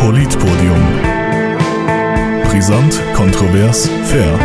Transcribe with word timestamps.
Politpodium. 0.00 0.82
Brisant, 2.48 2.98
kontrovers, 3.14 3.86
fair. 4.06 4.38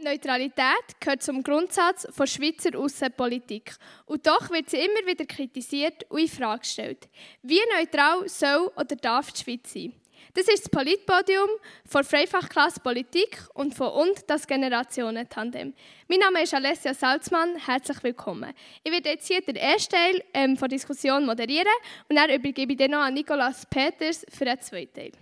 Neutralität 0.00 1.00
gehört 1.00 1.22
zum 1.22 1.42
Grundsatz 1.42 2.06
von 2.10 2.26
Schweizer 2.26 2.78
Außenpolitik. 2.78 3.74
Und 4.04 4.26
doch 4.26 4.50
wird 4.50 4.68
sie 4.68 4.76
immer 4.76 5.06
wieder 5.06 5.24
kritisiert 5.24 6.04
und 6.10 6.20
in 6.20 6.28
Frage 6.28 6.60
gestellt. 6.60 7.08
Wie 7.40 7.60
neutral 7.74 8.28
soll 8.28 8.70
oder 8.76 8.94
darf 8.94 9.32
die 9.32 9.42
Schweiz 9.42 9.72
sein? 9.72 9.94
Das 10.36 10.48
ist 10.48 10.64
das 10.64 10.68
Politpodium 10.68 11.48
von 11.86 12.02
Freifachklasse 12.02 12.80
Politik 12.80 13.38
und 13.54 13.72
von 13.72 13.92
und 13.92 14.28
das 14.28 14.48
Generationentandem. 14.48 15.72
Mein 16.08 16.18
Name 16.18 16.42
ist 16.42 16.52
Alessia 16.52 16.92
Salzmann, 16.92 17.54
herzlich 17.56 18.02
willkommen. 18.02 18.52
Ich 18.82 18.90
werde 18.90 19.10
jetzt 19.10 19.28
hier 19.28 19.40
den 19.42 19.54
ersten 19.54 19.94
Teil 19.94 20.24
ähm, 20.34 20.56
der 20.56 20.66
Diskussion 20.66 21.24
moderieren 21.24 21.68
und 22.08 22.16
dann 22.16 22.30
übergebe 22.30 22.72
ich 22.72 22.78
den 22.78 22.90
noch 22.90 23.02
an 23.02 23.14
Nicolas 23.14 23.64
Peters 23.66 24.26
für 24.28 24.44
den 24.44 24.60
zweiten 24.60 24.92
Teil. 24.92 25.12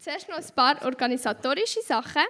Zuerst 0.00 0.28
noch 0.30 0.38
ein 0.38 0.54
paar 0.56 0.82
organisatorische 0.82 1.82
Sachen. 1.82 2.22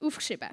aufgeschrieben. 0.00 0.50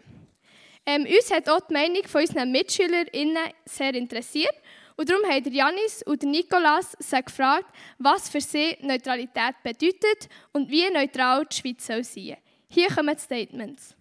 Ähm, 0.85 1.05
uns 1.05 1.29
hat 1.29 1.49
auch 1.49 1.59
die 1.67 1.73
Meinung 1.73 2.07
von 2.07 2.21
unseren 2.21 2.53
MitschülerInnen 2.53 3.49
sehr 3.65 3.93
interessiert. 3.95 4.55
Und 4.99 5.09
darum 5.09 5.23
haben 5.31 5.53
Janis 5.53 6.03
und 6.03 6.23
Nikolas 6.23 6.91
sie 6.99 7.23
gefragt, 7.23 7.73
was 7.99 8.27
für 8.27 8.41
sie 8.41 8.75
Neutralität 8.81 9.55
bedeutet 9.63 10.27
und 10.51 10.69
wie 10.69 10.89
neutral 10.91 11.45
die 11.45 11.55
Schweiz 11.55 11.87
soll 11.87 12.03
sein. 12.03 12.35
Hier 12.67 12.89
kommen 12.89 13.15
die 13.15 13.21
Statements. 13.21 13.95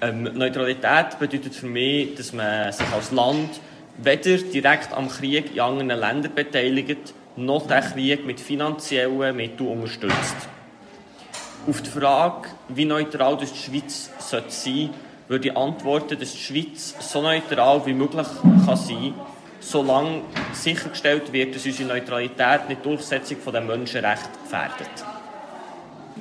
Ähm, 0.00 0.24
Neutralität 0.24 1.16
bedeutet 1.20 1.54
für 1.54 1.68
mich, 1.68 2.16
dass 2.16 2.32
man 2.32 2.72
sich 2.72 2.88
als 2.88 3.12
Land 3.12 3.60
weder 3.98 4.38
direkt 4.38 4.92
am 4.92 5.08
Krieg 5.08 5.52
in 5.52 5.60
anderen 5.60 6.00
Ländern 6.00 6.34
beteiligt, 6.34 7.14
noch 7.36 7.68
den 7.68 7.80
Krieg 7.80 8.26
mit 8.26 8.40
finanziellen 8.40 9.36
Mitteln 9.36 9.68
unterstützt. 9.68 10.48
Auf 11.68 11.80
die 11.80 11.90
Frage, 11.90 12.48
wie 12.70 12.86
neutral 12.86 13.36
die 13.36 13.46
Schweiz 13.46 14.10
sein 14.18 14.42
sollte, 14.50 14.90
würde 15.28 15.48
ich 15.48 15.56
antworten, 15.56 16.18
dass 16.18 16.32
die 16.32 16.38
Schweiz 16.38 16.94
so 17.00 17.22
neutral 17.22 17.84
wie 17.86 17.94
möglich 17.94 18.26
kann 18.42 18.76
sein 18.76 19.14
kann, 19.14 19.14
solange 19.60 20.22
sichergestellt 20.52 21.32
wird, 21.32 21.54
dass 21.54 21.64
unsere 21.64 21.88
Neutralität 21.88 22.68
nicht 22.68 22.84
die 22.84 22.88
Durchsetzung 22.88 23.38
der 23.52 23.60
Menschenrechte 23.60 24.28
gefährdet. 24.42 25.04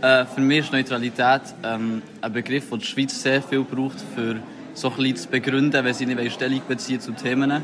Äh, 0.02 0.26
für 0.26 0.42
mich 0.42 0.60
ist 0.60 0.72
Neutralität 0.72 1.42
ähm, 1.64 2.02
ein 2.22 2.34
Begriff, 2.34 2.70
den 2.70 2.80
die 2.80 2.86
Schweiz 2.86 3.22
sehr 3.22 3.42
viel 3.42 3.64
braucht, 3.64 4.00
für 4.16 4.38
so 4.74 4.92
ein 4.98 5.16
zu 5.16 5.30
begründen, 5.30 5.84
wenn 5.84 5.94
sie 5.94 6.06
nicht 6.06 6.34
Stellung 6.34 6.62
beziehen 6.68 7.00
zu 7.00 7.12
Themen. 7.12 7.62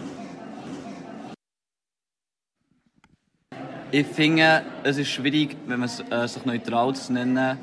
Ich 3.92 4.06
finde, 4.06 4.62
es 4.84 4.98
ist 5.00 5.10
schwierig, 5.10 5.58
wenn 5.66 5.80
man 5.80 5.90
äh, 6.12 6.28
sich 6.28 6.46
neutral 6.46 6.94
zu 6.96 7.12
nennen, 7.12 7.58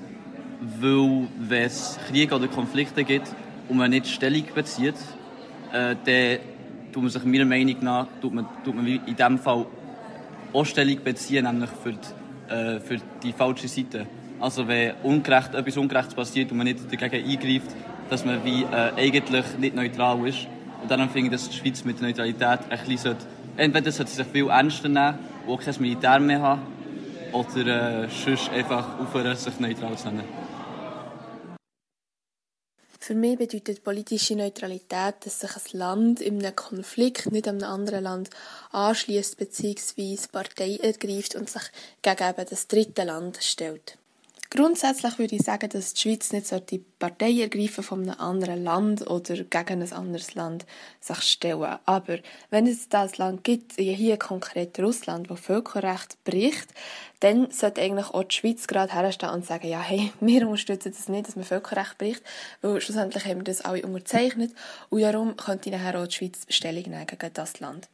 weil 0.81 1.29
wenn 1.39 1.63
es 1.63 1.99
Kriege 2.09 2.35
oder 2.35 2.49
Konflikte 2.49 3.05
gibt, 3.05 3.29
und 3.69 3.77
man 3.77 3.91
nicht 3.91 4.07
Stellung 4.09 4.45
bezieht, 4.55 4.95
äh, 5.73 5.97
dann 6.05 6.39
tut 6.93 7.03
man 7.03 7.11
sich 7.11 7.25
meiner 7.25 7.45
Meinung 7.45 7.77
nach 7.81 8.07
tut 8.21 8.35
man, 8.35 8.47
tut 8.65 8.75
man 8.75 8.87
in 8.87 9.17
diesem 9.17 9.39
Fall 9.39 9.67
auch 10.53 10.65
Stellung 10.65 11.03
beziehen, 11.03 11.45
nämlich 11.45 11.71
für 11.83 11.93
die, 11.93 12.53
äh, 12.53 12.81
für 12.81 12.99
die 13.23 13.33
falsche 13.33 13.69
Seite. 13.69 14.07
Also 14.41 14.69
wenn 14.69 14.95
ungerecht, 15.03 15.55
etwas 15.55 15.77
Ungerechtes 15.77 16.15
passiert 16.15 16.51
und 16.51 16.59
man 16.59 16.67
nicht 16.67 16.81
dagegen 16.91 17.25
eingreift, 17.29 17.75
dass 18.11 18.25
man 18.25 18.45
wie 18.45 18.63
äh, 18.63 18.93
eigentlich 18.97 19.45
nicht 19.59 19.75
neutral 19.75 20.27
ist. 20.29 20.47
Und 20.83 20.91
dann 20.91 21.09
finde 21.11 21.27
ich, 21.27 21.33
dass 21.33 21.49
die 21.49 21.57
Schweiz 21.57 21.85
mit 21.85 22.01
der 22.01 22.09
Neutralität 22.09 22.61
ein 22.71 22.79
bisschen 22.79 22.99
sollte, 22.99 23.27
entweder 23.57 23.91
sollte 23.91 24.11
sie 24.11 24.19
sich 24.19 24.27
viel 24.27 24.49
ernster 24.49 24.89
nehmen 24.89 25.19
und 25.47 25.55
auch 25.55 25.61
kein 25.61 25.75
Militär 25.81 26.21
mehr 26.21 26.41
haben, 26.41 26.61
oder 27.33 28.05
äh, 28.05 28.09
sonst 28.09 28.51
einfach 28.51 28.99
aufhören, 29.01 29.37
sich 29.37 29.59
neutral 29.61 29.97
zu 29.97 30.09
nennen. 30.09 30.25
Für 33.07 33.15
mich 33.15 33.39
bedeutet 33.39 33.85
politische 33.85 34.35
Neutralität, 34.35 35.15
dass 35.21 35.39
sich 35.39 35.51
ein 35.55 35.79
Land 35.79 36.21
in 36.21 36.45
einem 36.45 36.57
Konflikt 36.57 37.31
nicht 37.31 37.47
einem 37.47 37.63
anderen 37.63 38.03
Land 38.03 38.31
anschließt 38.73 39.37
bzw. 39.37 40.19
Partei 40.33 40.79
ergreift 40.83 41.37
und 41.37 41.49
sich 41.49 41.63
gegen 42.03 42.29
eben 42.29 42.47
das 42.51 42.67
dritte 42.67 43.05
Land 43.05 43.39
stellt. 43.41 43.97
Grundsätzlich 44.51 45.19
würde 45.19 45.37
ich 45.37 45.43
sagen, 45.43 45.69
dass 45.69 45.95
die 45.95 46.01
Schweiz 46.01 46.33
nicht 46.33 46.71
die 46.71 46.79
Partei 46.79 47.33
ergreifen 47.41 47.83
von 47.83 48.03
einem 48.03 48.21
anderen 48.21 48.63
Land 48.63 49.07
oder 49.09 49.37
gegen 49.37 49.83
ein 49.83 49.93
anderes 49.93 50.35
Land 50.35 50.67
sich 51.01 51.23
stellen. 51.23 51.79
Aber 51.85 52.19
wenn 52.51 52.67
es 52.67 52.89
das 52.89 53.19
Land 53.19 53.45
gibt, 53.45 53.75
hier 53.75 54.17
konkret 54.19 54.79
Russland, 54.79 55.29
wo 55.29 55.37
Völkerrecht 55.37 56.23
bricht, 56.25 56.69
dann 57.21 57.51
sollte 57.51 57.83
eigentlich 57.83 58.09
auch 58.11 58.25
die 58.25 58.37
Schweiz 58.37 58.67
gerade 58.67 58.93
herstehen 58.93 59.31
und 59.31 59.45
sagen, 59.45 59.69
ja, 59.69 59.81
hey, 59.81 60.13
wir 60.21 60.47
unterstützen 60.47 60.93
das 60.97 61.09
nicht, 61.09 61.29
dass 61.29 61.37
man 61.37 61.45
Völkerrecht 61.45 61.99
bricht, 61.99 62.23
weil 62.61 62.81
schlussendlich 62.81 63.25
haben 63.25 63.39
wir 63.39 63.45
das 63.45 63.63
alle 63.63 63.83
unterzeichnet 63.83 64.53
und 64.91 65.01
darum 65.03 65.37
könnte 65.37 65.71
nachher 65.71 66.01
auch 66.01 66.07
die 66.07 66.15
Schweiz 66.15 66.47
Stellung 66.49 66.85
nehmen 66.85 67.07
gegen 67.07 67.33
das 67.33 67.61
Land. 67.61 67.89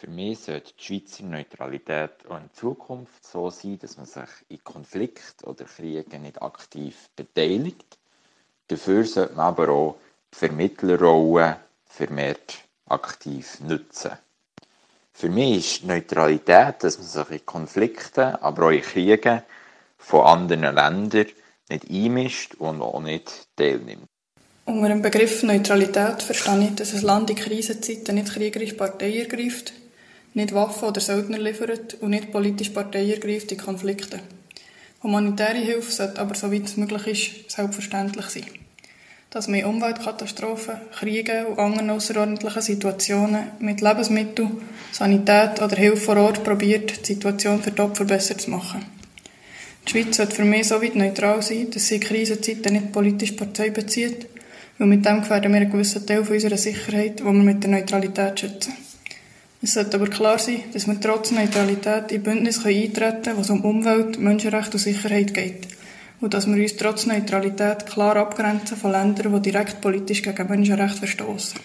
Für 0.00 0.06
mich 0.08 0.38
sollte 0.38 0.72
die 0.78 0.84
Schweizer 0.84 1.24
Neutralität 1.24 2.10
auch 2.28 2.36
in 2.36 2.48
Zukunft 2.52 3.26
so 3.26 3.50
sein, 3.50 3.80
dass 3.80 3.96
man 3.96 4.06
sich 4.06 4.28
in 4.48 4.62
Konflikten 4.62 5.44
oder 5.44 5.64
Kriegen 5.64 6.22
nicht 6.22 6.40
aktiv 6.40 7.08
beteiligt. 7.16 7.98
Dafür 8.68 9.04
sollte 9.04 9.34
man 9.34 9.46
aber 9.46 9.68
auch 9.70 9.96
die 10.32 10.38
Vermittlerrolle 10.38 11.56
vermehrt 11.84 12.58
aktiv 12.86 13.58
nutzen. 13.58 14.12
Für 15.12 15.30
mich 15.30 15.78
ist 15.78 15.84
Neutralität, 15.84 16.76
dass 16.78 16.96
man 16.98 17.06
sich 17.08 17.40
in 17.40 17.44
Konflikten, 17.46 18.36
aber 18.36 18.66
auch 18.66 18.70
in 18.70 18.82
Kriegen 18.82 19.42
von 19.96 20.26
anderen 20.26 20.76
Ländern 20.76 21.26
nicht 21.68 21.90
einmischt 21.90 22.54
und 22.54 22.82
auch 22.82 23.00
nicht 23.00 23.48
teilnimmt. 23.56 24.06
Unter 24.64 24.90
dem 24.90 25.02
Begriff 25.02 25.42
Neutralität 25.42 26.22
verstehe 26.22 26.68
ich, 26.68 26.76
dass 26.76 26.94
ein 26.94 27.02
Land 27.02 27.30
in 27.30 27.36
Krisenzeiten 27.36 28.14
nicht 28.14 28.32
kriegerische 28.32 28.76
Partei 28.76 29.18
ergreift, 29.18 29.72
nicht 30.34 30.54
Waffen 30.54 30.88
oder 30.88 31.00
Söldner 31.00 31.38
liefert 31.38 31.94
und 32.00 32.10
nicht 32.10 32.30
politisch 32.30 32.70
Partei 32.70 33.10
ergreift 33.10 33.52
in 33.52 33.58
Konflikten. 33.58 34.20
Humanitäre 35.02 35.58
Hilfe 35.58 35.92
sollte 35.92 36.20
aber, 36.20 36.34
soweit 36.34 36.64
es 36.64 36.76
möglich 36.76 37.06
ist, 37.06 37.50
selbstverständlich 37.50 38.26
sein. 38.26 38.44
Dass 39.30 39.46
man 39.46 39.60
in 39.60 39.66
Umweltkatastrophen, 39.66 40.76
Kriegen 40.92 41.46
und 41.46 41.58
anderen 41.58 41.90
außerordentlichen 41.90 42.62
Situationen 42.62 43.52
mit 43.60 43.80
Lebensmitteln, 43.80 44.62
Sanität 44.90 45.62
oder 45.62 45.76
Hilfe 45.76 45.98
vor 45.98 46.16
Ort 46.16 46.42
probiert, 46.42 47.00
die 47.00 47.14
Situation 47.14 47.62
für 47.62 47.70
die 47.70 47.80
Opfer 47.80 48.06
besser 48.06 48.36
zu 48.38 48.50
machen. 48.50 48.84
Die 49.86 49.90
Schweiz 49.90 50.16
sollte 50.16 50.34
für 50.34 50.44
mich 50.44 50.66
so 50.66 50.82
weit 50.82 50.96
neutral 50.96 51.42
sein, 51.42 51.70
dass 51.70 51.86
sie 51.86 51.96
in 51.96 52.00
Krisenzeiten 52.00 52.72
nicht 52.72 52.92
politisch 52.92 53.32
Partei 53.32 53.70
bezieht, 53.70 54.26
weil 54.78 54.88
mit 54.88 55.06
dem 55.06 55.20
gefährden 55.20 55.52
wir 55.52 55.60
einen 55.60 55.70
gewissen 55.70 56.06
Teil 56.06 56.20
unserer 56.20 56.56
Sicherheit, 56.56 57.20
die 57.20 57.24
wir 57.24 57.32
mit 57.32 57.62
der 57.62 57.70
Neutralität 57.70 58.40
schützen. 58.40 58.87
Es 59.60 59.74
sollte 59.74 59.96
aber 59.96 60.08
klar 60.08 60.38
sein, 60.38 60.62
dass 60.72 60.86
wir 60.86 61.00
trotz 61.00 61.32
Neutralität 61.32 62.12
in 62.12 62.22
Bündnisse 62.22 62.68
eintreten 62.68 63.22
können, 63.22 63.36
wo 63.38 63.40
es 63.40 63.50
um 63.50 63.64
Umwelt, 63.64 64.18
Menschenrechte 64.18 64.74
und 64.74 64.78
Sicherheit 64.78 65.34
geht. 65.34 65.66
Und 66.20 66.34
dass 66.34 66.46
wir 66.46 66.62
uns 66.62 66.76
trotz 66.76 67.06
Neutralität 67.06 67.86
klar 67.86 68.16
abgrenzen 68.16 68.76
von 68.76 68.92
Ländern, 68.92 69.42
die 69.42 69.50
direkt 69.50 69.80
politisch 69.80 70.22
gegen 70.22 70.48
Menschenrechte 70.48 70.98
verstoßen. 70.98 71.58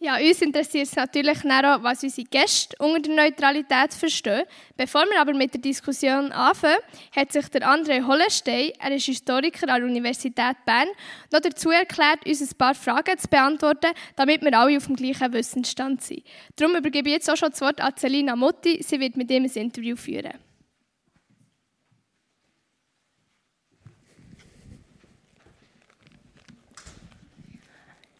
Ja, 0.00 0.18
uns 0.18 0.42
interessiert 0.42 0.86
es 0.86 0.96
natürlich 0.96 1.38
auch, 1.44 1.82
was 1.82 2.02
unsere 2.02 2.26
Gäste 2.26 2.76
unter 2.78 3.00
der 3.00 3.14
Neutralität 3.14 3.94
verstehen. 3.94 4.42
Bevor 4.76 5.04
wir 5.06 5.20
aber 5.20 5.32
mit 5.32 5.54
der 5.54 5.60
Diskussion 5.60 6.30
anfangen, 6.32 6.76
hat 7.16 7.32
sich 7.32 7.48
der 7.48 7.62
André 7.62 8.06
Hollestein, 8.06 8.72
er 8.78 8.90
ist 8.94 9.06
Historiker 9.06 9.68
an 9.68 9.80
der 9.80 9.88
Universität 9.88 10.56
Bern, 10.66 10.88
noch 11.32 11.40
dazu 11.40 11.70
erklärt, 11.70 12.26
uns 12.26 12.42
ein 12.42 12.58
paar 12.58 12.74
Fragen 12.74 13.16
zu 13.16 13.28
beantworten, 13.28 13.92
damit 14.16 14.42
wir 14.42 14.58
alle 14.58 14.76
auf 14.76 14.86
dem 14.86 14.96
gleichen 14.96 15.32
Wissensstand 15.32 16.02
sind. 16.02 16.22
Darum 16.56 16.76
übergebe 16.76 17.08
ich 17.08 17.14
jetzt 17.14 17.30
auch 17.30 17.36
schon 17.36 17.50
das 17.50 17.60
Wort 17.60 17.80
an 17.80 17.96
Celina 17.96 18.36
Mutti. 18.36 18.82
Sie 18.82 19.00
wird 19.00 19.16
mit 19.16 19.30
ihm 19.30 19.44
ein 19.44 19.50
Interview 19.50 19.96
führen. 19.96 20.34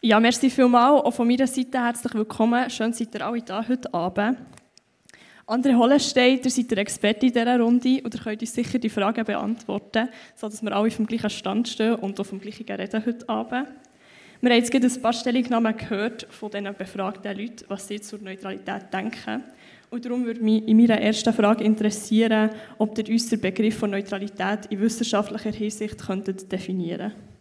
Ja, 0.05 0.19
merci 0.19 0.51
vielmals. 0.51 1.03
Auch 1.03 1.11
von 1.15 1.27
meiner 1.27 1.47
Seite 1.47 1.83
herzlich 1.83 2.13
willkommen. 2.13 2.69
Schön, 2.69 2.93
seid 2.93 3.15
ihr 3.15 3.25
alle 3.25 3.41
da 3.41 3.67
heute 3.67 3.91
Abend. 3.91 4.37
André 5.47 5.75
Hollenstein, 5.75 6.39
ihr 6.43 6.51
seid 6.51 6.69
der 6.69 6.77
Experte 6.77 7.25
in 7.25 7.33
dieser 7.33 7.59
Runde 7.59 8.03
und 8.03 8.13
ihr 8.13 8.21
könnt 8.21 8.39
uns 8.39 8.53
sicher 8.53 8.77
die 8.77 8.89
Fragen 8.89 9.25
beantworten, 9.25 10.09
sodass 10.35 10.61
wir 10.61 10.75
alle 10.75 10.91
vom 10.91 11.07
gleichen 11.07 11.31
Stand 11.31 11.69
stehen 11.69 11.95
und 11.95 12.19
auf 12.19 12.29
dem 12.29 12.39
gleichen 12.39 12.67
reden 12.67 13.03
heute 13.03 13.27
Abend. 13.27 13.67
Wir 14.41 14.51
haben 14.51 14.59
jetzt 14.59 14.71
gerade 14.71 14.85
ein 14.85 15.01
paar 15.01 15.13
Stellungnahmen 15.13 15.75
gehört 15.75 16.27
von 16.29 16.51
diesen 16.51 16.75
befragten 16.75 17.35
Leuten, 17.35 17.65
was 17.67 17.87
sie 17.87 17.99
zur 17.99 18.19
Neutralität 18.19 18.93
denken. 18.93 19.43
Und 19.89 20.05
darum 20.05 20.23
würde 20.23 20.43
mich 20.43 20.67
in 20.67 20.77
meiner 20.77 21.01
ersten 21.01 21.33
Frage 21.33 21.63
interessieren, 21.63 22.51
ob 22.77 22.95
ihr 22.99 23.11
uns 23.11 23.27
den 23.29 23.41
Begriff 23.41 23.79
von 23.79 23.89
Neutralität 23.89 24.67
in 24.69 24.81
wissenschaftlicher 24.81 25.51
Hinsicht 25.51 25.99
definieren 26.51 27.11
könntet. 27.11 27.34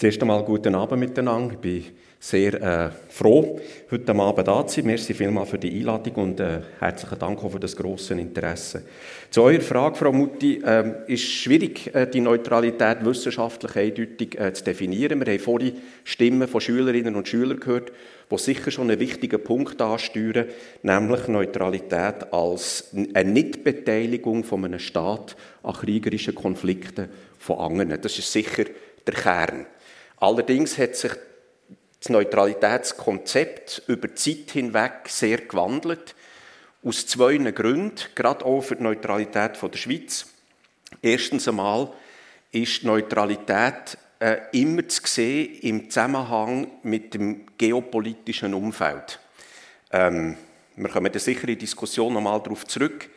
Zuerst 0.00 0.22
einmal 0.22 0.44
guten 0.44 0.76
Abend 0.76 1.00
miteinander. 1.00 1.54
Ich 1.54 1.58
bin 1.58 1.84
sehr 2.20 2.54
äh, 2.54 2.90
froh, 3.08 3.58
heute 3.90 4.14
Abend 4.14 4.46
da 4.46 4.64
zu 4.64 4.76
sein. 4.76 4.86
Merci 4.86 5.12
vielmals 5.12 5.50
für 5.50 5.58
die 5.58 5.76
Einladung 5.76 6.14
und 6.22 6.38
äh, 6.38 6.60
herzlichen 6.78 7.18
Dank 7.18 7.42
auch 7.42 7.50
für 7.50 7.58
das 7.58 7.74
grosse 7.74 8.14
Interesse. 8.14 8.84
Zu 9.28 9.42
eurer 9.42 9.60
Frage, 9.60 9.96
Frau 9.96 10.12
Mutti, 10.12 10.62
äh, 10.64 11.02
ist 11.08 11.24
schwierig, 11.24 11.92
äh, 11.96 12.06
die 12.06 12.20
Neutralität 12.20 13.04
wissenschaftlich 13.04 13.74
eindeutig 13.74 14.38
äh, 14.38 14.52
zu 14.52 14.62
definieren. 14.62 15.18
Wir 15.18 15.32
haben 15.32 15.40
vorhin 15.40 15.72
Stimmen 16.04 16.46
von 16.46 16.60
Schülerinnen 16.60 17.16
und 17.16 17.26
Schülern 17.26 17.58
gehört, 17.58 17.90
die 18.30 18.38
sicher 18.38 18.70
schon 18.70 18.92
einen 18.92 19.00
wichtigen 19.00 19.42
Punkt 19.42 19.82
ansteuern, 19.82 20.46
nämlich 20.84 21.26
Neutralität 21.26 22.32
als 22.32 22.94
eine 23.14 23.32
Nichtbeteiligung 23.32 24.44
von 24.44 24.64
einem 24.64 24.78
Staat 24.78 25.34
an 25.64 25.72
kriegerischen 25.72 26.36
Konflikten 26.36 27.08
von 27.40 27.58
anderen. 27.58 28.00
Das 28.00 28.16
ist 28.16 28.30
sicher 28.30 28.62
der 29.04 29.14
Kern. 29.14 29.66
Allerdings 30.20 30.78
hat 30.78 30.96
sich 30.96 31.12
das 32.00 32.10
Neutralitätskonzept 32.10 33.82
über 33.86 34.08
die 34.08 34.14
Zeit 34.14 34.50
hinweg 34.52 35.08
sehr 35.08 35.38
gewandelt. 35.38 36.14
Aus 36.84 37.06
zwei 37.06 37.36
Gründen, 37.38 37.94
gerade 38.14 38.44
auch 38.44 38.60
für 38.60 38.76
die 38.76 38.84
Neutralität 38.84 39.60
der 39.60 39.78
Schweiz. 39.78 40.26
Erstens 41.02 41.48
einmal 41.48 41.92
ist 42.52 42.84
Neutralität 42.84 43.98
äh, 44.20 44.38
immer 44.52 44.86
zu 44.88 45.02
sehen 45.04 45.58
im 45.62 45.90
Zusammenhang 45.90 46.68
mit 46.82 47.14
dem 47.14 47.46
geopolitischen 47.56 48.54
Umfeld. 48.54 49.18
Ähm, 49.92 50.36
wir 50.76 50.88
kommen 50.88 51.12
da 51.12 51.18
sicher 51.18 51.42
in 51.42 51.48
die 51.48 51.58
Diskussion 51.58 52.14
nochmal 52.14 52.40
darauf 52.40 52.66
zurück. 52.66 53.08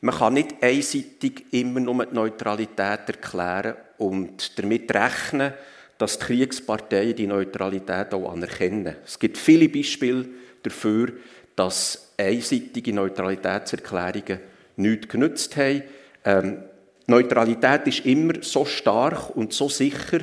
Man 0.00 0.14
kann 0.14 0.34
nicht 0.34 0.62
einseitig 0.62 1.52
immer 1.52 1.80
nur 1.80 2.06
die 2.06 2.14
Neutralität 2.14 3.08
erklären 3.08 3.74
und 3.98 4.58
damit 4.58 4.92
rechnen, 4.94 5.52
dass 6.00 6.18
die 6.18 6.24
Kriegsparteien 6.24 7.14
die 7.14 7.26
Neutralität 7.26 8.14
auch 8.14 8.32
anerkennen. 8.32 8.96
Es 9.04 9.18
gibt 9.18 9.36
viele 9.36 9.68
Beispiele 9.68 10.24
dafür, 10.62 11.12
dass 11.54 12.14
einseitige 12.16 12.94
Neutralitätserklärungen 12.94 14.40
nichts 14.76 15.08
genützt 15.08 15.58
haben. 15.58 15.82
Ähm, 16.24 16.62
Neutralität 17.06 17.86
ist 17.86 18.06
immer 18.06 18.32
so 18.40 18.64
stark 18.64 19.36
und 19.36 19.52
so 19.52 19.68
sicher, 19.68 20.20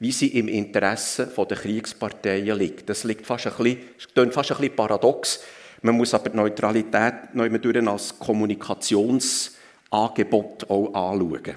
wie 0.00 0.10
sie 0.10 0.36
im 0.36 0.48
Interesse 0.48 1.30
der 1.36 1.56
Kriegsparteien 1.56 2.58
liegt. 2.58 2.88
Das 2.88 3.04
liegt 3.04 3.24
fast 3.24 3.46
ein 3.46 3.52
bisschen, 3.56 3.78
klingt 4.12 4.34
fast 4.34 4.50
ein 4.50 4.56
bisschen 4.56 4.74
paradox. 4.74 5.44
Man 5.82 5.96
muss 5.96 6.12
aber 6.12 6.30
die 6.30 6.38
Neutralität 6.38 7.32
noch 7.34 7.44
immer 7.44 7.92
als 7.92 8.18
Kommunikationsangebot 8.18 10.68
auch 10.68 10.92
anschauen. 10.92 11.54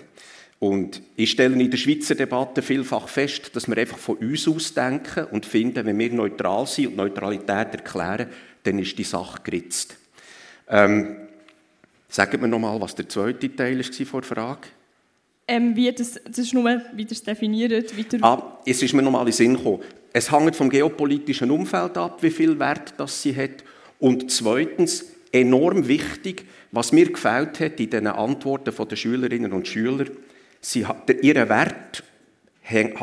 Und 0.63 1.01
ich 1.18 1.31
stelle 1.31 1.62
in 1.62 1.69
der 1.69 1.77
Schweizer 1.77 2.15
Debatte 2.15 2.62
vielfach 2.62 3.10
fest, 3.10 3.54
dass 3.54 3.68
wir 3.68 3.77
einfach 3.77 3.98
von 3.98 4.15
uns 4.15 4.48
aus 4.48 4.74
denken 4.74 5.25
und 5.25 5.45
finden, 5.45 5.86
wenn 5.86 6.00
wir 6.00 6.13
neutral 6.13 6.65
sind 6.68 6.88
und 6.88 6.95
Neutralität 6.95 7.74
erklären, 7.74 8.30
dann 8.63 8.80
ist 8.80 8.98
die 8.98 9.04
Sache 9.04 9.42
geritzt. 9.44 9.98
Ähm, 10.69 11.18
sagen 12.07 12.39
wir 12.39 12.48
nochmal, 12.48 12.80
was 12.80 12.95
der 12.95 13.10
zweite 13.10 13.54
Teil 13.54 13.77
war 13.77 14.06
vor 14.06 14.21
der 14.21 14.30
Frage. 14.30 14.62
Ähm, 15.50 15.75
wie 15.75 15.92
das, 15.92 16.13
das 16.24 16.38
ist 16.38 16.54
nur, 16.54 16.81
wie 16.94 17.07
es 17.12 17.21
definiert. 17.21 17.98
Wie 17.98 18.06
ah, 18.21 18.57
es 18.66 18.81
ist 18.81 18.94
mir 18.94 19.01
nochmal 19.01 19.24
in 19.24 19.25
den 19.25 19.33
Sinn 19.33 19.57
gekommen. 19.57 19.81
Es 20.13 20.31
hängt 20.31 20.56
vom 20.56 20.69
geopolitischen 20.69 21.51
Umfeld 21.51 21.98
ab, 21.98 22.24
wie 22.24 22.31
viel 22.31 22.57
Wert 22.57 22.94
das 22.95 23.21
sie 23.21 23.36
hat. 23.36 23.66
Und 24.00 24.31
zweitens, 24.31 25.07
enorm 25.33 25.89
wichtig, 25.89 26.45
was 26.71 26.94
mir 26.94 27.12
gefällt 27.12 27.59
hat 27.59 27.81
in 27.81 27.89
den 27.89 28.07
Antworten 28.07 28.74
der 28.88 28.95
Schülerinnen 28.95 29.51
und 29.51 29.68
Schüler, 29.68 30.06
Sie, 30.65 30.86
ihr 31.21 31.50
Wert 31.50 32.04
hängt 32.62 32.98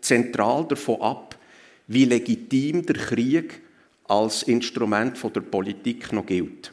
zentral 0.00 0.66
davon 0.66 1.00
ab, 1.00 1.38
wie 1.86 2.04
legitim 2.04 2.84
der 2.84 2.96
Krieg 2.96 3.60
als 4.08 4.42
Instrument 4.42 5.16
der 5.34 5.40
Politik 5.40 6.12
noch 6.12 6.26
gilt. 6.26 6.72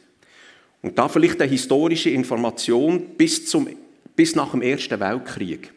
Und 0.82 0.98
da 0.98 1.08
vielleicht 1.08 1.40
eine 1.40 1.50
historische 1.50 2.10
Information 2.10 3.16
bis, 3.16 3.46
zum, 3.46 3.68
bis 4.16 4.34
nach 4.34 4.50
dem 4.50 4.62
Ersten 4.62 4.98
Weltkrieg 4.98 5.72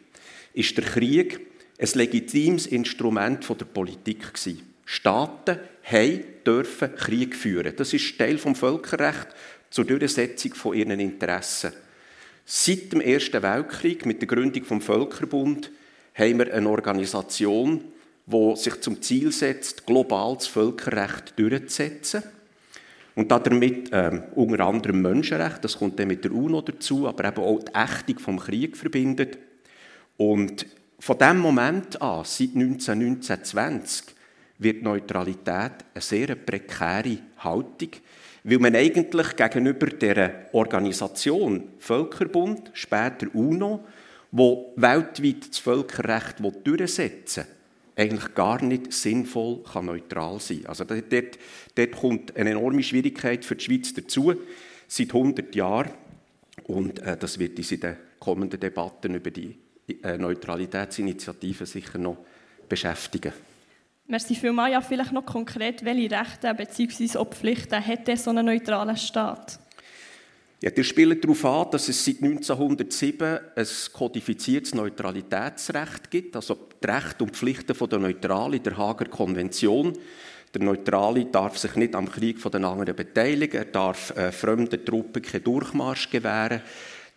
ist 0.52 0.76
der 0.76 0.84
Krieg 0.84 1.40
ein 1.78 1.88
legitimes 1.94 2.66
Instrument 2.66 3.48
der 3.48 3.64
Politik 3.64 4.34
gewesen. 4.34 4.62
Staaten 4.84 5.58
haben 5.84 6.24
dürfen 6.44 6.94
Krieg 6.96 7.36
führen. 7.36 7.74
Das 7.76 7.92
ist 7.92 8.18
Teil 8.18 8.36
vom 8.36 8.56
Völkerrecht 8.56 9.28
zur 9.70 9.84
Durchsetzung 9.84 10.54
von 10.54 10.76
ihren 10.76 10.98
Interessen. 10.98 11.72
Seit 12.52 12.92
dem 12.92 13.00
Ersten 13.00 13.44
Weltkrieg, 13.44 14.04
mit 14.06 14.20
der 14.20 14.26
Gründung 14.26 14.64
vom 14.64 14.80
Völkerbund, 14.80 15.70
haben 16.14 16.38
wir 16.40 16.52
eine 16.52 16.68
Organisation, 16.68 17.84
die 18.26 18.56
sich 18.56 18.80
zum 18.80 19.00
Ziel 19.00 19.30
setzt, 19.30 19.86
global 19.86 20.34
das 20.34 20.48
Völkerrecht 20.48 21.38
durchzusetzen. 21.38 22.24
Und 23.14 23.30
damit 23.30 23.90
ähm, 23.92 24.24
unter 24.34 24.66
anderem 24.66 25.00
Menschenrecht, 25.00 25.64
das 25.64 25.78
kommt 25.78 26.00
dann 26.00 26.08
mit 26.08 26.24
der 26.24 26.32
UNO 26.32 26.60
dazu, 26.62 27.06
aber 27.06 27.28
eben 27.28 27.40
auch 27.40 27.60
die 27.62 27.72
Ächtung 27.72 28.18
vom 28.18 28.40
Krieg 28.40 28.76
verbindet. 28.76 29.38
Und 30.16 30.66
von 30.98 31.18
dem 31.18 31.38
Moment 31.38 32.02
an, 32.02 32.24
seit 32.24 32.48
1919-20, 32.48 34.06
wird 34.58 34.82
Neutralität 34.82 35.84
eine 35.94 36.00
sehr 36.00 36.34
prekäre 36.34 37.18
Haltung 37.38 37.90
weil 38.44 38.58
man 38.58 38.74
eigentlich 38.74 39.36
gegenüber 39.36 39.86
der 39.86 40.48
Organisation 40.52 41.64
Völkerbund, 41.78 42.70
später 42.72 43.26
UNO, 43.34 43.84
wo 44.32 44.72
weltweit 44.76 45.48
das 45.50 45.58
Völkerrecht 45.58 46.36
durchsetzen 46.64 47.44
will, 47.44 47.54
eigentlich 47.96 48.34
gar 48.34 48.62
nicht 48.62 48.92
sinnvoll 48.92 49.62
kann 49.62 49.86
neutral 49.86 50.40
sein 50.40 50.64
Also 50.66 50.84
dort, 50.84 51.38
dort 51.74 51.92
kommt 51.92 52.36
eine 52.36 52.50
enorme 52.50 52.82
Schwierigkeit 52.82 53.44
für 53.44 53.56
die 53.56 53.64
Schweiz 53.64 53.92
dazu, 53.92 54.34
seit 54.88 55.08
100 55.08 55.54
Jahren. 55.54 55.90
Und 56.64 57.00
äh, 57.00 57.16
das 57.16 57.38
wird 57.38 57.58
uns 57.58 57.72
in 57.72 57.80
den 57.80 57.96
kommenden 58.18 58.60
Debatten 58.60 59.14
über 59.14 59.30
die 59.30 59.56
äh, 60.02 60.16
Neutralitätsinitiative 60.16 61.66
sicher 61.66 61.98
noch 61.98 62.18
beschäftigen. 62.68 63.32
Merci 64.10 64.34
vielmals. 64.34 64.72
Ja, 64.72 64.80
vielleicht 64.80 65.12
noch 65.12 65.24
konkret, 65.24 65.84
welche 65.84 66.10
Rechte 66.10 66.52
bzw. 66.52 67.24
Pflichten 67.26 67.86
hat 67.86 68.18
so 68.18 68.30
ein 68.30 68.44
neutraler 68.44 68.96
Staat? 68.96 69.60
Ja, 70.60 70.70
der 70.70 70.82
spielt 70.82 71.22
darauf 71.22 71.44
an, 71.44 71.70
dass 71.70 71.88
es 71.88 72.04
seit 72.04 72.20
1907 72.20 73.38
ein 73.54 73.66
kodifiziertes 73.92 74.74
Neutralitätsrecht 74.74 76.10
gibt, 76.10 76.34
also 76.34 76.58
die 76.82 76.86
Rechte 76.86 77.22
und 77.22 77.36
Pflichten 77.36 77.88
der 77.88 77.98
Neutralen 78.00 78.60
der 78.60 78.76
Hager 78.76 79.04
Konvention. 79.04 79.96
Der 80.52 80.62
Neutrale 80.62 81.26
darf 81.26 81.56
sich 81.56 81.76
nicht 81.76 81.94
am 81.94 82.10
Krieg 82.10 82.42
der 82.42 82.64
anderen 82.64 82.96
beteiligen, 82.96 83.58
er 83.58 83.64
darf 83.66 84.10
äh, 84.16 84.32
fremden 84.32 84.84
Truppen 84.84 85.22
keinen 85.22 85.44
Durchmarsch 85.44 86.10
gewähren, 86.10 86.62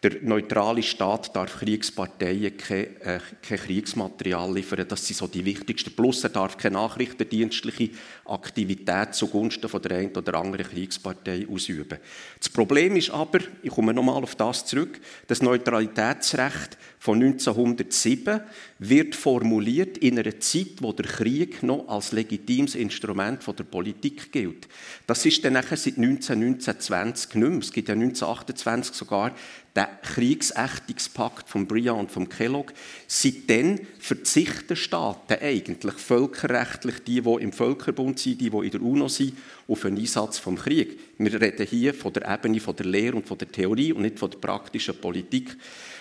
der 0.03 0.22
neutrale 0.22 0.83
Staat 0.83 1.33
darf 1.33 1.60
Kriegsparteien 1.60 2.57
kein, 2.57 3.01
äh, 3.01 3.19
kein 3.41 3.57
Kriegsmaterial 3.57 4.53
liefern. 4.53 4.86
Das 4.86 5.07
sind 5.07 5.15
so 5.15 5.27
die 5.27 5.45
wichtigsten. 5.45 5.95
Plus 5.95 6.24
er 6.25 6.29
darf 6.29 6.57
keine 6.57 6.75
nachrichtendienstliche 6.75 7.91
Aktivität 8.25 9.15
zugunsten 9.15 9.69
von 9.69 9.81
der 9.81 9.98
einen 10.00 10.15
oder 10.15 10.33
anderen 10.36 10.67
Kriegspartei 10.67 11.48
ausüben. 11.50 12.00
Das 12.38 12.50
Problem 12.50 12.98
ist 12.98 13.12
aber, 13.12 13.39
ich 13.62 13.69
komme 13.69 13.93
nochmal 13.93 14.22
auf 14.22 14.36
das 14.36 14.65
zurück, 14.65 15.00
das 15.27 15.41
Neutralitätsrecht 15.41 16.77
von 17.00 17.24
1907 17.24 18.41
wird 18.79 19.15
formuliert 19.15 19.98
in 19.98 20.19
einer 20.19 20.39
Zeit, 20.39 20.81
wo 20.81 20.91
der 20.91 21.05
Krieg 21.05 21.63
noch 21.63 21.88
als 21.88 22.12
legitimes 22.12 22.75
Instrument 22.75 23.43
von 23.43 23.55
der 23.55 23.63
Politik 23.63 24.31
gilt. 24.33 24.67
Das 25.07 25.25
ist 25.25 25.45
dann 25.45 25.53
nachher 25.53 25.77
seit 25.77 25.95
1919-20 25.95 27.03
nicht 27.03 27.36
mehr. 27.36 27.60
Es 27.60 27.72
gibt 27.72 27.88
ja 27.88 27.93
1928 27.93 28.95
sogar 28.95 29.33
der 29.75 29.88
Kriegsächtungspakt 30.03 31.50
von 31.50 31.65
Briand 31.65 32.00
und 32.00 32.12
von 32.12 32.30
Kellogg, 32.30 32.74
seitdem 33.08 33.80
verzichten 34.00 34.75
Staaten 34.75 35.38
eigentlich 35.42 35.96
völkerrechtlich, 35.96 37.03
die, 37.03 37.22
die 37.22 37.42
im 37.42 37.51
Völkerbund 37.51 38.20
sind, 38.20 38.39
die, 38.39 38.51
die 38.51 38.58
in 38.58 38.72
der 38.72 38.82
UNO 38.82 39.08
sind, 39.08 39.34
auf 39.68 39.82
den 39.82 39.98
Einsatz 39.98 40.38
vom 40.38 40.58
Krieg. 40.58 41.00
Wir 41.18 41.42
reden 41.42 41.65
hier 41.65 41.94
von 41.94 42.13
der 42.13 42.32
Ebene 42.32 42.60
von 42.60 42.75
der 42.75 42.86
Lehre 42.86 43.15
und 43.15 43.27
von 43.27 43.38
der 43.38 43.51
Theorie 43.51 43.94
und 43.94 44.03
nicht 44.03 44.20
von 44.20 44.30
der 44.30 44.38
praktischen 44.38 45.00
Politik. 45.00 45.56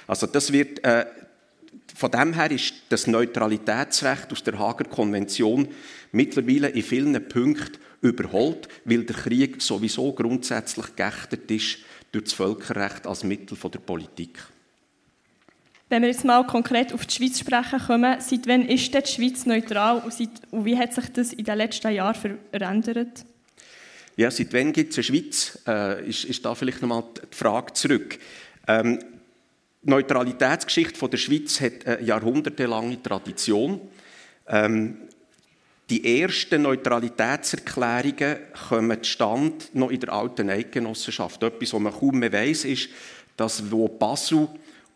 Also 0.07 0.27
das 0.27 0.53
wird 0.53 0.85
äh, 0.85 1.07
von 1.95 2.11
dem 2.11 2.33
her 2.33 2.51
ist 2.51 2.75
das 2.89 3.07
Neutralitätsrecht 3.07 4.33
aus 4.33 4.43
der 4.43 4.59
Hager 4.59 4.85
Konvention 4.85 5.69
mittlerweile 6.13 6.69
in 6.69 6.83
vielen 6.83 7.29
Punkten 7.29 7.79
überholt, 8.01 8.69
weil 8.85 9.05
der 9.05 9.17
Krieg 9.17 9.63
sowieso 9.63 10.13
grundsätzlich 10.13 10.97
geächtet 10.97 11.51
ist 11.51 11.79
durch 12.13 12.25
das 12.25 12.33
Völkerrecht 12.35 13.07
als 13.07 13.25
Mittel 13.25 13.57
der 13.57 13.79
Politik. 13.79 14.39
Wenn 15.89 16.03
wir 16.03 16.09
jetzt 16.09 16.25
mal 16.25 16.47
konkret 16.47 16.93
auf 16.95 17.05
die 17.05 17.15
Schweiz 17.15 17.39
sprechen 17.39 17.79
kommen, 17.79 18.19
seit 18.21 18.47
wann 18.47 18.67
ist 18.67 18.95
die 18.95 19.13
Schweiz 19.13 19.45
neutral 19.45 19.99
und, 19.99 20.13
seit, 20.13 20.31
und 20.51 20.65
wie 20.65 20.79
hat 20.79 20.95
sich 20.95 21.09
das 21.13 21.33
in 21.33 21.45
den 21.45 21.59
letzten 21.59 21.93
Jahren 21.93 22.15
verändert? 22.15 23.27
Ja, 24.17 24.31
seit 24.31 24.53
wann 24.55 24.73
gibt 24.73 24.93
es 24.93 24.99
eine 24.99 25.05
Schweiz? 25.05 25.59
Äh, 25.67 26.09
ist, 26.09 26.25
ist 26.25 26.45
da 26.45 26.55
vielleicht 26.55 26.81
nochmal 26.81 27.05
die 27.31 27.37
Frage 27.37 27.73
zurück. 27.75 28.19
Ähm, 28.69 29.01
die 29.83 29.91
Neutralitätsgeschichte 29.91 30.99
von 30.99 31.11
der 31.11 31.19
Schweiz 31.19 31.61
hat 31.61 31.87
eine 31.87 32.03
jahrhundertelange 32.03 33.03
Tradition. 33.03 33.81
Ähm, 34.47 34.97
die 35.93 36.23
ersten 36.23 36.63
Neutralitätserklärungen 36.63 38.39
kommen 38.67 39.03
zustande 39.03 39.67
noch 39.75 39.91
in 39.91 40.01
der 40.01 40.11
alten 40.11 40.49
Eidgenossenschaft. 40.49 41.43
Etwas, 41.43 41.75
was 41.75 41.81
man 41.81 41.93
kaum 41.93 42.19
mehr 42.19 42.33
weiss, 42.33 42.65
ist, 42.65 42.89
dass 43.37 43.71
wo 43.71 43.89
Basel 43.89 44.49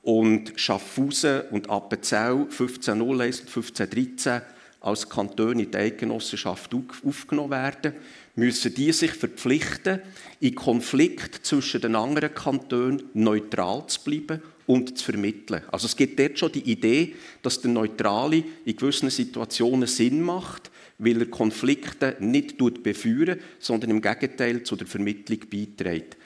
und 0.02 0.54
Schaffhausen 0.56 1.42
und 1.50 1.68
Appenzell 1.68 2.46
1501 2.50 3.40
und 3.40 3.48
1513 3.48 4.40
als 4.80 5.06
Kantone 5.06 5.64
in 5.64 5.70
die 5.70 5.76
Eidgenossenschaft 5.76 6.74
aufgenommen 7.04 7.50
werden, 7.50 7.92
müssen 8.34 8.72
die 8.72 8.90
sich 8.92 9.10
verpflichten, 9.10 10.00
in 10.40 10.54
Konflikt 10.54 11.44
zwischen 11.44 11.82
den 11.82 11.94
anderen 11.94 12.32
Kantonen 12.32 13.02
neutral 13.12 13.86
zu 13.88 14.00
bleiben 14.02 14.40
und 14.66 14.96
zu 14.96 15.04
vermitteln. 15.04 15.60
Also 15.70 15.86
es 15.88 15.96
gibt 15.96 16.18
dort 16.18 16.38
schon 16.38 16.52
die 16.52 16.70
Idee, 16.70 17.16
dass 17.42 17.60
der 17.60 17.70
Neutrale 17.70 18.44
in 18.64 18.76
gewissen 18.76 19.10
Situationen 19.10 19.86
Sinn 19.86 20.22
macht, 20.22 20.70
weil 20.98 21.20
er 21.20 21.26
Konflikte 21.26 22.16
nicht 22.20 22.58
befeuert, 22.58 23.40
sondern 23.58 23.90
im 23.90 24.00
Gegenteil 24.00 24.62
zu 24.62 24.76
der 24.76 24.86
Vermittlung 24.86 25.40
beiträgt. 25.50 26.16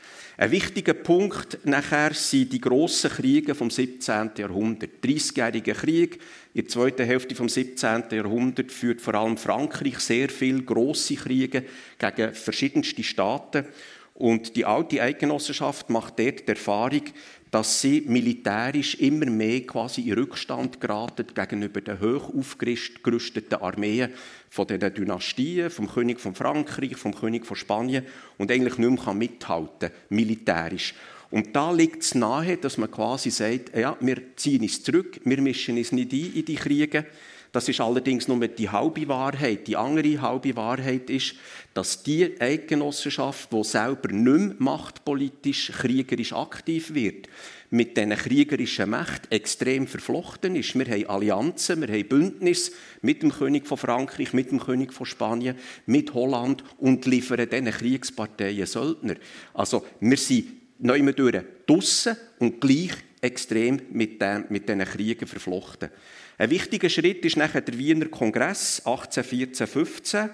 Ein 0.41 0.53
wichtiger 0.53 0.95
Punkt 0.95 1.59
nachher 1.65 2.15
sind 2.15 2.51
die 2.51 2.63
grossen 2.63 3.11
Kriege 3.11 3.55
vom 3.55 3.71
17. 3.71 4.31
Jahrhundert. 4.39 4.91
30-jähriger 5.05 5.75
Krieg 5.75 6.19
in 6.55 6.63
der 6.63 6.69
zweiten 6.69 7.05
Hälfte 7.05 7.35
vom 7.35 7.51
17. 7.51 8.05
Jahrhundert 8.11 8.73
führt 8.73 9.03
vor 9.03 9.17
allem 9.17 9.37
Frankreich 9.37 9.99
sehr 9.99 10.31
viele 10.31 10.63
grosse 10.63 11.17
Kriege 11.17 11.65
gegen 11.99 12.33
verschiedenste 12.33 13.03
Staaten. 13.03 13.67
Und 14.15 14.57
die 14.57 14.65
alte 14.65 15.03
Eidgenossenschaft 15.03 15.91
macht 15.91 16.19
dort 16.19 16.41
die 16.41 16.49
Erfahrung, 16.49 17.05
dass 17.51 17.81
sie 17.81 18.03
militärisch 18.07 18.95
immer 18.97 19.27
mehr 19.27 19.63
quasi 19.67 20.03
in 20.03 20.15
Rückstand 20.15 20.81
geraten 20.81 21.27
gegenüber 21.35 21.81
den 21.81 22.01
hoch 22.01 22.33
aufgerüsteten 22.33 23.61
Armeen 23.61 24.13
von 24.49 24.67
den 24.67 24.81
Dynastien, 24.95 25.71
vom 25.71 25.89
König 25.89 26.21
von 26.21 26.35
Frankreich, 26.35 26.97
vom 26.97 27.15
König 27.15 27.45
von 27.47 27.57
Spanien 27.57 28.07
und 28.39 28.53
eigentlich 28.53 28.79
nicht 28.79 29.05
mehr 29.05 29.15
mithalten 29.15 29.89
kann, 29.89 29.99
militärisch. 30.11 30.95
Und 31.31 31.55
da 31.55 31.71
liegt 31.71 32.03
es 32.03 32.15
nahe, 32.15 32.57
dass 32.57 32.77
man 32.77 32.91
quasi 32.91 33.31
sagt, 33.31 33.77
ja, 33.77 33.97
wir 34.01 34.37
ziehen 34.37 34.63
uns 34.63 34.83
zurück, 34.83 35.21
wir 35.25 35.41
mischen 35.41 35.77
uns 35.77 35.93
nicht 35.93 36.13
ein 36.13 36.35
in 36.35 36.45
die 36.45 36.57
Kriege, 36.57 37.07
das 37.53 37.69
ist 37.69 37.81
allerdings 37.81 38.29
nur 38.29 38.47
die 38.47 38.69
halbe 38.69 39.09
Wahrheit. 39.09 39.67
Die 39.67 39.77
andere 39.77 40.21
halbe 40.23 40.55
Wahrheit 40.55 41.11
ist, 41.11 41.35
dass 41.81 42.03
die 42.03 42.39
Eidgenossenschaft, 42.39 43.51
die 43.51 43.65
selber 43.65 44.13
nicht 44.13 44.25
mehr 44.25 44.55
machtpolitisch, 44.59 45.73
kriegerisch 45.73 46.35
aktiv 46.35 46.93
wird, 46.93 47.27
mit 47.71 47.97
diesen 47.97 48.11
kriegerischen 48.11 48.91
Mächten 48.91 49.33
extrem 49.33 49.87
verflochten 49.87 50.57
ist. 50.57 50.79
Wir 50.79 50.85
haben 50.85 51.07
Allianzen, 51.07 51.81
wir 51.81 51.89
haben 51.89 52.07
Bündnisse 52.07 52.73
mit 53.01 53.23
dem 53.23 53.33
König 53.33 53.67
von 53.67 53.79
Frankreich, 53.79 54.35
mit 54.35 54.51
dem 54.51 54.61
König 54.61 54.93
von 54.93 55.07
Spanien, 55.07 55.57
mit 55.87 56.13
Holland 56.13 56.63
und 56.77 57.07
liefern 57.07 57.49
diesen 57.49 57.71
Kriegsparteien 57.71 58.67
Söldner. 58.67 59.15
Also 59.55 59.87
wir 60.01 60.19
sind 60.19 60.49
neu 60.81 61.01
durch 61.15 61.43
draussen 61.67 62.15
und 62.41 62.61
gleich 62.61 62.93
extrem 63.23 63.81
mit, 63.91 64.21
mit 64.51 64.69
diesen 64.69 64.85
Kriegen 64.85 65.27
verflochten. 65.27 65.89
Ein 66.37 66.51
wichtiger 66.51 66.91
Schritt 66.91 67.25
ist 67.25 67.39
nachher 67.39 67.63
der 67.63 67.79
Wiener 67.79 68.09
Kongress 68.09 68.83
1814-15, 68.85 70.29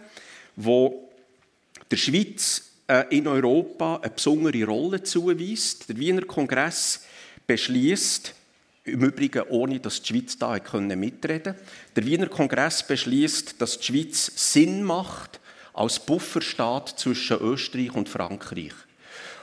wo 0.56 1.05
der 1.90 1.96
Schweiz 1.96 2.62
äh, 2.88 3.04
in 3.10 3.26
Europa 3.26 3.96
eine 3.96 4.10
besondere 4.10 4.64
Rolle 4.64 5.02
zuweist. 5.02 5.88
Der 5.88 5.96
Wiener 5.96 6.22
Kongress 6.22 7.04
beschließt, 7.46 8.34
im 8.84 9.02
Übrigen 9.02 9.42
ohne, 9.48 9.80
dass 9.80 10.02
die 10.02 10.12
Schweiz 10.12 10.38
da 10.38 10.58
mitreden 10.78 11.54
konnte. 11.54 11.56
Der 11.96 12.06
Wiener 12.06 12.28
Kongress 12.28 12.86
beschließt, 12.86 13.60
dass 13.60 13.78
die 13.78 13.84
Schweiz 13.84 14.52
Sinn 14.52 14.84
macht 14.84 15.40
als 15.74 15.98
Bufferstaat 15.98 16.98
zwischen 16.98 17.38
Österreich 17.38 17.94
und 17.94 18.08
Frankreich. 18.08 18.72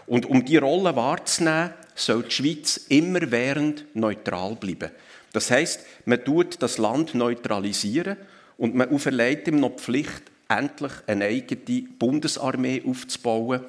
Und 0.05 0.25
um 0.25 0.43
die 0.43 0.57
Rolle 0.57 0.95
wahrzunehmen, 0.95 1.73
soll 1.95 2.23
die 2.23 2.31
Schweiz 2.31 2.77
immerwährend 2.89 3.85
neutral 3.93 4.55
bleiben. 4.55 4.91
Das 5.31 5.51
heißt, 5.51 5.81
man 6.05 6.23
tut 6.23 6.61
das 6.61 6.77
Land 6.77 7.15
neutralisieren 7.15 8.17
und 8.57 8.75
man 8.75 8.89
auferlegt 8.89 9.47
ihm 9.47 9.59
noch 9.59 9.75
die 9.75 9.81
Pflicht, 9.81 10.23
endlich 10.49 10.91
eine 11.07 11.25
eigene 11.25 11.87
Bundesarmee 11.97 12.83
aufzubauen, 12.85 13.61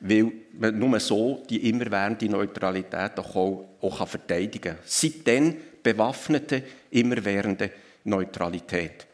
weil 0.00 0.32
man 0.58 0.78
nur 0.78 0.98
so 1.00 1.42
die 1.48 1.68
immerwährende 1.68 2.28
Neutralität 2.28 3.18
auch, 3.18 3.64
auch 3.80 4.08
verteidigen 4.08 4.74
kann. 4.74 4.78
Seitdem 4.84 5.56
bewaffnete, 5.82 6.62
immerwährende 6.90 7.70
Neutralität. 8.04 9.06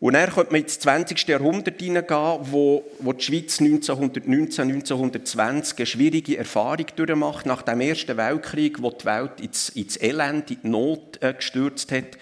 Und 0.00 0.14
dann 0.14 0.30
könnte 0.30 0.52
man 0.52 0.62
ins 0.62 0.78
20. 0.78 1.28
Jahrhundert 1.28 1.78
hineingehen, 1.78 2.38
wo, 2.40 2.90
wo 3.00 3.12
die 3.12 3.22
Schweiz 3.22 3.60
1919, 3.60 4.70
1920 4.70 5.78
eine 5.78 5.86
schwierige 5.86 6.38
Erfahrung 6.38 6.86
durchmacht. 6.96 7.44
Nach 7.44 7.60
dem 7.60 7.82
Ersten 7.82 8.16
Weltkrieg, 8.16 8.82
wo 8.82 8.90
die 8.90 9.04
Welt 9.04 9.40
ins, 9.42 9.68
ins 9.68 10.00
Elend, 10.00 10.50
in 10.50 10.58
die 10.62 10.68
Not 10.68 11.18
äh, 11.20 11.34
gestürzt 11.34 11.92
hat, 11.92 12.16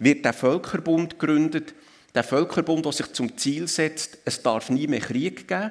wird 0.00 0.24
der 0.24 0.32
Völkerbund 0.32 1.20
gegründet. 1.20 1.74
Der 2.14 2.24
Völkerbund, 2.24 2.84
der 2.84 2.92
sich 2.92 3.12
zum 3.12 3.36
Ziel 3.38 3.68
setzt, 3.68 4.18
es 4.24 4.42
darf 4.42 4.68
nie 4.68 4.86
mehr 4.86 5.00
Krieg 5.00 5.48
geben. 5.48 5.70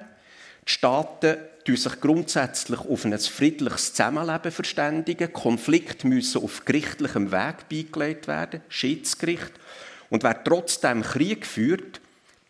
Die 0.67 0.71
Staaten 0.71 1.37
tun 1.65 1.77
sich 1.77 2.01
grundsätzlich 2.01 2.79
auf 2.79 3.05
ein 3.05 3.17
friedliches 3.17 3.93
Zusammenleben 3.93 4.51
verständigen. 4.51 5.31
Konflikte 5.33 6.07
müssen 6.07 6.43
auf 6.43 6.65
gerichtlichem 6.65 7.31
Weg 7.31 7.69
beigelegt 7.69 8.27
werden, 8.27 8.61
Schiedsgericht. 8.69 9.51
Und 10.09 10.23
wer 10.23 10.43
trotzdem 10.43 11.03
Krieg 11.03 11.45
führt, 11.45 12.01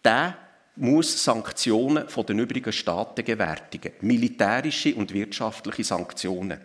der 0.06 0.38
muss 0.78 1.24
Sanktionen 1.24 2.08
von 2.08 2.26
den 2.26 2.40
übrigen 2.40 2.72
Staaten 2.72 3.26
gewärtigen. 3.26 3.92
Militärische 4.02 4.96
und 4.96 5.14
wirtschaftliche 5.14 5.84
Sanktionen. 5.84 6.60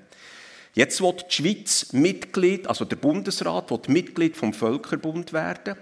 Jetzt 0.76 1.00
wird 1.00 1.25
die 1.30 1.35
Schweiz 1.35 1.95
Mitglied, 1.95 2.66
also 2.66 2.85
der 2.85 2.97
Bundesrat, 2.97 3.71
wird 3.71 3.88
Mitglied 3.88 4.37
vom 4.37 4.52
Völkerbund 4.52 5.33
werden, 5.33 5.75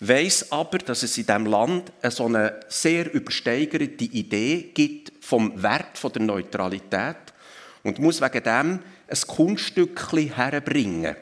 weiß 0.00 0.52
aber, 0.52 0.78
dass 0.78 1.02
es 1.02 1.18
in 1.18 1.26
diesem 1.26 1.44
Land 1.44 1.92
eine 2.00 2.10
so 2.10 2.24
eine 2.24 2.58
sehr 2.66 3.12
übersteigerte 3.12 4.04
Idee 4.04 4.70
gibt 4.72 5.12
vom 5.20 5.62
Wert 5.62 6.02
der 6.02 6.22
Neutralität 6.22 7.16
und 7.82 7.98
muss 7.98 8.22
wegen 8.22 8.42
dem 8.42 8.78
ein 9.06 9.18
Kunststückchen 9.26 10.34
herbringen. 10.34 11.14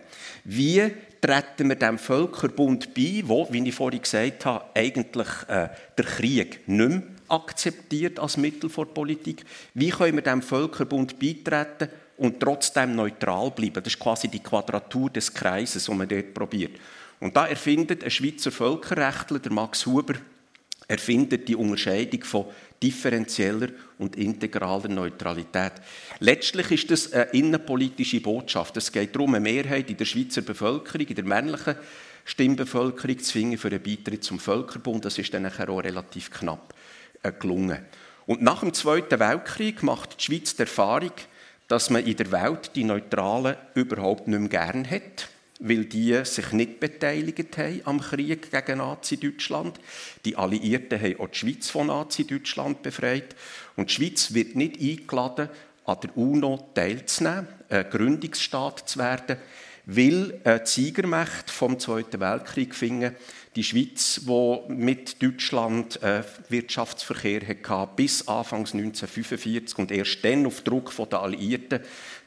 Wie 0.45 0.93
treten 1.21 1.69
wir 1.69 1.77
dem 1.77 1.99
Völkerbund 1.99 2.95
bei, 2.95 3.25
wo, 3.25 3.49
wie 3.51 3.69
ich 3.69 3.75
vorhin 3.75 4.03
gesagt 4.03 4.45
habe, 4.45 4.67
eigentlich 4.73 5.29
äh, 5.49 5.69
der 5.99 6.05
Krieg 6.05 6.61
nicht 6.69 6.89
mehr 6.89 7.03
akzeptiert 7.29 8.21
als 8.21 8.37
Mittel 8.37 8.71
der 8.71 8.85
Politik. 8.85 9.45
Wie 9.75 9.91
können 9.91 10.15
wir 10.15 10.23
dem 10.23 10.43
Völkerbund 10.43 11.19
beitreten 11.19 11.89
und 12.17 12.41
trotzdem 12.41 12.95
neutral 12.95 13.51
bleiben? 13.51 13.83
Das 13.83 13.93
ist 13.93 13.99
quasi 13.99 14.29
die 14.29 14.43
Quadratur 14.43 15.11
des 15.11 15.33
Kreises, 15.33 15.85
die 15.85 15.95
man 15.95 16.09
dort 16.09 16.35
probiert. 16.35 16.79
Und 17.21 17.37
da 17.37 17.47
erfindet 17.47 18.05
ein 18.05 18.11
Schweizer 18.11 18.53
Völkerrechtler, 18.53 19.39
der 19.39 19.53
Max 19.53 19.87
Huber, 19.87 20.15
erfindet 20.89 21.49
die 21.49 21.57
Unterscheidung 21.57 22.23
von 22.25 22.47
differenzieller 22.83 23.69
und 23.99 24.17
integraler 24.17 24.89
Neutralität. 24.89 25.73
Letztlich 26.21 26.71
ist 26.71 26.91
das 26.91 27.13
eine 27.13 27.25
innenpolitische 27.33 28.21
Botschaft. 28.21 28.77
Es 28.77 28.93
geht 28.93 29.15
darum, 29.15 29.35
eine 29.35 29.41
Mehrheit 29.41 29.91
in 29.91 29.97
der 29.97 30.05
Schweizer 30.05 30.43
Bevölkerung, 30.43 31.07
in 31.07 31.15
der 31.15 31.25
männlichen 31.25 31.77
Stimmbevölkerung 32.25 33.19
zu 33.19 33.33
finden 33.33 33.59
für 33.59 33.69
einen 33.69 33.83
Beitritt 33.83 34.25
zum 34.25 34.39
Völkerbund. 34.39 35.05
Das 35.05 35.19
ist 35.19 35.33
dann 35.33 35.47
auch 35.47 35.85
relativ 35.85 36.31
knapp 36.31 36.75
äh, 37.23 37.33
gelungen. 37.33 37.79
Und 38.27 38.43
nach 38.43 38.61
dem 38.61 38.75
Zweiten 38.75 39.21
Weltkrieg 39.21 39.83
macht 39.83 40.21
die 40.21 40.25
Schweiz 40.25 40.55
die 40.55 40.63
Erfahrung, 40.63 41.13
dass 41.69 41.91
man 41.91 42.05
in 42.05 42.17
der 42.17 42.31
Welt 42.33 42.71
die 42.75 42.85
Neutralen 42.85 43.57
überhaupt 43.75 44.29
nicht 44.29 44.39
mehr 44.39 44.49
gern 44.49 44.89
hat 44.89 45.29
weil 45.59 45.87
die 45.87 46.25
sich 46.25 46.53
nicht 46.53 46.81
beteiligt 46.81 47.57
haben 47.57 47.81
am 47.85 48.01
Krieg 48.01 48.51
gegen 48.51 48.79
Nazi-Deutschland. 48.79 49.81
Die 50.25 50.37
Alliierten 50.37 51.01
haben 51.01 51.19
auch 51.21 51.29
die 51.29 51.39
Schweiz 51.39 51.71
von 51.71 51.87
Nazi-Deutschland 51.87 52.83
befreit. 52.83 53.35
Und 53.77 53.91
die 53.91 53.95
Schweiz 53.95 54.35
wird 54.35 54.55
nicht 54.57 54.81
eingeladen, 54.81 55.49
an 55.87 55.99
der 56.03 56.17
UNO 56.17 56.69
teilzunehmen, 56.75 57.49
ein 57.69 57.89
Gründungsstaat 57.89 58.89
zu 58.89 58.99
werden, 58.99 59.37
weil 59.87 60.41
äh, 60.43 60.59
die 60.61 60.69
Siegermächte 60.69 61.53
vom 61.53 61.79
Zweiten 61.79 62.21
Weltkrieg 62.21 62.75
finden, 62.75 63.15
die 63.55 63.65
Schweiz, 63.65 64.21
die 64.27 64.61
mit 64.69 65.23
Deutschland 65.23 66.03
äh, 66.03 66.23
Wirtschaftsverkehr 66.49 67.41
hatte, 67.47 67.89
bis 67.97 68.27
Anfangs 68.29 68.75
1945 68.75 69.79
und 69.79 69.91
erst 69.91 70.23
dann 70.25 70.45
auf 70.45 70.61
Druck 70.61 70.93
der 71.09 71.21
Alliierten 71.21 71.81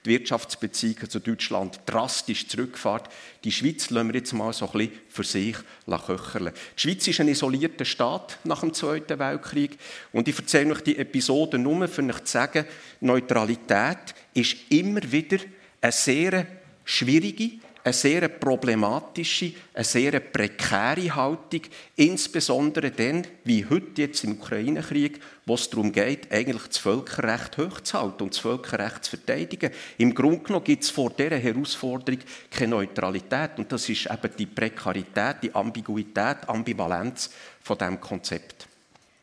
die 0.05 0.09
Wirtschaftsbeziehungen 0.09 1.09
zu 1.09 1.19
Deutschland 1.19 1.81
drastisch 1.85 2.47
zurückfährt. 2.47 3.09
Die 3.43 3.51
Schweiz 3.51 3.89
lassen 3.89 4.07
wir 4.07 4.15
jetzt 4.15 4.33
mal 4.33 4.53
so 4.53 4.65
ein 4.65 4.71
bisschen 4.71 4.91
für 5.09 5.23
sich 5.25 5.57
köcheln. 5.85 6.53
Die 6.77 6.81
Schweiz 6.81 7.07
ist 7.07 7.19
ein 7.19 7.27
isolierter 7.27 7.85
Staat 7.85 8.39
nach 8.45 8.61
dem 8.61 8.73
Zweiten 8.73 9.19
Weltkrieg. 9.19 9.77
Und 10.13 10.29
ich 10.29 10.39
erzähle 10.39 10.73
euch 10.73 10.81
die 10.81 10.97
Episode 10.97 11.59
nur, 11.59 11.73
um 11.73 11.81
euch 11.81 11.91
zu 11.91 12.13
sagen, 12.23 12.65
Neutralität 13.01 14.15
ist 14.33 14.55
immer 14.69 15.11
wieder 15.11 15.39
eine 15.81 15.91
sehr 15.91 16.58
schwierige, 16.89 17.51
eine 17.83 17.93
sehr 17.93 18.27
problematische, 18.27 19.53
eine 19.73 19.83
sehr 19.83 20.19
prekäre 20.19 21.15
Haltung, 21.15 21.61
insbesondere 21.95 22.91
dann, 22.91 23.25
wie 23.43 23.65
heute 23.65 24.01
jetzt 24.01 24.23
im 24.23 24.33
Ukraine-Krieg, 24.33 25.19
wo 25.45 25.53
es 25.53 25.69
darum 25.69 25.91
geht, 25.91 26.31
eigentlich 26.31 26.67
das 26.67 26.77
Völkerrecht 26.79 27.57
hochzuhalten 27.57 28.21
und 28.21 28.33
das 28.33 28.39
Völkerrecht 28.39 29.05
zu 29.05 29.11
verteidigen. 29.11 29.71
Im 29.97 30.13
Grunde 30.13 30.39
genommen 30.39 30.65
gibt 30.65 30.83
es 30.83 30.89
vor 30.89 31.11
dieser 31.11 31.37
Herausforderung 31.37 32.19
keine 32.51 32.71
Neutralität 32.71 33.51
und 33.57 33.71
das 33.71 33.87
ist 33.87 34.07
eben 34.07 34.35
die 34.37 34.45
Prekarität, 34.47 35.37
die 35.43 35.53
Ambiguität, 35.53 36.47
Ambivalenz 36.47 37.29
von 37.61 37.77
diesem 37.77 38.01
Konzept. 38.01 38.68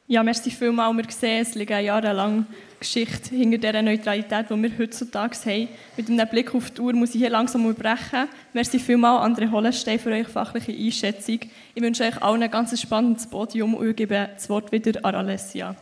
Ja, 0.09 0.23
merci 0.23 0.53
vielmals. 0.53 0.97
Wir 0.97 1.05
sehen, 1.11 1.43
es 1.43 1.57
liegt 1.57 1.71
jahrelang 1.73 2.47
Geschichte 2.79 3.35
hinter 3.35 3.59
dieser 3.59 3.83
Neutralität, 3.83 4.47
die 4.49 4.63
wir 4.63 4.79
heutzutage 4.79 5.37
haben. 5.45 5.69
Mit 5.97 6.09
einem 6.09 6.29
Blick 6.29 6.55
auf 6.55 6.71
die 6.71 6.81
Uhr 6.81 6.93
muss 6.93 7.15
ich 7.17 7.21
hier 7.21 7.31
langsam 7.31 7.67
unterbrechen. 7.67 8.29
Merci 8.53 8.79
vielmals, 8.79 9.27
André 9.27 9.51
Hollenstein, 9.51 9.99
für 9.99 10.11
eure 10.11 10.25
fachliche 10.25 10.71
Einschätzung. 10.71 11.41
Ich 11.75 11.83
wünsche 11.83 12.05
euch 12.05 12.23
allen 12.23 12.41
ein 12.41 12.51
ganz 12.53 12.81
spannendes 12.81 13.27
Podium 13.27 13.75
und 13.75 13.83
übergebe 13.83 14.29
das 14.33 14.49
Wort 14.49 14.71
wieder 14.71 15.05
an 15.05 15.17
Alessia. 15.17 15.75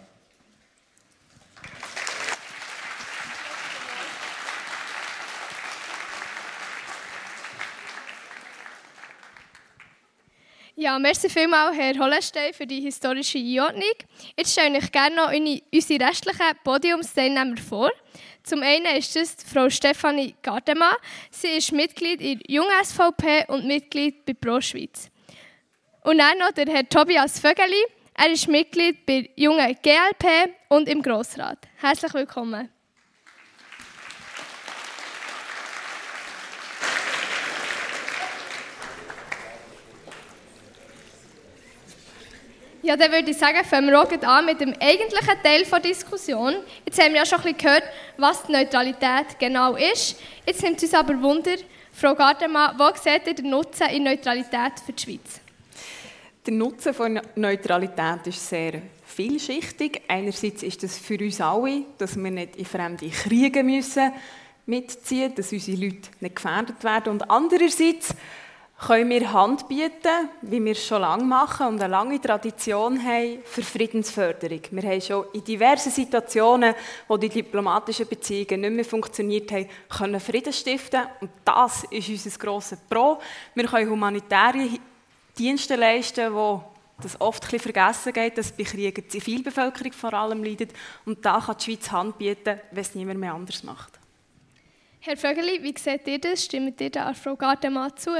Ja, 10.84 10.98
merci 10.98 11.30
vielmals, 11.30 11.74
Herr 11.78 11.98
Hollenstein, 11.98 12.52
für 12.52 12.66
die 12.66 12.82
historische 12.82 13.38
Einordnung. 13.38 13.94
Jetzt 14.36 14.52
stelle 14.52 14.76
ich 14.76 14.92
gerne 14.92 15.16
noch 15.16 15.32
unsere 15.32 16.06
restlichen 16.06 16.58
Podiumsteilnehmer 16.62 17.56
vor. 17.56 17.90
Zum 18.42 18.62
einen 18.62 18.94
ist 18.98 19.16
das 19.16 19.34
Frau 19.50 19.70
Stefanie 19.70 20.34
Gardemann. 20.42 20.94
Sie 21.30 21.56
ist 21.56 21.72
Mitglied 21.72 22.20
in 22.20 22.38
Jung 22.48 22.66
SVP 22.82 23.46
und 23.48 23.64
Mitglied 23.64 24.26
bei 24.26 24.34
Pro 24.34 24.60
Schweiz. 24.60 25.08
Und 26.02 26.18
dann 26.18 26.36
noch 26.36 26.52
der 26.52 26.66
Herr 26.66 26.86
Tobias 26.86 27.38
Vögeli. 27.38 27.82
Er 28.12 28.30
ist 28.30 28.46
Mitglied 28.46 29.06
bei 29.06 29.30
Jungen 29.36 29.78
GLP 29.82 30.52
und 30.68 30.86
im 30.86 31.00
Grossrat. 31.00 31.60
Herzlich 31.76 32.12
willkommen. 32.12 32.68
Ja, 42.84 42.98
dann 42.98 43.10
würde 43.12 43.30
ich 43.30 43.38
sagen, 43.38 43.64
fangen 43.64 43.86
wir 43.86 43.98
auch 43.98 44.28
an 44.28 44.44
mit 44.44 44.60
dem 44.60 44.74
eigentlichen 44.78 45.42
Teil 45.42 45.64
der 45.64 45.80
Diskussion. 45.80 46.56
Jetzt 46.84 47.00
haben 47.02 47.14
wir 47.14 47.20
ja 47.20 47.24
schon 47.24 47.38
ein 47.38 47.44
bisschen 47.44 47.56
gehört, 47.56 47.84
was 48.18 48.42
die 48.42 48.52
Neutralität 48.52 49.38
genau 49.38 49.74
ist. 49.74 50.20
Jetzt 50.46 50.62
nimmt 50.62 50.76
es 50.76 50.82
uns 50.82 50.92
aber 50.92 51.18
Wunder, 51.22 51.54
Frau 51.94 52.14
Gardemann, 52.14 52.78
wo 52.78 52.90
seht 53.02 53.26
ihr 53.26 53.32
den 53.32 53.48
Nutzen 53.48 53.88
in 53.88 54.02
Neutralität 54.02 54.72
für 54.84 54.92
die 54.92 55.02
Schweiz? 55.02 55.40
Der 56.44 56.52
Nutzen 56.52 56.92
von 56.92 57.22
Neutralität 57.36 58.26
ist 58.26 58.46
sehr 58.50 58.82
vielschichtig. 59.06 60.02
Einerseits 60.06 60.62
ist 60.62 60.84
es 60.84 60.98
für 60.98 61.16
uns 61.18 61.40
alle, 61.40 61.84
dass 61.96 62.16
wir 62.16 62.30
nicht 62.30 62.56
in 62.56 62.66
fremde 62.66 63.08
Kriege 63.08 63.64
müssen 63.64 64.12
mitziehen, 64.66 65.34
dass 65.34 65.52
unsere 65.52 65.78
Leute 65.78 66.10
nicht 66.20 66.36
gefährdet 66.36 66.84
werden. 66.84 67.12
Und 67.12 67.30
andererseits 67.30 68.14
können 68.86 69.08
wir 69.08 69.32
Hand 69.32 69.66
bieten, 69.66 70.28
wie 70.42 70.62
wir 70.62 70.72
es 70.72 70.86
schon 70.86 71.00
lange 71.00 71.24
machen 71.24 71.68
und 71.68 71.80
eine 71.80 71.90
lange 71.90 72.20
Tradition 72.20 73.02
haben 73.02 73.38
für 73.44 73.62
Friedensförderung. 73.62 74.60
Wir 74.70 74.82
haben 74.82 75.00
schon 75.00 75.24
in 75.32 75.42
diversen 75.42 75.90
Situationen, 75.90 76.74
wo 77.08 77.16
die 77.16 77.30
diplomatischen 77.30 78.06
Beziehungen 78.06 78.60
nicht 78.60 78.72
mehr 78.72 78.84
funktioniert 78.84 79.50
haben, 79.52 79.68
können 79.88 80.20
Frieden 80.20 80.52
stiften 80.52 81.02
und 81.20 81.30
das 81.44 81.84
ist 81.84 82.08
unser 82.08 82.38
grosses 82.38 82.78
Pro. 82.88 83.18
Wir 83.54 83.64
können 83.64 83.90
humanitäre 83.90 84.68
Dienste 85.38 85.76
leisten, 85.76 86.34
wo 86.34 86.62
das 87.02 87.18
oft 87.20 87.52
ein 87.52 87.58
vergessen 87.58 88.12
geht, 88.12 88.36
dass 88.36 88.52
bei 88.52 88.64
Kriegen 88.64 88.94
die 88.94 89.08
Zivilbevölkerung 89.08 89.92
vor 89.92 90.12
allem 90.12 90.44
leidet 90.44 90.72
und 91.06 91.24
da 91.24 91.40
kann 91.40 91.56
die 91.58 91.64
Schweiz 91.64 91.90
Hand 91.90 92.18
bieten, 92.18 92.60
wenn 92.70 92.80
es 92.80 92.94
niemand 92.94 93.18
mehr 93.18 93.34
anders 93.34 93.62
macht. 93.62 93.98
Herr 95.00 95.16
Vögeli, 95.16 95.62
wie 95.62 95.74
seht 95.78 96.06
ihr 96.06 96.18
das? 96.18 96.44
Stimmt 96.44 96.80
ihr 96.80 96.90
da 96.90 97.12
Frau 97.14 97.34
Gardemann 97.34 97.96
zu? 97.96 98.10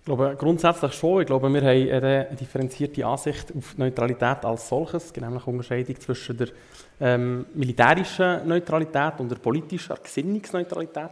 Ich 0.00 0.06
glaube 0.06 0.34
grundsätzlich 0.38 0.94
schon. 0.94 1.20
Ich 1.20 1.26
glaube, 1.26 1.50
wir 1.50 1.60
haben 1.60 1.68
eine 1.68 2.24
differenzierte 2.34 3.04
Ansicht 3.04 3.54
auf 3.54 3.76
Neutralität 3.76 4.46
als 4.46 4.66
solches, 4.66 5.14
nämlich 5.14 5.46
eine 5.46 5.52
Unterscheidung 5.52 6.00
zwischen 6.00 6.38
der 6.38 6.48
ähm, 7.00 7.44
militärischen 7.52 8.48
Neutralität 8.48 9.12
und 9.18 9.30
der 9.30 9.36
politischen 9.36 9.94
Gesinnungsneutralität. 10.02 11.10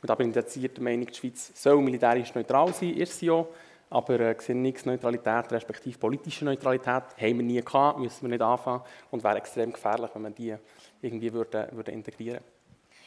Und 0.00 0.08
da 0.08 0.14
bin 0.14 0.28
ich 0.28 0.34
dezidiert 0.34 0.78
der 0.78 0.84
Meinung, 0.84 1.06
die 1.06 1.14
Schweiz 1.14 1.52
soll 1.54 1.82
militärisch 1.82 2.34
neutral 2.34 2.72
sein, 2.72 2.94
ist 2.94 3.18
sie 3.18 3.26
ja. 3.26 3.44
Aber 3.90 4.18
äh, 4.18 4.34
Gesinnungsneutralität 4.34 5.52
respektive 5.52 5.98
politische 5.98 6.46
Neutralität 6.46 7.02
haben 7.20 7.36
wir 7.36 7.42
nie 7.44 7.60
gehabt, 7.60 7.98
müssen 7.98 8.22
wir 8.22 8.30
nicht 8.30 8.42
anfangen 8.42 8.80
und 9.10 9.22
wäre 9.22 9.36
extrem 9.36 9.70
gefährlich, 9.70 10.10
wenn 10.14 10.22
man 10.22 10.34
die 10.34 10.54
irgendwie 11.02 11.30
würde, 11.30 11.68
würde 11.72 11.92
integrieren 11.92 12.40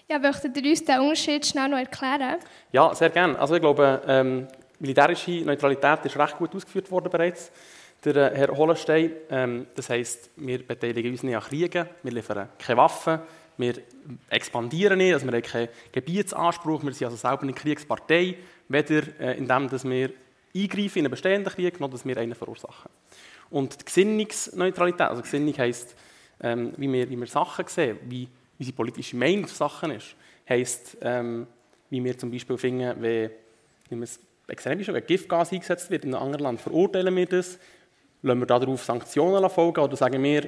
ja, 0.09 0.19
möchtet 0.19 0.57
ihr 0.57 0.69
uns 0.69 0.83
den 0.83 0.99
Unterschied 0.99 1.45
schnell 1.45 1.69
noch 1.69 1.77
erklären? 1.77 2.35
Ja, 2.71 2.93
sehr 2.93 3.09
gerne. 3.09 3.39
Also 3.39 3.55
ich 3.55 3.61
glaube, 3.61 4.01
ähm, 4.07 4.47
militärische 4.79 5.43
Neutralität 5.43 6.05
ist 6.05 6.17
recht 6.17 6.37
gut 6.37 6.55
ausgeführt 6.55 6.89
worden 6.91 7.09
bereits. 7.09 7.51
Der 8.03 8.33
äh, 8.33 8.37
Herr 8.37 8.57
Hollenstein, 8.57 9.11
ähm, 9.29 9.67
das 9.75 9.89
heisst, 9.89 10.29
wir 10.35 10.65
beteiligen 10.65 11.11
uns 11.11 11.23
nicht 11.23 11.35
an 11.35 11.41
Kriegen, 11.41 11.87
wir 12.03 12.11
liefern 12.11 12.49
keine 12.57 12.77
Waffen, 12.77 13.19
wir 13.57 13.75
expandieren 14.29 14.97
nicht, 14.97 15.13
also 15.13 15.25
wir 15.25 15.33
haben 15.33 15.41
keinen 15.41 15.69
Gebietsanspruch, 15.91 16.83
wir 16.83 16.93
sind 16.93 17.05
also 17.05 17.17
selber 17.17 17.43
eine 17.43 17.53
Kriegspartei, 17.53 18.35
weder 18.67 19.19
äh, 19.19 19.37
indem 19.37 19.69
dass 19.69 19.85
wir 19.85 20.11
eingreifen 20.55 20.99
in 20.99 21.05
einen 21.05 21.11
bestehenden 21.11 21.53
Krieg, 21.53 21.79
noch 21.79 21.89
dass 21.89 22.05
wir 22.05 22.17
einen 22.17 22.35
verursachen. 22.35 22.91
Und 23.49 23.79
die 23.79 23.85
Gesinnungsneutralität, 23.85 25.01
also 25.07 25.21
Gesinnung 25.21 25.57
heisst, 25.57 25.95
ähm, 26.41 26.73
wie, 26.77 26.91
wir, 26.91 27.09
wie 27.09 27.15
wir 27.15 27.27
Sachen 27.27 27.67
sehen, 27.67 27.99
wie 28.05 28.27
unsere 28.57 28.75
politische 28.75 29.15
Meinung 29.15 29.47
zu 29.47 29.55
Sachen 29.55 29.91
ist, 29.91 30.15
heisst, 30.47 30.97
ähm, 31.01 31.47
wie 31.89 32.03
wir 32.03 32.17
zum 32.17 32.31
Beispiel 32.31 32.57
finden, 32.57 33.01
wenn, 33.01 33.29
wie 33.89 33.99
wir 33.99 34.07
extrem 34.47 34.79
ist, 34.79 34.91
wenn 34.91 35.05
Giftgas 35.05 35.51
eingesetzt 35.51 35.89
wird 35.89 36.05
in 36.05 36.13
einem 36.13 36.23
anderen 36.23 36.43
Land, 36.43 36.61
verurteilen 36.61 37.15
wir 37.15 37.25
das, 37.25 37.57
lassen 38.21 38.39
wir 38.39 38.45
darauf 38.45 38.83
Sanktionen 38.83 39.49
folgen 39.49 39.81
oder 39.81 39.95
sagen 39.95 40.21
wir, 40.23 40.41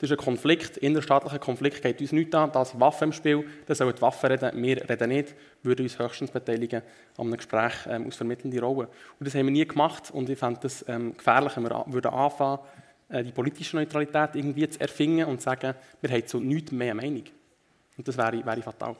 das 0.00 0.10
ist 0.10 0.18
ein 0.18 0.24
Konflikt, 0.24 0.76
innerstaatlicher 0.76 1.40
Konflikt 1.40 1.82
geht 1.82 2.00
uns 2.00 2.12
nichts 2.12 2.34
an, 2.34 2.52
da 2.52 2.64
sind 2.64 2.78
Waffen 2.78 3.08
im 3.08 3.12
Spiel, 3.12 3.44
da 3.66 3.74
sollen 3.74 3.94
die 3.94 4.00
Waffen 4.00 4.30
reden, 4.30 4.62
wir 4.62 4.88
reden 4.88 5.08
nicht, 5.08 5.34
würden 5.62 5.82
uns 5.82 5.98
höchstens 5.98 6.30
beteiligen 6.30 6.82
an 7.16 7.26
einem 7.26 7.36
Gespräch 7.36 7.72
ähm, 7.88 8.06
aus 8.06 8.14
vermittelnder 8.14 8.60
Rolle. 8.60 8.88
Und 9.18 9.26
das 9.26 9.34
haben 9.34 9.46
wir 9.46 9.52
nie 9.52 9.66
gemacht 9.66 10.12
und 10.12 10.30
ich 10.30 10.38
fände 10.38 10.60
es 10.62 10.84
ähm, 10.88 11.16
gefährlich, 11.16 11.56
wenn 11.56 11.64
wir 11.64 11.84
würden 11.88 12.12
anfangen, 12.12 12.60
äh, 13.08 13.24
die 13.24 13.32
politische 13.32 13.74
Neutralität 13.74 14.30
irgendwie 14.34 14.68
zu 14.68 14.80
erfinden 14.80 15.24
und 15.24 15.40
zu 15.40 15.46
sagen, 15.46 15.74
wir 16.00 16.10
haben 16.10 16.26
zu 16.26 16.38
nichts 16.38 16.70
mehr 16.70 16.94
Meinung. 16.94 17.24
Und 17.96 18.06
das 18.06 18.16
wäre, 18.16 18.46
wäre 18.46 18.62
fatal. 18.62 18.94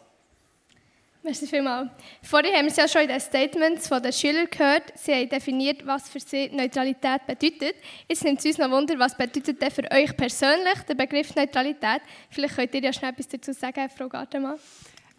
Merci 1.28 1.46
vielmals. 1.46 1.90
Vorhin 2.22 2.54
haben 2.54 2.64
wir 2.64 2.70
es 2.70 2.76
ja 2.78 2.88
schon 2.88 3.02
in 3.02 3.08
den 3.08 3.20
Statements 3.20 3.86
der 3.86 4.12
Schüler 4.12 4.46
gehört. 4.46 4.84
Sie 4.94 5.12
haben 5.12 5.28
definiert, 5.28 5.86
was 5.86 6.08
für 6.08 6.20
sie 6.20 6.48
Neutralität 6.48 7.26
bedeutet. 7.26 7.74
Jetzt 8.08 8.24
nimmt 8.24 8.38
es 8.38 8.46
uns 8.46 8.56
noch 8.56 8.70
Wunder, 8.70 8.98
was 8.98 9.14
bedeutet 9.14 9.60
denn 9.60 9.70
für 9.70 9.82
euch 9.90 10.16
persönlich 10.16 10.78
der 10.88 10.94
Begriff 10.94 11.34
Neutralität? 11.34 12.00
Vielleicht 12.30 12.56
könnt 12.56 12.74
ihr 12.74 12.80
ja 12.80 12.94
schnell 12.94 13.10
etwas 13.10 13.28
dazu 13.28 13.52
sagen, 13.52 13.90
Frau 13.94 14.08
Gartemann. 14.08 14.58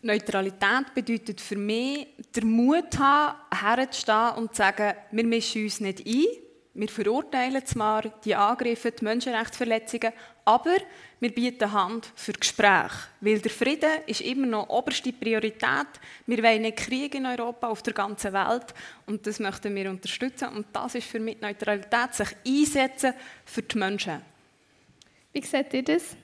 Neutralität 0.01 0.95
bedeutet 0.95 1.39
für 1.41 1.57
mich, 1.57 2.07
den 2.35 2.49
Mut 2.49 2.97
haben, 2.97 3.37
herzustehen 3.53 4.31
und 4.37 4.55
zu 4.55 4.63
sagen, 4.63 4.95
wir 5.11 5.23
mischen 5.23 5.63
uns 5.63 5.79
nicht 5.79 6.07
ein, 6.07 6.25
wir 6.73 6.87
verurteilen 6.87 7.65
zwar 7.65 8.03
die 8.23 8.35
Angriffe, 8.35 8.91
die 8.91 9.03
Menschenrechtsverletzungen, 9.03 10.13
aber 10.45 10.77
wir 11.19 11.33
bieten 11.33 11.71
Hand 11.71 12.11
für 12.15 12.31
Gespräche. 12.31 13.07
Weil 13.21 13.39
der 13.39 13.51
Frieden 13.51 14.03
ist 14.05 14.21
immer 14.21 14.47
noch 14.47 14.69
oberste 14.69 15.11
Priorität. 15.11 15.87
Wir 16.25 16.43
wollen 16.43 16.61
nicht 16.61 16.77
Krieg 16.77 17.15
in 17.15 17.25
Europa, 17.25 17.67
auf 17.67 17.81
der 17.81 17.93
ganzen 17.93 18.33
Welt. 18.33 18.73
Und 19.07 19.25
das 19.25 19.39
möchten 19.39 19.75
wir 19.75 19.89
unterstützen. 19.89 20.49
Und 20.49 20.67
das 20.71 20.95
ist 20.95 21.07
für 21.07 21.19
mich 21.19 21.41
Neutralität, 21.41 22.13
sich 22.13 22.35
einsetzen 22.47 23.13
für 23.45 23.63
die 23.63 23.77
Menschen. 23.77 24.21
Wie 25.33 25.41
seht 25.41 25.73
ihr 25.73 25.83
das? 25.83 26.15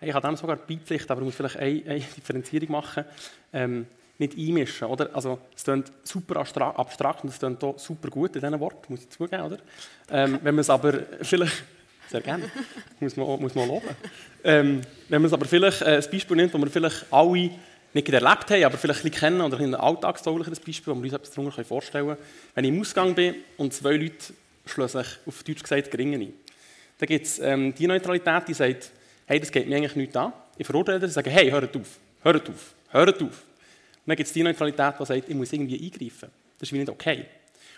Ich 0.00 0.12
habe 0.12 0.26
dem 0.26 0.36
sogar 0.36 0.56
beipflichtet, 0.56 1.10
aber 1.10 1.20
ich 1.20 1.26
muss 1.26 1.34
vielleicht 1.34 1.56
eine, 1.56 1.82
eine 1.86 2.00
Differenzierung 2.00 2.70
machen. 2.70 3.04
Ähm, 3.52 3.86
nicht 4.20 4.38
einmischen, 4.38 4.86
oder? 4.86 5.10
Also, 5.14 5.38
es 5.56 5.64
klingt 5.64 5.90
super 6.04 6.36
abstrakt 6.40 7.24
und 7.24 7.30
es 7.30 7.38
klingt 7.38 7.62
auch 7.64 7.78
super 7.78 8.08
gut 8.08 8.36
in 8.36 8.42
diesen 8.42 8.60
Worten, 8.60 8.92
muss 8.92 9.00
ich 9.00 9.10
zugeben, 9.10 9.42
oder? 9.42 9.58
Ähm, 10.10 10.38
wenn 10.42 10.54
man 10.54 10.60
es 10.60 10.70
aber 10.70 10.92
vielleicht... 11.22 11.64
Sehr 12.08 12.20
gerne. 12.20 12.50
muss 13.00 13.16
man, 13.16 13.40
muss 13.40 13.54
man 13.54 13.68
loben. 13.68 13.88
Ähm, 14.42 14.80
wenn 15.08 15.22
man 15.22 15.26
es 15.26 15.32
aber 15.32 15.46
vielleicht 15.46 15.82
äh, 15.82 15.96
ein 15.96 16.10
Beispiel 16.10 16.36
nimmt, 16.36 16.52
das 16.52 16.60
wir 16.60 16.70
vielleicht 16.70 17.06
alle 17.10 17.50
nicht 17.92 18.08
erlebt 18.08 18.50
haben, 18.50 18.64
aber 18.64 18.78
vielleicht 18.78 19.04
ein 19.04 19.10
kennen 19.10 19.40
oder 19.40 19.58
ein 19.58 19.74
alltagstaugliches 19.74 20.60
Beispiel, 20.60 20.92
wo 20.92 20.96
wir 20.96 21.04
uns 21.04 21.12
etwas 21.12 21.30
darunter 21.30 21.64
vorstellen 21.64 22.08
können. 22.08 22.18
Wenn 22.54 22.64
ich 22.64 22.70
im 22.70 22.80
Ausgang 22.80 23.14
bin 23.14 23.36
und 23.56 23.72
zwei 23.72 23.96
Leute 23.96 24.34
schließen 24.66 25.02
sich 25.02 25.18
auf 25.26 25.42
Deutsch 25.42 25.62
gesagt 25.62 25.90
geringen 25.90 26.20
ein, 26.20 26.32
dann 26.98 27.06
gibt 27.06 27.26
es 27.26 27.38
ähm, 27.38 27.74
die 27.74 27.86
Neutralität, 27.86 28.48
die 28.48 28.54
sagt, 28.54 28.90
hey, 29.26 29.40
das 29.40 29.50
geht 29.50 29.68
mir 29.68 29.76
eigentlich 29.76 29.96
nicht 29.96 30.16
an. 30.16 30.32
Ich 30.58 30.66
verurteile 30.66 30.98
das, 30.98 31.14
sage, 31.14 31.30
hey, 31.30 31.50
hört 31.50 31.76
auf, 31.76 31.98
hört 32.22 32.48
auf, 32.48 32.74
hört 32.90 33.22
auf. 33.22 33.42
Dann 34.10 34.16
gibt 34.16 34.26
es 34.26 34.32
die 34.32 34.42
Neutralität, 34.42 34.94
die 34.98 35.04
sagt, 35.04 35.28
ich 35.28 35.34
muss 35.36 35.52
irgendwie 35.52 35.84
eingreifen. 35.84 36.30
Das 36.58 36.68
ist 36.68 36.72
wie 36.72 36.78
nicht 36.78 36.90
okay. 36.90 37.26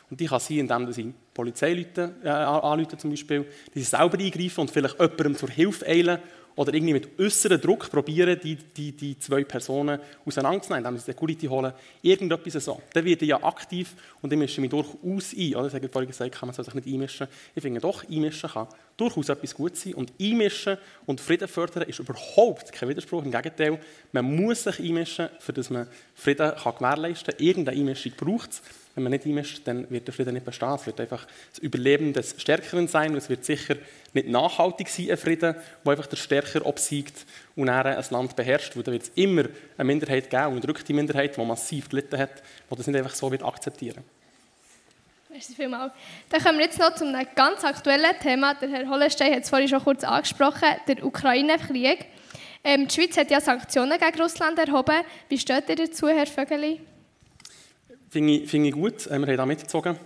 Und 0.09 0.19
die 0.19 0.25
kann 0.25 0.41
sein, 0.41 0.61
indem 0.61 0.91
sie 0.91 1.13
Polizei 1.35 1.87
äh, 1.95 2.27
anrufen 2.27 2.99
zum 2.99 3.11
Beispiel, 3.11 3.45
die 3.75 3.81
sie 3.81 3.85
selber 3.85 4.19
eingreifen 4.19 4.63
und 4.63 4.71
vielleicht 4.71 4.99
jemandem 4.99 5.37
zur 5.37 5.51
Hilfe 5.51 5.87
eilen 5.87 6.21
oder 6.57 6.75
irgendwie 6.75 6.93
mit 6.93 7.19
äußerem 7.19 7.61
Druck 7.61 7.91
probieren, 7.91 8.39
die, 8.43 8.57
die, 8.57 8.93
die 8.93 9.19
zwei 9.19 9.45
Personen 9.45 9.99
auseinanderzunehmen, 10.25 10.85
indem 10.85 10.99
sie 10.99 11.07
Security 11.07 11.47
holen, 11.47 11.73
irgendetwas 12.03 12.65
so. 12.65 12.81
Dann 12.93 13.05
wird 13.05 13.23
ja 13.23 13.43
aktiv 13.43 13.95
und 14.21 14.33
ich 14.33 14.39
mische 14.39 14.61
mich 14.61 14.71
durchaus 14.71 15.35
ein. 15.37 15.55
Oder? 15.55 15.67
Ich 15.69 15.75
habe 15.75 15.89
vorhin 15.89 16.11
gesagt, 16.11 16.43
man 16.43 16.53
soll 16.53 16.65
sich 16.65 16.75
nicht 16.75 16.87
einmischen. 16.87 17.29
Ich 17.55 17.63
finde 17.63 17.81
doch, 17.81 18.05
einmischen 18.09 18.51
kann 18.51 18.69
durchaus 18.97 19.29
etwas 19.29 19.55
gut 19.55 19.77
sein. 19.77 19.95
Und 19.95 20.13
einmischen 20.21 20.77
und 21.07 21.21
Frieden 21.21 21.49
fördern 21.49 21.85
ist 21.85 21.99
überhaupt 21.99 22.73
kein 22.73 22.89
Widerspruch. 22.89 23.25
Im 23.25 23.31
Gegenteil, 23.31 23.79
man 24.13 24.37
muss 24.37 24.65
sich 24.65 24.79
einmischen, 24.79 25.29
damit 25.47 25.71
man 25.71 25.89
Frieden 26.15 26.53
kann 26.55 26.75
gewährleisten 26.75 27.35
kann. 27.35 27.47
Irgendeine 27.47 27.79
Einmischung 27.79 28.13
braucht 28.17 28.51
es. 28.51 28.63
Wenn 28.95 29.05
man 29.05 29.13
nicht 29.13 29.25
einmischt, 29.25 29.63
dann 29.65 29.89
wird 29.91 30.07
der 30.07 30.15
Frieden 30.15 30.35
nicht 30.35 30.45
bestehen. 30.45 30.75
Es 30.75 30.87
wird 30.87 31.01
einfach 31.01 31.27
das 31.51 31.59
Überleben 31.61 32.13
des 32.13 32.35
Stärkeren 32.39 32.89
sein. 32.89 33.13
Und 33.13 33.19
es 33.19 33.31
wird 33.31 33.45
sicher 33.45 33.77
nicht 34.13 34.29
nachhaltig 34.29 34.89
sein, 34.89 35.11
ein 35.11 35.17
Frieden, 35.17 35.55
wo 35.83 35.91
einfach 35.91 36.07
der 36.07 36.17
Stärker 36.17 36.67
obsiegt 36.67 37.25
und 37.57 37.67
dann 37.67 37.87
ein 37.87 38.05
Land 38.11 38.37
beherrscht. 38.37 38.77
Weil 38.77 38.83
da 38.83 38.93
wird 38.93 39.05
es 39.05 39.13
immer 39.15 39.45
eine 39.79 39.85
Minderheit 39.85 40.29
geben, 40.29 40.43
eine 40.43 40.55
unterdrückte 40.57 40.93
Minderheit, 40.93 41.37
die 41.37 41.45
massiv 41.45 41.89
gelitten 41.89 42.19
hat, 42.19 42.43
die 42.71 42.77
das 42.77 42.87
nicht 42.87 42.97
einfach 42.97 43.15
so 43.15 43.31
wird 43.31 43.43
akzeptieren 43.43 44.05
Merci 45.33 45.55
vielmals. 45.55 45.95
Dann 46.29 46.43
kommen 46.43 46.59
wir 46.59 46.67
jetzt 46.67 46.79
noch 46.79 46.95
zu 46.95 47.07
einem 47.07 47.27
ganz 47.35 47.65
aktuellen 47.65 48.19
Thema. 48.21 48.53
Der 48.53 48.69
Herr 48.69 48.91
Hollestein 48.91 49.35
hat 49.35 49.45
es 49.45 49.49
vorhin 49.49 49.67
schon 49.67 49.83
kurz 49.83 50.05
angesprochen, 50.05 50.69
der 50.87 51.03
Ukraine-Krieg. 51.03 52.05
Ähm, 52.63 52.87
die 52.87 52.95
Schweiz 52.95 53.17
hat 53.17 53.31
ja 53.31 53.41
Sanktionen 53.41 53.99
gegen 53.99 54.21
Russland 54.21 54.59
erhoben. 54.59 55.01
Wie 55.31 55.39
steht 55.39 55.71
ihr 55.71 55.77
dazu, 55.77 56.09
Herr 56.09 56.27
Vögeli? 56.27 56.81
Finde 58.13 58.35
ich, 58.35 58.51
find 58.51 58.67
ich 58.67 58.75
gut. 58.75 59.07
Äh, 59.07 59.19
wir 59.19 59.27
haben 59.27 59.37
da 59.39 59.47
mitgezogen. 59.47 59.97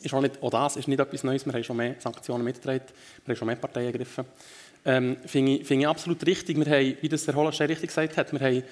Ist 0.00 0.14
auch, 0.14 0.20
nicht, 0.20 0.40
auch 0.40 0.50
das 0.50 0.76
ist 0.76 0.86
nicht 0.86 1.00
etwas 1.00 1.24
Neues. 1.24 1.44
Wir 1.44 1.52
haben 1.52 1.64
schon 1.64 1.76
mehr 1.76 1.96
Sanktionen 1.98 2.44
mitgetragen. 2.44 2.84
Wir 3.24 3.32
haben 3.32 3.38
schon 3.38 3.46
mehr 3.48 3.56
Parteien 3.56 3.86
ergriffen. 3.86 4.24
Ähm, 4.84 5.16
Finde 5.26 5.56
ich, 5.56 5.66
find 5.66 5.82
ich 5.82 5.88
absolut 5.88 6.24
richtig. 6.24 6.56
Wir 6.56 6.66
haben, 6.66 6.96
wie 7.00 7.08
das 7.08 7.26
Herr 7.26 7.34
Hollerstein 7.34 7.66
richtig 7.66 7.88
gesagt 7.88 8.16
hat, 8.16 8.32
wir 8.32 8.38
haben 8.38 8.62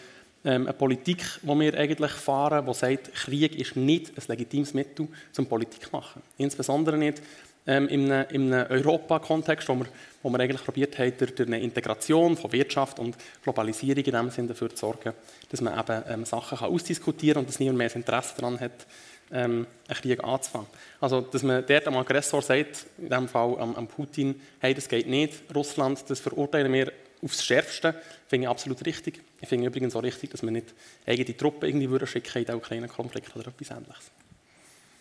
ähm, 0.44 0.62
eine 0.68 0.72
Politik, 0.74 1.24
die 1.42 1.48
wir 1.58 1.74
eigentlich 1.76 2.12
fahren, 2.12 2.64
die 2.64 2.72
sagt, 2.72 3.12
Krieg 3.14 3.58
ist 3.58 3.74
nicht 3.74 4.16
ein 4.16 4.22
legitimes 4.28 4.72
Mittel 4.74 5.08
zum 5.32 5.46
Politik 5.46 5.82
zu 5.82 5.90
machen. 5.90 6.22
Insbesondere 6.36 6.96
nicht 6.96 7.20
ähm, 7.68 7.86
in 7.88 8.10
einem, 8.10 8.26
in 8.30 8.52
einem 8.52 8.70
Europa-Kontext, 8.70 9.68
wo 9.68 9.74
wir, 9.74 9.86
wo 10.22 10.30
wir 10.30 10.40
eigentlich 10.40 10.64
probiert 10.64 10.98
haben, 10.98 11.12
durch, 11.18 11.38
eine 11.40 11.60
Integration 11.60 12.36
von 12.36 12.50
Wirtschaft 12.50 12.98
und 12.98 13.16
Globalisierung 13.42 14.02
in 14.02 14.12
dem 14.12 14.30
Sinne 14.30 14.48
dafür 14.48 14.70
zu 14.70 14.78
sorgen, 14.78 15.12
dass 15.50 15.60
man 15.60 15.78
eben 15.78 16.02
ähm, 16.08 16.24
Sachen 16.24 16.58
kann 16.58 16.70
ausdiskutieren 16.70 17.34
kann 17.34 17.42
und 17.42 17.48
dass 17.48 17.60
niemand 17.60 17.78
mehr 17.78 17.88
das 17.88 17.96
Interesse 17.96 18.34
daran 18.38 18.58
hat, 18.58 18.86
ähm, 19.30 19.66
einen 19.86 20.00
Krieg 20.00 20.24
anzufangen. 20.24 20.66
Also, 20.98 21.20
dass 21.20 21.42
man 21.42 21.64
dort 21.66 21.86
am 21.86 21.96
Aggressor 21.98 22.40
sagt, 22.40 22.86
in 22.96 23.10
diesem 23.10 23.28
Fall 23.28 23.58
am, 23.58 23.76
am 23.76 23.86
Putin, 23.86 24.40
hey, 24.60 24.72
das 24.72 24.88
geht 24.88 25.06
nicht, 25.06 25.34
Russland, 25.54 26.02
das 26.08 26.20
verurteilen 26.20 26.72
wir 26.72 26.90
aufs 27.22 27.44
Schärfste, 27.44 27.94
finde 28.28 28.44
ich 28.44 28.48
absolut 28.48 28.84
richtig. 28.86 29.20
Ich 29.42 29.48
finde 29.48 29.66
übrigens 29.66 29.94
auch 29.94 30.02
richtig, 30.02 30.30
dass 30.30 30.42
man 30.42 30.54
nicht 30.54 30.72
eigene 31.06 31.36
Truppen 31.36 31.68
irgendwie 31.68 31.90
würde 31.90 32.06
schicken 32.06 32.38
in 32.38 32.44
diesen 32.46 32.62
kleinen 32.62 32.88
Konflikt 32.88 33.36
oder 33.36 33.48
etwas 33.48 33.76
Ähnliches. 33.76 34.10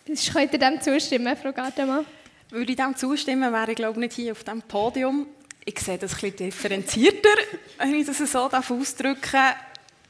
Das 0.06 0.32
könnt 0.32 0.52
ihr 0.52 0.58
dem 0.58 0.80
zustimmen, 0.82 1.36
Frau 1.36 1.52
Gartemann? 1.52 2.04
Würde 2.50 2.70
ich 2.72 2.76
dem 2.76 2.96
zustimmen, 2.96 3.52
wäre 3.52 3.72
ich 3.72 3.76
glaube 3.76 4.00
nicht 4.00 4.14
hier 4.14 4.32
auf 4.32 4.42
dem 4.42 4.62
Podium. 4.62 5.26
Ich 5.66 5.78
sehe 5.80 5.98
das 5.98 6.14
etwas 6.14 6.36
differenzierter, 6.36 7.36
wenn 7.78 7.94
ich 7.94 8.06
das 8.06 8.18
so 8.18 8.38
ausdrücken. 8.38 9.52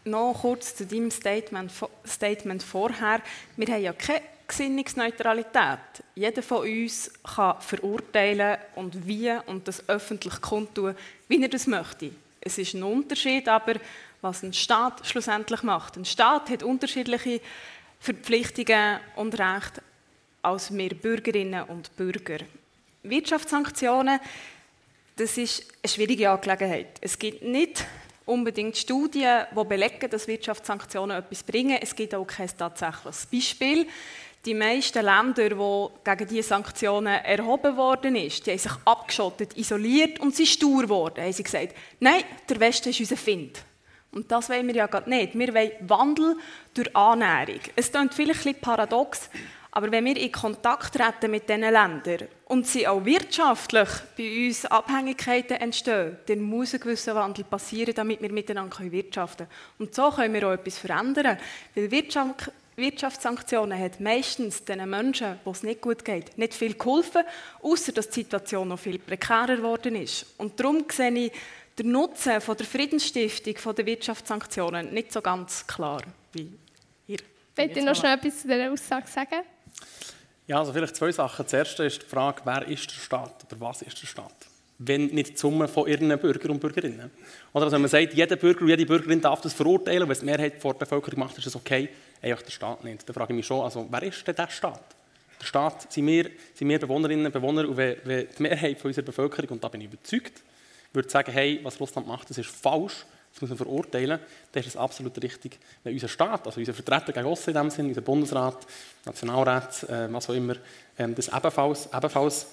Noch 0.04 0.38
kurz 0.40 0.76
zu 0.76 0.86
deinem 0.86 1.10
Statement, 1.10 1.72
Statement 2.06 2.62
vorher. 2.62 3.20
Wir 3.56 3.66
haben 3.74 3.82
ja 3.82 3.92
keine 3.92 4.22
Gesinnungsneutralität. 4.46 5.80
Jeder 6.14 6.42
von 6.44 6.60
uns 6.60 7.10
kann 7.24 7.60
verurteilen 7.60 8.58
und 8.76 9.06
wie 9.06 9.32
und 9.46 9.66
das 9.66 9.88
öffentlich 9.88 10.40
kundtun, 10.40 10.94
wie 11.26 11.42
er 11.42 11.48
das 11.48 11.66
möchte. 11.66 12.12
Es 12.40 12.56
ist 12.56 12.74
ein 12.74 12.84
Unterschied 12.84 13.48
aber, 13.48 13.74
was 14.20 14.44
ein 14.44 14.52
Staat 14.52 15.04
schlussendlich 15.04 15.64
macht. 15.64 15.96
Ein 15.96 16.04
Staat 16.04 16.50
hat 16.50 16.62
unterschiedliche 16.62 17.40
Verpflichtungen 17.98 19.00
und 19.16 19.36
Rechte 19.38 19.82
als 20.42 20.76
wir 20.76 20.90
Bürgerinnen 20.90 21.64
und 21.64 21.94
Bürger. 21.96 22.38
Wirtschaftssanktionen, 23.02 24.20
das 25.16 25.36
ist 25.36 25.66
eine 25.82 25.90
schwierige 25.90 26.30
Angelegenheit. 26.30 26.98
Es 27.00 27.18
gibt 27.18 27.42
nicht 27.42 27.84
unbedingt 28.24 28.76
Studien, 28.76 29.46
die 29.50 29.64
belegen, 29.64 30.10
dass 30.10 30.28
Wirtschaftssanktionen 30.28 31.16
etwas 31.16 31.42
bringen. 31.42 31.78
Es 31.80 31.94
gibt 31.96 32.14
auch 32.14 32.26
kein 32.26 32.50
tatsächliches 32.56 33.26
Beispiel. 33.26 33.86
Die 34.44 34.54
meisten 34.54 35.04
Länder, 35.04 35.48
die 35.48 35.88
gegen 36.04 36.28
diese 36.28 36.48
Sanktionen 36.48 37.24
erhoben 37.24 37.76
worden 37.76 38.14
sind, 38.14 38.46
die 38.46 38.50
haben 38.52 38.58
sich 38.58 38.72
abgeschottet, 38.84 39.56
isoliert 39.56 40.20
und 40.20 40.36
sie 40.36 40.46
stur 40.46 40.82
geworden. 40.82 41.24
Haben 41.24 41.42
gesagt, 41.42 41.74
nein, 41.98 42.22
der 42.48 42.60
Westen 42.60 42.90
ist 42.90 43.00
unser 43.00 43.16
Find. 43.16 43.62
Und 44.12 44.30
das 44.30 44.48
wollen 44.48 44.66
wir 44.66 44.74
ja 44.74 44.86
gerade 44.86 45.10
nicht. 45.10 45.38
Wir 45.38 45.52
wollen 45.52 45.72
Wandel 45.80 46.36
durch 46.72 46.94
Annäherung. 46.96 47.60
Es 47.76 47.90
klingt 47.90 48.14
vielleicht 48.14 48.40
ein 48.40 48.52
bisschen 48.52 48.60
paradox, 48.60 49.28
aber 49.78 49.92
wenn 49.92 50.06
wir 50.06 50.16
in 50.16 50.32
Kontakt 50.32 50.96
treten 50.96 51.30
mit 51.30 51.48
diesen 51.48 51.60
Ländern 51.60 52.26
und 52.46 52.66
sie 52.66 52.88
auch 52.88 53.04
wirtschaftlich 53.04 53.88
bei 54.16 54.48
uns 54.48 54.64
Abhängigkeiten 54.64 55.56
entstehen, 55.56 56.16
dann 56.26 56.40
muss 56.40 56.74
ein 56.74 56.80
gewisser 56.80 57.14
Wandel 57.14 57.44
passieren, 57.44 57.94
damit 57.94 58.20
wir 58.20 58.32
miteinander 58.32 58.76
wirtschaften 58.90 59.46
können. 59.46 59.60
Und 59.78 59.94
so 59.94 60.10
können 60.10 60.34
wir 60.34 60.48
auch 60.48 60.54
etwas 60.54 60.78
verändern. 60.78 61.38
Weil 61.76 61.92
Wirtschaft, 61.92 62.50
Wirtschaftssanktionen 62.74 63.78
hat 63.78 64.00
meistens 64.00 64.64
den 64.64 64.90
Menschen, 64.90 65.38
wo 65.44 65.52
es 65.52 65.62
nicht 65.62 65.80
gut 65.80 66.04
geht, 66.04 66.36
nicht 66.36 66.54
viel 66.54 66.74
geholfen, 66.74 67.22
außer 67.62 67.92
dass 67.92 68.08
die 68.08 68.22
Situation 68.22 68.66
noch 68.66 68.80
viel 68.80 68.98
prekärer 68.98 69.58
geworden 69.58 69.94
ist. 69.94 70.26
Und 70.38 70.58
darum 70.58 70.86
sehe 70.90 71.12
ich 71.12 71.32
den 71.78 71.92
Nutzen 71.92 72.40
von 72.40 72.56
der 72.56 72.66
Friedensstiftung 72.66 73.56
von 73.56 73.76
der 73.76 73.86
Wirtschaftssanktionen 73.86 74.92
nicht 74.92 75.12
so 75.12 75.22
ganz 75.22 75.64
klar 75.68 76.02
wie 76.32 76.50
ihr. 77.06 77.20
Wollt 77.54 77.76
ihr 77.76 77.84
noch 77.84 77.94
schnell 77.94 78.16
etwas 78.16 78.40
zu 78.40 78.48
dieser 78.48 78.72
Aussage 78.72 79.06
sagen? 79.06 79.44
Ja, 80.48 80.60
also 80.60 80.72
vielleicht 80.72 80.96
zwei 80.96 81.12
Sachen. 81.12 81.44
Das 81.44 81.52
erste 81.52 81.84
ist 81.84 82.02
die 82.02 82.06
Frage, 82.06 82.40
wer 82.44 82.66
ist 82.66 82.90
der 82.90 82.98
Staat 82.98 83.44
oder 83.46 83.60
was 83.60 83.82
ist 83.82 84.00
der 84.00 84.06
Staat? 84.06 84.32
Wenn 84.78 85.08
nicht 85.08 85.32
die 85.34 85.36
Summe 85.36 85.68
von 85.68 85.86
ihren 85.86 86.08
Bürgern 86.18 86.52
und 86.52 86.60
Bürgerinnen. 86.60 87.10
Oder 87.52 87.64
also 87.64 87.74
wenn 87.74 87.82
man 87.82 87.90
sagt, 87.90 88.14
jeder 88.14 88.36
Bürger 88.36 88.62
und 88.62 88.68
jede 88.68 88.86
Bürgerin 88.86 89.20
darf 89.20 89.42
das 89.42 89.52
verurteilen, 89.52 90.04
wenn 90.04 90.12
es 90.12 90.20
die 90.20 90.24
Mehrheit 90.24 90.64
der 90.64 90.72
Bevölkerung 90.72 91.18
macht, 91.20 91.36
ist 91.36 91.46
das 91.46 91.54
okay, 91.54 91.90
einfach 92.22 92.42
der 92.42 92.50
Staat 92.50 92.82
nicht. 92.82 93.06
Dann 93.06 93.14
frage 93.14 93.34
ich 93.34 93.36
mich 93.36 93.46
schon, 93.46 93.62
also 93.62 93.86
wer 93.90 94.02
ist 94.02 94.26
denn 94.26 94.36
der 94.36 94.48
Staat? 94.48 94.80
Der 95.38 95.44
Staat 95.44 95.92
sind 95.92 96.06
wir, 96.06 96.30
sind 96.54 96.68
wir 96.68 96.78
Bewohnerinnen 96.78 97.26
und 97.26 97.32
Bewohner 97.32 97.68
und 97.68 97.76
wenn, 97.76 97.96
wenn 98.04 98.26
die 98.38 98.42
Mehrheit 98.42 98.82
unserer 98.82 99.04
Bevölkerung, 99.04 99.50
und 99.50 99.62
da 99.62 99.68
bin 99.68 99.82
ich 99.82 99.88
überzeugt, 99.88 100.40
würde 100.94 101.10
sagen, 101.10 101.30
hey, 101.30 101.60
was 101.62 101.78
Russland 101.78 102.08
macht, 102.08 102.30
das 102.30 102.38
ist 102.38 102.48
falsch, 102.48 103.04
das 103.38 103.42
muss 103.42 103.50
man 103.50 103.58
verurteilen, 103.58 104.18
dann 104.50 104.60
ist 104.60 104.66
es 104.66 104.76
absolut 104.76 105.22
richtig, 105.22 105.58
wenn 105.84 105.92
unser 105.94 106.08
Staat, 106.08 106.44
also 106.44 106.58
unser 106.58 106.74
Vertreter 106.74 107.12
gegen 107.12 107.26
Osten 107.26 107.50
in 107.50 107.56
dem 107.56 107.70
Sinn, 107.70 107.86
unser 107.86 108.00
Bundesrat, 108.00 108.66
Nationalrat, 109.04 109.84
äh, 109.84 110.12
was 110.12 110.28
auch 110.28 110.34
immer, 110.34 110.56
ähm, 110.98 111.14
das 111.14 111.28
ebenfalls, 111.28 111.88
ebenfalls 111.94 112.46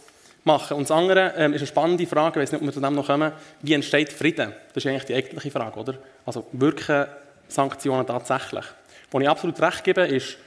machen. 0.44 0.78
Und 0.78 0.84
das 0.84 0.92
andere 0.92 1.34
ähm, 1.38 1.54
ist 1.54 1.62
eine 1.62 1.68
spannende 1.68 2.06
Frage, 2.06 2.40
ich 2.40 2.44
weiß 2.44 2.52
nicht, 2.52 2.62
ob 2.62 2.68
wir 2.68 2.74
zu 2.74 2.82
dem 2.82 2.94
noch 2.94 3.08
kommen, 3.08 3.32
wie 3.64 3.74
entsteht 3.74 4.14
Frieden? 4.14 4.54
Das 4.74 4.86
ist 4.86 4.90
eigentlich 4.90 5.06
die 5.06 5.16
eigentliche 5.16 5.50
Frage, 5.50 5.80
oder? 5.80 5.96
Also 6.24 6.46
wirken 6.52 7.08
Sanktionen 7.48 8.06
tatsächlich? 8.06 8.66
Wo 9.10 9.20
ich 9.20 9.28
absolut 9.28 9.60
recht 9.60 9.84
gebe, 9.84 10.02
ist, 10.02 10.38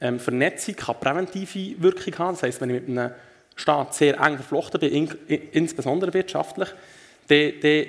ähm, 0.00 0.20
Vernetzung 0.20 0.76
kann 0.76 1.00
präventive 1.00 1.82
Wirkung 1.82 2.18
haben. 2.18 2.34
Das 2.34 2.44
heisst, 2.44 2.60
wenn 2.60 2.70
ich 2.70 2.80
mit 2.80 2.88
einem 2.88 3.10
Staat 3.56 3.94
sehr 3.94 4.20
eng 4.20 4.36
verflochten 4.36 4.78
bin, 4.78 5.08
in, 5.26 5.50
insbesondere 5.50 6.14
wirtschaftlich, 6.14 6.68
dann 7.26 7.86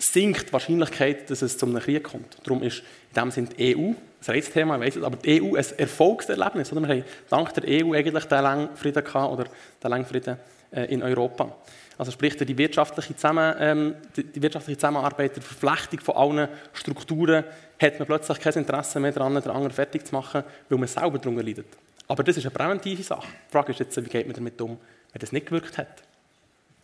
sinkt 0.00 0.48
die 0.48 0.52
Wahrscheinlichkeit, 0.52 1.30
dass 1.30 1.42
es 1.42 1.58
zu 1.58 1.66
einem 1.66 1.80
Krieg 1.80 2.04
kommt. 2.04 2.38
Darum 2.44 2.62
ist 2.62 2.82
in 3.14 3.22
dem 3.22 3.30
Sinne 3.30 3.48
die 3.56 3.76
EU, 3.76 3.92
das 4.18 4.30
Reizthema, 4.30 4.76
ich 4.76 4.80
weiss 4.80 4.96
es, 4.96 5.02
aber 5.02 5.16
die 5.16 5.42
EU 5.42 5.56
ein 5.56 5.64
Erfolgserlebnis. 5.76 6.72
Oder? 6.72 6.82
Wir 6.82 6.88
haben 6.88 7.04
dank 7.28 7.54
der 7.54 7.64
EU 7.84 7.92
eigentlich 7.92 8.24
den 8.24 8.42
langen 8.42 8.76
Frieden 8.76 9.04
gehabt, 9.04 9.32
oder 9.32 9.44
den 9.82 9.90
langen 9.90 10.06
Frieden 10.06 10.36
äh, 10.72 10.84
in 10.92 11.02
Europa. 11.02 11.54
Also 11.98 12.12
sprich, 12.12 12.34
die 12.36 12.56
wirtschaftliche, 12.56 13.14
Zusammen, 13.14 13.54
ähm, 13.58 13.94
die 14.16 14.40
wirtschaftliche 14.40 14.78
Zusammenarbeit, 14.78 15.36
die 15.36 15.40
Verflechtung 15.42 16.00
von 16.00 16.16
allen 16.16 16.48
Strukturen, 16.72 17.44
hat 17.78 17.98
man 17.98 18.06
plötzlich 18.06 18.40
kein 18.40 18.54
Interesse 18.54 19.00
mehr 19.00 19.12
daran, 19.12 19.34
den 19.34 19.50
anderen 19.50 19.70
fertig 19.70 20.06
zu 20.06 20.14
machen, 20.14 20.42
weil 20.68 20.78
man 20.78 20.88
selber 20.88 21.18
darunter 21.18 21.42
leidet. 21.42 21.66
Aber 22.08 22.24
das 22.24 22.38
ist 22.38 22.44
eine 22.44 22.52
präventive 22.52 23.02
Sache. 23.02 23.28
Die 23.48 23.52
Frage 23.52 23.72
ist 23.72 23.80
jetzt, 23.80 24.02
wie 24.02 24.08
geht 24.08 24.26
man 24.26 24.34
damit 24.34 24.60
um, 24.62 24.78
wenn 25.12 25.20
das 25.20 25.32
nicht 25.32 25.46
gewirkt 25.46 25.76
hat? 25.76 26.02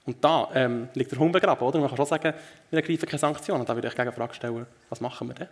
Und 0.06 0.24
da 0.24 0.48
ähm, 0.54 0.88
liegt 0.94 1.10
der 1.10 1.18
Hund 1.18 1.32
begraben, 1.32 1.66
oder? 1.66 1.80
Man 1.80 1.88
kann 1.88 1.96
schon 1.96 2.06
sagen, 2.06 2.32
wir 2.70 2.78
ergreifen 2.78 3.08
keine 3.08 3.18
Sanktionen. 3.18 3.66
Da 3.66 3.74
würde 3.74 3.88
ich 3.88 3.94
gegen 3.94 4.12
Frage 4.12 4.34
stellen, 4.34 4.66
was 4.88 5.00
machen 5.00 5.28
wir 5.28 5.34
denn? 5.34 5.48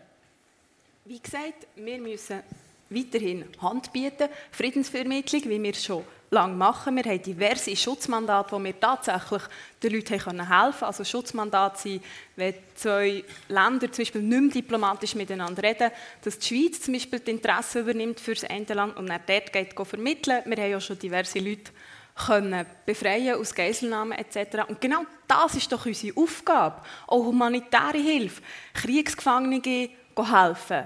Wie 1.05 1.19
gesagt, 1.19 1.67
wir 1.75 1.99
müssen 1.99 2.41
weiterhin 2.89 3.45
Hand 3.61 3.93
bieten, 3.93 4.29
Friedensvermittlung, 4.53 5.45
wie 5.47 5.63
wir 5.63 5.71
es 5.73 5.85
schon 5.85 6.05
lange 6.31 6.55
machen. 6.55 6.97
Wir 6.97 7.05
haben 7.05 7.23
diverse 7.23 7.75
Schutzmandate, 7.75 8.53
wo 8.53 8.63
wir 8.63 8.79
tatsächlich 8.79 9.43
den 9.83 9.93
Leuten 9.93 10.15
helfen 10.15 10.39
können. 10.39 10.85
Also 10.85 11.05
Schutzmandate 11.05 11.79
sind, 11.81 12.05
wenn 12.37 12.55
zwei 12.75 13.25
Länder 13.49 13.91
zum 13.91 14.03
Beispiel 14.03 14.23
nicht 14.23 14.41
mehr 14.41 14.51
diplomatisch 14.51 15.15
miteinander 15.15 15.63
reden, 15.63 15.91
dass 16.23 16.39
die 16.39 16.47
Schweiz 16.47 16.81
zum 16.81 16.95
Beispiel 16.95 17.19
das 17.19 17.29
Interesse 17.29 17.81
übernimmt 17.81 18.21
für 18.21 18.35
das 18.35 18.45
eine 18.45 18.67
Land 18.67 18.97
und 18.97 19.09
dann 19.09 19.21
dort 19.27 19.53
geht 19.53 19.75
vermitteln. 19.75 20.43
Wir 20.45 20.57
haben 20.57 20.71
ja 20.71 20.81
schon 20.81 20.99
diverse 20.99 21.39
Leute 21.39 21.73
können 22.15 22.65
befreien 22.87 23.37
aus 23.37 23.55
Geiselnahmen 23.55 24.13
etc. 24.13 24.69
Und 24.69 24.81
genau 24.81 25.05
das 25.27 25.57
ist 25.57 25.71
doch 25.73 25.85
unsere 25.85 26.17
Aufgabe. 26.17 26.81
Auch 27.07 27.25
humanitäre 27.25 27.99
Hilfe, 27.99 28.41
Kriegsgefangene 28.73 29.91
helfen, 30.17 30.85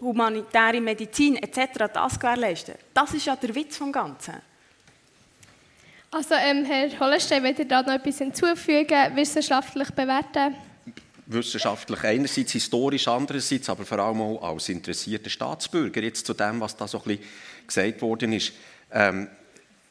humanitäre 0.00 0.80
Medizin 0.80 1.36
etc. 1.36 1.84
das 1.92 2.18
gewährleisten. 2.18 2.74
Das 2.92 3.14
ist 3.14 3.26
ja 3.26 3.36
der 3.36 3.54
Witz 3.54 3.76
vom 3.76 3.92
Ganzen. 3.92 4.34
Also 6.10 6.34
ähm, 6.34 6.64
Herr 6.64 6.98
Hollenstein, 6.98 7.42
wollt 7.44 7.58
ihr 7.58 7.68
da 7.68 7.82
noch 7.82 7.92
etwas 7.92 8.18
hinzufügen, 8.18 9.16
wissenschaftlich 9.16 9.90
bewerten? 9.90 10.54
Wissenschaftlich 11.26 12.02
einerseits, 12.04 12.52
historisch 12.52 13.08
andererseits, 13.08 13.68
aber 13.68 13.84
vor 13.84 13.98
allem 13.98 14.20
auch 14.20 14.42
als 14.42 14.68
interessierter 14.68 15.28
Staatsbürger. 15.28 16.00
Jetzt 16.00 16.26
zu 16.26 16.34
dem, 16.34 16.60
was 16.60 16.76
da 16.76 16.86
so 16.86 16.98
ein 16.98 17.04
bisschen 17.04 17.24
gesagt 17.66 18.02
worden 18.02 18.32
ist. 18.32 18.52
Ähm, 18.92 19.28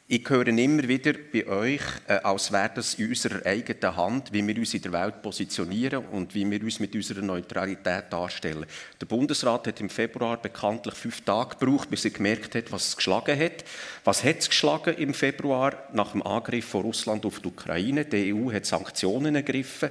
ich 0.08 0.30
höre 0.30 0.48
immer 0.48 0.88
wieder 0.88 1.13
bei 1.34 1.48
euch, 1.48 1.82
äh, 2.08 2.18
als 2.18 2.52
wäre 2.52 2.70
das 2.76 2.94
in 2.94 3.10
unserer 3.10 3.44
eigenen 3.44 3.96
Hand, 3.96 4.32
wie 4.32 4.46
wir 4.46 4.56
uns 4.56 4.76
in 4.76 4.84
der 4.84 4.91
Welt 4.91 5.24
positionieren 5.24 6.06
und 6.06 6.36
wie 6.36 6.50
wir 6.50 6.62
uns 6.62 6.80
mit 6.80 6.94
unserer 6.94 7.24
Neutralität 7.24 8.06
darstellen. 8.12 8.68
Der 9.02 9.08
Bundesrat 9.08 9.65
hat 9.65 9.82
im 9.82 9.89
Februar 9.89 10.38
bekanntlich 10.39 10.94
fünf 10.94 11.22
Tage 11.22 11.56
gebraucht, 11.58 11.89
bis 11.89 12.06
er 12.06 12.12
gemerkt 12.12 12.54
hat, 12.54 12.72
was 12.72 12.89
es 12.89 12.98
geschlagen 12.98 13.39
hat. 13.39 13.65
Was 14.04 14.24
hat 14.24 14.38
es 14.38 14.50
geschlagen 14.50 14.96
im 14.96 15.15
Februar 15.15 15.89
nach 15.91 16.12
dem 16.12 16.22
Angriff 16.22 16.65
von 16.65 16.84
Russland 16.84 17.26
auf 17.26 17.39
die 17.39 17.48
Ukraine? 17.48 18.06
Die 18.06 18.32
EU 18.32 18.52
hat 18.52 18.68
Sanktionen 18.68 19.36
ergriffen 19.36 19.89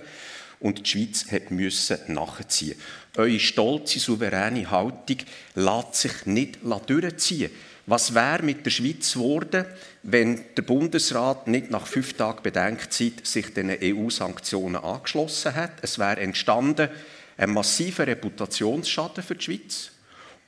und 0.61 0.79
die 0.79 0.91
Schweiz 0.91 1.27
hat 1.33 1.51
müssen 1.51 1.99
nachziehen. 2.07 2.77
Eure 3.17 3.41
stolze, 3.41 3.99
souveräne 3.99 4.71
Haltung 4.71 5.19
lässt 5.57 5.95
sich 5.97 6.27
nicht 6.27 6.61
durchziehen. 6.63 7.51
Was 7.87 8.15
wäre 8.15 8.43
mit 8.43 8.65
der 8.65 8.71
Schweiz 8.71 9.13
geworden, 9.13 9.67
wenn 10.03 10.43
der 10.57 10.63
Bundesrat 10.63 11.49
nicht 11.49 11.71
nach 11.71 11.87
fünf 11.87 12.15
Tagen 12.15 12.43
Bedenkzeit 12.43 13.27
sich 13.27 13.53
den 13.53 13.71
EU-Sanktionen 13.71 14.77
angeschlossen 14.77 15.55
hat? 15.55 15.73
Es 15.83 15.99
wäre 15.99 16.21
entstanden 16.21 16.89
ein 17.37 17.51
massiver 17.51 18.07
Reputationsschaden 18.07 19.23
für 19.23 19.35
die 19.35 19.45
Schweiz 19.45 19.91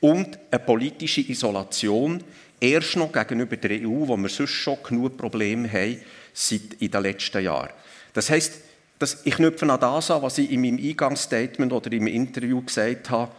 und 0.01 0.39
eine 0.51 0.61
politische 0.61 1.21
Isolation, 1.21 2.23
erst 2.59 2.97
noch 2.97 3.13
gegenüber 3.13 3.57
der 3.57 3.83
EU, 3.83 4.09
wo 4.09 4.17
wir 4.17 4.29
sonst 4.29 4.53
schon 4.53 4.79
genug 4.83 5.19
Probleme 5.19 5.71
haben 5.71 6.01
seit 6.33 6.75
in 6.79 6.91
den 6.91 7.03
letzten 7.03 7.43
Jahren. 7.43 7.71
Das 8.15 8.31
heißt, 8.31 8.61
ich 9.25 9.35
knüpfe 9.35 9.71
an 9.71 9.79
das 9.79 10.11
an, 10.11 10.23
was 10.23 10.39
ich 10.39 10.51
in 10.51 10.63
meinem 10.63 10.79
Eingangsstatement 10.79 11.73
oder 11.73 11.93
im 11.93 12.07
Interview 12.07 12.63
gesagt 12.63 13.11
habe 13.11 13.31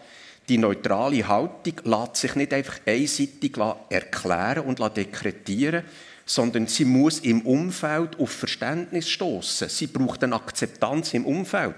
die 0.47 0.57
neutrale 0.57 1.27
Haltung 1.27 1.73
lässt 1.83 2.15
sich 2.17 2.35
nicht 2.35 2.53
einfach 2.53 2.79
einseitig 2.85 3.57
erklären 3.89 4.65
und 4.65 4.79
dekretieren, 4.95 5.83
sondern 6.25 6.67
sie 6.67 6.85
muss 6.85 7.19
im 7.19 7.41
Umfeld 7.41 8.19
auf 8.19 8.31
Verständnis 8.31 9.09
stoßen. 9.09 9.69
Sie 9.69 9.87
braucht 9.87 10.23
eine 10.23 10.35
Akzeptanz 10.35 11.13
im 11.13 11.25
Umfeld. 11.25 11.75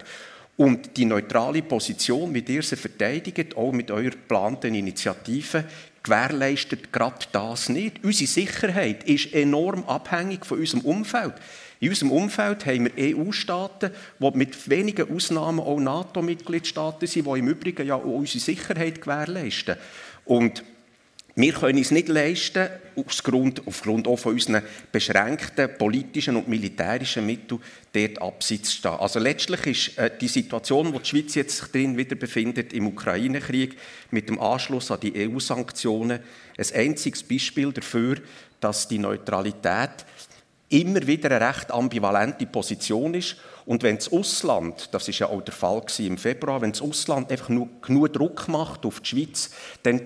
Und 0.58 0.98
die 0.98 1.06
neutrale 1.06 1.62
Position, 1.62 2.34
wie 2.34 2.40
ihr 2.40 2.64
sie 2.64 2.76
verteidigt, 2.76 3.56
auch 3.56 3.72
mit 3.72 3.92
eurer 3.92 4.10
geplanten 4.10 4.76
Initiative, 4.76 5.64
gewährleistet 6.04 6.92
gerade 6.92 7.26
das 7.32 7.70
nicht. 7.70 8.04
Unsere 8.04 8.28
Sicherheit 8.28 9.04
ist 9.06 9.34
enorm 9.34 9.84
abhängig 9.86 10.46
von 10.46 10.60
unserem 10.60 10.82
Umfeld. 10.82 11.36
In 11.82 11.90
unserem 11.90 12.12
Umfeld 12.12 12.66
haben 12.66 12.90
wir 12.94 13.18
EU-Staaten, 13.18 13.92
die 14.20 14.32
mit 14.38 14.70
wenigen 14.70 15.16
Ausnahmen 15.16 15.60
auch 15.60 15.80
NATO-Mitgliedstaaten 15.80 17.08
sind, 17.08 17.26
die 17.26 17.40
im 17.40 17.48
Übrigen 17.48 17.88
ja 17.88 17.96
auch 17.96 18.04
unsere 18.04 18.40
Sicherheit 18.40 19.02
gewährleisten. 19.02 19.78
Und 20.26 20.64
wir 21.36 21.54
können 21.54 21.80
es 21.80 21.92
nicht 21.92 22.10
leisten, 22.10 22.68
aufgrund, 22.98 23.66
aufgrund 23.66 24.10
auch 24.10 24.18
von 24.18 24.34
unseren 24.34 24.62
beschränkten 24.92 25.70
politischen 25.78 26.36
und 26.36 26.50
militärischen 26.50 27.26
Mitteln 27.26 27.62
dort 27.94 28.22
abseits 28.22 28.72
zu 28.72 28.78
stehen. 28.78 28.92
Also 28.92 29.20
letztlich 29.20 29.66
ist 29.66 29.98
äh, 29.98 30.12
die 30.20 30.28
Situation, 30.28 30.94
wo 30.94 31.00
die 31.00 31.08
Schweiz 31.08 31.36
jetzt 31.36 31.58
sich 31.58 31.68
drin 31.70 31.98
wieder 31.98 32.18
befindet, 32.18 32.74
im 32.74 32.88
Ukraine-Krieg, 32.88 33.78
mit 34.12 34.28
dem 34.28 34.38
Anschluss 34.38 34.92
an 34.92 35.00
die 35.00 35.30
EU-Sanktionen, 35.30 36.20
ein 36.58 36.76
einziges 36.76 37.24
Beispiel 37.24 37.72
dafür, 37.72 38.18
dass 38.60 38.90
die 38.90 38.98
Neutralität 38.98 40.06
immer 40.70 41.06
wieder 41.06 41.32
eine 41.32 41.48
recht 41.48 41.72
ambivalente 41.72 42.46
Position 42.46 43.14
ist. 43.14 43.36
Und 43.66 43.84
wenn 43.84 43.98
das 43.98 44.12
Ausland, 44.12 44.90
das 44.92 45.08
ist 45.08 45.20
ja 45.20 45.28
auch 45.28 45.42
der 45.42 45.54
Fall 45.54 45.82
im 46.00 46.18
Februar, 46.18 46.62
wenn 46.62 46.72
das 46.72 46.82
Ausland 46.82 47.32
einfach 47.32 47.50
nur 47.50 47.68
genug 47.82 48.14
Druck 48.14 48.48
macht 48.48 48.86
auf 48.86 49.00
die 49.02 49.10
Schweiz, 49.10 49.50
dann 49.84 50.02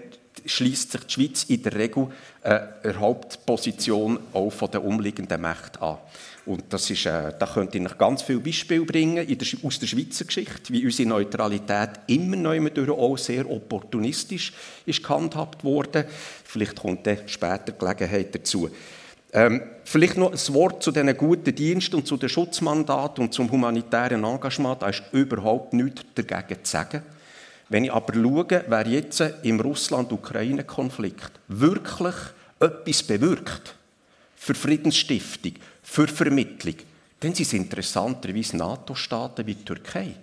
schließt 0.45 0.91
sich 0.91 1.04
die 1.06 1.13
Schweiz 1.13 1.43
in 1.43 1.63
der 1.63 1.76
Regel 1.76 2.08
äh, 2.41 2.60
eine 2.84 2.99
Hauptposition 2.99 4.19
auch 4.34 4.49
von 4.49 4.71
den 4.71 4.82
umliegenden 4.82 5.41
Mächten 5.41 5.82
an. 5.82 5.97
Und 6.45 6.65
das 6.69 6.89
ist, 6.89 7.06
äh, 7.06 7.34
da 7.39 7.45
könnte 7.45 7.78
ich 7.78 7.84
noch 7.84 7.97
ganz 7.97 8.21
viele 8.21 8.39
Beispiele 8.39 8.84
bringen 8.84 9.26
der, 9.26 9.47
aus 9.63 9.80
der 9.80 9.88
Schweizer 9.88 10.26
Geschichte, 10.26 10.73
wie 10.73 10.84
unsere 10.84 11.08
Neutralität 11.08 11.91
immer 12.08 12.36
noch 12.36 12.97
auch 12.97 13.17
sehr 13.17 13.49
opportunistisch 13.49 14.52
ist 14.86 15.04
gehandhabt 15.04 15.63
worden. 15.63 16.04
Vielleicht 16.43 16.82
kommt 16.82 17.08
dann 17.08 17.19
später 17.28 17.71
Gelegenheit 17.71 18.36
dazu. 18.36 18.69
Ähm, 19.34 19.62
vielleicht 19.84 20.17
noch 20.17 20.32
ein 20.32 20.54
Wort 20.54 20.84
zu 20.84 20.91
diesen 20.91 21.17
guten 21.17 21.56
Diensten 21.56 21.96
und 21.96 22.08
zu 22.08 22.17
den 22.17 22.30
Schutzmandaten 22.30 23.24
und 23.24 23.34
zum 23.34 23.50
humanitären 23.50 24.24
Engagement. 24.24 24.82
Da 24.82 24.89
ist 24.89 25.04
überhaupt 25.12 25.74
nichts 25.74 26.04
dagegen 26.13 26.63
zu 26.63 26.72
sagen. 26.72 27.02
Wenn 27.69 27.86
ich 27.86 27.91
aber 27.91 28.13
schaue, 28.13 28.63
wer 28.67 28.88
jetzt 28.88 29.24
im 29.41 29.60
Russland-Ukraine-Konflikt 29.60 31.32
wirklich 31.48 32.15
etwas 32.60 33.02
bewirkt 33.02 33.76
für 34.36 34.54
Friedensstiftung, 34.54 35.54
für 35.82 36.08
Vermittlung, 36.08 36.76
dann 37.19 37.34
sind 37.34 37.48
es 37.48 37.54
interessanterweise 37.54 38.58
NATO-Staaten 38.58 39.48
wie 39.48 39.56
die 39.56 39.65
Türkei, 39.65 40.13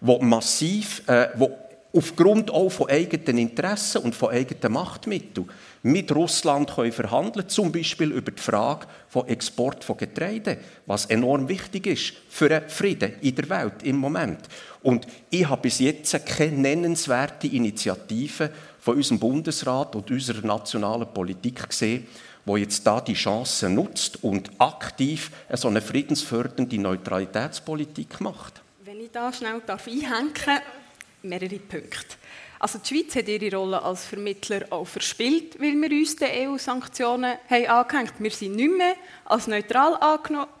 wo 0.00 0.18
massiv, 0.20 1.02
äh, 1.08 1.28
wo 1.34 1.50
aufgrund 1.92 2.50
auch 2.50 2.70
von 2.70 2.88
eigenen 2.88 3.38
Interessen 3.38 4.02
und 4.02 4.14
von 4.14 4.30
eigenen 4.30 4.72
Machtmitteln 4.72 5.48
mit 5.86 6.12
Russland 6.12 6.74
können 6.74 6.90
verhandeln 6.90 7.48
zum 7.48 7.70
Beispiel 7.70 8.10
über 8.10 8.32
die 8.32 8.42
Frage 8.42 8.88
von 9.08 9.28
Export 9.28 9.84
von 9.84 9.96
Getreide, 9.96 10.58
was 10.84 11.06
enorm 11.06 11.48
wichtig 11.48 11.86
ist 11.86 12.12
für 12.28 12.48
den 12.48 12.68
Frieden 12.68 13.12
in 13.20 13.36
der 13.36 13.48
Welt 13.48 13.84
im 13.84 13.96
Moment. 13.96 14.40
Und 14.82 15.06
ich 15.30 15.48
habe 15.48 15.62
bis 15.62 15.78
jetzt 15.78 16.26
keine 16.26 16.56
nennenswerte 16.56 17.46
Initiative 17.46 18.50
von 18.80 18.96
unserem 18.96 19.20
Bundesrat 19.20 19.94
und 19.94 20.10
unserer 20.10 20.44
nationalen 20.44 21.06
Politik 21.14 21.68
gesehen, 21.68 22.08
wo 22.44 22.56
jetzt 22.56 22.84
da 22.84 23.00
die 23.00 23.14
Chance 23.14 23.68
nutzt 23.68 24.24
und 24.24 24.50
aktiv 24.58 25.30
so 25.52 25.68
eine 25.68 25.80
friedensfördernde 25.80 26.78
Neutralitätspolitik 26.78 28.20
macht. 28.20 28.60
Wenn 28.84 29.00
ich 29.00 29.12
da 29.12 29.32
schnell 29.32 29.62
darf, 29.64 29.86
mehrere 29.86 31.58
Punkte. 31.58 32.16
Also 32.58 32.78
die 32.78 32.88
Schweiz 32.88 33.14
hat 33.16 33.28
ihre 33.28 33.54
Rolle 33.54 33.82
als 33.82 34.06
Vermittler 34.06 34.64
auch 34.70 34.86
verspielt, 34.86 35.60
weil 35.60 35.74
wir 35.74 35.90
uns 35.90 36.16
den 36.16 36.48
EU-Sanktionen 36.48 37.36
haben 37.50 37.66
angehängt 37.66 38.14
Wir 38.18 38.30
sind 38.30 38.56
nicht 38.56 38.76
mehr 38.76 38.94
als 39.26 39.46
neutral 39.46 39.98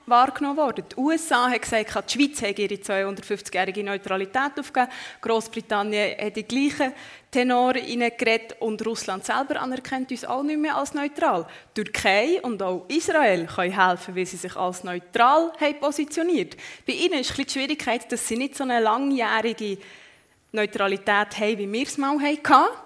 wahrgenommen 0.06 0.56
worden. 0.56 0.84
Die 0.90 0.96
USA 0.96 1.48
haben 1.50 1.60
gesagt, 1.60 2.14
die 2.14 2.18
Schweiz 2.18 2.42
hat 2.42 2.58
ihre 2.58 2.74
250-jährige 2.74 3.82
Neutralität 3.82 4.58
aufgegeben. 4.58 4.92
Großbritannien 5.22 6.18
hat 6.20 6.36
die 6.36 6.42
gleichen 6.42 6.92
Tenor 7.30 7.72
geredet 7.72 8.56
und 8.60 8.84
Russland 8.86 9.24
selber 9.24 9.60
anerkennt 9.60 10.10
uns 10.10 10.24
auch 10.24 10.42
nicht 10.42 10.58
mehr 10.58 10.76
als 10.76 10.94
neutral. 10.94 11.46
Die 11.76 11.84
Türkei 11.84 12.40
und 12.42 12.62
auch 12.62 12.86
Israel 12.88 13.46
können 13.46 13.78
helfen, 13.78 14.16
weil 14.16 14.26
sie 14.26 14.36
sich 14.36 14.54
als 14.56 14.84
neutral 14.84 15.52
haben 15.60 15.80
positioniert. 15.80 16.56
Bei 16.86 16.92
ihnen 16.92 17.20
ist 17.20 17.36
die 17.36 17.48
Schwierigkeit, 17.48 18.10
dass 18.10 18.26
sie 18.26 18.36
nicht 18.36 18.56
so 18.56 18.64
eine 18.64 18.80
langjährige 18.80 19.78
Neutralität 20.56 21.38
haben, 21.38 21.58
wie 21.58 21.72
wir 21.72 21.82
es 21.82 21.98
mal 21.98 22.18
hatten, 22.18 22.76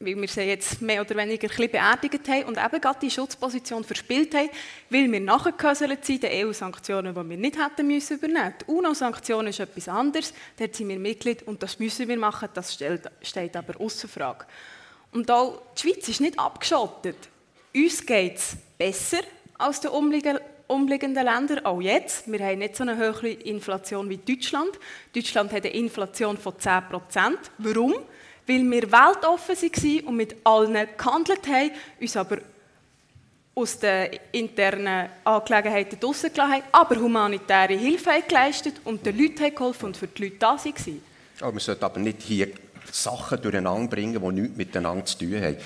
weil 0.00 0.16
wir 0.16 0.28
sie 0.28 0.42
jetzt 0.42 0.80
mehr 0.80 1.00
oder 1.00 1.16
weniger 1.16 1.48
ein 1.50 1.70
beerdigt 1.70 2.28
haben 2.28 2.44
und 2.44 2.56
eben 2.56 2.80
gerade 2.80 3.00
die 3.00 3.10
Schutzposition 3.10 3.82
verspielt 3.82 4.32
haben, 4.34 4.48
weil 4.90 5.10
wir 5.10 5.20
nachgehöselt 5.20 6.04
sind, 6.04 6.22
den 6.22 6.46
EU-Sanktionen, 6.46 7.14
die 7.14 7.30
wir 7.30 7.36
nicht 7.36 7.58
hätten 7.58 7.86
müssen 7.86 8.16
übernehmen. 8.16 8.54
Die 8.60 8.70
UNO-Sanktionen 8.70 9.48
ist 9.48 9.60
etwas 9.60 9.88
anderes, 9.88 10.32
dort 10.56 10.74
sind 10.76 10.88
wir 10.88 10.98
Mitglied 10.98 11.42
und 11.42 11.62
das 11.62 11.78
müssen 11.80 12.06
wir 12.06 12.16
machen, 12.16 12.48
das 12.54 12.74
steht 12.74 13.56
aber 13.56 13.80
außer 13.80 14.06
Frage. 14.06 14.46
Und 15.10 15.30
auch 15.30 15.62
die 15.76 15.82
Schweiz 15.82 16.08
ist 16.08 16.20
nicht 16.20 16.38
abgeschottet. 16.38 17.16
Uns 17.74 18.04
geht 18.06 18.36
es 18.36 18.56
besser 18.76 19.20
als 19.58 19.80
den 19.80 19.90
umliegenden 19.90 20.42
umliegenden 20.68 21.24
Länder, 21.24 21.60
auch 21.64 21.80
jetzt. 21.80 22.30
Wir 22.30 22.40
haben 22.46 22.58
nicht 22.58 22.76
so 22.76 22.84
eine 22.84 22.96
höhere 22.96 23.28
Inflation 23.28 24.08
wie 24.08 24.18
Deutschland. 24.18 24.78
Deutschland 25.14 25.52
hat 25.52 25.64
eine 25.64 25.74
Inflation 25.74 26.36
von 26.36 26.52
10% 26.54 27.36
Warum? 27.58 27.94
Weil 28.46 28.62
wir 28.62 28.92
weltoffen 28.92 29.56
waren 29.56 30.06
und 30.06 30.16
mit 30.16 30.36
allen 30.44 30.86
gehandelt 30.96 31.46
haben, 31.48 31.70
uns 32.00 32.16
aber 32.16 32.38
aus 33.54 33.78
den 33.78 34.10
internen 34.30 35.08
Angelegenheiten 35.24 35.98
draussen 35.98 36.32
gelassen 36.32 36.52
haben, 36.52 36.62
aber 36.70 36.96
humanitäre 36.96 37.74
Hilfe 37.74 38.12
haben 38.12 38.22
geleistet 38.28 38.76
und 38.84 39.04
den 39.04 39.18
Leuten 39.18 39.54
geholfen 39.54 39.86
und 39.86 39.96
für 39.96 40.06
die 40.06 40.24
Leute 40.24 40.36
da 40.38 40.56
waren. 40.56 41.02
Oh, 41.42 41.52
wir 41.52 41.60
sollten 41.60 41.84
aber 41.84 41.98
nicht 41.98 42.22
hier 42.22 42.48
Sachen 42.92 43.42
durcheinander 43.42 43.88
bringen, 43.88 44.20
die 44.20 44.40
nichts 44.40 44.56
miteinander 44.56 45.04
zu 45.04 45.18
tun 45.18 45.42
haben. 45.42 45.56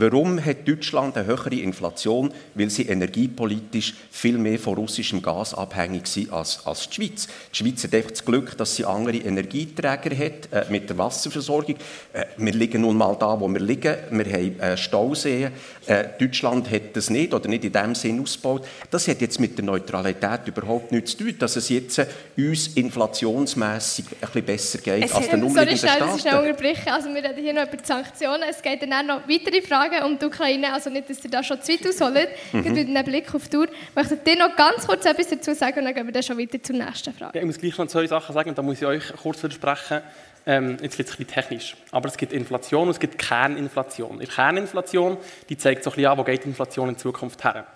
Warum 0.00 0.44
hat 0.44 0.68
Deutschland 0.68 1.16
eine 1.16 1.26
höhere 1.26 1.56
Inflation? 1.56 2.32
Weil 2.54 2.70
sie 2.70 2.84
energiepolitisch 2.84 3.94
viel 4.12 4.38
mehr 4.38 4.58
von 4.58 4.74
russischem 4.74 5.20
Gas 5.20 5.54
abhängig 5.54 6.06
sind 6.06 6.32
als, 6.32 6.64
als 6.64 6.88
die 6.88 6.94
Schweiz. 6.94 7.26
Die 7.52 7.56
Schweiz 7.56 7.82
hat 7.82 7.94
einfach 7.94 8.10
das 8.12 8.24
Glück, 8.24 8.56
dass 8.56 8.76
sie 8.76 8.84
andere 8.84 9.16
Energieträger 9.16 10.16
hat 10.16 10.52
äh, 10.52 10.70
mit 10.70 10.88
der 10.88 10.98
Wasserversorgung. 10.98 11.74
Äh, 12.12 12.26
wir 12.36 12.52
liegen 12.52 12.82
nun 12.82 12.96
mal 12.96 13.16
da, 13.18 13.40
wo 13.40 13.48
wir 13.48 13.60
liegen. 13.60 13.96
Wir 14.10 14.26
haben 14.26 14.60
äh, 14.60 14.76
Stauseen. 14.76 15.50
Äh, 15.86 16.04
Deutschland 16.18 16.70
hat 16.70 16.94
das 16.94 17.10
nicht 17.10 17.34
oder 17.34 17.48
nicht 17.48 17.64
in 17.64 17.72
dem 17.72 17.94
Sinn 17.96 18.22
ausgebaut. 18.22 18.66
Das 18.90 19.08
hat 19.08 19.20
jetzt 19.20 19.40
mit 19.40 19.58
der 19.58 19.64
Neutralität 19.64 20.46
überhaupt 20.46 20.92
nichts 20.92 21.16
zu 21.16 21.24
tun, 21.24 21.34
dass 21.40 21.56
es 21.56 21.68
jetzt 21.70 21.98
äh, 21.98 22.06
uns 22.36 22.68
inflationsmässig 22.68 24.04
ein 24.20 24.20
bisschen 24.20 24.44
besser 24.44 24.78
geht 24.78 25.04
es 25.04 25.12
als 25.12 25.28
den 25.28 25.42
umliegenden 25.42 25.76
sorry, 25.76 25.96
Staaten. 25.96 26.18
Schnell, 26.20 26.38
unterbrechen. 26.38 26.88
Also 26.88 27.08
wir 27.08 27.24
reden 27.24 27.42
hier 27.42 27.52
noch 27.52 27.66
über 27.66 27.76
die 27.76 27.84
Sanktionen. 27.84 28.42
Es 28.48 28.62
geht 28.62 28.82
dann 28.82 28.92
auch 28.92 29.02
noch 29.02 29.28
weitere 29.28 29.60
Fragen 29.62 29.87
um 30.04 30.18
die 30.18 30.26
Ukraine. 30.26 30.72
Also 30.72 30.90
nicht, 30.90 31.08
dass 31.10 31.24
ihr 31.24 31.30
da 31.30 31.42
schon 31.42 31.60
zu 31.62 31.72
weit 31.72 31.86
ausholt. 31.86 32.28
Mhm. 32.52 32.72
Mit 32.74 32.88
einem 32.88 33.04
Blick 33.04 33.34
auf 33.34 33.44
die 33.44 33.50
Tour. 33.50 33.66
Möchtet 33.94 34.26
ihr 34.26 34.36
noch 34.36 34.54
ganz 34.56 34.86
kurz 34.86 35.04
etwas 35.04 35.28
dazu 35.28 35.54
sagen 35.54 35.78
und 35.80 35.84
dann 35.84 35.94
gehen 35.94 36.06
wir 36.06 36.12
dann 36.12 36.22
schon 36.22 36.38
weiter 36.38 36.62
zur 36.62 36.76
nächsten 36.76 37.12
Frage. 37.14 37.36
Ja, 37.36 37.40
ich 37.40 37.46
muss 37.46 37.58
gleich 37.58 37.76
noch 37.78 37.86
zwei 37.86 38.06
Sachen 38.06 38.32
sagen 38.34 38.50
und 38.50 38.58
da 38.58 38.62
muss 38.62 38.78
ich 38.78 38.86
euch 38.86 39.12
kurz 39.20 39.42
widersprechen. 39.42 40.00
Ähm, 40.46 40.78
jetzt 40.80 40.96
wird 40.96 41.08
es 41.08 41.14
ein 41.14 41.18
bisschen 41.18 41.34
technisch. 41.34 41.76
Aber 41.90 42.08
es 42.08 42.16
gibt 42.16 42.32
Inflation 42.32 42.84
und 42.84 42.90
es 42.90 43.00
gibt 43.00 43.18
Kerninflation. 43.18 44.18
Die 44.18 44.26
Kerninflation 44.26 45.18
die 45.48 45.58
zeigt 45.58 45.84
so 45.84 45.90
ein 45.90 45.96
bisschen 45.96 46.10
an, 46.10 46.18
wo 46.18 46.24
geht 46.24 46.44
die 46.44 46.48
Inflation 46.48 46.88
in 46.88 46.96
Zukunft 46.96 47.44
her. 47.44 47.66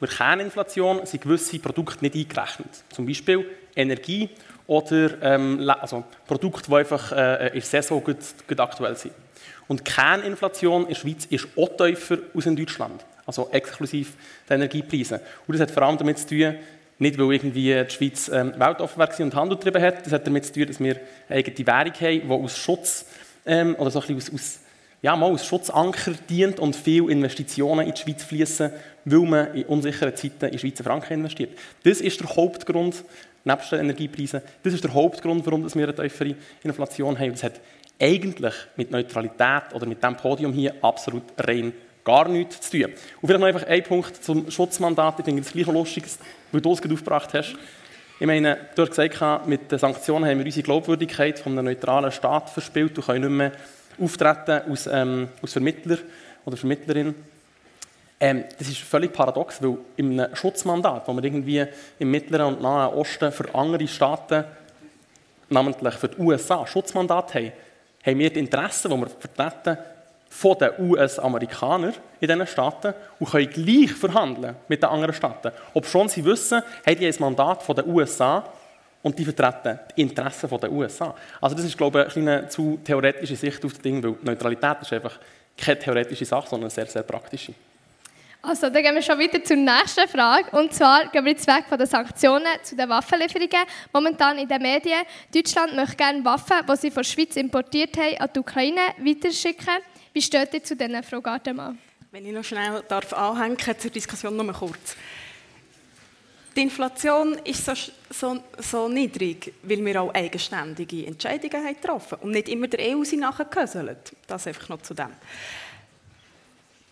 Und 0.00 0.08
in 0.08 0.08
der 0.08 0.26
Kerninflation 0.26 1.06
sind 1.06 1.22
gewisse 1.22 1.58
Produkte 1.58 2.04
nicht 2.04 2.14
eingerechnet. 2.14 2.68
Zum 2.90 3.06
Beispiel 3.06 3.46
Energie 3.74 4.30
oder 4.66 5.22
ähm, 5.22 5.70
also 5.80 6.04
Produkte, 6.26 6.68
die 6.68 6.74
einfach 6.74 7.12
äh, 7.12 7.48
in 7.48 7.52
der 7.54 7.62
Saison 7.62 8.02
gut, 8.02 8.18
gut 8.48 8.60
aktuell 8.60 8.96
sind. 8.96 9.14
Und 9.68 9.80
die 9.80 9.84
Kerninflation 9.92 10.82
in 10.82 10.88
der 10.88 10.94
Schweiz 10.94 11.26
ist 11.26 11.48
auch 11.56 11.76
tiefer 11.76 12.18
als 12.34 12.46
in 12.46 12.56
Deutschland. 12.56 13.04
Also 13.26 13.48
exklusiv 13.50 14.14
der 14.48 14.56
Energiepreise. 14.56 15.20
Und 15.46 15.54
das 15.54 15.60
hat 15.60 15.70
vor 15.72 15.82
allem 15.82 15.98
damit 15.98 16.18
zu 16.18 16.28
tun, 16.28 16.54
nicht, 16.98 17.18
weil 17.18 17.32
irgendwie 17.32 17.74
die 17.74 17.90
Schweiz 17.90 18.28
ähm, 18.32 18.54
weltoffen 18.56 18.98
war 18.98 19.20
und 19.20 19.34
Handel 19.34 19.58
getrieben 19.58 19.82
hat. 19.82 20.06
Das 20.06 20.12
hat 20.12 20.26
damit 20.26 20.46
zu 20.46 20.52
tun, 20.52 20.66
dass 20.66 20.80
wir 20.80 20.96
eine 21.28 21.38
eigene 21.38 21.66
Währung 21.66 21.92
haben, 21.92 22.28
die 22.28 22.30
aus 22.30 22.56
Schutz 22.56 23.06
ähm, 23.44 23.74
oder 23.76 23.90
so 23.90 24.00
ein 24.00 24.14
bisschen 24.14 24.34
aus, 24.34 24.40
aus, 24.40 24.58
ja, 25.02 25.14
mal 25.14 25.30
aus 25.30 25.44
Schutzanker 25.44 26.12
dient 26.28 26.58
und 26.58 26.74
viele 26.74 27.10
Investitionen 27.10 27.86
in 27.86 27.94
die 27.94 28.00
Schweiz 28.00 28.24
fließen, 28.24 28.70
weil 29.04 29.20
man 29.20 29.54
in 29.54 29.64
unsicheren 29.64 30.16
Zeiten 30.16 30.46
in 30.46 30.58
Schweizer 30.58 30.84
Franken 30.84 31.14
investiert. 31.14 31.58
Das 31.84 32.00
ist 32.00 32.20
der 32.20 32.34
Hauptgrund, 32.34 33.04
nebst 33.44 33.72
den 33.72 33.80
Energiepreisen, 33.80 34.40
das 34.62 34.72
ist 34.72 34.82
der 34.82 34.94
Hauptgrund, 34.94 35.44
warum 35.44 35.62
wir 35.72 35.88
eine 35.88 35.94
tiefere 35.94 36.34
Inflation 36.62 37.18
haben. 37.18 37.32
Das 37.32 37.42
hat 37.42 37.60
eigentlich 37.98 38.54
mit 38.76 38.90
Neutralität 38.90 39.74
oder 39.74 39.86
mit 39.86 40.02
dem 40.02 40.16
Podium 40.16 40.52
hier 40.52 40.74
absolut 40.82 41.24
rein 41.38 41.72
gar 42.06 42.28
nichts 42.28 42.60
zu 42.60 42.78
tun. 42.78 42.92
Und 43.20 43.26
vielleicht 43.26 43.40
noch 43.40 43.48
einfach 43.48 43.66
ein 43.66 43.82
Punkt 43.82 44.22
zum 44.22 44.48
Schutzmandat. 44.48 45.18
Ich 45.18 45.24
finde 45.24 45.42
es 45.42 45.52
gleich 45.52 45.66
lustig, 45.66 46.04
weil 46.52 46.60
du 46.60 46.72
es 46.72 46.80
gerade 46.80 46.94
aufgebracht 46.94 47.34
hast. 47.34 47.56
Ich 48.20 48.26
meine, 48.26 48.56
du 48.74 48.82
hast 48.82 48.90
gesagt, 48.90 49.46
mit 49.46 49.70
den 49.70 49.78
Sanktionen 49.78 50.30
haben 50.30 50.38
wir 50.38 50.46
unsere 50.46 50.62
Glaubwürdigkeit 50.62 51.38
von 51.38 51.52
einem 51.52 51.66
neutralen 51.66 52.12
Staat 52.12 52.48
verspielt 52.48 52.96
und 52.96 53.06
können 53.06 53.22
nicht 53.22 53.36
mehr 53.36 53.52
auftreten 54.00 54.70
als, 54.70 54.86
ähm, 54.86 55.28
als 55.42 55.52
Vermittler 55.52 55.98
oder 56.44 56.56
Vermittlerin. 56.56 57.14
Ähm, 58.18 58.44
das 58.56 58.68
ist 58.68 58.78
völlig 58.78 59.12
paradox, 59.12 59.60
weil 59.60 59.76
in 59.96 60.18
einem 60.18 60.34
Schutzmandat, 60.34 61.06
wo 61.08 61.12
wir 61.12 61.24
irgendwie 61.24 61.66
im 61.98 62.10
Mittleren 62.10 62.54
und 62.54 62.62
Nahen 62.62 62.94
Osten 62.94 63.32
für 63.32 63.52
andere 63.54 63.86
Staaten, 63.88 64.44
namentlich 65.50 65.94
für 65.94 66.08
die 66.08 66.18
USA, 66.18 66.66
Schutzmandat 66.66 67.34
haben, 67.34 67.52
haben 68.06 68.18
wir 68.18 68.30
die 68.30 68.40
Interessen, 68.40 68.90
die 68.90 68.96
wir 68.96 69.08
vertreten, 69.08 69.78
von 70.28 70.58
den 70.58 70.70
US-Amerikanern 70.78 71.94
in 72.20 72.28
diesen 72.28 72.46
Staaten 72.46 72.94
und 73.18 73.30
können 73.30 73.48
gleich 73.48 73.92
verhandeln 73.92 74.56
mit 74.68 74.82
den 74.82 74.90
anderen 74.90 75.14
Staaten. 75.14 75.50
Ob 75.72 75.86
schon 75.86 76.08
sie 76.08 76.24
wissen, 76.24 76.62
haben 76.84 76.98
die 76.98 77.06
ein 77.06 77.14
Mandat 77.18 77.62
von 77.62 77.74
den 77.74 77.88
USA 77.88 78.44
und 79.02 79.18
die 79.18 79.24
vertreten 79.24 79.78
die 79.96 80.02
Interessen 80.02 80.48
der 80.60 80.70
USA. 80.70 81.14
Also 81.40 81.56
das 81.56 81.64
ist, 81.64 81.78
glaube 81.78 82.06
ich, 82.08 82.16
eine 82.16 82.48
zu 82.48 82.78
theoretische 82.84 83.36
Sicht 83.36 83.64
auf 83.64 83.72
das 83.72 83.80
Ding, 83.80 84.02
weil 84.02 84.14
Neutralität 84.22 84.82
ist 84.82 84.92
einfach 84.92 85.18
keine 85.56 85.78
theoretische 85.78 86.24
Sache, 86.24 86.48
sondern 86.48 86.64
eine 86.64 86.70
sehr, 86.70 86.86
sehr 86.86 87.02
praktische. 87.02 87.54
Also, 88.48 88.70
dann 88.70 88.80
gehen 88.80 88.94
wir 88.94 89.02
schon 89.02 89.18
wieder 89.18 89.42
zur 89.42 89.56
nächsten 89.56 90.06
Frage. 90.06 90.56
Und 90.56 90.72
zwar 90.72 91.08
gehen 91.08 91.24
wir 91.24 91.32
jetzt 91.32 91.48
weg 91.48 91.64
von 91.68 91.76
den 91.76 91.88
Sanktionen 91.88 92.46
zu 92.62 92.76
den 92.76 92.88
Waffenlieferungen. 92.88 93.66
Momentan 93.92 94.38
in 94.38 94.46
den 94.46 94.62
Medien, 94.62 95.00
Deutschland 95.34 95.74
möchte 95.74 95.96
gerne 95.96 96.24
Waffen, 96.24 96.58
die 96.64 96.76
sie 96.76 96.90
von 96.92 97.02
der 97.02 97.08
Schweiz 97.08 97.34
importiert 97.34 97.96
haben, 97.96 98.18
an 98.18 98.30
die 98.32 98.38
Ukraine 98.38 98.80
weiterschicken. 98.98 99.78
Wie 100.12 100.22
steht 100.22 100.54
ihr 100.54 100.62
zu 100.62 100.76
diesen, 100.76 101.02
Frau 101.02 101.20
Gardemann? 101.20 101.76
Wenn 102.12 102.24
ich 102.24 102.32
noch 102.32 102.44
schnell 102.44 102.84
darf 102.86 103.12
anhängen 103.14 103.58
zur 103.58 103.90
Diskussion 103.90 104.36
mal 104.36 104.52
kurz. 104.52 104.94
Die 106.54 106.62
Inflation 106.62 107.34
ist 107.42 107.64
so, 107.64 107.72
so, 108.08 108.44
so, 108.58 108.88
niedrig, 108.88 109.54
weil 109.64 109.84
wir 109.84 110.02
auch 110.02 110.14
eigenständige 110.14 111.04
Entscheidungen 111.04 111.66
haben 111.66 111.74
getroffen 111.74 112.18
und 112.22 112.30
nicht 112.30 112.48
immer 112.48 112.68
der 112.68 112.96
EU 112.96 113.02
sind 113.02 113.20
nachgehöselt. 113.20 114.14
Das 114.28 114.46
einfach 114.46 114.68
noch 114.68 114.82
zu 114.82 114.94
dem. 114.94 115.10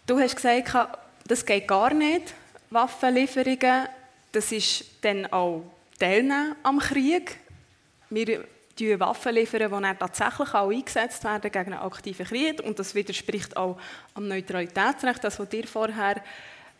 Du 0.05 0.19
hast 0.19 0.37
gesagt, 0.37 0.75
das 1.27 1.45
geht 1.45 1.69
gar 1.69 1.93
nicht. 1.93 2.35
Waffenlieferungen, 2.71 3.89
das 4.33 4.53
ist 4.53 4.85
dann 5.03 5.27
auch 5.27 5.63
Teilnehmen 5.99 6.57
am 6.63 6.79
Krieg. 6.79 7.39
Wir 8.11 8.45
die 8.79 8.99
Waffen 8.99 9.35
liefern, 9.35 9.61
die 9.61 9.83
dann 9.83 9.99
tatsächlich 9.99 10.55
auch 10.55 10.71
eingesetzt 10.71 11.25
werden 11.25 11.51
gegen 11.51 11.73
einen 11.73 11.83
aktiven 11.83 12.27
Krieg. 12.27 12.63
Und 12.63 12.79
das 12.79 12.95
widerspricht 12.95 13.57
auch 13.57 13.79
am 14.15 14.29
Neutralitätsrecht, 14.29 15.23
das, 15.23 15.39
was 15.39 15.49
dir 15.49 15.67
vorher 15.67 16.23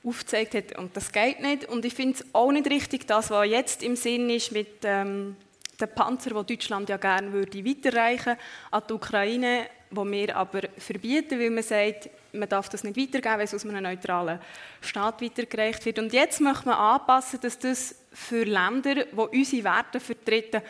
aufgezeigt 0.02 0.54
hat. 0.54 0.78
Und 0.78 0.96
das 0.96 1.12
geht 1.12 1.40
nicht. 1.40 1.66
Und 1.66 1.85
ich 1.85 1.94
finde 1.94 2.18
es 2.18 2.35
auch 2.35 2.52
nicht 2.52 2.68
richtig, 2.68 3.07
das, 3.07 3.30
was 3.30 3.48
jetzt 3.48 3.83
im 3.83 3.96
Sinn 3.96 4.28
ist 4.30 4.52
mit 4.52 4.85
ähm, 4.85 5.37
den 5.80 5.88
Panzer, 5.94 6.42
die 6.42 6.57
Deutschland 6.57 6.88
ja 6.88 6.96
gerne 6.96 7.33
würde 7.33 7.64
weiterreichen 7.64 8.37
an 8.70 8.83
die 8.88 8.92
Ukraine, 8.92 9.66
wo 9.90 10.04
wir 10.04 10.37
aber 10.37 10.62
verbieten, 10.78 11.38
weil 11.38 11.50
man 11.50 11.62
sagt, 11.62 12.11
man 12.34 12.48
darf 12.48 12.68
das 12.68 12.84
nicht 12.84 12.96
weitergeben, 12.96 13.38
weil 13.38 13.44
es 13.44 13.54
aus 13.54 13.64
einem 13.64 13.82
neutralen 13.82 14.38
Staat 14.80 15.22
weitergereicht 15.22 15.84
wird. 15.86 15.98
Und 15.98 16.12
jetzt 16.12 16.40
möchte 16.40 16.66
man 16.66 16.76
anpassen, 16.76 17.40
dass 17.40 17.58
das 17.58 17.94
für 18.12 18.44
Länder, 18.44 18.94
die 18.94 19.38
unsere 19.38 19.64
Werte 19.64 20.00
vertreten, 20.00 20.62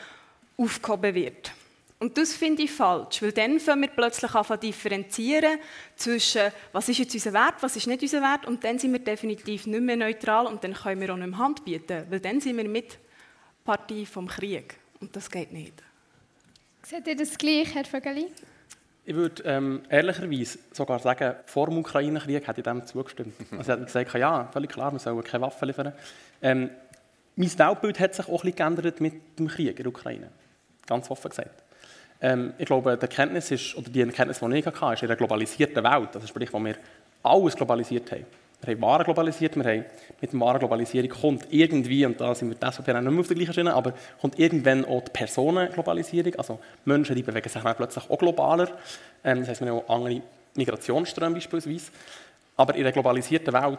aufgehoben 0.56 1.14
wird. 1.14 1.52
Und 1.98 2.18
das 2.18 2.34
finde 2.34 2.64
ich 2.64 2.72
falsch, 2.72 3.22
weil 3.22 3.32
dann 3.32 3.58
fangen 3.58 3.82
wir 3.82 3.88
plötzlich 3.88 4.34
an 4.34 4.44
zu 4.44 4.58
differenzieren 4.58 5.58
zwischen, 5.96 6.52
was 6.72 6.88
ist 6.88 6.98
jetzt 6.98 7.14
unser 7.14 7.32
Wert, 7.32 7.54
was 7.60 7.76
ist 7.76 7.86
nicht 7.86 8.02
unser 8.02 8.20
Wert, 8.20 8.46
und 8.46 8.62
dann 8.62 8.78
sind 8.78 8.92
wir 8.92 8.98
definitiv 8.98 9.66
nicht 9.66 9.80
mehr 9.80 9.96
neutral 9.96 10.46
und 10.46 10.62
dann 10.62 10.74
können 10.74 11.00
wir 11.00 11.12
auch 11.12 11.16
nicht 11.16 11.30
mehr 11.30 11.38
Hand 11.38 11.64
bieten, 11.64 12.04
weil 12.10 12.20
dann 12.20 12.40
sind 12.40 12.56
wir 12.56 12.68
mit 12.68 12.98
Partie 13.64 14.04
vom 14.04 14.28
Krieg 14.28 14.74
und 15.00 15.16
das 15.16 15.30
geht 15.30 15.52
nicht. 15.52 15.72
Seht 16.82 17.06
ihr 17.06 17.16
das 17.16 17.38
gleich, 17.38 17.74
Herr 17.74 17.86
Vögeli? 17.86 18.26
Ich 19.06 19.14
würde 19.14 19.42
ähm, 19.44 19.82
ehrlicherweise 19.90 20.58
sogar 20.72 20.98
sagen, 20.98 21.34
vor 21.44 21.66
dem 21.66 21.78
Ukraine-Krieg 21.78 22.46
hätte 22.46 22.60
ich 22.60 22.64
dem 22.64 22.86
zugestimmt. 22.86 23.34
Also 23.50 23.60
ich 23.60 23.68
hätte 23.68 23.84
gesagt, 23.84 24.14
ja, 24.14 24.48
völlig 24.50 24.70
klar, 24.70 24.92
wir 24.92 24.98
sollen 24.98 25.22
keine 25.22 25.44
Waffen 25.44 25.68
liefern. 25.68 25.92
Ähm, 26.40 26.70
mein 27.36 27.58
Weltbild 27.58 28.00
hat 28.00 28.14
sich 28.14 28.26
auch 28.26 28.44
ein 28.44 28.52
bisschen 28.52 28.56
geändert 28.56 29.00
mit 29.00 29.38
dem 29.38 29.48
Krieg 29.48 29.76
in 29.76 29.76
der 29.76 29.86
Ukraine. 29.88 30.28
Ganz 30.86 31.10
offen 31.10 31.28
gesagt. 31.28 31.62
Ähm, 32.20 32.54
ich 32.56 32.64
glaube, 32.64 32.96
die 32.96 33.02
Erkenntnis 33.02 33.50
ist, 33.50 33.76
oder 33.76 33.90
die 33.90 34.00
Erkenntnis, 34.00 34.38
die 34.38 34.56
ich 34.56 34.66
hatte, 34.66 34.94
ist 34.94 35.02
in 35.02 35.08
einer 35.08 35.16
globalisierten 35.16 35.84
Welt, 35.84 36.14
also 36.14 36.26
sprich, 36.26 36.50
wo 36.52 36.58
wir 36.60 36.76
alles 37.22 37.56
globalisiert 37.56 38.10
haben. 38.10 38.24
Wir 38.66 38.74
haben 38.74 38.82
Waren 38.82 39.04
globalisiert, 39.04 39.56
wir 39.56 39.64
haben 39.64 39.84
mit 40.20 40.32
der 40.32 40.40
Warenglobalisierung 40.40 41.10
kommt 41.10 41.46
irgendwie, 41.50 42.06
und 42.06 42.20
da 42.20 42.34
sind 42.34 42.48
wir 42.48 42.56
das 42.58 42.78
nicht 42.78 42.86
mehr 42.86 43.20
auf 43.20 43.26
der 43.26 43.36
gleichen 43.36 43.52
Schiene, 43.52 43.74
aber 43.74 43.92
kommt 44.20 44.38
irgendwann 44.38 44.84
auch 44.84 45.02
die 45.02 45.10
Personenglobalisierung, 45.10 46.34
also 46.36 46.58
Menschen, 46.84 47.16
die 47.16 47.22
bewegen 47.22 47.48
sich 47.48 47.62
plötzlich 47.62 48.10
auch 48.10 48.18
globaler. 48.18 48.68
Ähm, 49.22 49.40
das 49.40 49.48
heisst, 49.48 49.60
wir 49.60 49.70
haben 49.70 49.82
auch 49.86 49.94
andere 49.94 50.22
Migrationsströme 50.54 51.34
beispielsweise. 51.34 51.90
Aber 52.56 52.74
in 52.74 52.82
einer 52.82 52.92
globalisierten 52.92 53.52
Welt 53.52 53.78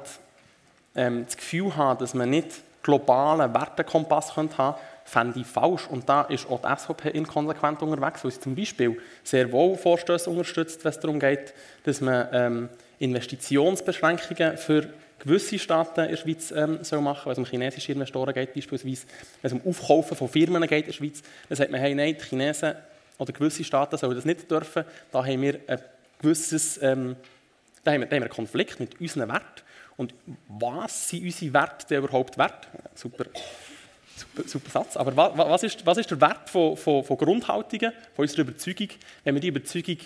ähm, 0.95 1.25
das 1.25 1.38
Gefühl 1.38 1.75
haben, 1.75 1.99
dass 1.99 2.13
man 2.13 2.29
nicht 2.29 2.61
globalen 2.83 3.53
Wertekompass 3.53 4.36
haben 4.36 4.49
könnte, 4.49 4.75
fände 5.05 5.39
ich 5.39 5.47
falsch. 5.47 5.88
Und 5.88 6.09
da 6.09 6.23
ist 6.23 6.49
auch 6.49 6.61
die 6.61 6.75
SVP 6.75 7.09
inkonsequent 7.09 7.81
unterwegs, 7.81 8.23
weil 8.23 8.31
sie 8.31 8.39
zum 8.39 8.55
Beispiel 8.55 8.97
sehr 9.23 9.51
wohl 9.51 9.77
Vorstöße 9.77 10.29
unterstützt, 10.29 10.83
wenn 10.83 10.91
es 10.91 10.99
darum 10.99 11.19
geht, 11.19 11.53
dass 11.83 12.01
man 12.01 12.27
ähm, 12.31 12.69
Investitionsbeschränkungen 12.99 14.57
für 14.57 14.89
gewisse 15.19 15.57
Staaten 15.57 16.01
in 16.01 16.09
der 16.11 16.17
Schweiz 16.17 16.51
ähm, 16.51 16.83
soll 16.83 17.01
machen, 17.01 17.25
wenn 17.25 17.33
es 17.33 17.37
um 17.37 17.45
chinesische 17.45 17.91
Investoren 17.91 18.33
geht 18.33 18.53
beispielsweise, 18.53 19.07
wenn 19.41 19.51
es 19.51 19.53
um 19.53 19.69
Aufkaufen 19.69 20.15
von 20.15 20.29
Firmen 20.29 20.61
geht 20.67 20.85
in 20.85 20.85
der 20.85 20.93
Schweiz, 20.93 21.23
dann 21.49 21.55
sagt 21.55 21.71
man, 21.71 21.79
hey, 21.79 21.95
nein, 21.95 22.15
die 22.19 22.23
Chinesen 22.23 22.75
oder 23.17 23.33
gewisse 23.33 23.63
Staaten 23.63 23.97
sollen 23.97 24.15
das 24.15 24.25
nicht 24.25 24.49
dürfen, 24.49 24.83
da 25.11 25.25
haben 25.25 25.41
wir 25.41 25.59
ein 25.67 25.79
gewisses, 26.21 26.81
ähm, 26.81 27.15
da 27.83 27.93
haben 27.93 28.01
wir, 28.01 28.07
da 28.07 28.15
haben 28.15 28.21
wir 28.21 28.25
einen 28.25 28.29
Konflikt 28.29 28.79
mit 28.79 28.99
unseren 28.99 29.29
Werten. 29.29 29.61
Und 29.97 30.13
was 30.47 31.09
sind 31.09 31.23
unsere 31.23 31.53
Werte 31.53 31.87
denn 31.87 32.03
überhaupt 32.03 32.37
wert? 32.37 32.67
Super, 32.95 33.25
super, 34.15 34.47
super 34.47 34.69
Satz. 34.69 34.97
Aber 34.97 35.15
was, 35.15 35.37
was, 35.37 35.63
ist, 35.63 35.85
was 35.85 35.97
ist 35.97 36.11
der 36.11 36.19
Wert 36.19 36.49
von, 36.49 36.75
von, 36.75 37.03
von 37.03 37.17
Grundhaltungen, 37.17 37.93
von 38.13 38.23
unserer 38.23 38.41
Überzeugung, 38.41 38.89
wenn 39.23 39.35
wir 39.35 39.41
die 39.41 39.47
Überzeugung 39.47 39.97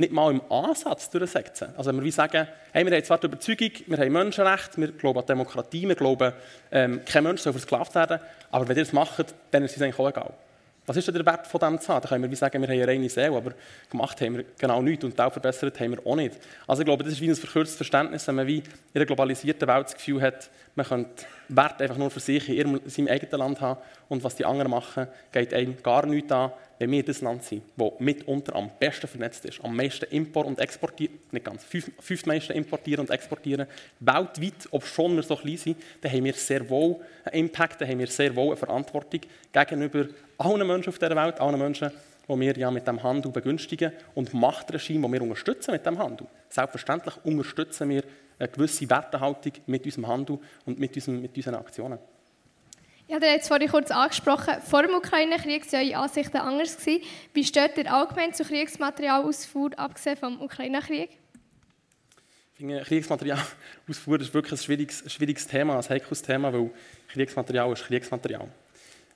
nicht 0.00 0.12
mal 0.12 0.30
im 0.32 0.40
Ansatz 0.50 1.10
durchsetzen. 1.10 1.68
Also 1.76 1.90
wenn 1.90 1.96
wir 1.96 2.04
wie 2.04 2.10
sagen, 2.10 2.48
hey, 2.72 2.84
wir 2.84 2.96
haben 2.96 3.04
zwar 3.04 3.18
die 3.18 3.26
Überzeugung, 3.26 3.70
wir 3.86 3.98
haben 3.98 4.12
Menschenrechte, 4.12 4.80
wir 4.80 4.92
glauben 4.92 5.20
an 5.20 5.26
Demokratie, 5.26 5.86
wir 5.86 5.94
glauben, 5.94 6.32
ähm, 6.72 7.02
kein 7.04 7.24
Mensch 7.24 7.42
soll 7.42 7.52
versklavt 7.52 7.94
werden, 7.94 8.18
aber 8.50 8.66
wenn 8.66 8.76
ihr 8.76 8.84
das 8.84 8.92
macht, 8.92 9.34
dann 9.50 9.64
ist 9.64 9.76
es 9.76 9.82
eigentlich 9.82 9.98
auch 9.98 10.08
egal. 10.08 10.32
Was 10.86 10.96
ist 10.96 11.06
denn 11.06 11.14
der 11.14 11.26
Wert 11.26 11.46
von 11.46 11.60
dem 11.60 11.80
zu 11.80 11.92
haben? 11.92 12.02
Da 12.02 12.08
können 12.08 12.22
wir 12.22 12.30
wie 12.30 12.34
sagen, 12.34 12.60
wir 12.60 12.68
haben 12.68 12.74
eine 12.74 12.88
reine 12.88 13.08
Seele, 13.08 13.36
aber 13.36 13.52
gemacht 13.90 14.20
haben 14.20 14.38
wir 14.38 14.44
genau 14.58 14.82
nichts 14.82 15.04
und 15.04 15.20
auch 15.20 15.30
verbessert 15.30 15.78
haben 15.78 15.92
wir 15.92 16.04
auch 16.04 16.16
nicht. 16.16 16.36
Also 16.66 16.82
ich 16.82 16.86
glaube, 16.86 17.04
das 17.04 17.12
ist 17.12 17.20
wie 17.20 17.28
ein 17.28 17.36
verkürztes 17.36 17.76
Verständnis, 17.76 18.26
wenn 18.26 18.34
man 18.34 18.46
wie 18.46 18.58
in 18.58 18.64
einer 18.94 19.04
globalisierten 19.04 19.68
Welt 19.68 19.86
das 19.86 19.94
Gefühl 19.94 20.22
hat, 20.22 20.50
man 20.74 20.86
könnte 20.86 21.26
Wert 21.48 21.80
einfach 21.82 21.96
nur 21.96 22.10
für 22.10 22.20
sich 22.20 22.48
in 22.48 22.80
seinem 22.88 23.08
eigenen 23.08 23.38
Land 23.38 23.60
haben 23.60 23.80
und 24.10 24.24
was 24.24 24.34
die 24.34 24.44
anderen 24.44 24.72
machen, 24.72 25.06
geht 25.32 25.54
einem 25.54 25.80
gar 25.82 26.04
nichts 26.04 26.32
an, 26.32 26.50
wenn 26.80 26.90
wir 26.90 27.04
das 27.04 27.20
Land 27.20 27.44
sind, 27.44 27.62
das 27.76 27.92
mitunter 28.00 28.56
am 28.56 28.68
besten 28.78 29.06
vernetzt 29.06 29.44
ist, 29.44 29.62
am 29.62 29.76
meisten 29.76 30.04
Import 30.06 30.48
und 30.48 30.58
exportiert, 30.58 31.32
nicht 31.32 31.44
ganz, 31.44 31.62
fünf, 31.62 31.92
fünftmeisten 32.00 32.56
importieren 32.56 33.06
und 33.06 33.10
exportieren, 33.10 33.66
weltweit, 34.00 34.68
ob 34.72 34.84
schon 34.84 35.14
wir 35.14 35.22
so 35.22 35.36
klein 35.36 35.56
sind, 35.56 35.76
dann 36.00 36.12
haben 36.12 36.24
wir 36.24 36.34
sehr 36.34 36.68
wohl 36.68 36.96
einen 37.24 37.44
Impact, 37.46 37.80
dann 37.80 37.88
haben 37.88 38.00
wir 38.00 38.08
sehr 38.08 38.34
wohl 38.34 38.48
eine 38.48 38.56
Verantwortung 38.56 39.20
gegenüber 39.52 40.06
allen 40.38 40.66
Menschen 40.66 40.88
auf 40.88 40.98
dieser 40.98 41.14
Welt, 41.14 41.40
allen 41.40 41.58
Menschen, 41.58 41.92
die 42.28 42.40
wir 42.40 42.56
ja 42.58 42.70
mit 42.70 42.88
dem 42.88 43.00
Handel 43.00 43.30
begünstigen 43.30 43.92
und 44.16 44.34
Machtregime, 44.34 45.06
die 45.06 45.12
wir 45.12 45.22
unterstützen 45.22 45.70
mit 45.70 45.86
dem 45.86 45.98
Handel. 45.98 46.26
Selbstverständlich 46.48 47.14
unterstützen 47.22 47.88
wir 47.88 48.02
eine 48.40 48.48
gewisse 48.48 48.90
Wertehaltung 48.90 49.52
mit 49.66 49.84
unserem 49.84 50.08
Handel 50.08 50.38
und 50.66 50.80
mit, 50.80 50.96
unserem, 50.96 51.22
mit 51.22 51.36
unseren 51.36 51.54
Aktionen. 51.54 51.98
Ich 53.10 53.16
habe 53.16 53.26
jetzt 53.26 53.48
vorhin 53.48 53.68
kurz 53.68 53.90
angesprochen, 53.90 54.54
vor 54.64 54.82
dem 54.82 54.94
Ukraine-Krieg 54.94 55.72
waren 55.72 55.84
eure 55.84 55.96
Ansichten 55.96 56.36
anders. 56.36 56.76
Wie 57.34 57.44
steht 57.44 57.76
ihr 57.76 57.92
allgemein 57.92 58.32
zu 58.32 58.44
Kriegsmaterialausfuhr, 58.44 59.76
abgesehen 59.76 60.16
vom 60.16 60.40
Ukraine-Krieg? 60.40 61.10
Kriegsmaterialausfuhr 62.56 64.20
ist 64.20 64.32
wirklich 64.32 64.52
ein 64.52 64.58
schwieriges, 64.58 65.12
schwieriges 65.12 65.44
Thema, 65.48 65.76
ein 65.76 65.88
heikles 65.88 66.22
Thema, 66.22 66.52
weil 66.52 66.70
Kriegsmaterial 67.08 67.72
ist 67.72 67.82
Kriegsmaterial. 67.82 68.46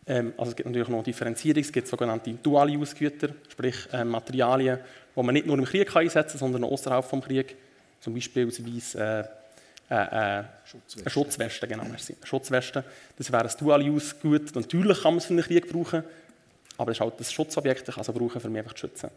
Ähm, 0.09 0.35
also 0.39 0.51
es 0.51 0.57
gibt 0.57 0.69
natürlich 0.69 0.89
noch 0.89 1.05
Differenzierung, 1.05 1.63
es 1.63 1.71
gibt 1.71 1.87
sogenannte 1.87 2.33
duale 2.33 2.77
Ausgüter, 2.77 3.29
sprich 3.49 3.77
äh, 3.93 4.05
Materialien, 4.05 4.81
die 5.15 5.23
man 5.23 5.35
nicht 5.35 5.47
nur 5.47 5.57
im 5.57 5.67
Krieg 5.67 5.95
einsetzen 5.95 6.41
kann, 6.41 6.53
sondern 6.53 6.65
auch 6.65 6.73
außerhalb 6.73 7.09
des 7.09 7.21
Krieges. 7.21 7.55
Zum 8.01 8.13
Beispiel 8.13 8.49
äh, 8.49 9.25
äh, 9.91 10.41
äh, 10.41 10.45
Schutzweste. 10.65 11.11
Schutzweste, 11.11 11.69
genau. 11.69 11.85
Merci. 11.85 12.17
Schutzweste, 12.25 12.85
das 13.17 13.31
wäre 13.31 13.45
ein 13.45 13.55
Dual-Use-Gut. 13.59 14.55
Natürlich 14.55 15.03
kann 15.03 15.13
man 15.13 15.19
es 15.19 15.27
für 15.27 15.35
den 15.35 15.45
Krieg 15.45 15.71
brauchen, 15.71 16.05
aber 16.79 16.91
es 16.91 16.97
ist 16.97 17.01
halt 17.01 17.15
das 17.19 17.33
Schutzobjekt, 17.33 17.89
ich 17.89 17.95
kann 17.95 18.05
es 18.07 18.13
brauchen, 18.13 18.43
um 18.43 18.53
mich 18.53 18.61
einfach 18.61 18.75
zu 18.75 18.87
schützen. 18.87 19.11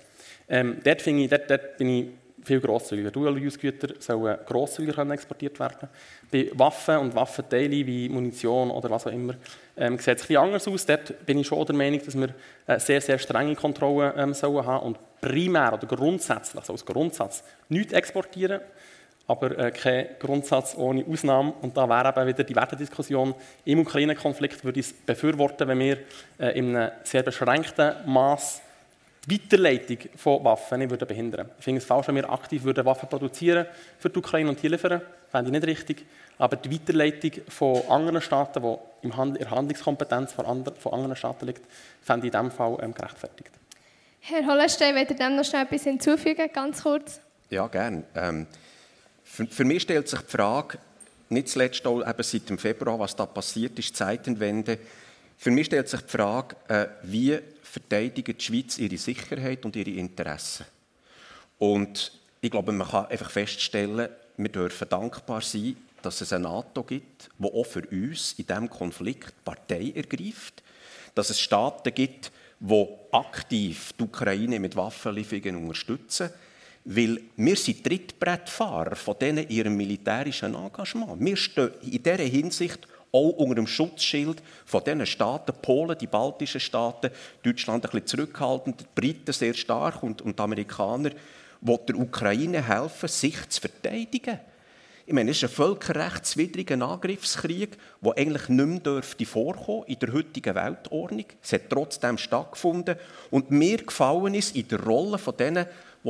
Ähm, 0.49 0.77
dort, 0.83 1.05
ich, 1.05 1.29
dort, 1.29 1.49
dort 1.49 1.77
bin 1.77 1.89
ich 1.89 2.07
viel 2.43 2.59
grosszügiger. 2.59 3.11
Dual-Use-Güter 3.11 3.95
sollen 3.99 4.37
grosszügiger 4.45 5.09
exportiert 5.09 5.59
werden. 5.59 5.89
Bei 6.31 6.49
Waffen 6.53 6.97
und 6.97 7.15
Waffenteilen 7.15 7.85
wie 7.85 8.09
Munition 8.09 8.69
oder 8.71 8.89
was 8.89 9.07
auch 9.07 9.11
immer 9.11 9.35
ähm, 9.75 9.97
sieht 9.97 10.17
es 10.17 10.21
bisschen 10.21 10.37
anders 10.37 10.67
aus. 10.67 10.85
Dort 10.85 11.25
bin 11.25 11.39
ich 11.39 11.47
schon 11.47 11.65
der 11.65 11.75
Meinung, 11.75 12.01
dass 12.03 12.17
wir 12.17 12.29
äh, 12.67 12.79
sehr, 12.79 13.01
sehr 13.01 13.19
strenge 13.19 13.55
Kontrollen 13.55 14.13
ähm, 14.17 14.33
sollen 14.33 14.65
haben 14.65 14.85
und 14.85 14.97
primär 15.21 15.73
oder 15.73 15.87
grundsätzlich, 15.87 16.59
also 16.59 16.73
als 16.73 16.85
Grundsatz, 16.85 17.43
nichts 17.69 17.93
exportieren 17.93 18.61
aber 19.27 19.57
äh, 19.57 19.71
kein 19.71 20.07
Grundsatz 20.19 20.75
ohne 20.77 21.05
Ausnahme. 21.05 21.53
Und 21.61 21.75
da 21.75 21.87
wäre 21.87 22.09
eben 22.09 22.27
wieder 22.27 22.43
die 22.43 22.55
Wertediskussion 22.55 23.35
im 23.65 23.79
Ukraine-Konflikt, 23.79 24.63
würde 24.63 24.79
ich 24.79 24.87
es 24.87 24.93
befürworten, 24.93 25.67
wenn 25.67 25.79
wir 25.79 25.97
äh, 26.39 26.57
in 26.57 26.75
einem 26.75 26.91
sehr 27.03 27.23
beschränkten 27.23 27.93
Maß 28.05 28.61
die 29.25 29.33
Weiterleitung 29.33 29.97
von 30.15 30.43
Waffen 30.45 30.79
nicht 30.79 30.89
würden 30.89 31.05
behindern 31.05 31.49
Ich 31.57 31.65
finde 31.65 31.79
es 31.79 31.85
falsch, 31.85 32.07
wenn 32.07 32.15
wir 32.15 32.29
aktiv 32.31 32.63
würden 32.63 32.85
Waffen 32.85 33.09
produzieren 33.09 33.65
für 33.99 34.09
die 34.09 34.19
Ukraine 34.19 34.49
und 34.49 34.59
hier 34.59 34.69
liefern. 34.69 35.01
Fände 35.29 35.49
ich 35.49 35.51
nicht 35.51 35.67
richtig. 35.67 36.05
Aber 36.37 36.55
die 36.55 36.71
Weiterleitung 36.71 37.31
von 37.49 37.81
anderen 37.89 38.21
Staaten, 38.21 38.63
die 38.63 39.05
im 39.05 39.17
Hand, 39.17 39.35
in 39.37 39.43
der 39.43 39.51
Handlungskompetenz 39.51 40.31
von, 40.31 40.45
andre, 40.45 40.73
von 40.75 40.93
anderen 40.93 41.17
Staaten 41.17 41.45
liegt, 41.45 41.61
fände 42.01 42.27
ich 42.27 42.33
in 42.33 42.39
diesem 42.39 42.51
Fall 42.51 42.77
ähm, 42.81 42.93
gerechtfertigt. 42.93 43.51
Herr 44.21 44.45
Hollenstein, 44.45 44.95
wollt 44.95 45.09
ihr 45.09 45.17
dem 45.17 45.35
noch 45.35 45.43
schnell 45.43 45.63
etwas 45.63 45.83
hinzufügen, 45.83 46.49
ganz 46.53 46.83
kurz? 46.83 47.19
Ja, 47.49 47.67
gerne. 47.67 48.03
Ähm, 48.15 48.47
für, 49.37 49.45
für, 49.45 49.65
mich 49.65 49.83
stellt 49.83 50.09
sich 50.09 50.19
die 50.19 50.31
Frage, 50.31 50.79
nicht 51.29 51.49
zuletzt 51.49 51.85
auch 51.85 52.01
eben 52.01 52.23
seit 52.23 52.49
dem 52.49 52.57
Februar, 52.57 52.97
was 52.97 53.15
da 53.15 53.27
passiert 53.27 53.77
ist, 53.77 53.95
Zeitenwende. 53.95 54.79
Für 55.37 55.51
mich 55.51 55.67
stellt 55.67 55.87
sich 55.87 56.01
die 56.01 56.09
Frage, 56.09 56.55
äh, 56.67 56.87
wie 57.03 57.37
verteidigt 57.61 58.41
die 58.41 58.43
Schweiz 58.43 58.79
ihre 58.79 58.97
Sicherheit 58.97 59.63
und 59.63 59.75
ihre 59.75 59.91
Interessen? 59.91 60.65
Und 61.59 62.13
ich 62.41 62.49
glaube, 62.49 62.71
man 62.71 62.87
kann 62.87 63.05
einfach 63.05 63.29
feststellen, 63.29 64.09
wir 64.37 64.49
dürfen 64.49 64.89
dankbar 64.89 65.41
sein, 65.41 65.77
dass 66.01 66.21
es 66.21 66.33
eine 66.33 66.45
NATO 66.45 66.83
gibt, 66.83 67.29
die 67.37 67.45
auch 67.45 67.63
für 67.63 67.85
uns 67.91 68.33
in 68.39 68.47
diesem 68.47 68.69
Konflikt 68.71 69.45
Partei 69.45 69.93
ergreift, 69.95 70.63
dass 71.13 71.29
es 71.29 71.39
Staaten 71.39 71.93
gibt, 71.93 72.31
die 72.59 72.87
aktiv 73.11 73.93
die 73.99 74.03
Ukraine 74.03 74.59
mit 74.59 74.75
Waffenlieferungen 74.75 75.61
unterstützen, 75.61 76.31
weil 76.89 77.19
wir 77.35 77.55
sind 77.57 77.83
Trittbrettfahrer 77.83 78.95
von 78.95 79.19
denen 79.19 79.49
ihrem 79.49 79.75
militärischen 79.75 80.55
Engagement. 80.55 81.17
Wir 81.19 81.35
stehen 81.35 81.71
in 81.81 82.01
dieser 82.01 82.17
Hinsicht 82.17 82.87
auch 83.11 83.31
unter 83.31 83.55
dem 83.55 83.67
Schutzschild 83.67 84.41
von 84.65 84.83
diesen 84.85 85.05
Staaten, 85.05 85.53
Polen, 85.61 85.97
die 85.97 86.07
baltischen 86.07 86.61
Staaten, 86.61 87.11
Deutschland 87.43 87.83
ein 87.83 87.91
bisschen 87.91 88.07
zurückhaltend, 88.07 88.79
die 88.79 88.85
Briten 88.95 89.33
sehr 89.33 89.53
stark 89.53 90.01
und, 90.01 90.21
und 90.21 90.39
die 90.39 90.43
Amerikaner, 90.43 91.09
die 91.59 91.77
der 91.89 91.97
Ukraine 91.97 92.65
helfen, 92.65 93.09
sich 93.09 93.49
zu 93.49 93.59
verteidigen. 93.59 94.39
Ich 95.05 95.13
meine, 95.13 95.31
es 95.31 95.37
ist 95.37 95.43
ein 95.43 95.55
völkerrechtswidriger 95.55 96.81
Angriffskrieg, 96.81 97.77
der 98.01 98.17
eigentlich 98.17 98.49
nicht 98.49 98.65
mehr 98.65 98.79
dürfte 98.79 99.25
vorkommen 99.25 99.85
in 99.87 99.99
der 99.99 100.11
heutigen 100.11 100.55
Weltordnung. 100.55 101.25
Es 101.41 101.53
hat 101.53 101.69
trotzdem 101.69 102.17
stattgefunden. 102.17 102.97
Und 103.31 103.49
mir 103.49 103.77
gefallen 103.77 104.33
ist 104.33 104.55
in 104.55 104.67
der 104.67 104.83
Rolle 104.83 105.17
von 105.17 105.37
denen, 105.37 105.65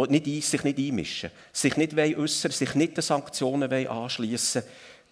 die 0.05 0.19
nicht, 0.19 0.45
sich 0.45 0.63
nicht 0.63 0.77
einmischen, 0.77 1.31
sich 1.51 1.75
nicht 1.77 1.97
äußern 1.97 2.51
sich 2.51 2.75
nicht 2.75 2.97
den 2.97 3.01
Sanktionen 3.01 3.71
anschließen 3.87 4.63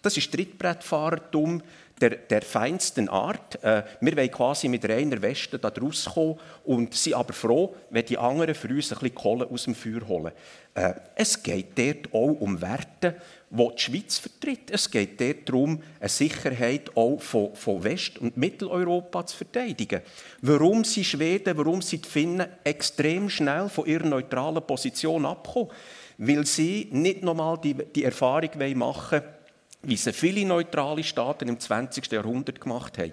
Das 0.02 0.16
ist 0.16 0.32
Trittbrettfahrertum. 0.32 1.62
der, 2.00 2.10
der 2.10 2.42
feinsten 2.42 3.08
Art. 3.08 3.62
Äh, 3.62 3.82
wir 4.00 4.16
wollen 4.16 4.30
quasi 4.30 4.68
mit 4.68 4.88
reiner 4.88 5.20
Weste 5.22 5.58
da 5.58 5.68
rauskommen 5.68 6.38
und 6.64 6.94
sind 6.94 7.14
aber 7.14 7.32
froh, 7.32 7.74
wenn 7.90 8.04
die 8.04 8.18
anderen 8.18 8.54
für 8.54 8.68
uns 8.68 8.92
ein 8.92 8.98
bisschen 8.98 9.14
Kohle 9.14 9.46
aus 9.46 9.64
dem 9.64 9.74
Feuer 9.74 10.06
holen. 10.06 10.32
Äh, 10.74 10.94
es 11.14 11.42
geht 11.42 11.78
dort 11.78 12.12
auch 12.12 12.40
um 12.40 12.60
Werte, 12.60 13.16
die 13.48 13.68
die 13.76 13.82
Schweiz 13.82 14.18
vertritt. 14.18 14.70
Es 14.70 14.90
geht 14.90 15.20
darum, 15.48 15.80
eine 16.00 16.08
Sicherheit 16.08 16.96
auch 16.96 17.20
von, 17.20 17.54
von 17.54 17.82
West- 17.84 18.18
und 18.18 18.36
Mitteleuropa 18.36 19.24
zu 19.24 19.36
verteidigen. 19.36 20.02
Warum 20.42 20.84
sind 20.84 21.04
Schweden, 21.04 21.56
warum 21.56 21.80
sind 21.80 22.04
die 22.04 22.08
Finnen 22.08 22.46
extrem 22.64 23.30
schnell 23.30 23.68
von 23.68 23.86
ihrer 23.86 24.06
neutralen 24.06 24.66
Position 24.66 25.26
abgekommen? 25.26 25.70
Weil 26.18 26.46
sie 26.46 26.88
nicht 26.90 27.22
nochmal 27.22 27.58
die, 27.62 27.74
die 27.74 28.04
Erfahrung 28.04 28.50
machen 28.74 29.20
wollen, 29.20 29.36
wie 29.82 29.94
es 29.94 30.08
viele 30.10 30.44
neutrale 30.44 31.04
Staaten 31.04 31.48
im 31.48 31.60
20. 31.60 32.10
Jahrhundert 32.10 32.60
gemacht 32.60 32.98
haben. 32.98 33.12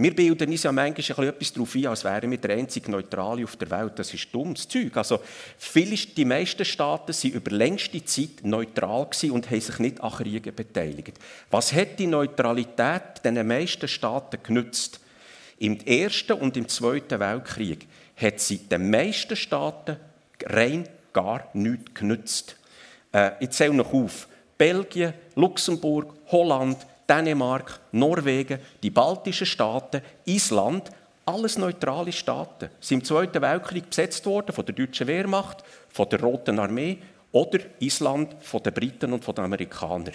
Wir 0.00 0.14
bilden 0.14 0.48
uns 0.48 0.62
ja 0.62 0.70
manchmal 0.70 1.26
etwas 1.26 1.52
darauf 1.52 1.74
ein, 1.74 1.86
als 1.88 2.04
wären 2.04 2.30
wir 2.30 2.38
der 2.38 2.56
einzige 2.56 2.88
Neutrale 2.88 3.42
auf 3.42 3.56
der 3.56 3.68
Welt. 3.68 3.98
Das 3.98 4.14
ist 4.14 4.32
dummes 4.32 4.68
Zeug. 4.68 4.96
Also, 4.96 5.18
viele, 5.58 5.96
die 5.96 6.24
meisten 6.24 6.64
Staaten 6.64 7.12
waren 7.12 7.32
über 7.32 7.50
längste 7.50 8.04
Zeit 8.04 8.44
neutral 8.44 9.08
und 9.32 9.50
haben 9.50 9.60
sich 9.60 9.78
nicht 9.80 10.00
an 10.00 10.12
Kriegen 10.12 10.54
beteiligt. 10.54 11.18
Was 11.50 11.72
hat 11.72 11.98
die 11.98 12.06
Neutralität 12.06 13.24
den 13.24 13.44
meisten 13.44 13.88
Staaten 13.88 14.38
genützt? 14.40 15.00
Im 15.58 15.80
Ersten 15.80 16.34
und 16.34 16.56
im 16.56 16.68
Zweiten 16.68 17.18
Weltkrieg 17.18 17.88
hat 18.14 18.38
sie 18.38 18.58
den 18.58 18.90
meisten 18.90 19.34
Staaten 19.34 19.96
rein 20.44 20.88
gar 21.12 21.48
nichts 21.54 21.94
genützt. 21.94 22.56
Äh, 23.10 23.32
ich 23.40 23.50
zähle 23.50 23.74
noch 23.74 23.92
auf. 23.92 24.28
Belgien, 24.56 25.12
Luxemburg, 25.34 26.14
Holland, 26.28 26.86
Dänemark, 27.08 27.80
Norwegen, 27.92 28.58
die 28.82 28.90
baltischen 28.90 29.46
Staaten, 29.46 30.02
Island, 30.26 30.90
alles 31.24 31.58
neutrale 31.58 32.12
Staaten, 32.12 32.70
sind 32.80 33.00
im 33.00 33.04
Zweiten 33.04 33.42
Weltkrieg 33.42 33.88
besetzt 33.88 34.24
worden 34.26 34.52
von 34.52 34.64
der 34.64 34.74
deutschen 34.74 35.06
Wehrmacht, 35.06 35.64
von 35.90 36.08
der 36.08 36.20
Roten 36.20 36.58
Armee 36.58 36.98
oder 37.32 37.60
Island 37.80 38.36
von 38.40 38.62
den 38.62 38.74
Briten 38.74 39.12
und 39.12 39.24
von 39.24 39.34
den 39.34 39.44
Amerikanern. 39.44 40.14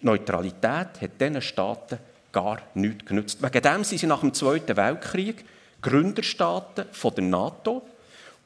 Neutralität 0.00 1.00
hat 1.00 1.20
diesen 1.20 1.42
Staaten 1.42 1.98
gar 2.32 2.58
nichts 2.74 3.04
genützt. 3.04 3.42
Wegen 3.42 3.62
dem 3.62 3.84
sind 3.84 3.98
sie 3.98 4.06
nach 4.06 4.20
dem 4.20 4.34
Zweiten 4.34 4.76
Weltkrieg 4.76 5.44
Gründerstaaten 5.80 6.86
von 6.92 7.14
der 7.14 7.24
NATO 7.24 7.82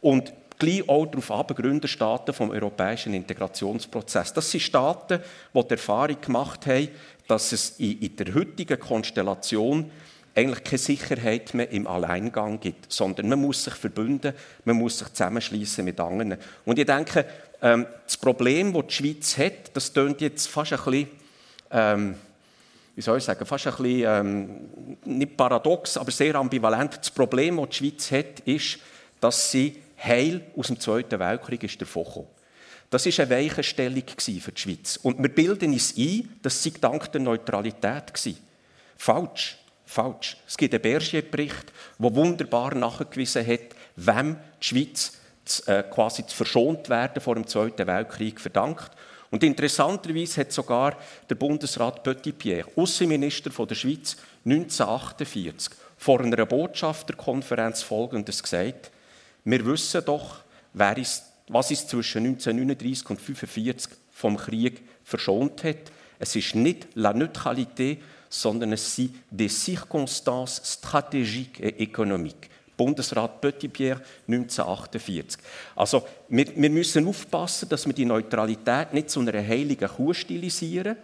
und 0.01 0.33
gleich 0.59 0.89
auch 0.89 1.07
darauf 1.07 1.31
ab, 1.31 1.55
Gründerstaaten 1.55 2.35
vom 2.35 2.51
europäischen 2.51 3.15
Integrationsprozess. 3.15 4.33
Das 4.33 4.51
sind 4.51 4.61
Staaten, 4.61 5.21
die 5.55 5.63
die 5.63 5.71
Erfahrung 5.71 6.21
gemacht 6.21 6.67
haben, 6.67 6.89
dass 7.27 7.53
es 7.53 7.71
in 7.79 8.17
der 8.17 8.35
heutigen 8.35 8.79
Konstellation 8.79 9.91
eigentlich 10.35 10.65
keine 10.65 10.79
Sicherheit 10.79 11.55
mehr 11.55 11.71
im 11.71 11.87
Alleingang 11.87 12.61
gibt, 12.61 12.93
sondern 12.93 13.29
man 13.31 13.41
muss 13.41 13.65
sich 13.65 13.75
verbünden, 13.75 14.35
man 14.65 14.77
muss 14.77 14.99
sich 14.99 15.09
zusammenschließen 15.09 15.85
mit 15.85 15.99
anderen. 15.99 16.37
Und 16.67 16.79
ich 16.79 16.85
denke, 16.85 17.25
ähm, 17.63 17.87
das 18.05 18.19
Problem, 18.19 18.73
das 18.75 18.87
die 18.89 18.95
Schweiz 18.95 19.39
hat, 19.39 19.75
das 19.75 19.93
tönt 19.93 20.21
jetzt 20.21 20.47
fast 20.47 20.75
ein 20.75 20.79
bisschen, 20.85 21.09
ähm, 21.71 22.15
wie 22.95 23.01
soll 23.01 23.17
ich 23.17 23.25
sagen, 23.25 23.47
fast 23.47 23.67
ein 23.67 23.77
bisschen, 23.77 24.05
ähm, 24.07 24.49
nicht 25.07 25.37
paradox, 25.39 25.97
aber 25.97 26.11
sehr 26.11 26.35
ambivalent. 26.35 26.99
Das 26.99 27.11
Problem, 27.11 27.57
das 27.57 27.71
die 27.71 27.77
Schweiz 27.77 28.11
hat, 28.13 28.41
ist, 28.41 28.79
dass 29.21 29.51
sie 29.51 29.83
heil 30.03 30.43
aus 30.55 30.67
dem 30.67 30.79
Zweiten 30.79 31.19
Weltkrieg 31.19 31.65
ist 31.65 31.81
davon 31.81 32.27
Das 32.91 33.07
war 33.07 33.25
eine 33.25 33.35
Weichenstellung 33.35 34.05
für 34.17 34.53
die 34.53 34.61
Schweiz. 34.61 34.97
Und 35.03 35.19
wir 35.21 35.29
bilden 35.29 35.73
uns 35.73 35.97
ein, 35.97 36.39
dass 36.43 36.63
sie 36.63 36.73
dank 36.73 37.11
der 37.13 37.21
Neutralität 37.21 37.85
war. 37.85 38.33
Falsch. 38.97 39.59
Falsch. 39.85 40.37
Es 40.47 40.57
gibt 40.57 40.75
einen 40.75 40.83
Bergier-Bericht, 40.83 41.73
der 41.99 42.15
wunderbar 42.15 42.75
nachgewiesen 42.75 43.47
hat, 43.47 43.75
wem 43.97 44.37
die 44.61 44.67
Schweiz 44.67 45.13
äh, 45.67 45.85
quasi 45.85 46.25
verschont 46.27 46.89
werden 46.89 47.23
vor 47.23 47.37
dem 47.37 47.47
Zweiten 47.47 47.87
Weltkrieg 47.87 48.41
verdankt. 48.41 48.91
Und 49.31 49.43
interessanterweise 49.43 50.41
hat 50.41 50.53
sogar 50.53 50.97
der 51.29 51.35
Bundesrat 51.35 52.03
Petit-Pierre, 52.03 52.69
Außenminister 52.77 53.51
der 53.51 53.75
Schweiz, 53.75 54.17
1948 54.45 55.73
vor 55.97 56.21
einer 56.21 56.47
Botschafterkonferenz 56.47 57.83
Folgendes 57.83 58.43
gesagt: 58.43 58.91
wir 59.45 59.65
wissen 59.67 60.05
doch, 60.05 60.39
wer 60.73 60.97
ist, 60.97 61.25
was 61.49 61.71
ist 61.71 61.89
zwischen 61.89 62.27
1939 62.27 63.11
und 63.11 63.19
1945 63.19 63.99
vom 64.11 64.37
Krieg 64.37 64.83
verschont 65.05 65.63
hat. 65.65 65.93
Es 66.19 66.35
ist 66.35 66.55
nicht 66.55 66.89
la 66.95 67.13
neutralité, 67.13 67.99
sondern 68.29 68.73
es 68.73 68.97
sind 68.97 69.15
des 69.31 69.65
circonstances 69.65 70.61
stratégiques 70.65 71.61
et 71.61 71.81
économiques. 71.81 72.51
Bundesrat 72.77 73.41
Petitpierre 73.41 74.03
1948. 74.29 75.41
Also 75.75 76.07
wir, 76.29 76.47
wir, 76.55 76.71
müssen 76.71 77.09
aufpassen, 77.09 77.69
dass 77.69 77.87
wir 77.87 77.95
die 77.95 78.05
Neutralität 78.05 78.93
nicht 78.93 79.09
zu 79.09 79.21
einer 79.21 79.33
heiligen 79.33 79.89
Kuh 79.89 80.13
stilisieren 80.13 80.97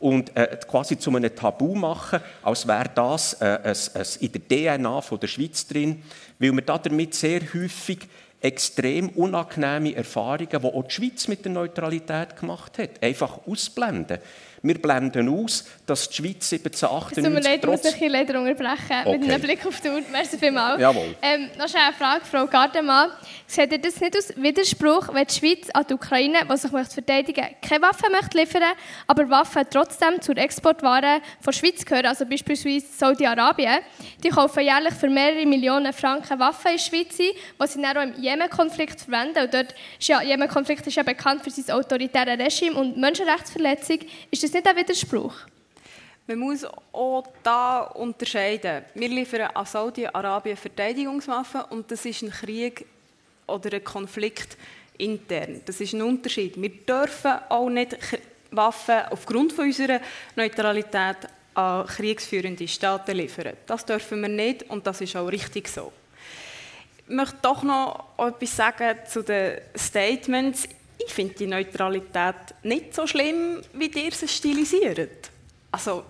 und 0.00 0.34
äh, 0.36 0.58
quasi 0.68 0.98
zu 0.98 1.14
einem 1.14 1.34
Tabu 1.34 1.76
machen, 1.76 2.20
als 2.42 2.66
wäre 2.66 2.90
das 2.92 3.34
äh, 3.34 3.60
ein, 3.62 3.76
ein 3.94 4.06
in 4.18 4.32
der 4.32 4.80
DNA 4.80 5.00
von 5.00 5.20
der 5.20 5.28
Schweiz 5.28 5.64
drin, 5.66 6.02
weil 6.40 6.52
wir 6.52 6.62
damit 6.62 7.14
sehr 7.14 7.40
häufig 7.54 8.00
extrem 8.42 9.08
unangenehme 9.10 9.94
Erfahrungen, 9.94 10.48
die 10.50 10.56
auch 10.56 10.82
die 10.82 10.90
Schweiz 10.90 11.28
mit 11.28 11.44
der 11.44 11.52
Neutralität 11.52 12.36
gemacht 12.36 12.78
hat, 12.78 13.02
einfach 13.02 13.46
ausblenden. 13.46 14.18
Wir 14.64 14.80
blenden 14.80 15.28
aus, 15.28 15.64
dass 15.86 16.08
die 16.08 16.16
Schweiz 16.16 16.52
1798... 16.52 17.18
Es 17.18 17.24
tut 17.24 17.32
mir 17.32 17.40
leid, 17.40 17.60
ich 17.64 17.68
muss 17.68 18.00
mich 18.00 18.12
leider 18.12 18.40
unterbrechen. 18.40 18.96
Okay. 19.04 19.18
Mit 19.18 19.28
einem 19.28 19.42
Blick 19.42 19.66
auf 19.66 19.80
die 19.80 19.88
Uhr. 19.88 20.02
Merci 20.12 20.38
vielmals. 20.38 20.80
Jawohl. 20.80 21.16
Ähm, 21.20 21.48
noch 21.58 21.74
eine 21.74 21.92
Frage, 21.98 22.24
Frau 22.24 22.46
Gardemann. 22.46 23.10
Seht 23.48 23.72
ihr 23.72 23.78
das 23.78 24.00
nicht 24.00 24.14
als 24.14 24.36
Widerspruch, 24.36 25.12
wenn 25.12 25.26
die 25.26 25.34
Schweiz 25.34 25.68
an 25.74 25.84
die 25.88 25.94
Ukraine, 25.94 26.38
die 26.48 26.56
sich 26.56 26.70
möchte 26.70 26.94
verteidigen 26.94 27.44
möchte, 27.44 27.68
keine 27.68 27.82
Waffen 27.82 28.12
möchte 28.12 28.38
liefern 28.38 28.62
aber 29.08 29.28
Waffen 29.28 29.64
trotzdem 29.68 30.20
zur 30.20 30.36
Exportware 30.36 31.20
von 31.40 31.52
der 31.52 31.58
Schweiz 31.58 31.84
gehören, 31.84 32.06
also 32.06 32.24
beispielsweise 32.24 32.86
Saudi-Arabien? 32.96 33.80
Die 34.22 34.28
kaufen 34.28 34.62
jährlich 34.62 34.94
für 34.94 35.08
mehrere 35.08 35.44
Millionen 35.44 35.92
Franken 35.92 36.38
Waffen 36.38 36.70
in 36.70 36.76
der 36.76 36.82
Schweiz 36.82 37.18
ein, 37.18 37.26
die 37.60 37.66
sie 37.66 37.82
dann 37.82 37.96
auch 37.96 38.02
im 38.02 38.22
Jemen-Konflikt 38.22 39.00
verwenden. 39.00 39.44
Und 39.44 39.52
dort 39.52 39.74
ist 39.98 40.08
ja, 40.08 40.22
Jemen-Konflikt 40.22 40.86
ist 40.86 40.94
ja 40.94 41.02
bekannt 41.02 41.42
für 41.42 41.50
sein 41.50 41.74
autoritäres 41.74 42.38
Regime 42.38 42.76
und 42.76 42.96
Menschenrechtsverletzung. 42.96 43.98
Ist 44.30 44.42
das 44.42 44.51
das 44.52 44.64
nicht 44.64 44.68
ein 44.68 44.76
Widerspruch? 44.76 45.34
Man 46.26 46.38
muss 46.38 46.64
auch 46.92 47.26
da 47.42 47.80
unterscheiden. 47.80 48.84
Wir 48.94 49.08
liefern 49.08 49.50
an 49.54 49.66
Saudi-Arabien 49.66 50.56
Verteidigungswaffen 50.56 51.62
und 51.70 51.90
das 51.90 52.04
ist 52.04 52.22
ein 52.22 52.30
Krieg 52.30 52.86
oder 53.46 53.72
ein 53.72 53.82
Konflikt 53.82 54.56
intern. 54.98 55.62
Das 55.64 55.80
ist 55.80 55.94
ein 55.94 56.02
Unterschied. 56.02 56.60
Wir 56.60 56.70
dürfen 56.70 57.32
auch 57.48 57.68
nicht 57.68 57.96
Waffen 58.50 59.02
aufgrund 59.10 59.52
von 59.52 59.64
unserer 59.64 60.00
Neutralität 60.36 61.16
an 61.54 61.86
kriegsführende 61.86 62.68
Staaten 62.68 63.16
liefern. 63.16 63.56
Das 63.66 63.84
dürfen 63.84 64.20
wir 64.20 64.28
nicht 64.28 64.68
und 64.70 64.86
das 64.86 65.00
ist 65.00 65.16
auch 65.16 65.26
richtig 65.26 65.68
so. 65.68 65.92
Ich 67.08 67.14
möchte 67.14 67.36
doch 67.42 67.62
noch 67.62 68.04
etwas 68.16 68.56
sagen 68.56 68.98
zu 69.06 69.22
den 69.22 69.60
Statements 69.76 70.68
ich 71.06 71.12
finde 71.12 71.34
die 71.34 71.46
Neutralität 71.46 72.54
nicht 72.62 72.94
so 72.94 73.06
schlimm, 73.06 73.62
wie 73.72 73.86
ihr 73.86 74.12
sie 74.12 74.28
stilisiert. 74.28 75.30
Also, 75.70 76.04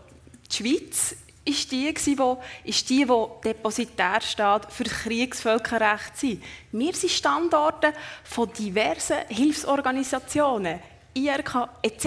die 0.50 0.56
Schweiz 0.56 1.16
ist 1.44 1.72
die, 1.72 1.92
die, 1.92 2.16
ist 2.64 2.90
die, 2.90 3.04
die 3.04 3.24
depositär 3.44 4.20
steht 4.20 4.66
für 4.70 4.84
das 4.84 4.92
Kriegsvölkerrecht 4.92 6.16
sind. 6.16 6.42
Wir 6.70 6.92
sind 6.94 7.10
Standorte 7.10 7.92
von 8.22 8.52
diversen 8.52 9.18
Hilfsorganisationen, 9.28 10.78
IRK 11.14 11.68
etc. 11.82 12.06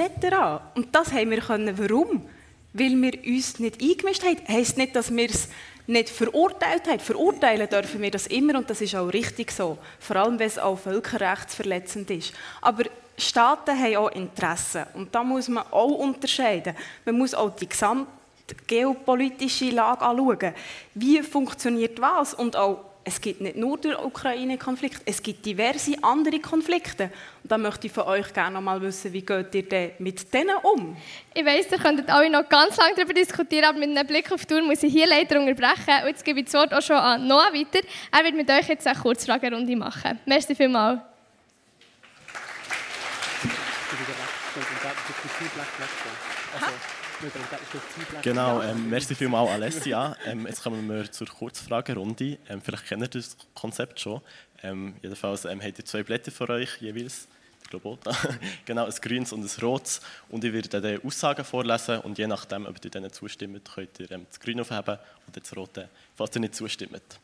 Und 0.75 0.95
das 0.95 1.11
haben 1.11 1.31
wir 1.31 1.41
können. 1.41 1.77
Warum? 1.77 2.25
Weil 2.73 3.01
wir 3.01 3.13
uns 3.25 3.59
nicht 3.59 3.81
eingemischt 3.81 4.23
haben. 4.23 4.47
Heisst 4.47 4.77
nicht, 4.77 4.95
dass 4.95 5.13
wir 5.13 5.29
es 5.29 5.49
nicht 5.87 6.09
verurteilt 6.09 6.87
haben. 6.87 6.99
Verurteilen 6.99 7.69
dürfen 7.69 8.01
wir 8.01 8.11
das 8.11 8.27
immer 8.27 8.57
und 8.57 8.69
das 8.69 8.81
ist 8.81 8.95
auch 8.95 9.07
richtig 9.07 9.51
so. 9.51 9.77
Vor 9.99 10.15
allem, 10.15 10.39
wenn 10.39 10.47
es 10.47 10.59
auch 10.59 10.77
völkerrechtsverletzend 10.77 12.09
ist. 12.11 12.33
Aber 12.61 12.83
Staaten 13.17 13.79
haben 13.79 13.95
auch 13.95 14.11
Interessen 14.11 14.85
und 14.93 15.13
da 15.13 15.23
muss 15.23 15.47
man 15.47 15.65
auch 15.71 15.97
unterscheiden. 15.97 16.75
Man 17.05 17.17
muss 17.17 17.33
auch 17.33 17.55
die 17.55 17.69
gesamte 17.69 18.07
geopolitische 18.67 19.69
Lage 19.69 20.01
anschauen. 20.01 20.53
Wie 20.93 21.21
funktioniert 21.21 21.99
was 22.01 22.33
und 22.33 22.55
auch 22.55 22.94
es 23.07 23.21
gibt 23.21 23.39
nicht 23.39 23.55
nur 23.55 23.77
den 23.77 23.95
Ukraine-Konflikt, 23.95 25.03
es 25.05 25.21
gibt 25.21 25.45
diverse 25.45 25.95
andere 26.01 26.39
Konflikte. 26.39 27.11
Und 27.43 27.51
da 27.51 27.57
möchte 27.57 27.85
ich 27.85 27.93
von 27.93 28.05
euch 28.05 28.33
gerne 28.33 28.55
noch 28.55 28.61
mal 28.61 28.81
wissen, 28.81 29.13
wie 29.13 29.21
geht 29.21 29.53
ihr 29.53 29.69
denn 29.69 29.91
mit 29.99 30.33
denen 30.33 30.55
um? 30.63 30.97
Ich 31.35 31.45
weiss, 31.45 31.71
ihr 31.71 31.77
könntet 31.77 32.09
alle 32.09 32.31
noch 32.31 32.49
ganz 32.49 32.75
lange 32.77 32.95
darüber 32.95 33.13
diskutieren, 33.13 33.65
aber 33.65 33.77
mit 33.77 33.95
einem 33.95 34.07
Blick 34.07 34.31
auf 34.31 34.43
die 34.43 34.47
Tour 34.47 34.63
muss 34.63 34.81
ich 34.81 34.91
hier 34.91 35.05
leider 35.05 35.39
unterbrechen. 35.39 36.01
Und 36.01 36.07
jetzt 36.07 36.25
gebe 36.25 36.39
ich 36.39 36.45
das 36.45 36.55
Wort 36.55 36.73
auch 36.73 36.81
schon 36.81 36.95
an 36.95 37.27
Noah 37.27 37.53
weiter. 37.53 37.85
Er 38.11 38.23
wird 38.23 38.35
mit 38.35 38.49
euch 38.49 38.67
jetzt 38.69 38.87
eine 38.87 38.99
Kurzfragerunde 38.99 39.75
machen. 39.75 40.19
Merci 40.25 40.55
vielmals. 40.55 40.99
Genau, 48.21 48.61
ähm, 48.61 48.89
merci 48.89 49.15
vielmals 49.15 49.49
Alessia. 49.51 50.15
Ähm, 50.25 50.45
jetzt 50.47 50.63
kommen 50.63 50.87
wir 50.89 51.11
zur 51.11 51.27
Kurzfragerunde. 51.27 52.37
Ähm, 52.49 52.61
vielleicht 52.61 52.87
kennt 52.87 53.03
ihr 53.03 53.07
das 53.07 53.37
Konzept 53.53 53.99
schon. 53.99 54.21
Ähm, 54.63 54.95
jedenfalls 55.01 55.45
ähm, 55.45 55.61
habt 55.61 55.77
ihr 55.77 55.85
zwei 55.85 56.03
Blätter 56.03 56.31
vor 56.31 56.49
euch 56.49 56.81
jeweils. 56.81 57.27
Ich 57.63 57.69
glaube 57.69 57.97
genau, 58.65 58.85
ein 58.85 58.93
grünes 59.01 59.33
und 59.33 59.43
ein 59.43 59.61
rotes. 59.61 60.01
Und 60.29 60.43
ich 60.43 60.53
werde 60.53 60.81
dann 60.81 61.01
Aussagen 61.03 61.43
vorlesen 61.43 61.99
und 61.99 62.17
je 62.17 62.27
nachdem, 62.27 62.65
ob 62.65 62.83
ihr 62.83 62.91
denen 62.91 63.11
zustimmt, 63.11 63.69
könnt 63.73 63.99
ihr 63.99 64.11
ähm, 64.11 64.25
das 64.29 64.39
Grüne 64.39 64.61
aufheben 64.61 64.99
oder 65.27 65.39
das 65.39 65.55
Rote, 65.55 65.89
falls 66.15 66.35
ihr 66.35 66.41
nicht 66.41 66.55
zustimmt. 66.55 67.19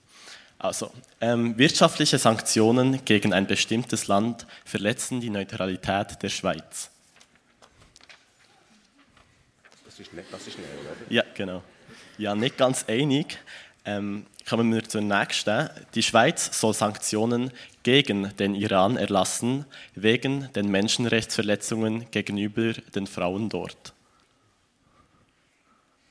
Also, 0.57 0.91
ähm, 1.19 1.57
wirtschaftliche 1.57 2.19
Sanktionen 2.19 3.03
gegen 3.03 3.33
ein 3.33 3.47
bestimmtes 3.47 4.07
Land 4.07 4.45
verletzen 4.63 5.19
die 5.19 5.31
Neutralität 5.31 6.21
der 6.21 6.29
Schweiz. 6.29 6.91
Das 9.85 9.90
ist, 10.01 10.13
nicht, 10.13 10.27
das 10.31 10.47
ist 10.47 10.53
schnell, 10.53 10.65
oder? 10.81 10.95
Ja, 11.09 11.23
genau. 11.33 11.63
Ja, 12.17 12.35
nicht 12.35 12.57
ganz 12.57 12.85
einig. 12.87 13.37
Ähm, 13.85 14.25
kommen 14.47 14.73
wir 14.73 14.83
zur 14.83 15.01
nächsten. 15.01 15.69
Die 15.95 16.03
Schweiz 16.03 16.59
soll 16.59 16.73
Sanktionen 16.73 17.51
gegen 17.83 18.35
den 18.37 18.53
Iran 18.53 18.97
erlassen, 18.97 19.65
wegen 19.95 20.51
den 20.53 20.69
Menschenrechtsverletzungen 20.69 22.09
gegenüber 22.11 22.73
den 22.73 23.07
Frauen 23.07 23.49
dort. 23.49 23.93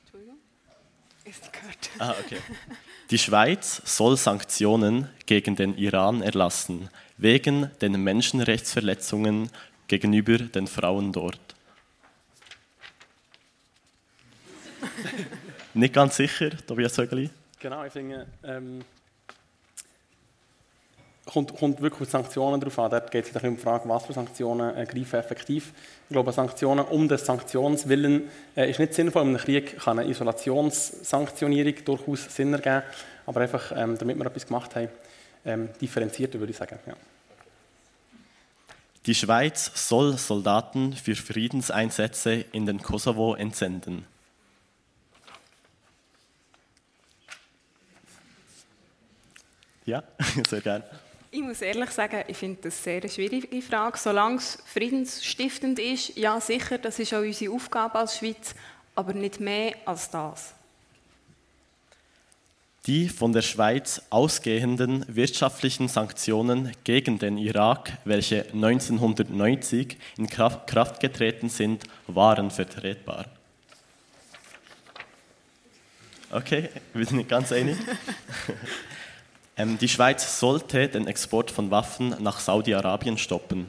Entschuldigung? 0.03 0.39
Ist 1.25 1.53
gehört. 1.53 1.91
Ah, 1.99 2.15
okay. 2.25 2.39
Die 3.11 3.19
Schweiz 3.19 3.83
soll 3.85 4.17
Sanktionen 4.17 5.09
gegen 5.27 5.57
den 5.57 5.77
Iran 5.77 6.23
erlassen, 6.23 6.89
wegen 7.19 7.71
den 7.81 8.03
Menschenrechtsverletzungen 8.03 9.51
gegenüber 9.89 10.39
den 10.39 10.67
Frauen 10.67 11.13
dort. 11.13 11.50
Nicht 15.75 15.95
ganz 15.95 16.17
sicher, 16.17 16.51
Tobias 16.67 16.95
Sögeli? 16.95 17.31
Genau, 17.59 17.85
ich 17.85 17.93
finde, 17.93 18.27
ähm, 18.45 18.83
kommt, 21.27 21.55
kommt 21.57 21.81
wirklich 21.81 22.03
auf 22.03 22.11
Sanktionen 22.11 22.61
drauf 22.61 22.79
an. 22.79 22.91
Dort 22.91 23.11
geht 23.11 23.35
es 23.35 23.43
um 23.43 23.57
die 23.57 23.63
Frage, 23.63 23.89
was 23.89 24.07
für 24.07 24.13
Sanktionen 24.13 24.77
äh, 24.77 24.85
greifen 24.85 25.21
effektiv. 25.21 25.73
Ich 26.09 26.13
glaube, 26.13 26.33
Sanktionen 26.33 26.85
um 26.87 27.09
des 27.09 27.25
Sanktionswillen 27.25 28.29
äh, 28.57 28.71
ist 28.71 28.81
nicht 28.81 28.95
sinnvoll. 28.95 29.23
In 29.23 29.29
einem 29.29 29.39
Krieg 29.39 29.79
kann 29.79 29.99
eine 29.99 30.11
Isolationssanktionierung 30.11 31.85
durchaus 31.85 32.35
Sinn 32.35 32.53
ergeben, 32.53 32.83
aber 33.27 33.41
einfach, 33.41 33.73
ähm, 33.77 33.97
damit 33.97 34.17
wir 34.19 34.27
etwas 34.27 34.47
gemacht 34.47 34.75
haben, 34.75 34.89
ähm, 35.45 35.69
differenzierter 35.81 36.39
würde 36.39 36.53
ich 36.53 36.59
sagen. 36.59 36.79
Ja. 36.87 36.95
Die 39.07 39.15
Schweiz 39.15 39.71
soll 39.89 40.19
Soldaten 40.19 40.93
für 40.93 41.15
Friedenseinsätze 41.15 42.45
in 42.53 42.67
den 42.67 42.83
Kosovo 42.83 43.35
entsenden. 43.35 44.05
Ja, 49.87 50.03
sehr 50.49 50.61
gerne. 50.61 50.85
Ich 51.33 51.43
muss 51.43 51.63
ehrlich 51.63 51.91
sagen, 51.91 52.25
ich 52.27 52.37
finde 52.37 52.59
das 52.63 52.83
sehr 52.83 53.01
eine 53.01 53.09
schwierige 53.09 53.63
Frage. 53.63 53.97
Solange 53.97 54.39
es 54.39 54.59
friedensstiftend 54.67 55.79
ist, 55.79 56.17
ja 56.17 56.41
sicher, 56.41 56.79
das 56.79 56.99
ist 56.99 57.15
auch 57.15 57.21
unsere 57.21 57.55
Aufgabe 57.55 58.01
als 58.01 58.19
Schweiz, 58.19 58.55
aber 58.97 59.13
nicht 59.13 59.39
mehr 59.39 59.75
als 59.85 60.11
das. 60.11 60.55
Die 62.87 63.09
von 63.09 63.33
der 63.33 63.43
Schweiz 63.43 64.03
ausgehenden 64.11 65.05
wirtschaftlichen 65.07 65.87
Sanktionen 65.87 66.73
gegen 66.83 67.19
den 67.19 67.39
Irak, 67.39 67.93
welche 68.05 68.47
1990 68.53 69.99
in 70.17 70.29
Kraft 70.29 70.99
getreten 70.99 71.49
sind, 71.49 71.85
waren 72.09 72.51
vertretbar. 72.51 73.27
Okay, 76.33 76.71
wir 76.95 77.07
sind 77.07 77.19
nicht 77.19 77.29
ganz 77.29 77.53
einig. 77.53 77.77
Ähm, 79.61 79.77
die 79.77 79.89
Schweiz 79.89 80.41
sollte 80.41 80.89
den 80.89 81.07
Export 81.07 81.51
von 81.51 81.71
Waffen 81.71 82.17
nach 82.21 82.41
Saudi-Arabien 82.41 83.19
stoppen. 83.19 83.67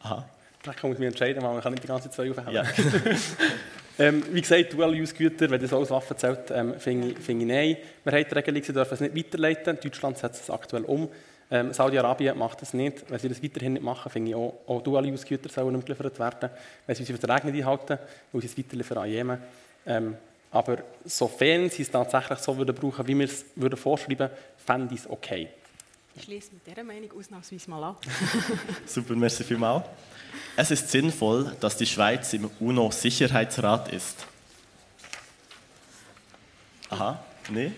Aha. 0.00 0.26
Vielleicht 0.62 0.78
kann 0.78 0.92
ich 0.92 0.98
mich 0.98 1.08
entscheiden, 1.08 1.42
weil 1.42 1.52
man 1.52 1.62
kann 1.62 1.72
nicht 1.72 1.82
die 1.82 1.88
ganze 1.88 2.10
Zeit 2.10 2.30
aufheben. 2.30 2.50
Ja. 2.50 2.64
ähm, 3.98 4.22
wie 4.32 4.40
gesagt, 4.40 4.72
Dual-Use-Güter, 4.72 5.50
wenn 5.50 5.60
das 5.60 5.74
alles 5.74 5.90
Waffen 5.90 6.16
zählt, 6.16 6.50
ähm, 6.50 6.80
finde 6.80 7.08
ich, 7.08 7.18
find 7.18 7.42
ich 7.42 7.48
nein. 7.48 7.76
Wir 8.04 8.12
haben 8.12 8.24
die 8.26 8.34
Regelung, 8.34 8.62
sie 8.62 8.72
dürfen 8.72 8.94
es 8.94 9.00
nicht 9.00 9.14
weiterleiten. 9.14 9.78
Deutschland 9.82 10.16
setzt 10.16 10.44
es 10.44 10.50
aktuell 10.50 10.84
um. 10.84 11.10
Ähm, 11.50 11.72
Saudi-Arabien 11.72 12.36
macht 12.38 12.62
das 12.62 12.74
nicht. 12.74 13.04
Wenn 13.08 13.18
sie 13.18 13.28
das 13.28 13.42
weiterhin 13.42 13.74
nicht 13.74 13.82
machen, 13.82 14.10
finde 14.10 14.30
ich 14.30 14.34
auch, 14.34 14.54
auch 14.66 14.82
Dual-Use-Güter 14.82 15.48
sollen 15.48 15.74
nicht 15.74 15.86
geliefert 15.86 16.18
werden, 16.18 16.50
wenn 16.86 16.96
sie 16.96 17.02
unsere 17.02 17.18
Verträge 17.18 17.52
nicht 17.52 17.64
einhalten, 17.64 17.98
weil 18.32 18.40
sie 18.40 18.46
es 18.46 18.58
weiterliefern 18.58 18.98
an 18.98 19.08
Jemen. 19.08 19.38
Ähm, 19.86 20.16
aber 20.50 20.78
sofern 21.04 21.68
sie 21.68 21.82
es 21.82 21.90
tatsächlich 21.90 22.38
so 22.38 22.56
würden 22.56 22.74
brauchen, 22.74 23.06
wie 23.06 23.18
wir 23.18 23.24
es 23.24 23.44
würden 23.56 23.76
vorschreiben, 23.76 24.30
fände 24.56 24.94
ich 24.94 25.00
es 25.00 25.10
okay. 25.10 25.48
Ich 26.16 26.22
schließe 26.22 26.52
mit 26.52 26.64
dieser 26.64 26.84
Meinung 26.84 27.10
ausnahmsweise 27.18 27.68
mal 27.68 27.82
an. 27.82 27.96
Super, 28.86 29.14
merci 29.16 29.42
vielmals. 29.42 29.84
Es 30.56 30.70
ist 30.70 30.88
sinnvoll, 30.88 31.56
dass 31.58 31.76
die 31.76 31.86
Schweiz 31.86 32.32
im 32.32 32.48
UNO-Sicherheitsrat 32.60 33.92
ist. 33.92 34.26
Aha, 36.90 37.24
nee? 37.50 37.72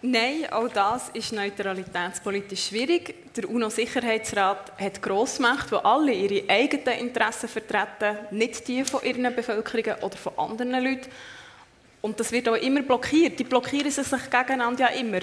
Nein, 0.00 0.46
auch 0.52 0.68
das 0.68 1.08
ist 1.08 1.32
neutralitätspolitisch 1.32 2.66
schwierig. 2.68 3.34
Der 3.34 3.50
UNO-Sicherheitsrat 3.50 4.72
hat 4.78 5.02
Grossmächte, 5.02 5.70
die 5.70 5.84
alle 5.84 6.12
ihre 6.12 6.48
eigenen 6.48 7.00
Interessen 7.00 7.48
vertreten, 7.48 8.16
nicht 8.30 8.68
die 8.68 8.84
von 8.84 9.02
ihren 9.02 9.34
Bevölkerungen 9.34 10.00
oder 10.02 10.16
von 10.16 10.38
anderen 10.38 10.84
Leuten. 10.84 11.10
Und 12.00 12.20
das 12.20 12.30
wird 12.30 12.48
auch 12.48 12.54
immer 12.54 12.82
blockiert. 12.82 13.40
Die 13.40 13.44
blockieren 13.44 13.90
sich 13.90 14.08
gegeneinander 14.30 14.88
ja 14.88 15.00
immer. 15.00 15.18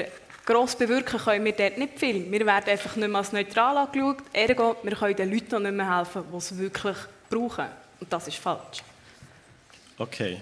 Gross 0.46 0.76
bewirken 0.76 1.20
können 1.20 1.46
wir 1.46 1.54
dort 1.54 1.78
nicht 1.78 1.98
viel. 1.98 2.30
Wir 2.30 2.46
werden 2.46 2.70
einfach 2.70 2.98
nicht 2.98 3.08
mehr 3.08 3.18
als 3.18 3.32
neutral 3.32 3.78
angeschaut. 3.78 4.18
Ergo, 4.34 4.76
wir 4.84 4.96
können 4.96 5.16
den 5.16 5.32
Leuten 5.32 5.64
nicht 5.64 5.72
mehr 5.72 5.98
helfen, 5.98 6.24
die 6.30 6.38
es 6.38 6.58
wirklich 6.58 6.98
brauchen. 7.30 7.66
Und 8.02 8.12
das 8.12 8.28
ist 8.28 8.38
falsch. 8.38 8.84
Okay. 9.98 10.42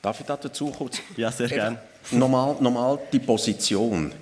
Darf 0.00 0.20
ich 0.20 0.26
dazu 0.26 0.70
kurz? 0.70 1.00
Ja, 1.16 1.30
sehr 1.30 1.48
gerne. 1.48 1.78
Nochmal, 2.10 2.56
nochmal 2.60 2.98
die 3.12 3.18
Position. 3.18 4.12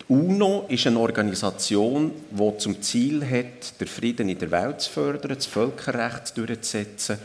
Die 0.00 0.12
UNO 0.12 0.64
ist 0.68 0.86
eine 0.86 0.98
Organisation, 0.98 2.12
die 2.30 2.58
zum 2.58 2.80
Ziel 2.80 3.22
hat, 3.22 3.78
den 3.78 3.86
Frieden 3.86 4.28
in 4.30 4.38
der 4.38 4.50
Welt 4.50 4.80
zu 4.80 4.90
fördern, 4.90 5.34
das 5.34 5.44
Völkerrecht 5.44 6.36
durchzusetzen, 6.36 7.18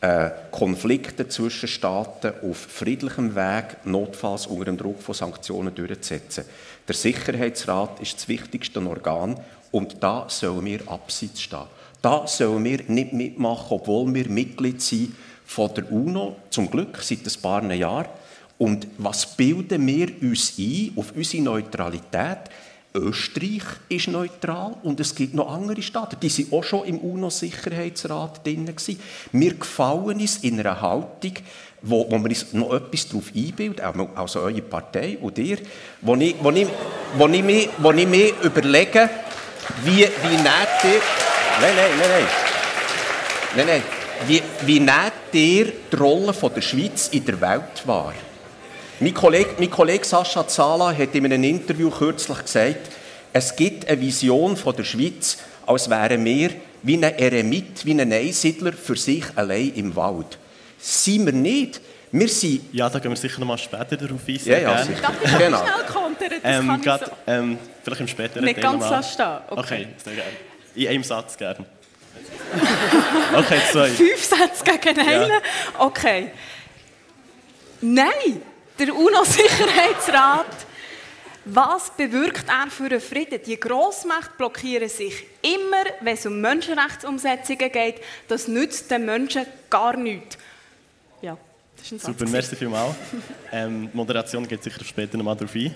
äh, 0.00 0.30
Konflikte 0.50 1.28
zwischen 1.28 1.68
Staaten 1.68 2.32
auf 2.42 2.56
friedlichem 2.56 3.34
Weg, 3.34 3.76
notfalls 3.84 4.46
unter 4.46 4.64
dem 4.64 4.78
Druck 4.78 5.02
von 5.02 5.14
Sanktionen 5.14 5.74
durchzusetzen. 5.74 6.44
Der 6.88 6.94
Sicherheitsrat 6.94 8.00
ist 8.00 8.16
das 8.16 8.28
wichtigste 8.28 8.84
Organ 8.84 9.38
und 9.70 10.02
da 10.02 10.26
sollen 10.28 10.64
wir 10.64 10.88
abseits 10.88 11.42
stehen. 11.42 11.66
Da 12.00 12.26
sollen 12.26 12.64
wir 12.64 12.80
nicht 12.88 13.12
mitmachen, 13.12 13.66
obwohl 13.70 14.12
wir 14.12 14.28
Mitglied 14.28 14.80
sind 14.80 15.14
von 15.44 15.72
der 15.74 15.92
UNO, 15.92 16.36
zum 16.50 16.70
Glück 16.70 16.98
seit 17.02 17.26
ein 17.26 17.42
paar 17.42 17.72
Jahren. 17.72 18.06
Und 18.58 18.86
was 18.98 19.36
bilden 19.36 19.86
wir 19.86 20.08
uns 20.20 20.54
ein 20.58 20.92
auf 20.96 21.12
unsere 21.16 21.42
Neutralität? 21.42 22.50
Österreich 22.94 23.62
ist 23.88 24.08
neutral 24.08 24.76
und 24.82 25.00
es 25.00 25.14
gibt 25.14 25.34
noch 25.34 25.50
andere 25.50 25.80
Staaten, 25.80 26.18
die 26.20 26.28
sind 26.28 26.52
auch 26.52 26.62
schon 26.62 26.84
im 26.84 26.98
UNO-Sicherheitsrat 26.98 28.44
drin 28.44 28.66
gewesen. 28.66 29.00
Wir 29.32 29.54
gefallen 29.54 30.20
uns 30.20 30.38
in 30.38 30.60
einer 30.60 30.80
Haltung, 30.80 31.32
wo, 31.80 32.06
wo 32.10 32.18
wir 32.18 32.28
uns 32.28 32.52
noch 32.52 32.74
etwas 32.74 33.08
darauf 33.08 33.32
einbilden, 33.34 34.08
also 34.14 34.40
eure 34.40 34.62
Partei 34.62 35.16
und 35.20 35.38
ihr, 35.38 35.58
wo 36.02 36.14
ich, 36.16 36.36
wo 36.40 36.50
ich, 36.50 36.66
wo 37.16 37.26
ich, 37.28 37.42
mir, 37.42 37.68
wo 37.78 37.92
ich 37.92 38.06
mir 38.06 38.32
überlege, 38.42 39.08
wie, 39.84 40.00
wie 40.00 40.36
nehmt 40.36 40.84
ihr... 40.84 41.00
Nein, 41.60 41.74
nein, 41.76 41.90
nein, 41.98 42.08
nein. 42.08 42.26
Nein, 43.56 43.66
nein. 43.66 43.82
Wie, 44.26 44.42
wie 44.66 44.80
nehmt 44.80 45.12
ihr 45.32 45.72
die 45.90 45.96
Rolle 45.96 46.32
von 46.32 46.52
der 46.54 46.60
Schweiz 46.60 47.08
in 47.08 47.24
der 47.24 47.40
Welt 47.40 47.86
wahr? 47.86 48.14
Mein 49.02 49.14
Kollege, 49.14 49.50
mein 49.58 49.68
Kollege 49.68 50.04
Sascha 50.04 50.46
Zala 50.46 50.96
hat 50.96 51.12
in 51.12 51.24
einem 51.24 51.42
Interview 51.42 51.90
kürzlich 51.90 52.40
gesagt, 52.40 52.88
es 53.32 53.56
gibt 53.56 53.88
eine 53.88 54.00
Vision 54.00 54.56
von 54.56 54.76
der 54.76 54.84
Schweiz, 54.84 55.38
als 55.66 55.90
wären 55.90 56.24
wir 56.24 56.50
wie 56.84 56.96
ein 56.96 57.02
Eremit, 57.02 57.84
wie 57.84 58.00
ein 58.00 58.12
Einsiedler 58.12 58.72
für 58.72 58.94
sich 58.94 59.24
allein 59.34 59.72
im 59.74 59.96
Wald. 59.96 60.38
Sind 60.78 61.26
wir 61.26 61.32
nicht. 61.32 61.80
Wir 62.12 62.28
sind... 62.28 62.72
Ja, 62.72 62.88
da 62.88 63.00
gehen 63.00 63.10
wir 63.10 63.16
sicher 63.16 63.40
noch 63.40 63.48
mal 63.48 63.58
später 63.58 63.96
darauf 63.96 64.20
ein. 64.28 64.40
Ja, 64.44 64.58
ja, 64.58 64.84
sicher. 64.84 65.00
Darf 65.02 65.14
ich 65.20 65.36
genau. 65.36 65.58
schnell 65.58 65.86
kontern? 65.92 66.40
Das 66.40 66.56
ähm, 66.58 66.80
grad, 66.80 67.06
so. 67.06 67.12
ähm, 67.26 67.58
vielleicht 67.82 68.00
im 68.02 68.06
späteren 68.08 68.44
Nicht 68.44 68.60
ganz 68.60 68.88
lassen 68.88 69.14
stehen. 69.14 69.38
Okay. 69.50 69.60
okay, 69.60 69.88
sehr 70.04 70.14
gerne. 70.14 70.30
In 70.76 70.88
einem 70.88 71.02
Satz 71.02 71.36
gerne. 71.36 71.66
okay, 73.36 73.58
zwei. 73.72 73.88
Fünf 73.88 74.24
Sätze 74.24 74.62
gegen 74.62 75.00
einen? 75.00 75.28
Ja. 75.28 75.40
Okay. 75.80 76.30
Nein! 77.80 78.51
Der 78.78 78.94
UNO-Sicherheitsrat 78.94 80.46
Was 81.44 81.90
bewirkt 81.96 82.44
er 82.48 82.70
für 82.70 82.84
einen 82.84 83.00
Frieden? 83.00 83.40
Die 83.44 83.58
Grossmächte 83.58 84.30
blockieren 84.38 84.88
sich 84.88 85.24
immer, 85.42 85.84
wenn 86.00 86.14
es 86.14 86.24
um 86.24 86.40
Menschenrechtsumsetzungen 86.40 87.72
geht. 87.72 87.96
Das 88.28 88.46
nützt 88.46 88.90
den 88.90 89.04
Menschen 89.06 89.46
gar 89.68 89.96
nichts. 89.96 90.38
Ja, 91.20 91.36
das 91.76 91.86
ist 91.86 91.92
ein 91.92 91.98
Satz. 91.98 92.18
Super, 92.18 92.30
merci 92.30 92.54
vielmals. 92.54 92.94
ähm, 93.50 93.90
die 93.90 93.96
Moderation 93.96 94.46
geht 94.46 94.62
sicher 94.62 94.84
später 94.84 95.16
nochmal 95.16 95.34
darauf 95.36 95.54
ein. 95.54 95.74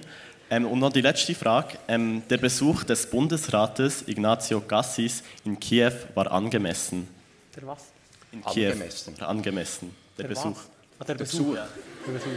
Ähm, 0.48 0.66
und 0.66 0.78
noch 0.78 0.92
die 0.92 1.00
letzte 1.00 1.34
Frage. 1.34 1.76
Ähm, 1.88 2.22
der 2.30 2.38
Besuch 2.38 2.84
des 2.84 3.10
Bundesrates 3.10 4.06
Ignazio 4.06 4.60
Cassis 4.60 5.24
in 5.44 5.58
Kiew 5.58 5.92
war 6.14 6.30
angemessen. 6.30 7.08
Der 7.56 7.66
was? 7.66 7.86
In 8.30 8.44
Kiew. 8.44 8.70
Angemessen. 8.70 9.20
Angemessen. 9.20 9.96
Der, 10.16 10.28
der 10.28 10.34
Besuch. 10.34 10.58
Ah, 11.00 11.04
der 11.04 11.14
Besuch. 11.14 11.56
Ja. 11.56 11.68
Der 12.06 12.12
Besuch. 12.12 12.30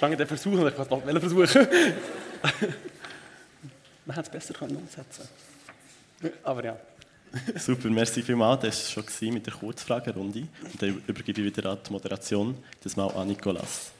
Sagen 0.00 0.16
der 0.16 0.26
Versuch, 0.26 0.66
ich 0.66 0.76
kann 0.76 0.86
versuchen. 1.20 1.68
Man 4.06 4.16
hätte 4.16 4.30
es 4.38 4.48
besser 4.48 4.62
umsetzen 4.62 5.28
können. 6.20 6.34
Aber 6.42 6.64
ja. 6.64 6.76
Super, 7.56 7.90
merci 7.90 8.22
vielmals. 8.22 8.62
Das 8.62 8.96
war 8.96 9.04
schon 9.08 9.34
mit 9.34 9.44
der 9.46 9.52
Kurzfragerunde. 9.52 10.46
Und 10.62 10.80
dann 10.82 11.02
übergebe 11.06 11.40
ich 11.40 11.46
wieder 11.46 11.70
an 11.70 11.78
die 11.86 11.92
Moderation, 11.92 12.56
das 12.82 12.96
Mal 12.96 13.10
an 13.10 13.28
Nicolas. 13.28 13.92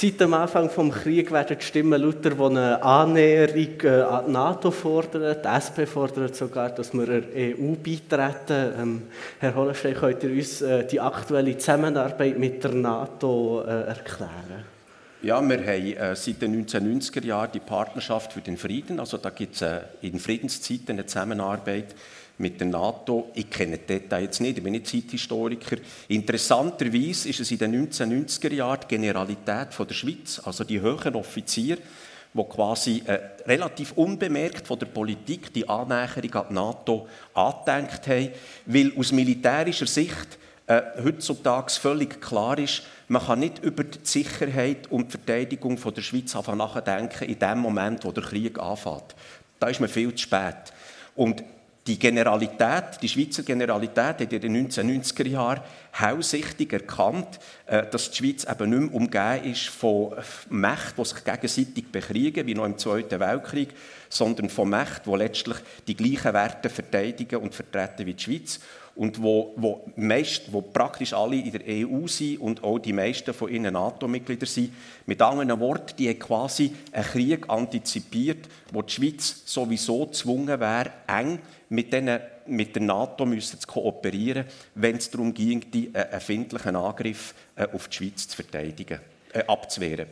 Seit 0.00 0.18
dem 0.18 0.32
Anfang 0.32 0.70
des 0.70 1.02
Krieges 1.02 1.30
werden 1.30 1.58
die 1.58 1.62
Stimmen 1.62 2.00
lauter, 2.00 2.30
die 2.30 2.42
eine 2.42 2.82
Annäherung 2.82 3.80
äh, 3.82 4.00
an 4.00 4.24
die 4.24 4.32
NATO 4.32 4.70
fordern. 4.70 5.36
Die 5.44 5.46
SP 5.60 5.84
fordert 5.84 6.34
sogar, 6.34 6.70
dass 6.70 6.94
wir 6.94 7.04
der 7.04 7.24
EU 7.36 7.74
beitreten. 7.74 8.72
Ähm, 8.80 9.02
Herr 9.40 9.54
Hollenstein, 9.54 9.92
könnt 9.94 10.22
ihr 10.22 10.30
uns 10.30 10.62
äh, 10.62 10.86
die 10.86 10.98
aktuelle 10.98 11.58
Zusammenarbeit 11.58 12.38
mit 12.38 12.64
der 12.64 12.72
NATO 12.72 13.62
äh, 13.62 13.88
erklären? 13.88 14.64
Ja, 15.20 15.38
wir 15.42 15.58
haben 15.58 16.16
seit 16.16 16.40
den 16.40 16.66
1990er 16.66 17.26
Jahren 17.26 17.52
die 17.52 17.60
Partnerschaft 17.60 18.32
für 18.32 18.40
den 18.40 18.56
Frieden. 18.56 19.00
Also 19.00 19.18
da 19.18 19.28
gibt 19.28 19.60
es 19.60 19.64
in 20.00 20.18
Friedenszeiten 20.18 20.92
eine 20.92 21.04
Zusammenarbeit 21.04 21.94
mit 22.40 22.58
der 22.58 22.68
NATO. 22.68 23.30
Ich 23.34 23.50
kenne 23.50 23.78
die 23.78 23.86
Details 23.86 24.22
jetzt 24.22 24.40
nicht, 24.40 24.58
ich 24.58 24.64
bin 24.64 24.72
nicht 24.72 24.86
Zeithistoriker. 24.86 25.76
Interessanterweise 26.08 27.28
ist 27.28 27.40
es 27.40 27.50
in 27.50 27.58
den 27.58 27.88
1990er 27.88 28.52
Jahren 28.54 28.80
die 28.82 28.96
Generalität 28.96 29.72
von 29.72 29.86
der 29.86 29.94
Schweiz, 29.94 30.40
also 30.44 30.64
die 30.64 30.80
höheren 30.80 31.14
Offiziere, 31.14 31.78
die 32.32 32.44
quasi 32.44 33.02
äh, 33.06 33.18
relativ 33.46 33.92
unbemerkt 33.92 34.66
von 34.66 34.78
der 34.78 34.86
Politik 34.86 35.52
die 35.52 35.68
Annäherung 35.68 36.34
an 36.34 36.46
die 36.48 36.54
NATO 36.54 37.08
angedenkt 37.34 38.06
haben, 38.06 38.30
weil 38.66 38.92
aus 38.96 39.12
militärischer 39.12 39.86
Sicht 39.86 40.38
äh, 40.66 40.80
heutzutage 41.04 41.72
völlig 41.72 42.20
klar 42.20 42.58
ist, 42.58 42.84
man 43.08 43.22
kann 43.22 43.40
nicht 43.40 43.58
über 43.58 43.84
die 43.84 43.98
Sicherheit 44.04 44.86
und 44.90 45.08
die 45.08 45.18
Verteidigung 45.18 45.76
von 45.76 45.92
der 45.92 46.02
Schweiz 46.02 46.32
nachdenken 46.34 47.24
in 47.24 47.38
dem 47.38 47.58
Moment, 47.58 48.04
wo 48.04 48.12
der 48.12 48.22
Krieg 48.22 48.58
anfängt. 48.58 49.16
Da 49.58 49.68
ist 49.68 49.80
man 49.80 49.88
viel 49.88 50.14
zu 50.14 50.22
spät. 50.22 50.72
Und 51.16 51.42
die 51.86 51.98
Generalität, 51.98 53.00
die 53.00 53.08
Schweizer 53.08 53.42
Generalität 53.42 54.20
hat 54.20 54.32
in 54.32 54.40
den 54.40 54.70
1990er 54.70 55.28
Jahren 55.28 55.62
hellsichtig 55.92 56.72
erkannt, 56.72 57.40
äh, 57.66 57.86
dass 57.90 58.10
die 58.10 58.18
Schweiz 58.18 58.44
eben 58.44 58.70
nicht 58.70 58.92
mehr 58.92 58.94
umgeben 58.94 59.50
ist 59.50 59.68
von 59.68 60.14
Mächten, 60.50 61.02
die 61.02 61.08
sich 61.08 61.24
gegenseitig 61.24 61.90
bekriegen, 61.90 62.46
wie 62.46 62.54
noch 62.54 62.66
im 62.66 62.76
Zweiten 62.76 63.18
Weltkrieg, 63.18 63.70
sondern 64.08 64.50
von 64.50 64.68
Mächten, 64.68 65.10
die 65.10 65.18
letztlich 65.18 65.56
die 65.86 65.96
gleichen 65.96 66.34
Werte 66.34 66.68
verteidigen 66.68 67.40
und 67.40 67.54
vertreten 67.54 68.06
wie 68.06 68.14
die 68.14 68.22
Schweiz 68.22 68.60
und 68.94 69.22
wo, 69.22 69.54
wo, 69.56 69.90
meist, 69.96 70.52
wo 70.52 70.60
praktisch 70.60 71.14
alle 71.14 71.36
in 71.36 71.52
der 71.52 71.62
EU 71.66 72.06
sind 72.06 72.38
und 72.38 72.62
auch 72.62 72.78
die 72.78 72.92
meisten 72.92 73.32
von 73.32 73.48
ihnen 73.48 73.72
NATO-Mitglieder 73.72 74.46
sind. 74.46 74.74
Mit 75.06 75.22
anderen 75.22 75.58
Worten, 75.60 75.96
die 75.96 76.08
haben 76.08 76.18
quasi 76.18 76.74
einen 76.92 77.04
Krieg 77.04 77.48
antizipiert, 77.48 78.48
wo 78.72 78.82
die 78.82 78.92
Schweiz 78.92 79.42
sowieso 79.46 80.06
gezwungen 80.06 80.60
wäre, 80.60 80.92
eng 81.06 81.38
mit, 81.70 81.92
denen, 81.92 82.20
mit 82.46 82.74
der 82.74 82.82
NATO 82.82 83.24
müssen 83.24 83.58
zu 83.58 83.66
kooperieren, 83.66 84.44
wenn 84.74 84.96
es 84.96 85.10
darum 85.10 85.32
ging, 85.32 85.70
die, 85.70 85.94
äh, 85.94 86.08
einen 86.10 86.20
findlichen 86.20 86.76
Angriff 86.76 87.34
äh, 87.56 87.66
auf 87.72 87.88
die 87.88 87.96
Schweiz 87.96 88.28
zu 88.28 88.36
verteidigen, 88.36 89.00
äh, 89.32 89.44
abzuwehren. 89.46 90.06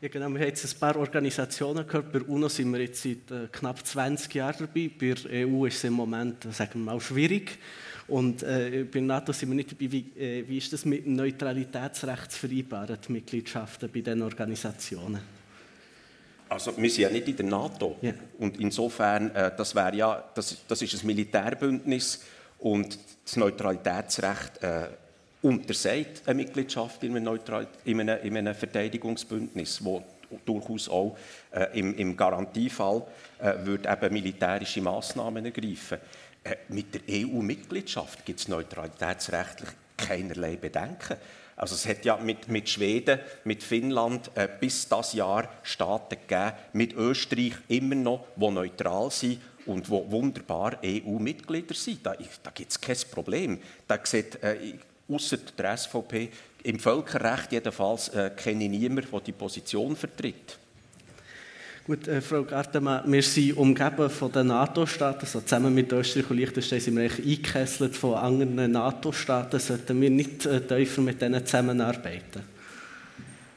Ja, 0.00 0.08
genau. 0.08 0.28
Wir 0.30 0.40
haben 0.40 0.48
jetzt 0.48 0.64
ein 0.64 0.78
paar 0.78 0.96
Organisationen 0.96 1.86
gehört. 1.86 2.12
Bei 2.12 2.20
UNO 2.20 2.48
sind 2.48 2.70
wir 2.72 2.80
jetzt 2.80 3.02
seit 3.02 3.30
äh, 3.30 3.48
knapp 3.50 3.86
20 3.86 4.34
Jahren 4.34 4.66
dabei. 4.66 4.90
Bei 4.98 5.14
der 5.14 5.48
EU 5.48 5.66
ist 5.66 5.76
es 5.76 5.84
im 5.84 5.94
Moment, 5.94 6.42
sagen 6.52 6.72
wir 6.74 6.92
mal, 6.92 7.00
schwierig. 7.00 7.58
Und 8.08 8.42
äh, 8.42 8.84
bei 8.90 9.00
NATO 9.00 9.32
sind 9.32 9.50
wir 9.50 9.56
nicht 9.56 9.72
dabei. 9.72 9.92
Wie, 9.92 10.12
äh, 10.18 10.48
wie 10.48 10.58
ist 10.58 10.72
das 10.72 10.84
mit 10.84 11.06
dem 11.06 11.14
Neutralitätsrecht 11.14 12.32
zu 12.32 12.38
vereinbaren, 12.38 12.98
die 13.06 13.12
Mitgliedschaften 13.12 13.90
bei 13.90 14.00
diesen 14.00 14.22
Organisationen? 14.22 15.33
Also 16.48 16.76
wir 16.76 16.90
sind 16.90 17.02
ja 17.02 17.10
nicht 17.10 17.28
in 17.28 17.36
der 17.36 17.46
NATO. 17.46 17.96
Yeah. 18.02 18.14
Und 18.38 18.60
insofern, 18.60 19.34
äh, 19.34 19.50
das, 19.56 19.74
wäre 19.74 19.96
ja, 19.96 20.24
das, 20.34 20.56
das 20.68 20.82
ist 20.82 21.02
ein 21.02 21.06
Militärbündnis 21.06 22.20
und 22.58 22.98
das 23.24 23.36
Neutralitätsrecht 23.36 24.62
äh, 24.62 24.88
untersagt 25.42 26.22
eine 26.26 26.36
Mitgliedschaft 26.36 27.02
in 27.04 27.10
einem, 27.12 27.24
Neutral 27.24 27.66
in 27.84 28.00
einem, 28.00 28.18
in 28.24 28.36
einem 28.36 28.54
Verteidigungsbündnis, 28.54 29.84
wo 29.84 30.02
durchaus 30.44 30.88
auch 30.88 31.16
äh, 31.50 31.78
im, 31.78 31.94
im, 31.96 32.16
Garantiefall 32.16 33.02
äh, 33.38 33.54
würde 33.64 33.88
eben 33.88 34.12
militärische 34.12 34.80
Maßnahmen 34.80 35.44
ergreifen. 35.44 35.98
Äh, 36.42 36.56
mit 36.68 36.94
der 36.94 37.02
EU-Mitgliedschaft 37.10 38.24
gibt 38.24 38.40
es 38.40 38.48
neutralitätsrechtlich 38.48 39.70
keinerlei 39.96 40.56
Bedenken. 40.56 41.16
Also 41.56 41.74
es 41.74 41.86
hat 41.86 42.04
ja 42.04 42.16
mit, 42.16 42.48
mit 42.48 42.68
Schweden, 42.68 43.20
mit 43.44 43.62
Finnland 43.62 44.30
äh, 44.34 44.48
bis 44.60 44.88
das 44.88 45.12
Jahr 45.12 45.48
Staaten 45.62 46.16
gegeben, 46.26 46.52
mit 46.72 46.94
Österreich 46.94 47.54
immer 47.68 47.94
noch, 47.94 48.26
die 48.36 48.50
neutral 48.50 49.10
sind 49.10 49.40
und 49.66 49.88
wo 49.88 50.10
wunderbar 50.10 50.78
EU-Mitglieder 50.84 51.74
sind. 51.74 52.04
Da, 52.04 52.14
da 52.42 52.50
gibt 52.50 52.70
es 52.70 52.80
kein 52.80 52.96
Problem. 53.10 53.60
Da 53.86 53.98
sieht, 54.02 54.42
äh, 54.42 54.74
außer 55.08 55.38
der 55.56 55.76
SVP, 55.76 56.30
im 56.64 56.78
Völkerrecht 56.78 57.52
jedenfalls 57.52 58.08
äh, 58.08 58.30
kenne 58.34 58.64
ich 58.64 58.70
niemanden, 58.70 59.10
der 59.10 59.20
die 59.20 59.32
Position 59.32 59.94
vertritt. 59.94 60.58
Gut, 61.86 62.08
äh, 62.08 62.22
Frau 62.22 62.44
Gartemann, 62.44 63.02
wir 63.12 63.22
sind 63.22 63.58
umgeben 63.58 64.08
von 64.08 64.32
den 64.32 64.46
NATO-Staaten, 64.46 65.20
also 65.20 65.42
zusammen 65.42 65.74
mit 65.74 65.92
Österreich 65.92 66.30
und 66.30 66.38
Liechtenstein 66.38 66.80
sind 66.80 66.96
wir 66.96 67.10
eingekesselt 67.10 67.94
von 67.94 68.14
anderen 68.14 68.72
NATO-Staaten. 68.72 69.60
Sollten 69.60 70.00
wir 70.00 70.08
nicht 70.08 70.46
äh, 70.46 70.66
tiefer 70.66 71.02
mit 71.02 71.20
denen 71.20 71.44
zusammenarbeiten? 71.44 72.42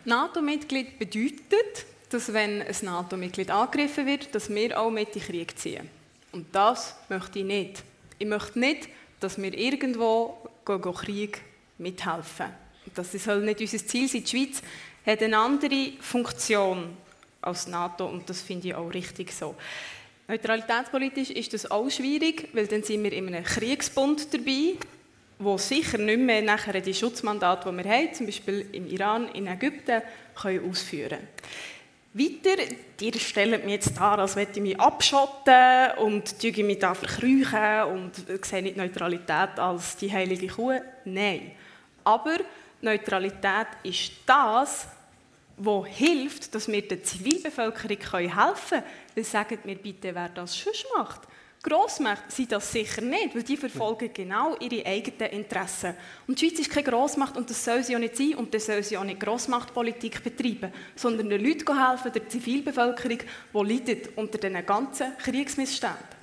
NATO-Mitglied 0.03 0.99
bedeutet, 0.99 1.85
dass 2.09 2.33
wenn 2.33 2.61
ein 2.61 2.75
NATO-Mitglied 2.81 3.49
angegriffen 3.49 4.05
wird, 4.05 4.35
dass 4.35 4.49
wir 4.49 4.77
auch 4.77 4.91
mit 4.91 5.15
in 5.15 5.21
den 5.21 5.21
Krieg 5.21 5.57
ziehen. 5.57 5.89
Und 6.33 6.47
das 6.53 6.95
möchte 7.07 7.39
ich 7.39 7.45
nicht. 7.45 7.83
Ich 8.19 8.27
möchte 8.27 8.59
nicht, 8.59 8.89
dass 9.21 9.41
wir 9.41 9.57
irgendwo 9.57 10.49
gehen, 10.65 10.81
gehen 10.81 10.93
Krieg 10.93 11.41
mithelfen. 11.77 12.47
Das 12.93 13.09
soll 13.13 13.45
nicht 13.45 13.61
unser 13.61 13.77
Ziel 13.77 14.09
sein. 14.09 14.25
Die 14.25 14.29
Schweiz 14.29 14.61
hat 15.05 15.23
eine 15.23 15.37
andere 15.37 15.93
Funktion 16.01 17.06
als 17.47 17.67
NATO 17.67 18.05
und 18.05 18.29
das 18.29 18.41
finde 18.41 18.67
ich 18.69 18.75
auch 18.75 18.93
richtig 18.93 19.31
so. 19.31 19.55
Neutralitätspolitisch 20.27 21.31
ist 21.31 21.53
das 21.53 21.71
auch 21.71 21.89
schwierig, 21.89 22.49
weil 22.53 22.67
dann 22.67 22.83
sind 22.83 23.03
wir 23.03 23.13
in 23.13 23.27
einem 23.27 23.43
Kriegsbund 23.43 24.33
dabei, 24.33 24.75
wo 25.39 25.57
sicher 25.57 25.97
nicht 25.97 26.19
mehr 26.19 26.41
nachher 26.41 26.81
die 26.81 26.93
Schutzmandate, 26.93 27.69
die 27.71 27.77
wir 27.77 27.91
haben, 27.91 28.13
zum 28.13 28.25
Beispiel 28.25 28.67
im 28.73 28.87
Iran, 28.87 29.29
in 29.29 29.47
Ägypten, 29.47 30.01
können 30.35 30.69
ausführen 30.69 31.19
weiter, 32.17 32.61
die 32.99 33.19
stellen 33.19 33.63
mich 33.63 33.73
jetzt 33.73 33.97
dar, 33.97 34.19
als 34.19 34.35
würde 34.35 34.51
ich 34.53 34.61
mich 34.61 34.79
abschotten 34.79 35.91
und 35.97 36.43
mich 36.43 36.79
da 36.79 36.93
verkrüchen 36.93 37.83
und 37.93 38.45
sehe 38.45 38.63
nicht 38.63 38.77
Neutralität 38.77 39.57
als 39.57 39.97
die 39.97 40.11
heilige 40.11 40.47
Kuh. 40.47 40.79
Nein. 41.05 41.51
Aber 42.03 42.37
Neutralität 42.81 43.67
ist 43.83 44.11
das, 44.25 44.87
wo 45.57 45.85
hilft, 45.85 46.53
dass 46.53 46.67
wir 46.67 46.87
der 46.87 47.03
Zivilbevölkerung 47.03 47.97
helfen 47.99 48.69
können. 48.69 48.83
Dann 49.15 49.23
sagen 49.23 49.59
wir 49.63 49.75
bitte, 49.75 50.13
wer 50.13 50.29
das 50.29 50.57
schon 50.57 50.73
macht. 50.95 51.21
Grossmächte 51.63 52.23
sind 52.29 52.51
das 52.51 52.71
sicher 52.71 53.01
nicht, 53.01 53.35
weil 53.35 53.43
die 53.43 53.57
verfolgen 53.57 54.11
genau 54.13 54.55
ihre 54.57 54.85
eigenen 54.85 55.31
Interessen. 55.31 55.95
Und 56.27 56.39
die 56.39 56.47
Schweiz 56.47 56.59
ist 56.59 56.69
keine 56.69 56.87
Grossmacht 56.87 57.35
und 57.35 57.49
das 57.49 57.65
soll 57.65 57.83
sie 57.83 57.95
auch 57.95 57.99
nicht 57.99 58.15
sein 58.15 58.35
und 58.35 58.53
das 58.53 58.67
soll 58.67 58.83
sie 58.83 58.97
auch 58.97 59.03
nicht 59.03 59.19
Grossmachtpolitik 59.19 60.23
betreiben, 60.23 60.71
sondern 60.95 61.29
den 61.29 61.43
Leuten 61.43 61.89
helfen, 61.89 62.13
der 62.13 62.29
Zivilbevölkerung, 62.29 63.17
die 63.17 63.73
leidet 63.73 64.17
unter 64.17 64.37
diesen 64.37 64.65
ganzen 64.65 65.17
Kriegsmissständen. 65.17 66.16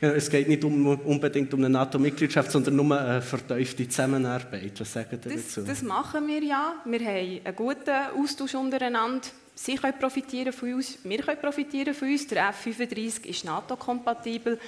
Es 0.00 0.28
geht 0.28 0.48
nicht 0.48 0.62
um, 0.62 0.86
unbedingt 0.86 1.52
um 1.54 1.60
eine 1.60 1.70
NATO-Mitgliedschaft, 1.70 2.50
sondern 2.50 2.76
nur 2.76 2.98
eine 2.98 3.22
vertiefte 3.22 3.88
Zusammenarbeit. 3.88 4.78
Was 4.78 4.92
sagen 4.92 5.18
Sie 5.22 5.30
das, 5.30 5.46
dazu? 5.46 5.62
Das 5.62 5.82
machen 5.82 6.26
wir 6.26 6.42
ja. 6.42 6.74
Wir 6.84 7.00
haben 7.00 7.40
einen 7.44 7.56
guten 7.56 7.90
Austausch 8.20 8.54
untereinander. 8.54 9.26
Sie 9.54 9.76
können 9.76 9.98
profitieren 9.98 10.52
von 10.52 10.74
uns, 10.74 10.98
wir 11.02 11.18
können 11.18 11.40
profitieren 11.40 11.94
von 11.94 12.08
uns. 12.08 12.26
Der 12.26 12.50
F-35 12.50 13.24
ist 13.24 13.44
NATO-kompatibel. 13.46 14.58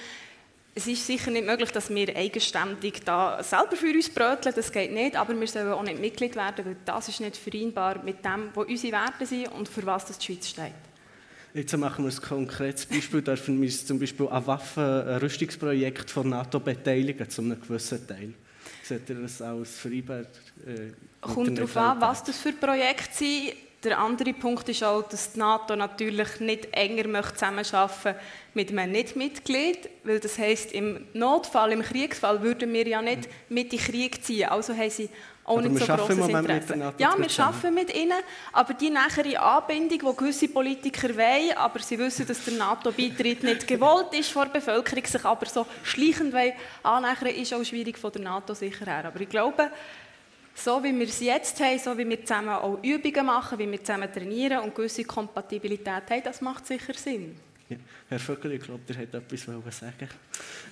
Es 0.73 0.87
ist 0.87 1.05
sicher 1.05 1.29
nicht 1.29 1.45
möglich, 1.45 1.71
dass 1.71 1.89
wir 1.89 2.15
eigenständig 2.15 3.03
da 3.03 3.43
selber 3.43 3.75
für 3.75 3.91
uns 3.91 4.09
bröteln, 4.09 4.55
das 4.55 4.71
geht 4.71 4.91
nicht, 4.93 5.15
aber 5.15 5.39
wir 5.39 5.47
sollen 5.47 5.73
auch 5.73 5.83
nicht 5.83 5.99
Mitglied 5.99 6.35
werden, 6.35 6.65
weil 6.65 6.77
das 6.85 7.09
ist 7.09 7.19
nicht 7.19 7.37
vereinbar 7.37 8.03
mit 8.03 8.23
dem, 8.23 8.49
was 8.55 8.65
unsere 8.65 8.93
Werte 8.93 9.25
sind 9.25 9.47
und 9.49 9.67
für 9.67 9.85
was 9.85 10.05
das 10.05 10.17
die 10.17 10.25
Schweiz 10.25 10.47
steht. 10.47 10.88
Jetzt 11.53 11.75
machen 11.77 12.05
wir 12.05 12.11
ein 12.11 12.21
konkretes 12.21 12.85
Beispiel. 12.85 13.21
Dürfen 13.21 13.59
wir 13.59 13.65
uns 13.65 13.85
zum 13.85 13.99
Beispiel 13.99 14.27
an 14.27 14.45
Waffenrüstungsprojekt 14.45 16.11
von 16.11 16.29
NATO 16.29 16.59
beteiligen, 16.59 17.29
zu 17.29 17.41
einem 17.41 17.59
gewissen 17.59 18.05
Teil? 18.07 18.33
Seht 18.83 19.09
ihr 19.09 19.15
das 19.15 19.41
als 19.41 19.77
vereinbar? 19.77 20.19
Äh, 20.19 20.91
Kommt 21.21 21.57
darauf 21.57 21.77
an, 21.77 22.01
was 22.01 22.23
das 22.23 22.37
für 22.37 22.53
Projekte 22.53 23.13
sind. 23.13 23.53
Der 23.83 23.97
andere 23.97 24.33
Punkt 24.33 24.67
ist 24.67 24.83
auch, 24.83 25.03
dass 25.03 25.31
die 25.31 25.39
NATO 25.39 25.75
natürlich 25.75 26.41
nicht 26.41 26.67
enger 26.73 27.07
möchte 27.07 27.35
zusammenarbeiten 27.35 28.15
mit 28.53 28.71
einem 28.71 28.91
Nicht-Mitglied, 28.91 29.89
weil 30.03 30.19
das 30.19 30.37
heißt 30.37 30.73
im 30.73 31.05
Notfall, 31.13 31.71
im 31.71 31.81
Kriegsfall 31.81 32.41
würden 32.41 32.73
wir 32.73 32.85
ja 32.85 33.01
nicht 33.01 33.29
mit 33.47 33.71
in 33.71 33.79
den 33.79 33.79
Krieg 33.79 34.23
ziehen. 34.23 34.49
Also 34.49 34.75
haben 34.75 34.89
sie 34.89 35.09
auch 35.49 35.61
nicht 35.61 35.85
so 35.85 35.93
grosses 35.93 36.27
Interesse. 36.27 36.93
Ja, 36.97 37.15
wir 37.17 37.45
arbeiten 37.45 37.73
mit 37.73 37.95
ihnen, 37.95 38.19
aber 38.53 38.73
die 38.73 38.89
nachere 38.89 39.39
Anbindung, 39.39 39.99
die 40.11 40.17
gewisse 40.17 40.47
Politiker 40.47 41.09
wollen, 41.15 41.57
aber 41.57 41.79
sie 41.79 41.97
wissen, 41.97 42.27
dass 42.27 42.43
der 42.45 42.53
NATO-Beitritt 42.53 43.43
nicht 43.43 43.67
gewollt 43.67 44.13
ist 44.13 44.29
von 44.31 44.43
der 44.43 44.59
Bevölkerung, 44.59 45.05
sich 45.05 45.25
aber 45.25 45.45
so 45.47 45.65
schleichend 45.83 46.35
annähern 46.83 47.35
ist 47.35 47.53
auch 47.53 47.63
schwierig 47.63 47.97
von 47.97 48.11
der 48.11 48.21
NATO 48.21 48.53
sicher 48.53 48.85
her. 48.85 49.05
Aber 49.05 49.19
ich 49.19 49.29
glaube, 49.29 49.71
so 50.53 50.83
wie 50.83 50.97
wir 50.97 51.07
es 51.07 51.19
jetzt 51.19 51.59
haben, 51.61 51.79
so 51.79 51.97
wie 51.97 52.07
wir 52.07 52.23
zusammen 52.23 52.49
auch 52.49 52.79
Übungen 52.83 53.25
machen, 53.25 53.57
wie 53.57 53.71
wir 53.71 53.83
zusammen 53.83 54.11
trainieren 54.11 54.59
und 54.59 54.75
gewisse 54.75 55.03
Kompatibilität 55.03 56.09
haben, 56.09 56.23
das 56.23 56.41
macht 56.41 56.67
sicher 56.67 56.93
Sinn. 56.93 57.35
Herr 58.09 58.19
Vögel, 58.19 58.53
ich 58.53 58.63
glaube, 58.63 58.81
der 58.87 58.97
hat 58.97 59.13
etwas 59.13 59.43
sagen 59.43 60.09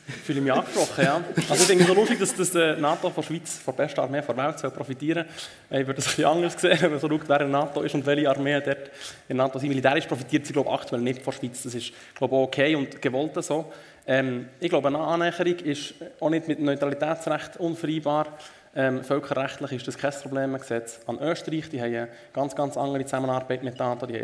Ich 0.08 0.16
fühle 0.16 0.42
mich 0.42 0.52
angesprochen, 0.52 1.04
ja. 1.04 1.24
Also 1.48 1.62
ich 1.62 1.68
denke 1.68 1.84
so 1.84 1.94
lustig, 1.94 2.18
dass 2.18 2.36
das 2.36 2.56
äh, 2.56 2.76
NATO 2.76 3.12
von 3.12 3.16
der 3.16 3.22
Schweiz, 3.24 3.60
von 3.60 3.76
der 3.76 3.84
besten 3.84 4.00
Armee 4.00 4.22
der 4.22 4.38
Welt 4.38 4.74
profitieren 4.74 5.26
soll. 5.70 5.80
Ich 5.80 5.86
würde 5.86 5.98
das 5.98 6.06
ein 6.06 6.10
bisschen 6.10 6.26
anders 6.26 6.60
sehen, 6.60 6.78
wenn 6.82 6.92
man 6.92 7.00
so 7.00 7.08
schaut, 7.08 7.30
wer 7.30 7.42
in 7.42 7.52
NATO 7.52 7.82
ist 7.82 7.94
und 7.94 8.06
welche 8.06 8.30
Armee 8.30 8.60
dort 8.62 8.90
in 9.28 9.38
NATO 9.38 9.60
sind. 9.60 9.70
Militärisch 9.70 10.08
profitiert 10.08 10.48
sie, 10.48 10.54
glaube 10.54 10.70
ich, 10.70 10.76
aktuell 10.76 11.02
nicht 11.02 11.22
von 11.22 11.34
der 11.34 11.40
Schweiz. 11.40 11.62
Das 11.62 11.76
ist, 11.76 11.94
glaube 12.16 12.36
ich, 12.36 12.42
okay 12.42 12.76
und 12.76 13.00
gewollt 13.00 13.44
so. 13.44 13.72
Ähm, 14.08 14.48
ich 14.60 14.70
glaube, 14.70 14.88
eine 14.88 15.00
Annäherung 15.00 15.60
ist 15.60 15.94
auch 16.20 16.30
nicht 16.32 16.48
mit 16.48 16.60
Neutralitätsrecht 16.60 17.58
unvereinbar. 17.58 18.38
Ähm, 18.76 19.04
völkerrechtlich 19.04 19.72
ist 19.72 19.88
das 19.88 19.98
kein 19.98 20.14
Problem. 20.14 20.56
Es 20.56 21.00
an 21.08 21.20
Österreich, 21.20 21.70
die 21.70 21.80
haben 21.80 21.96
eine 21.96 22.10
ganz, 22.34 22.56
ganz 22.56 22.78
andere 22.78 23.04
Zusammenarbeit 23.06 23.64
mit 23.64 23.78
NATO. 23.78 24.06
Die 24.06 24.24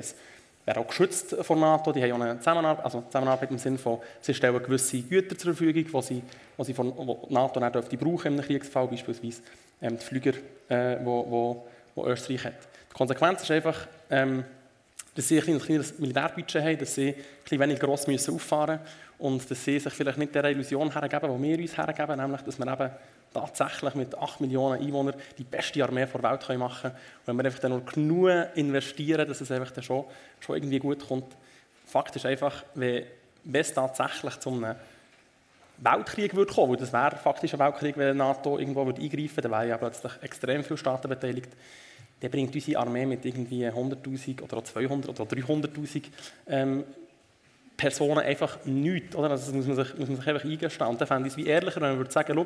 wäre 0.65 0.79
auch 0.79 0.87
geschützt 0.87 1.35
von 1.41 1.59
NATO. 1.59 1.91
Die 1.91 2.01
haben 2.03 2.13
auch 2.13 2.25
eine 2.25 2.39
Zusammenarbeit, 2.39 2.85
also 2.85 3.01
Zusammenarbeit 3.01 3.51
im 3.51 3.57
Sinne 3.57 3.77
von, 3.77 3.99
sie 4.21 4.33
stellen 4.33 4.61
gewisse 4.61 5.01
Güter 5.01 5.37
zur 5.37 5.53
Verfügung, 5.53 6.01
die 6.01 6.05
sie, 6.05 6.21
die 6.57 6.63
sie 6.63 6.73
von 6.73 6.93
wo 6.95 7.27
NATO 7.29 7.59
dann 7.59 7.71
dürfte 7.71 7.97
brauchen 7.97 8.33
einem 8.33 8.41
Kriegsfall, 8.41 8.87
beispielsweise 8.87 9.41
ähm, 9.81 9.97
die 9.97 10.05
Flüger, 10.05 10.33
äh, 10.69 10.97
wo, 11.03 11.25
wo, 11.29 11.67
wo 11.95 12.07
Österreich 12.07 12.45
hat. 12.45 12.53
Die 12.91 12.95
Konsequenz 12.95 13.41
ist 13.43 13.51
einfach, 13.51 13.87
ähm, 14.09 14.43
dass 15.15 15.27
sie 15.27 15.39
ein 15.39 15.59
kleines 15.59 15.99
Militärbudget 15.99 16.63
haben, 16.63 16.77
dass 16.77 16.95
sie 16.95 17.13
ein 17.51 17.59
weniger 17.59 17.85
gross 17.85 18.07
müssen 18.07 18.33
auffahren 18.33 18.79
müssen 18.79 19.03
und 19.19 19.49
dass 19.49 19.63
sie 19.63 19.79
sich 19.79 19.93
vielleicht 19.93 20.17
nicht 20.17 20.33
der 20.33 20.45
Illusion 20.45 20.91
hergeben, 20.91 21.37
die 21.37 21.43
wir 21.43 21.59
uns 21.59 21.77
hergeben, 21.77 22.17
nämlich, 22.19 22.41
dass 22.41 22.57
wir 22.57 22.67
eben 22.67 22.91
tatsächlich 23.33 23.95
mit 23.95 24.17
8 24.17 24.41
Millionen 24.41 24.81
Einwohnern 24.81 25.15
die 25.37 25.43
beste 25.43 25.83
Armee 25.83 26.05
der 26.05 26.23
Welt 26.23 26.59
machen 26.59 26.81
können. 26.81 26.95
Und 26.95 27.27
wenn 27.27 27.37
wir 27.37 27.45
einfach 27.45 27.59
dann 27.59 27.71
nur 27.71 27.85
genug 27.85 28.55
investieren, 28.55 29.27
dass 29.27 29.41
es 29.41 29.51
einfach 29.51 29.71
dann 29.71 29.83
schon, 29.83 30.05
schon 30.39 30.55
irgendwie 30.55 30.79
gut 30.79 31.07
kommt. 31.07 31.35
Fakt 31.85 32.15
ist 32.15 32.25
einfach, 32.25 32.63
wenn, 32.75 33.03
es 33.51 33.73
tatsächlich 33.73 34.39
zu 34.39 34.49
einem 34.49 34.75
Weltkrieg 35.77 36.35
würde 36.35 36.53
kommen, 36.53 36.71
weil 36.71 36.77
das 36.77 36.93
wäre 36.93 37.17
faktisch 37.17 37.53
ein 37.53 37.59
Weltkrieg, 37.59 37.97
wenn 37.97 38.17
NATO 38.17 38.57
irgendwo 38.57 38.85
würde 38.85 39.01
eingreifen 39.01 39.37
würde, 39.37 39.49
dann 39.49 39.51
wären 39.51 39.69
ja 39.69 39.77
plötzlich 39.77 40.11
extrem 40.21 40.63
viele 40.63 40.77
Staaten 40.77 41.09
beteiligt, 41.09 41.49
dann 42.21 42.31
bringt 42.31 42.55
unsere 42.55 42.79
Armee 42.79 43.05
mit 43.05 43.25
irgendwie 43.25 43.67
100'000 43.67 44.41
oder 44.43 44.59
200'000 44.59 45.09
oder 45.09 45.23
300'000 45.23 46.03
ähm, 46.47 46.83
Personen 47.77 48.19
einfach 48.19 48.57
nichts. 48.65 49.15
Oder? 49.15 49.29
Das 49.29 49.51
muss 49.51 49.65
man, 49.65 49.75
sich, 49.75 49.97
muss 49.97 50.07
man 50.07 50.17
sich 50.17 50.27
einfach 50.27 50.43
eingestehen. 50.43 50.87
Und 50.87 51.01
dann 51.01 51.07
fände 51.07 51.27
ich 51.27 51.33
es 51.33 51.37
wie 51.37 51.47
ehrlicher, 51.47 51.81
wenn 51.81 51.89
man 51.89 51.97
würde 51.97 52.11
sagen, 52.11 52.45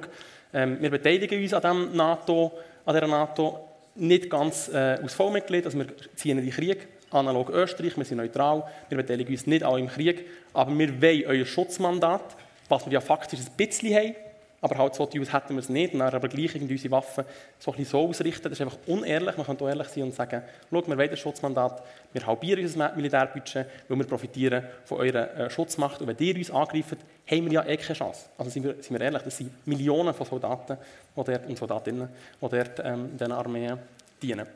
ähm, 0.53 0.77
wir 0.79 0.89
beteiligen 0.89 1.41
uns 1.41 1.53
an, 1.53 1.61
dem 1.61 1.95
NATO, 1.95 2.53
an 2.85 2.95
dieser 2.95 3.07
NATO 3.07 3.67
nicht 3.95 4.29
ganz 4.29 4.69
äh, 4.69 4.97
als 5.01 5.13
Vollmitglied, 5.13 5.65
also 5.65 5.77
wir 5.79 5.87
ziehen 6.15 6.37
in 6.37 6.45
den 6.45 6.53
Krieg, 6.53 6.87
analog 7.11 7.49
Österreich, 7.49 7.97
wir 7.97 8.05
sind 8.05 8.17
neutral, 8.17 8.63
wir 8.89 8.97
beteiligen 8.97 9.31
uns 9.31 9.47
nicht 9.47 9.63
auch 9.63 9.77
im 9.77 9.87
Krieg, 9.87 10.25
aber 10.53 10.77
wir 10.77 11.01
wollen 11.01 11.23
euer 11.25 11.45
Schutzmandat, 11.45 12.35
was 12.69 12.85
wir 12.85 12.93
ja 12.93 13.01
faktisch 13.01 13.39
ein 13.39 13.57
bisschen 13.57 13.95
haben, 13.95 14.15
aber 14.59 14.77
halt 14.77 14.95
so 14.95 15.05
die 15.05 15.19
hätten 15.19 15.53
wir 15.53 15.59
es 15.59 15.69
nicht. 15.69 15.93
Dann 15.93 16.01
aber 16.01 16.27
gleich 16.27 16.55
unsere 16.55 16.91
Waffen 16.91 17.25
so, 17.59 17.73
ein 17.73 17.85
so 17.85 18.07
ausrichten, 18.07 18.43
das 18.43 18.53
ist 18.53 18.61
einfach 18.61 18.77
unehrlich. 18.87 19.37
Man 19.37 19.45
könnte 19.45 19.63
auch 19.63 19.69
ehrlich 19.69 19.87
sein 19.87 20.03
und 20.03 20.15
sagen, 20.15 20.41
schau, 20.69 20.87
wir 20.87 20.97
wollen 20.97 21.09
das 21.09 21.19
Schutzmandat, 21.19 21.83
wir 22.11 22.25
halbieren 22.25 22.63
unser 22.63 22.95
Militärbudget, 22.95 23.67
weil 23.87 23.97
wir 23.97 24.05
profitieren 24.05 24.63
von 24.85 24.99
eurer 24.99 25.37
äh, 25.37 25.49
Schutzmacht. 25.49 26.01
Und 26.01 26.07
wenn 26.07 26.17
ihr 26.17 26.35
uns 26.35 26.49
angreift, 26.49 26.97
haben 27.29 27.45
wir 27.45 27.51
ja 27.51 27.65
eh 27.65 27.77
keine 27.77 27.93
Chance. 27.93 28.25
Also 28.37 28.49
sind 28.49 28.63
wir, 28.63 28.75
sind 28.81 28.91
wir 28.91 29.01
ehrlich, 29.01 29.21
das 29.21 29.37
sind 29.37 29.67
Millionen 29.67 30.13
von 30.13 30.25
Soldaten 30.25 30.77
die 31.15 31.23
dort, 31.23 31.45
und 31.47 31.57
Soldatinnen, 31.57 32.09
die 32.41 32.49
dort 32.49 32.79
ähm, 32.79 33.05
in 33.11 33.17
diesen 33.17 33.31
Armeen 33.31 33.77
dienen. 34.21 34.47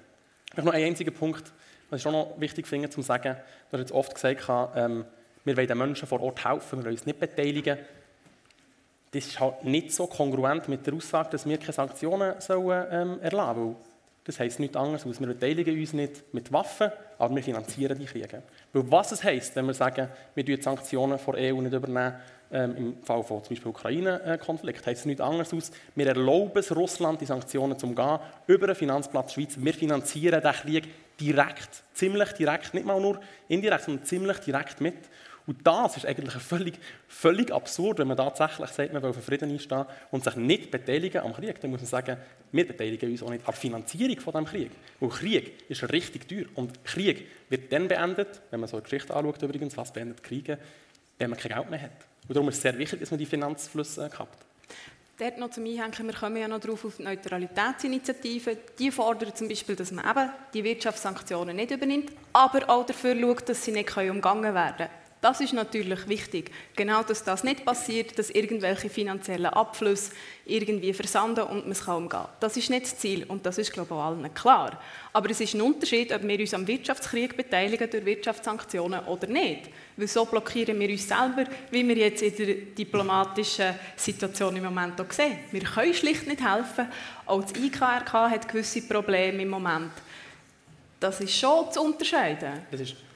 Ich 0.52 0.58
habe 0.58 0.66
noch 0.66 0.74
einen 0.74 0.86
einzigen 0.86 1.14
Punkt, 1.14 1.43
was 1.89 2.02
ich 2.02 2.08
auch 2.08 2.12
noch 2.12 2.39
wichtig 2.39 2.68
finde, 2.68 2.89
zu 2.89 3.02
sagen, 3.02 3.36
du 3.70 3.78
hast 3.78 3.82
jetzt 3.82 3.91
oft 3.91 4.16
gesagt, 4.16 4.45
ähm, 4.76 5.06
wir 5.43 5.58
wollen 5.58 5.68
den 5.68 5.78
Menschen 5.78 6.08
vor 6.08 6.22
Ort 6.22 6.43
helfen, 6.43 6.80
wir 6.80 6.86
wollen 6.86 6.95
uns 6.95 7.06
nicht 7.06 7.20
beteiligen, 7.20 7.78
das 9.12 9.26
ist 9.26 9.39
halt 9.39 9.66
nicht 9.66 9.91
so 9.91 10.07
kongruent 10.07 10.70
mit 10.70 10.88
der 10.88 10.93
Aussage, 10.93 11.32
dass 11.32 11.45
wir 11.45 11.57
keine 11.57 11.74
Sanktionen 11.74 12.39
sollen, 12.39 12.88
ähm, 12.91 13.20
erlassen 13.22 13.55
sollen. 13.55 13.76
Das 14.24 14.39
heisst 14.39 14.59
nichts 14.59 14.78
anderes, 14.78 15.05
als 15.05 15.20
wir 15.20 15.28
beteiligen 15.28 15.78
uns 15.78 15.93
nicht 15.93 16.32
mit 16.34 16.51
Waffen, 16.53 16.91
aber 17.18 17.36
wir 17.36 17.43
finanzieren 17.43 17.97
die 17.97 18.05
Kriege. 18.05 18.43
Weil 18.72 18.91
was 18.91 19.12
es 19.12 19.24
heisst, 19.24 19.55
wenn 19.55 19.66
wir 19.66 19.74
sagen, 19.74 20.07
wir 20.36 20.43
die 20.43 20.62
Sanktionen 20.62 21.18
vor 21.18 21.34
EU 21.36 21.59
nicht 21.59 21.74
übernehmen, 21.74 22.14
ähm, 22.51 22.76
im 22.78 23.03
Fall 23.03 23.24
von 23.24 23.43
zum 23.43 23.55
Beispiel 23.55 23.72
Ukraine-Konflikt, 23.72 24.86
heisst 24.86 25.01
es 25.01 25.05
nichts 25.05 25.22
anderes 25.22 25.53
als, 25.53 25.72
wir 25.95 26.07
erlauben 26.07 26.59
es 26.59 26.74
Russland, 26.76 27.20
die 27.20 27.26
Sanktionen 27.26 27.80
zu 27.80 27.88
umgehen, 27.88 28.20
über 28.45 28.68
den 28.68 28.76
Finanzplatz 28.76 29.34
Schweiz. 29.34 29.55
Wir 29.57 29.74
finanzieren 29.74 30.41
den 30.41 30.51
Krieg 30.51 30.88
direkt, 31.20 31.84
ziemlich 31.93 32.32
direkt, 32.34 32.74
nicht 32.74 32.86
mal 32.86 33.01
nur 33.01 33.20
indirekt, 33.47 33.86
sondern 33.86 34.05
ziemlich 34.05 34.38
direkt 34.39 34.82
mit. 34.82 34.97
Und 35.52 35.68
das 35.68 35.97
ist 35.97 36.06
eigentlich 36.06 36.34
völlig, 36.41 36.76
völlig 37.10 37.52
absurd, 37.52 37.99
wenn 37.99 38.08
man 38.08 38.16
tatsächlich 38.16 38.70
sagt, 38.70 38.93
man 38.93 39.04
will 39.04 39.12
für 39.12 39.22
Frieden 39.22 39.52
einstehen 39.52 39.84
und 40.10 40.24
sich 40.24 40.38
nicht 40.38 40.72
beteiligen 40.72 41.22
am 41.22 41.34
Krieg. 41.34 41.60
Dann 41.60 41.72
muss 41.72 41.82
man 41.82 41.89
sagen, 41.89 42.16
wir 42.54 42.66
beteiligen 42.66 43.12
uns 43.12 43.22
auch 43.22 43.30
nicht 43.30 43.41
an 43.41 43.47
der 43.47 43.54
Finanzierung 43.56 44.18
von 44.22 44.32
diesem 44.32 44.45
Krieg. 44.45 44.72
Weil 45.02 45.10
Krieg 45.10 45.70
ist 45.70 45.91
richtig 45.91 46.30
teuer. 46.30 46.45
Und 46.56 46.86
Krieg 46.86 47.28
wird 47.49 47.70
dann 47.74 47.89
beendet, 47.89 48.39
wenn 48.49 48.62
man 48.62 48.70
so 48.70 48.78
eine 48.78 48.84
Geschichte 48.84 49.14
anschaut 49.14 49.41
übrigens, 49.41 49.76
was 49.76 49.91
beendet 49.91 50.24
Kriege, 50.24 50.58
wenn 51.20 51.30
man 51.30 51.38
kein 51.38 51.52
Geld 51.52 51.70
mehr 51.70 51.82
hat. 51.82 51.91
Und 52.30 52.34
darum 52.34 52.47
ist 52.47 52.56
es 52.56 52.62
sehr 52.62 52.78
wichtig, 52.78 53.02
dass 53.02 53.12
man 53.12 53.18
die 53.18 53.26
Finanzflüsse 53.26 54.10
kappt. 54.10 54.45
Dort 55.20 55.38
noch 55.38 55.49
zum 55.49 55.66
Einhängen, 55.66 56.08
wir 56.08 56.14
kommen 56.14 56.38
ja 56.38 56.47
noch 56.47 56.62
darauf 56.62 56.86
auf 56.86 56.95
die 56.95 57.04
Neutralitätsinitiative. 57.04 58.58
Die 58.80 58.89
fordern 58.89 59.36
zum 59.36 59.49
Beispiel, 59.49 59.76
dass 59.76 59.91
man 59.91 60.10
eben 60.10 60.30
die 60.54 60.64
Wirtschaftssanktionen 60.64 61.58
nicht 61.58 61.72
übernimmt, 61.72 62.14
aber 62.32 62.70
auch 62.70 62.86
dafür 62.86 63.20
schaut, 63.20 63.49
dass 63.49 63.66
sie 63.66 63.74
nicht 63.74 63.97
umgangen 63.97 64.56
werden 64.56 64.78
können. 64.78 65.01
Das 65.22 65.39
ist 65.39 65.53
natürlich 65.53 66.07
wichtig. 66.07 66.49
Genau, 66.76 67.03
dass 67.03 67.24
das 67.24 67.43
nicht 67.43 67.63
passiert, 67.63 68.17
dass 68.17 68.32
irgendwelche 68.32 68.89
finanziellen 68.89 69.53
Abflüsse 69.53 70.13
irgendwie 70.47 70.93
versanden 70.93 71.41
und 71.41 71.61
man 71.65 71.74
es 71.74 71.86
kann 71.86 71.97
umgehen. 71.97 72.26
Das 72.39 72.57
ist 72.57 72.72
nicht 72.72 72.86
das 72.86 72.97
Ziel 72.97 73.26
und 73.28 73.45
das 73.45 73.59
ist, 73.59 73.72
glaube 73.72 73.93
ich, 73.93 74.01
allen 74.01 74.34
klar. 74.34 74.82
Aber 75.13 75.30
es 75.30 75.39
ist 75.39 75.53
ein 75.53 75.61
Unterschied, 75.61 76.11
ob 76.11 76.24
wir 76.24 76.39
uns 76.39 76.55
am 76.55 76.65
Wirtschaftskrieg 76.65 77.38
beteiligen 77.38 77.88
durch 77.88 78.03
Wirtschaftssanktionen 78.03 79.01
oder 79.01 79.28
nicht. 79.28 79.69
Weil 79.95 80.07
so 80.07 80.26
blockieren 80.26 80.80
wir 80.80 80.89
uns 80.89 81.07
selber, 81.07 81.45
wie 81.69 81.88
wir 81.88 81.97
jetzt 81.97 82.24
in 82.24 82.36
der 82.36 82.55
diplomatischen 82.55 83.76
Situation 83.95 84.55
im 84.55 84.63
Moment 84.63 84.99
auch 84.99 85.11
sehen. 85.11 85.38
Wir 85.51 85.61
können 85.61 85.93
schlicht 85.93 86.26
nicht 86.26 86.41
helfen. 86.43 86.88
Auch 87.28 87.43
das 87.43 87.53
IKRK 87.53 88.11
hat 88.11 88.47
gewisse 88.47 88.82
Probleme 88.82 89.43
im 89.43 89.49
Moment. 89.49 89.91
Das 90.99 91.19
ist 91.22 91.38
schon 91.38 91.72
zu 91.72 91.82
unterscheiden. 91.82 92.65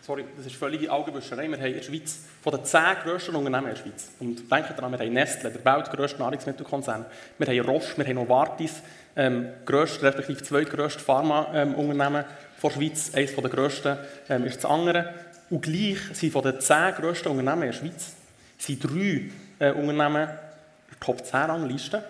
Sorry, 0.06 0.24
das 0.38 0.46
ist 0.46 0.56
völlige 0.56 0.92
Augenwischerei. 0.92 1.48
Wir 1.48 1.58
haben 1.58 1.66
in 1.66 1.74
der 1.74 1.82
Schweiz 1.82 2.20
von 2.44 2.54
den 2.54 2.64
zehn 2.64 2.96
grössten 3.04 3.36
Unternehmen 3.36 3.70
in 3.70 3.74
der 3.74 3.82
Schweiz, 3.82 4.12
und 4.20 4.52
denkt 4.52 4.70
daran, 4.78 4.92
wir 4.92 5.00
haben 5.00 5.14
Nestle, 5.14 5.50
der 5.50 5.66
weltgrößte 5.66 6.20
Nahrungsmittelkonzern, 6.20 7.08
wir 7.40 7.48
haben 7.48 7.68
Roche, 7.68 7.98
wir 7.98 8.06
haben 8.06 8.14
Novartis, 8.14 8.84
ähm, 9.16 9.48
grösste, 9.66 10.04
respektive 10.04 10.44
zweitgrößte 10.44 11.00
Pharmaunternehmen 11.00 12.18
ähm, 12.18 12.26
der 12.62 12.70
Schweiz, 12.70 13.16
eines 13.16 13.36
der 13.36 13.50
grössten 13.50 13.98
ähm, 14.30 14.46
ist 14.46 14.64
das 14.64 14.70
andere. 14.70 15.12
Und 15.50 15.64
gleich 15.64 15.98
sind 16.14 16.32
von 16.32 16.44
den 16.44 16.62
zehn 16.62 16.94
grössten 16.94 17.30
Unternehmen 17.30 17.64
in 17.64 17.72
der 17.72 17.74
Schweiz 17.74 18.14
sind 18.60 18.84
drei 18.84 19.32
äh, 19.58 19.72
Unternehmen 19.72 20.28
der 20.28 21.00
Top 21.00 21.26
10 21.26 21.36
Rangliste 21.36 22.04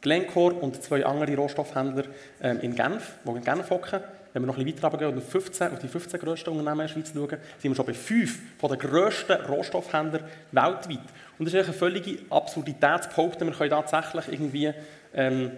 Glencore 0.00 0.54
und 0.54 0.82
zwei 0.82 1.06
andere 1.06 1.36
Rohstoffhändler 1.36 2.04
ähm, 2.42 2.58
in 2.62 2.74
Genf, 2.74 3.12
die 3.24 3.30
in 3.30 3.44
Genf 3.44 3.70
hocken. 3.70 4.00
Wenn 4.38 4.44
wir 4.44 4.52
noch 4.52 4.58
ein 4.58 4.64
bisschen 4.64 4.80
weiter 4.80 4.88
runtergehen 4.88 5.18
und 5.18 5.18
auf, 5.18 5.30
15, 5.32 5.72
auf 5.72 5.78
die 5.80 5.88
15 5.88 6.20
grössten 6.20 6.50
Unternehmen 6.50 6.80
in 6.82 6.86
der 6.86 6.94
Schweiz 6.94 7.12
schauen, 7.12 7.28
sind 7.58 7.70
wir 7.72 7.74
schon 7.74 7.86
bei 7.86 7.92
fünf 7.94 8.38
von 8.56 8.70
den 8.70 8.78
grössten 8.78 9.32
Rohstoffhändlern 9.32 10.22
weltweit. 10.52 11.00
Und 11.38 11.44
das 11.44 11.54
ist 11.54 11.64
eine 11.64 11.72
völlige 11.72 12.18
Absurdität 12.30 13.02
zu 13.02 13.08
behaupten, 13.08 13.48
wir 13.48 13.54
können 13.54 13.70
tatsächlich 13.70 14.28
irgendwie, 14.28 14.72
ähm, 15.12 15.50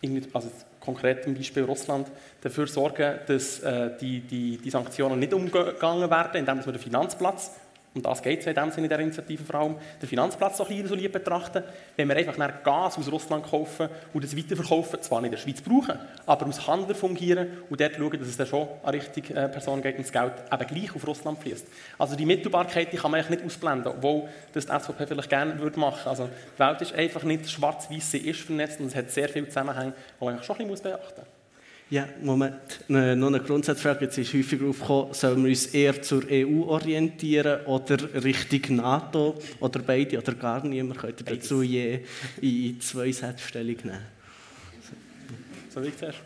irgendwie 0.00 0.28
also 0.32 0.48
konkret 0.78 1.26
im 1.26 1.34
Beispiel 1.34 1.64
Russland, 1.64 2.06
dafür 2.40 2.68
sorgen, 2.68 3.18
dass 3.26 3.58
äh, 3.58 3.90
die, 4.00 4.20
die, 4.20 4.58
die 4.58 4.70
Sanktionen 4.70 5.18
nicht 5.18 5.34
umgegangen 5.34 6.08
werden, 6.08 6.36
indem 6.36 6.64
wir 6.64 6.72
den 6.72 6.80
Finanzplatz 6.80 7.50
und 7.96 8.04
das 8.04 8.22
geht 8.22 8.40
es 8.40 8.46
in 8.46 8.54
dem 8.54 8.70
Sinne 8.70 8.84
in 8.84 8.88
der 8.90 9.00
Initiative 9.00 9.42
vor 9.42 9.60
allem, 9.60 9.76
den 10.00 10.08
Finanzplatz 10.08 10.58
so 10.58 10.64
ein 10.64 10.68
bisschen 10.68 10.84
isoliert 10.84 11.12
betrachten. 11.14 11.62
Wenn 11.96 12.08
wir 12.08 12.16
einfach 12.16 12.36
Gas 12.62 12.98
aus 12.98 13.10
Russland 13.10 13.46
kaufen 13.46 13.88
und 14.12 14.22
das 14.22 14.36
weiterverkaufen, 14.36 15.00
zwar 15.00 15.22
nicht 15.22 15.28
in 15.28 15.30
der 15.32 15.38
Schweiz 15.38 15.62
brauchen, 15.62 15.98
aber 16.26 16.44
als 16.44 16.66
Handel 16.66 16.94
fungieren 16.94 17.48
und 17.70 17.80
dort 17.80 17.96
schauen, 17.96 18.18
dass 18.18 18.28
es 18.28 18.36
dann 18.36 18.46
schon 18.46 18.68
an 18.82 18.90
richtige 18.90 19.32
äh, 19.32 19.48
Person 19.48 19.80
geht 19.80 19.96
und 19.96 20.04
das 20.04 20.12
Geld 20.12 20.32
eben 20.52 20.66
gleich 20.66 20.94
auf 20.94 21.06
Russland 21.06 21.38
fließt. 21.38 21.66
Also 21.98 22.16
die 22.16 22.26
Mittelbarkeit 22.26 22.92
die 22.92 22.98
kann 22.98 23.10
man 23.10 23.20
eigentlich 23.20 23.38
nicht 23.38 23.46
ausblenden, 23.46 23.92
obwohl 23.96 24.28
das 24.52 24.66
die 24.66 24.78
SVP 24.78 25.06
vielleicht 25.06 25.30
gerne 25.30 25.58
würde 25.58 25.80
machen. 25.80 26.06
Also 26.06 26.28
die 26.54 26.58
Welt 26.58 26.82
ist 26.82 26.92
einfach 26.92 27.22
nicht 27.22 27.50
schwarz-weiß, 27.50 28.10
sie 28.10 28.18
ist 28.18 28.40
vernetzt 28.40 28.78
und 28.78 28.86
es 28.86 28.94
hat 28.94 29.10
sehr 29.10 29.30
viele 29.30 29.48
Zusammenhänge, 29.48 29.94
die 30.20 30.24
man 30.24 30.42
schon 30.42 30.58
ein 30.58 30.68
bisschen 30.68 30.90
beachten 30.90 31.22
muss. 31.22 31.35
Ja, 31.88 32.08
Moment. 32.20 32.80
Noch 32.88 33.28
eine 33.28 33.38
Grundsatzfrage. 33.38 34.06
Jetzt 34.06 34.18
ist 34.18 34.34
häufig 34.34 34.60
aufgekommen, 34.60 35.14
sollen 35.14 35.44
wir 35.44 35.50
uns 35.50 35.66
eher 35.66 36.02
zur 36.02 36.24
EU 36.28 36.64
orientieren 36.64 37.64
oder 37.66 37.96
Richtung 38.24 38.76
NATO 38.76 39.38
oder 39.60 39.78
beide 39.82 40.18
oder 40.18 40.34
gar 40.34 40.66
niemand? 40.66 40.98
Könnt 40.98 41.20
ihr 41.20 41.36
dazu 41.36 41.62
je 41.62 42.00
in 42.40 42.80
zwei 42.80 43.12
Sätzen 43.12 43.38
Stellung 43.38 43.76
nehmen? 43.84 44.00
So 45.68 45.80
wie 45.80 45.86
ich 45.86 45.96
zuerst. 45.96 46.18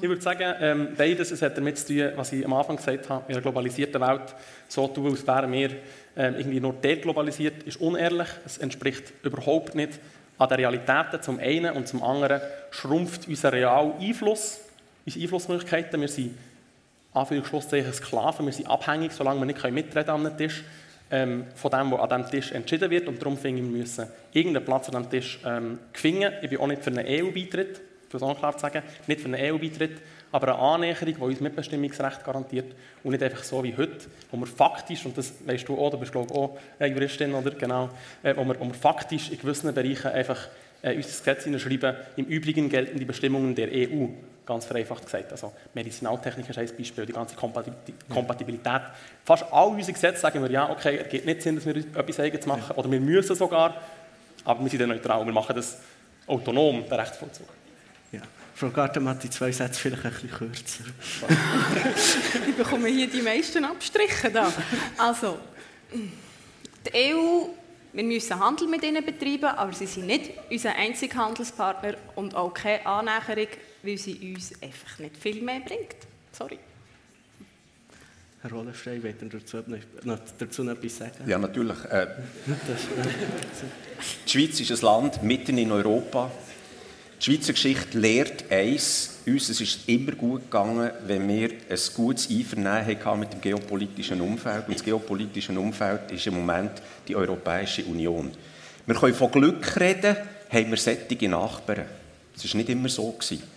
Ich 0.00 0.08
würde 0.08 0.22
sagen, 0.22 0.54
ähm, 0.60 0.88
beides 0.96 1.30
es 1.30 1.42
hat 1.42 1.58
damit 1.58 1.76
zu 1.76 1.88
tun, 1.88 2.12
was 2.16 2.32
ich 2.32 2.42
am 2.42 2.54
Anfang 2.54 2.76
gesagt 2.76 3.10
habe, 3.10 3.24
in 3.28 3.34
einer 3.34 3.42
globalisierten 3.42 4.00
Welt 4.00 4.34
so 4.66 4.88
tun, 4.88 5.10
als 5.10 5.26
wären 5.26 5.52
wir 5.52 5.70
ähm, 6.16 6.36
irgendwie 6.38 6.60
nur 6.60 6.72
deglobalisiert, 6.72 7.64
ist 7.64 7.82
unehrlich. 7.82 8.28
Es 8.46 8.56
entspricht 8.56 9.12
überhaupt 9.22 9.74
nicht 9.74 10.00
an 10.38 10.48
den 10.48 10.56
Realitäten 10.56 11.20
zum 11.20 11.38
einen 11.38 11.74
und 11.74 11.86
zum 11.86 12.02
anderen 12.02 12.40
schrumpft 12.70 13.28
unser 13.28 13.52
realer 13.52 13.94
Einfluss 14.00 14.60
unsere 15.06 15.22
Einflussmöglichkeiten. 15.22 16.00
Wir 16.00 16.08
sind 16.08 16.36
Anführungsschlusszeichen 17.14 17.92
Sklaven, 17.92 18.46
wir 18.46 18.52
sind 18.52 18.68
abhängig, 18.68 19.12
solange 19.12 19.40
wir 19.40 19.46
nicht 19.46 19.70
mitreden 19.70 20.10
an 20.10 20.26
einem 20.26 20.36
Tisch, 20.36 20.64
ähm, 21.10 21.46
von 21.54 21.70
dem, 21.70 21.92
was 21.92 22.00
an 22.00 22.08
diesem 22.08 22.30
Tisch 22.30 22.52
entschieden 22.52 22.90
wird. 22.90 23.06
Und 23.06 23.20
darum 23.20 23.38
finde 23.38 23.62
ich, 23.62 23.68
wir 23.68 23.78
müssen 23.78 24.06
irgendeinen 24.32 24.64
Platz 24.64 24.88
an 24.88 24.96
diesem 24.96 25.10
Tisch 25.10 25.38
ähm, 25.44 25.78
gewinnen. 25.92 26.32
Ich 26.42 26.50
bin 26.50 26.58
auch 26.58 26.66
nicht 26.66 26.82
für 26.82 26.90
einen 26.90 27.06
EU-Beitritt, 27.06 27.80
es 28.12 28.22
auch 28.22 28.38
klar 28.38 28.54
zu 28.54 28.60
sagen, 28.60 28.82
nicht 29.06 29.20
für 29.20 29.28
einen 29.28 29.54
EU-Beitritt, 29.54 30.00
aber 30.32 30.54
eine 30.54 30.58
Annäherung, 30.58 31.14
die 31.14 31.20
uns 31.20 31.40
Mitbestimmungsrecht 31.40 32.24
garantiert 32.24 32.74
und 33.04 33.10
nicht 33.10 33.22
einfach 33.22 33.44
so 33.44 33.62
wie 33.62 33.76
heute, 33.76 34.06
wo 34.30 34.38
wir 34.38 34.46
faktisch, 34.46 35.04
und 35.04 35.16
das 35.18 35.34
weißt 35.46 35.68
du 35.68 35.76
auch, 35.78 35.90
du 35.90 35.98
bist 35.98 36.12
glaube 36.12 36.28
ich 36.30 36.36
auch 36.36 36.58
eine 36.78 36.94
Juristin, 36.94 37.34
oder? 37.34 37.50
Genau, 37.50 37.90
äh, 38.22 38.34
wo, 38.34 38.44
wir, 38.44 38.58
wo 38.58 38.64
wir 38.64 38.74
faktisch 38.74 39.30
in 39.30 39.38
gewissen 39.38 39.72
Bereichen 39.74 40.08
einfach 40.08 40.48
äh, 40.82 40.96
unser 40.96 41.08
Gesetz 41.08 41.44
hineinschreiben, 41.44 41.94
im 42.16 42.24
Übrigen 42.24 42.68
gelten 42.70 42.98
die 42.98 43.04
Bestimmungen 43.04 43.54
der 43.54 43.68
EU 43.70 44.08
ganz 44.46 44.64
vereinfacht 44.64 45.04
gesagt. 45.04 45.32
Also 45.32 45.52
Medizinaltechnik 45.74 46.48
ist 46.48 46.58
ein 46.58 46.70
Beispiel, 46.76 47.04
die 47.04 47.12
ganze 47.12 47.34
Kompatibilität. 47.34 48.82
Fast 49.24 49.44
all 49.52 49.68
unsere 49.68 49.92
Gesetze 49.92 50.20
sagen 50.20 50.42
wir, 50.42 50.50
ja, 50.50 50.70
okay, 50.70 51.00
es 51.04 51.08
gibt 51.08 51.26
nicht 51.26 51.42
Sinn, 51.42 51.56
dass 51.56 51.66
wir 51.66 51.76
etwas 51.76 52.20
Eigenes 52.20 52.46
machen, 52.46 52.76
oder 52.76 52.90
wir 52.90 53.00
müssen 53.00 53.34
sogar, 53.34 53.80
aber 54.44 54.62
wir 54.62 54.70
sind 54.70 54.80
dann 54.80 54.90
neutral, 54.90 55.24
wir 55.26 55.32
machen 55.32 55.54
das 55.56 55.78
autonom, 56.26 56.84
den 56.88 56.92
Rechtsvollzug. 56.92 57.48
Ja. 58.12 58.20
Frau 58.54 58.70
Gartemann, 58.70 59.18
die 59.18 59.28
zwei 59.28 59.50
Sätze 59.52 59.78
vielleicht 59.80 60.04
ein 60.04 60.12
bisschen 60.12 60.30
kürzer. 60.30 60.84
ich 62.48 62.54
bekomme 62.54 62.88
hier 62.88 63.08
die 63.10 63.22
meisten 63.22 63.64
Abstriche 63.64 64.30
da. 64.30 64.50
Also, 64.96 65.38
die 65.92 67.12
EU 67.12 67.48
wir 67.96 68.04
müssen 68.04 68.38
Handel 68.38 68.68
mit 68.68 68.84
ihnen 68.84 69.02
betreiben, 69.02 69.46
aber 69.46 69.72
sie 69.72 69.86
sind 69.86 70.06
nicht 70.06 70.30
unser 70.50 70.76
einziger 70.76 71.16
Handelspartner 71.16 71.94
und 72.14 72.34
auch 72.34 72.52
keine 72.52 72.84
Annäherung, 72.84 73.48
weil 73.82 73.98
sie 73.98 74.34
uns 74.34 74.52
einfach 74.62 74.98
nicht 74.98 75.16
viel 75.16 75.42
mehr 75.42 75.60
bringt. 75.60 75.96
Sorry. 76.32 76.58
Herr 78.42 78.52
Rollenstein, 78.52 79.02
wollt 79.02 79.22
ihr 79.22 79.28
dazu, 79.28 79.56
noch, 80.04 80.18
dazu 80.38 80.62
noch 80.62 80.72
etwas 80.72 80.98
sagen? 80.98 81.24
Ja, 81.26 81.38
natürlich. 81.38 81.84
Äh, 81.90 82.06
die 84.26 84.30
Schweiz 84.30 84.60
ist 84.60 84.70
ein 84.70 84.80
Land 84.86 85.22
mitten 85.22 85.58
in 85.58 85.72
Europa. 85.72 86.30
Die 87.18 87.24
Schweizer 87.24 87.54
Geschichte 87.54 87.98
lehrt 87.98 88.44
eins, 88.52 89.20
uns 89.26 89.48
es 89.48 89.60
ist 89.60 89.88
immer 89.88 90.12
gut 90.12 90.42
gegangen, 90.42 90.90
wenn 91.06 91.26
wir 91.26 91.50
ein 91.50 91.78
gutes 91.94 92.28
Einvernehmen 92.30 92.86
hatten 92.86 93.20
mit 93.20 93.32
dem 93.32 93.40
geopolitischen 93.40 94.20
Umfeld. 94.20 94.68
Und 94.68 94.74
das 94.74 94.84
geopolitische 94.84 95.58
Umfeld 95.58 96.12
ist 96.12 96.26
im 96.26 96.34
Moment 96.34 96.72
die 97.08 97.16
Europäische 97.16 97.84
Union. 97.84 98.30
Wir 98.84 98.94
können 98.94 99.14
von 99.14 99.30
Glück 99.30 99.80
reden, 99.80 100.14
haben 100.50 100.70
wir 100.70 100.76
sättige 100.76 101.28
Nachbarn. 101.28 101.86
Das 102.34 102.52
war 102.52 102.58
nicht 102.58 102.68
immer 102.68 102.88
so. 102.88 103.10
Gewesen. 103.10 103.55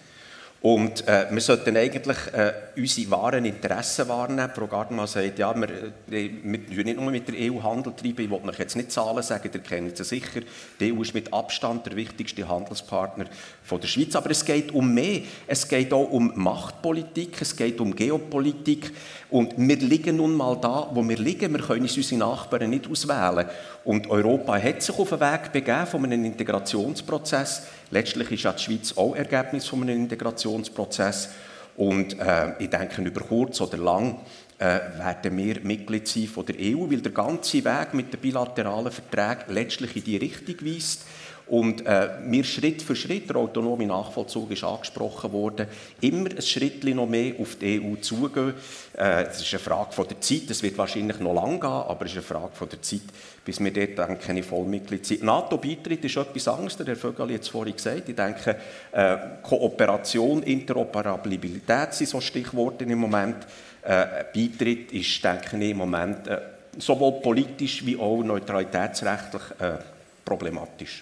Und 0.62 1.08
äh, 1.08 1.28
wir 1.32 1.40
sollten 1.40 1.78
eigentlich 1.78 2.18
äh, 2.34 2.52
unsere 2.76 3.12
wahren 3.12 3.46
Interessen 3.46 4.10
wahrnehmen. 4.10 4.52
Frau 4.54 4.68
Gardner 4.68 5.08
sagt, 5.08 5.40
ja, 5.40 5.56
wir, 5.56 5.70
äh, 5.70 6.30
wir 6.44 6.84
nicht 6.84 7.00
nur 7.00 7.12
mit 7.12 7.30
der 7.30 7.36
EU 7.50 7.64
Handel 7.64 7.94
treiben. 7.94 8.26
Ich 8.26 8.30
will 8.30 8.50
euch 8.50 8.60
jetzt 8.60 8.76
nicht 8.76 8.92
Zahlen 8.92 9.24
sagen, 9.24 9.50
ihr 9.54 9.60
kennt 9.62 9.96
sie 9.96 10.04
sicher. 10.04 10.42
Die 10.78 10.92
EU 10.92 11.02
ist 11.02 11.14
mit 11.14 11.32
Abstand 11.32 11.86
der 11.86 11.96
wichtigste 11.96 12.46
Handelspartner 12.46 13.26
von 13.64 13.80
der 13.80 13.88
Schweiz. 13.88 14.18
Aber 14.18 14.32
es 14.32 14.44
geht 14.44 14.74
um 14.74 14.94
mehr. 14.94 15.22
Es 15.48 15.66
geht 15.66 15.94
auch 15.94 16.12
um 16.12 16.34
Machtpolitik, 16.36 17.42
es 17.42 17.56
geht 17.56 17.80
um 17.80 17.96
Geopolitik. 17.96 18.92
Und 19.30 19.54
wir 19.56 19.78
liegen 19.78 20.18
nun 20.18 20.34
mal 20.34 20.58
da, 20.60 20.90
wo 20.94 21.08
wir 21.08 21.18
liegen. 21.18 21.54
Wir 21.54 21.62
können 21.62 21.84
uns 21.84 21.96
unsere 21.96 22.20
Nachbarn 22.20 22.70
nicht 22.70 22.90
auswählen. 22.90 23.48
Und 23.86 24.10
Europa 24.10 24.58
hat 24.62 24.82
sich 24.82 25.00
auf 25.00 25.10
den 25.10 25.22
Weg 25.22 25.54
begeben 25.54 25.88
von 25.88 26.04
einem 26.04 26.26
Integrationsprozess 26.26 27.64
Letztlich 27.92 28.32
ist 28.32 28.44
ja 28.44 28.54
die 28.54 28.64
Schweiz 28.64 28.94
auch 28.96 29.16
Ergebnis 29.16 29.68
von 29.68 29.82
einem 29.82 30.04
Integrationsprozess. 30.04 31.30
Und 31.76 32.20
äh, 32.20 32.54
ich 32.60 32.70
denke, 32.70 33.02
über 33.02 33.22
kurz 33.22 33.62
oder 33.62 33.78
lang 33.78 34.20
äh, 34.58 34.80
werden 34.98 35.38
wir 35.38 35.62
Mitglied 35.62 36.08
sein 36.08 36.28
von 36.28 36.46
der 36.46 36.56
EU, 36.60 36.90
weil 36.90 37.02
der 37.02 37.14
ganze 37.14 37.64
Weg 37.64 37.94
mit 37.94 38.14
den 38.14 38.20
bilateralen 38.20 38.92
Verträgen 38.92 39.54
letztlich 39.54 39.96
in 39.96 40.04
die 40.04 40.18
Richtung 40.18 40.56
weist. 40.68 41.06
Und 41.50 41.84
äh, 41.88 42.10
wir 42.26 42.44
Schritt 42.44 42.82
für 42.84 42.96
Schritt, 42.96 43.30
der 43.30 43.38
autonome 43.38 43.88
Nachvollzug 43.88 44.52
ist 44.52 44.64
angesprochen 44.64 45.32
worden, 45.32 45.68
immer 46.00 46.30
ein 46.30 46.42
Schritt 46.44 46.84
noch 46.84 47.08
mehr 47.08 47.34
auf 47.40 47.56
die 47.56 47.82
EU 47.82 47.96
zugehen. 47.96 48.54
Äh, 48.94 49.24
das 49.24 49.42
ist 49.42 49.52
eine 49.54 49.60
Frage 49.60 49.92
von 49.92 50.08
der 50.08 50.22
Zeit, 50.22 50.44
das 50.48 50.62
wird 50.62 50.78
wahrscheinlich 50.78 51.20
noch 51.20 51.34
lang 51.34 51.60
gehen, 51.60 51.70
aber 51.70 52.06
es 52.06 52.12
ist 52.12 52.18
eine 52.18 52.40
Frage 52.40 52.52
von 52.54 52.70
der 52.70 52.82
Zeit, 52.84 53.02
bis 53.44 53.60
wir 53.60 53.74
dort 53.74 53.98
dann 53.98 54.20
keine 54.20 54.44
Vollmitglied 54.44 55.04
sind. 55.04 55.24
NATO-Beitritt 55.24 56.06
ist 56.06 56.18
etwas 56.18 56.78
der 56.78 56.86
Herr 56.86 56.96
Vögel 56.96 57.34
hat 57.34 57.42
es 57.42 57.48
vorhin 57.48 57.76
gesagt. 57.76 58.08
Ich 58.08 58.16
denke, 58.16 58.56
äh, 58.92 59.18
Kooperation, 59.42 60.44
Interoperabilität 60.44 61.96
sind 61.96 62.10
so 62.10 62.22
Stichworte 62.22 62.84
im 62.84 63.00
Moment. 63.00 63.48
Äh, 63.82 64.26
Beitritt 64.36 64.92
ist, 64.92 65.24
denke 65.24 65.58
ich, 65.58 65.72
im 65.72 65.78
Moment 65.78 66.28
äh, 66.28 66.42
sowohl 66.78 67.22
politisch 67.22 67.84
wie 67.86 67.98
auch 67.98 68.22
neutralitätsrechtlich 68.22 69.42
äh, 69.60 69.78
problematisch. 70.24 71.02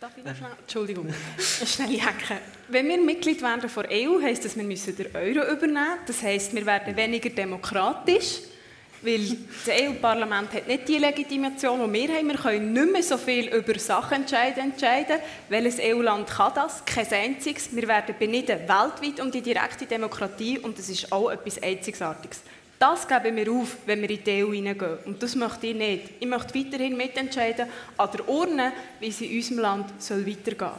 Darf 0.00 0.16
ich 0.16 0.24
noch 0.24 0.36
schnell? 0.36 0.50
Entschuldigung, 0.60 1.08
schnell 1.66 2.00
hacken. 2.00 2.38
Wenn 2.68 2.88
wir 2.88 2.98
Mitglied 2.98 3.42
werden 3.42 3.68
von 3.68 3.82
der 3.82 4.08
EU, 4.08 4.22
heisst 4.22 4.44
das, 4.44 4.56
wir 4.56 4.62
müssen 4.62 4.94
den 4.94 5.08
Euro 5.16 5.52
übernehmen. 5.52 5.98
Das 6.06 6.22
heisst, 6.22 6.54
wir 6.54 6.64
werden 6.64 6.94
weniger 6.94 7.30
demokratisch, 7.30 8.42
weil 9.02 9.36
das 9.66 9.74
EU-Parlament 9.74 10.52
hat 10.52 10.68
nicht 10.68 10.86
die 10.86 10.98
Legitimation, 10.98 11.92
die 11.92 12.00
wir 12.00 12.14
haben. 12.14 12.28
Wir 12.28 12.36
können 12.36 12.72
nicht 12.72 12.92
mehr 12.92 13.02
so 13.02 13.18
viel 13.18 13.48
über 13.48 13.76
Sachen 13.80 14.22
entscheiden. 14.22 14.70
entscheiden. 14.70 15.18
Welches 15.48 15.80
EU-Land 15.80 16.28
kann 16.30 16.52
das? 16.54 16.84
Kein 16.84 17.12
einziges. 17.12 17.74
Wir 17.74 17.88
werden 17.88 18.14
beniden 18.16 18.56
weltweit 18.56 19.20
um 19.20 19.32
die 19.32 19.42
direkte 19.42 19.84
Demokratie 19.84 20.60
und 20.60 20.78
das 20.78 20.88
ist 20.88 21.10
auch 21.10 21.28
etwas 21.28 21.60
Einzigartiges. 21.60 22.42
Das 22.78 23.08
geben 23.08 23.36
wir 23.36 23.50
auf, 23.52 23.76
wenn 23.86 24.00
wir 24.02 24.10
in 24.10 24.22
die 24.22 24.44
EU 24.44 24.52
hineingehen. 24.52 24.98
Und 25.04 25.22
das 25.22 25.34
möchte 25.34 25.66
ich 25.66 25.74
nicht. 25.74 26.10
Ich 26.20 26.26
möchte 26.26 26.54
weiterhin 26.54 26.96
mitentscheiden 26.96 27.66
an 27.96 28.10
der 28.12 28.28
Urne, 28.28 28.72
wie 29.00 29.08
es 29.08 29.20
in 29.20 29.36
unserem 29.36 29.58
Land 29.58 30.02
soll 30.02 30.24
weitergehen 30.24 30.70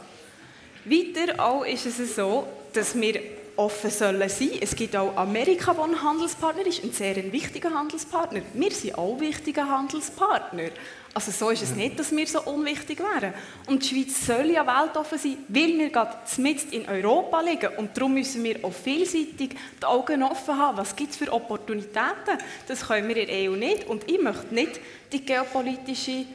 soll. 0.84 0.98
Weiter 0.98 1.44
auch 1.44 1.64
ist 1.64 1.86
es 1.86 2.16
so, 2.16 2.46
dass 2.72 2.98
wir 2.98 3.20
offen 3.56 3.90
sollen 3.90 4.28
sein. 4.28 4.52
Es 4.60 4.74
gibt 4.74 4.96
auch 4.96 5.14
Amerika, 5.16 5.74
das 5.74 5.84
ein 5.84 6.02
Handelspartner 6.02 6.66
ist, 6.66 6.82
ein 6.82 6.92
sehr 6.92 7.16
wichtiger 7.30 7.70
Handelspartner. 7.74 8.40
Wir 8.54 8.70
sind 8.70 8.96
auch 8.96 9.20
wichtige 9.20 9.68
Handelspartner. 9.68 10.70
Also 11.12 11.32
so 11.32 11.50
ist 11.50 11.62
es 11.62 11.74
nicht, 11.74 11.98
dass 11.98 12.14
wir 12.14 12.26
so 12.26 12.40
unwichtig 12.42 13.00
wären. 13.00 13.34
Und 13.66 13.82
die 13.82 13.88
Schweiz 13.88 14.26
soll 14.26 14.50
ja 14.50 14.64
weltoffen 14.64 15.18
sein, 15.18 15.38
weil 15.48 15.76
wir 15.76 15.90
gerade 15.90 16.16
mitten 16.38 16.72
in 16.72 16.88
Europa 16.88 17.40
liegen. 17.40 17.70
Und 17.78 17.96
darum 17.96 18.14
müssen 18.14 18.44
wir 18.44 18.64
auch 18.64 18.72
vielseitig 18.72 19.56
die 19.80 19.84
Augen 19.84 20.22
offen 20.22 20.56
haben. 20.56 20.78
Was 20.78 20.94
gibt 20.94 21.10
es 21.10 21.16
für 21.16 21.32
Opportunitäten? 21.32 22.38
Das 22.68 22.86
können 22.86 23.08
wir 23.08 23.16
in 23.16 23.26
der 23.26 23.50
EU 23.50 23.56
nicht. 23.56 23.88
Und 23.88 24.08
ich 24.08 24.20
möchte 24.20 24.54
nicht 24.54 24.80
die 25.12 25.24
geopolitische 25.24 26.26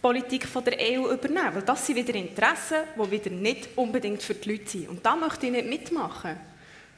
Politik 0.00 0.46
von 0.46 0.64
der 0.64 0.78
EU 0.80 1.12
übernehmen. 1.12 1.54
Weil 1.54 1.62
das 1.62 1.86
sind 1.86 1.96
wieder 1.96 2.14
Interessen, 2.14 2.78
die 2.96 3.10
wieder 3.10 3.30
nicht 3.30 3.68
unbedingt 3.76 4.22
für 4.22 4.34
die 4.34 4.52
Leute 4.52 4.70
sind. 4.70 4.88
Und 4.88 5.04
da 5.04 5.16
möchte 5.16 5.46
ich 5.46 5.52
nicht 5.52 5.68
mitmachen. 5.68 6.51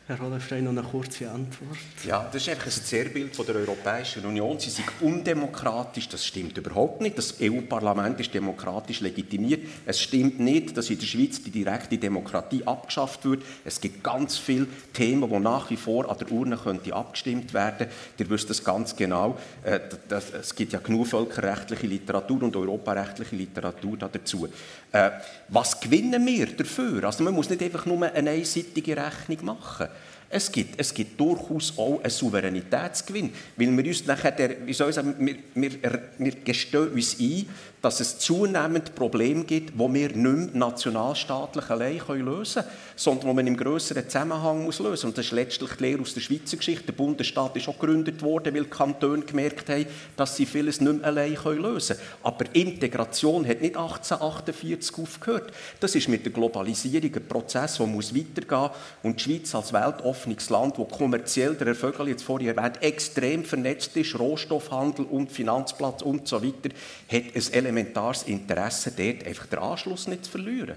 Herr 0.06 0.20
Rollenstein, 0.20 0.64
noch 0.64 0.72
eine 0.72 0.82
kurze 0.82 1.30
Antwort. 1.30 1.78
Ja, 2.06 2.28
das 2.30 2.42
ist 2.42 2.50
einfach 2.50 2.66
ein 2.66 2.72
Zerrbild 2.72 3.48
der 3.48 3.54
Europäischen 3.54 4.26
Union. 4.26 4.60
Sie 4.60 4.68
sind 4.68 4.86
undemokratisch. 5.00 6.10
Das 6.10 6.26
stimmt 6.26 6.58
überhaupt 6.58 7.00
nicht. 7.00 7.16
Das 7.16 7.36
EU-Parlament 7.40 8.20
ist 8.20 8.34
demokratisch 8.34 9.00
legitimiert. 9.00 9.66
Es 9.86 10.02
stimmt 10.02 10.38
nicht, 10.40 10.76
dass 10.76 10.90
in 10.90 10.98
der 10.98 11.06
Schweiz 11.06 11.42
die 11.42 11.50
direkte 11.50 11.96
Demokratie 11.96 12.66
abgeschafft 12.66 13.24
wird. 13.24 13.44
Es 13.64 13.80
gibt 13.80 14.04
ganz 14.04 14.36
viele 14.36 14.66
Themen, 14.92 15.26
die 15.26 15.38
nach 15.38 15.70
wie 15.70 15.78
vor 15.78 16.10
an 16.10 16.18
der 16.18 16.30
Urne 16.30 16.58
könnte 16.58 16.94
abgestimmt 16.94 17.54
werden. 17.54 17.86
Ihr 18.18 18.28
wisst 18.28 18.50
das 18.50 18.62
ganz 18.62 18.94
genau. 18.94 19.38
Äh, 19.62 19.80
es 20.10 20.54
gibt 20.54 20.74
ja 20.74 20.80
genug 20.80 21.06
völkerrechtliche 21.06 21.86
Literatur 21.86 22.42
und 22.42 22.54
europarechtliche 22.54 23.36
Literatur 23.36 23.96
dazu. 23.96 24.50
Äh, 24.94 25.10
was 25.48 25.80
gewinnen 25.80 26.24
wir 26.24 26.46
dafür? 26.46 27.02
Also 27.02 27.24
man 27.24 27.34
muss 27.34 27.50
nicht 27.50 27.60
einfach 27.64 27.84
nur 27.84 28.00
eine 28.00 28.30
einseitige 28.30 28.96
Rechnung 28.96 29.44
machen. 29.44 29.88
Es 30.30 30.50
gibt, 30.52 30.78
es 30.78 30.94
gibt 30.94 31.18
durchaus 31.18 31.76
auch 31.76 32.00
einen 32.00 32.10
Souveränitätsgewinn, 32.10 33.32
weil 33.56 33.76
wir 33.76 33.86
uns 33.86 34.06
nachher, 34.06 34.30
der, 34.30 34.64
wie 34.64 34.72
soll 34.72 34.90
ich 34.90 34.94
sagen, 34.94 35.16
wir, 35.18 35.36
wir, 35.54 36.02
wir 36.18 36.32
gestehen 36.44 36.92
uns 36.92 37.16
ein, 37.18 37.46
dass 37.84 38.00
es 38.00 38.18
zunehmend 38.18 38.94
Probleme 38.94 39.44
gibt, 39.44 39.74
die 39.74 39.78
wir 39.78 40.08
nicht 40.08 40.16
mehr 40.16 40.48
nationalstaatlich 40.54 41.68
allein 41.68 42.00
lösen 42.24 42.62
können, 42.62 42.74
sondern 42.96 43.28
die 43.28 43.34
man 43.34 43.46
im 43.46 43.56
grösseren 43.58 44.08
Zusammenhang 44.08 44.64
muss 44.64 44.78
lösen 44.78 44.90
muss. 44.90 45.04
Und 45.04 45.18
das 45.18 45.26
ist 45.26 45.32
letztlich 45.32 45.70
die 45.72 45.82
Lehre 45.82 46.00
aus 46.00 46.14
der 46.14 46.22
Schweizer 46.22 46.56
Geschichte. 46.56 46.86
Der 46.86 46.94
Bundesstaat 46.94 47.54
ist 47.56 47.68
auch 47.68 47.78
gegründet 47.78 48.22
worden, 48.22 48.54
weil 48.54 48.64
die 48.64 48.70
Kantone 48.70 49.22
gemerkt 49.22 49.68
haben, 49.68 49.84
dass 50.16 50.34
sie 50.34 50.46
vieles 50.46 50.80
nicht 50.80 50.94
mehr 50.94 51.06
allein 51.06 51.34
lösen 51.34 51.96
können. 51.96 52.08
Aber 52.22 52.46
Integration 52.54 53.46
hat 53.46 53.60
nicht 53.60 53.76
1848 53.76 54.98
aufgehört. 54.98 55.52
Das 55.78 55.94
ist 55.94 56.08
mit 56.08 56.24
der 56.24 56.32
Globalisierung 56.32 57.14
ein 57.14 57.28
Prozess, 57.28 57.76
der 57.76 57.86
muss 57.86 58.14
weitergehen 58.14 58.60
muss. 58.60 58.70
Und 59.02 59.20
die 59.20 59.24
Schweiz 59.24 59.54
als 59.54 59.74
weltoffenes 59.74 60.48
Land, 60.48 60.78
das 60.78 60.88
kommerziell, 60.88 61.54
der 61.54 61.66
Herr 61.66 61.74
Vögel 61.74 62.08
jetzt 62.08 62.22
vorhin 62.22 62.56
erwähnt, 62.56 62.82
extrem 62.82 63.44
vernetzt 63.44 63.94
ist, 63.94 64.18
Rohstoffhandel 64.18 65.04
und 65.04 65.30
Finanzplatz 65.30 66.00
und 66.00 66.26
so 66.26 66.42
weiter, 66.42 66.70
hat 67.10 67.22
ein 67.34 67.52
Element 67.52 67.73
elementares 67.74 68.22
Interesse, 68.24 68.92
dort 68.96 69.26
einfach 69.26 69.46
den 69.46 69.58
Anschluss 69.58 70.06
nicht 70.06 70.24
zu 70.24 70.30
verlieren. 70.32 70.76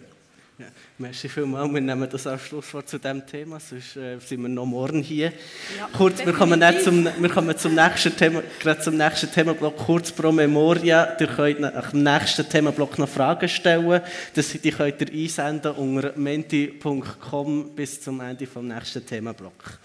Ja, 0.60 0.66
merci 0.98 1.30
vielmals. 1.30 1.72
Wir 1.72 1.82
nehmen 1.82 2.10
das 2.10 2.26
als 2.26 2.42
Schlusswort 2.42 2.90
zu 2.90 2.98
diesem 2.98 3.24
Thema, 3.28 3.60
sonst 3.60 3.96
äh, 3.96 4.18
sind 4.18 4.42
wir 4.42 4.50
noch 4.50 4.66
morgen 4.66 5.04
hier. 5.04 5.32
Ja, 5.78 5.88
Kurz, 5.96 6.26
wir 6.26 6.34
kommen, 6.34 6.60
zum, 6.84 7.06
wir 7.06 7.30
kommen 7.30 7.56
zum 7.56 7.76
nächsten 7.76 8.18
Thema, 8.18 8.42
gerade 8.60 8.82
zum 8.82 8.98
nächsten 8.98 9.32
Themenblock, 9.32 9.78
kurz 9.78 10.12
pro 10.12 10.32
Memoria. 10.32 11.16
Ihr 11.20 11.28
könnt 11.28 11.60
nach 11.60 11.92
dem 11.92 12.02
nächsten 12.02 12.50
Themenblock 12.50 12.98
noch 12.98 13.08
Fragen 13.08 13.48
stellen. 13.48 14.02
Das, 14.34 14.50
die 14.50 14.72
könnt 14.72 15.00
ihr 15.00 15.14
einsenden 15.14 15.74
unter 15.74 16.18
menti.com 16.18 17.76
bis 17.76 18.02
zum 18.02 18.20
Ende 18.22 18.48
des 18.48 18.56
nächsten 18.56 19.06
Themenblocks. 19.06 19.78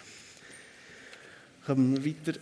Kommen 1.66 2.02
wir 2.02 2.14
weiter 2.14 2.38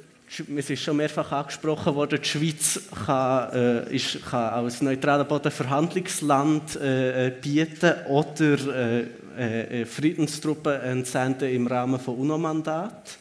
es 0.56 0.70
ist 0.70 0.82
schon 0.82 0.96
mehrfach 0.96 1.32
angesprochen 1.32 1.94
worden, 1.94 2.20
die 2.22 2.28
Schweiz 2.28 2.80
kann, 3.04 3.52
äh, 3.52 3.96
ist, 3.96 4.24
kann 4.24 4.50
als 4.50 4.80
neutraler 4.80 5.24
Boden 5.24 5.50
Verhandlungsland 5.50 6.76
äh, 6.76 7.26
äh, 7.26 7.30
bieten 7.30 7.94
oder 8.08 9.08
äh, 9.36 9.80
äh, 9.80 9.84
Friedenstruppen 9.86 10.80
entsenden 10.80 11.50
im 11.50 11.66
Rahmen 11.66 11.98
von 11.98 12.16
UNO-Mandat. 12.16 13.18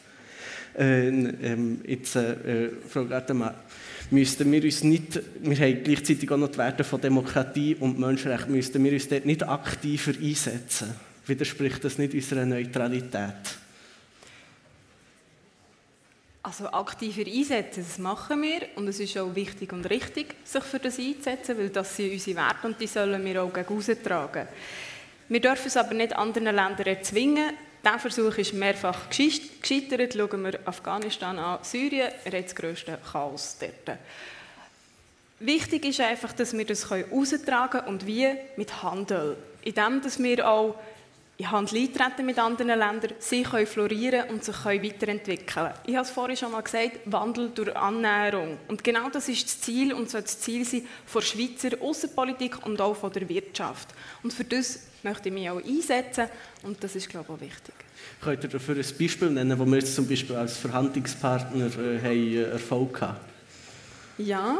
Äh, 0.78 1.08
ähm, 1.08 1.80
jetzt, 1.84 2.16
Frau 2.88 3.04
Gartemann, 3.04 3.54
müssten 4.12 4.50
wir 4.52 4.62
uns 4.62 4.84
nicht, 4.84 5.20
wir 5.40 5.56
haben 5.56 5.82
gleichzeitig 5.82 6.30
auch 6.30 6.36
noch 6.36 6.48
die 6.48 6.58
Werte 6.58 6.84
von 6.84 7.00
Demokratie 7.00 7.74
und 7.74 7.98
Menschenrecht, 7.98 8.48
müssten 8.48 8.84
wir 8.84 8.92
uns 8.92 9.08
dort 9.08 9.26
nicht 9.26 9.46
aktiver 9.46 10.12
einsetzen? 10.12 10.94
Widerspricht 11.26 11.84
das 11.84 11.98
nicht 11.98 12.14
unserer 12.14 12.46
Neutralität? 12.46 13.59
Also 16.42 16.68
aktiver 16.72 17.30
einsetzen, 17.30 17.84
das 17.86 17.98
machen 17.98 18.40
wir 18.40 18.62
und 18.76 18.88
es 18.88 18.98
ist 18.98 19.16
auch 19.18 19.34
wichtig 19.34 19.72
und 19.74 19.84
richtig, 19.90 20.34
sich 20.42 20.64
für 20.64 20.78
das 20.78 20.98
einzusetzen, 20.98 21.58
weil 21.58 21.68
das 21.68 21.94
sind 21.94 22.12
unsere 22.12 22.36
Werte 22.36 22.66
und 22.66 22.80
die 22.80 22.86
sollen 22.86 23.22
wir 23.22 23.42
auch 23.42 23.52
gegen 23.52 24.02
tragen. 24.02 24.48
Wir 25.28 25.40
dürfen 25.40 25.66
es 25.66 25.76
aber 25.76 25.94
nicht 25.94 26.16
anderen 26.16 26.56
Ländern 26.56 26.86
erzwingen. 26.86 27.52
Dieser 27.84 27.98
Versuch 27.98 28.38
ist 28.38 28.54
mehrfach 28.54 29.08
gescheitert. 29.10 30.14
Schauen 30.14 30.42
wir 30.42 30.58
Afghanistan 30.64 31.38
an, 31.38 31.58
Syrien, 31.62 32.10
er 32.24 32.38
hat 32.38 32.44
das 32.46 32.54
grösste 32.54 32.98
Chaos 33.12 33.56
dort. 33.60 33.98
Wichtig 35.40 35.84
ist 35.84 36.00
einfach, 36.00 36.32
dass 36.32 36.56
wir 36.56 36.64
das 36.64 36.90
austragen 36.90 37.70
können 37.70 37.86
und 37.86 38.06
wie? 38.06 38.28
Mit 38.56 38.82
Handel. 38.82 39.36
Indem, 39.62 40.02
dass 40.02 40.22
wir 40.22 40.48
auch 40.48 40.74
in 41.40 41.50
Handel 41.50 41.78
eintreten 41.78 42.26
mit 42.26 42.38
anderen 42.38 42.78
Ländern, 42.78 43.12
sie 43.18 43.42
können 43.42 43.66
florieren 43.66 44.28
und 44.28 44.44
sich 44.44 44.54
können 44.62 44.82
weiterentwickeln 44.82 45.70
Ich 45.86 45.96
habe 45.96 46.04
es 46.04 46.10
vorhin 46.10 46.36
schon 46.36 46.52
mal 46.52 46.60
gesagt, 46.60 47.00
Wandel 47.06 47.50
durch 47.54 47.74
Annäherung. 47.74 48.58
Und 48.68 48.84
genau 48.84 49.08
das 49.08 49.26
ist 49.28 49.44
das 49.44 49.60
Ziel 49.62 49.94
und 49.94 50.10
soll 50.10 50.20
das 50.20 50.38
Ziel 50.38 50.66
sein 50.66 50.82
von 51.06 51.22
Schweizer 51.22 51.70
Außenpolitik 51.80 52.66
und 52.66 52.78
auch 52.82 52.94
von 52.94 53.10
der 53.12 53.26
Wirtschaft. 53.26 53.88
Und 54.22 54.34
für 54.34 54.44
das 54.44 54.80
möchte 55.02 55.30
ich 55.30 55.34
mich 55.34 55.48
auch 55.48 55.64
einsetzen 55.64 56.26
und 56.62 56.84
das 56.84 56.94
ist, 56.94 57.08
glaube 57.08 57.26
ich, 57.28 57.34
auch 57.34 57.40
wichtig. 57.40 57.74
Könnt 58.20 58.44
ihr 58.44 58.50
dafür 58.50 58.76
ein 58.76 58.98
Beispiel 58.98 59.30
nennen, 59.30 59.58
wo 59.58 59.64
wir 59.64 59.78
jetzt 59.78 59.94
zum 59.94 60.06
Beispiel 60.06 60.36
als 60.36 60.58
Verhandlungspartner 60.58 61.66
äh, 61.66 62.00
haben, 62.02 62.34
äh, 62.34 62.42
Erfolg 62.42 63.00
haben? 63.00 63.16
Ja, 64.18 64.58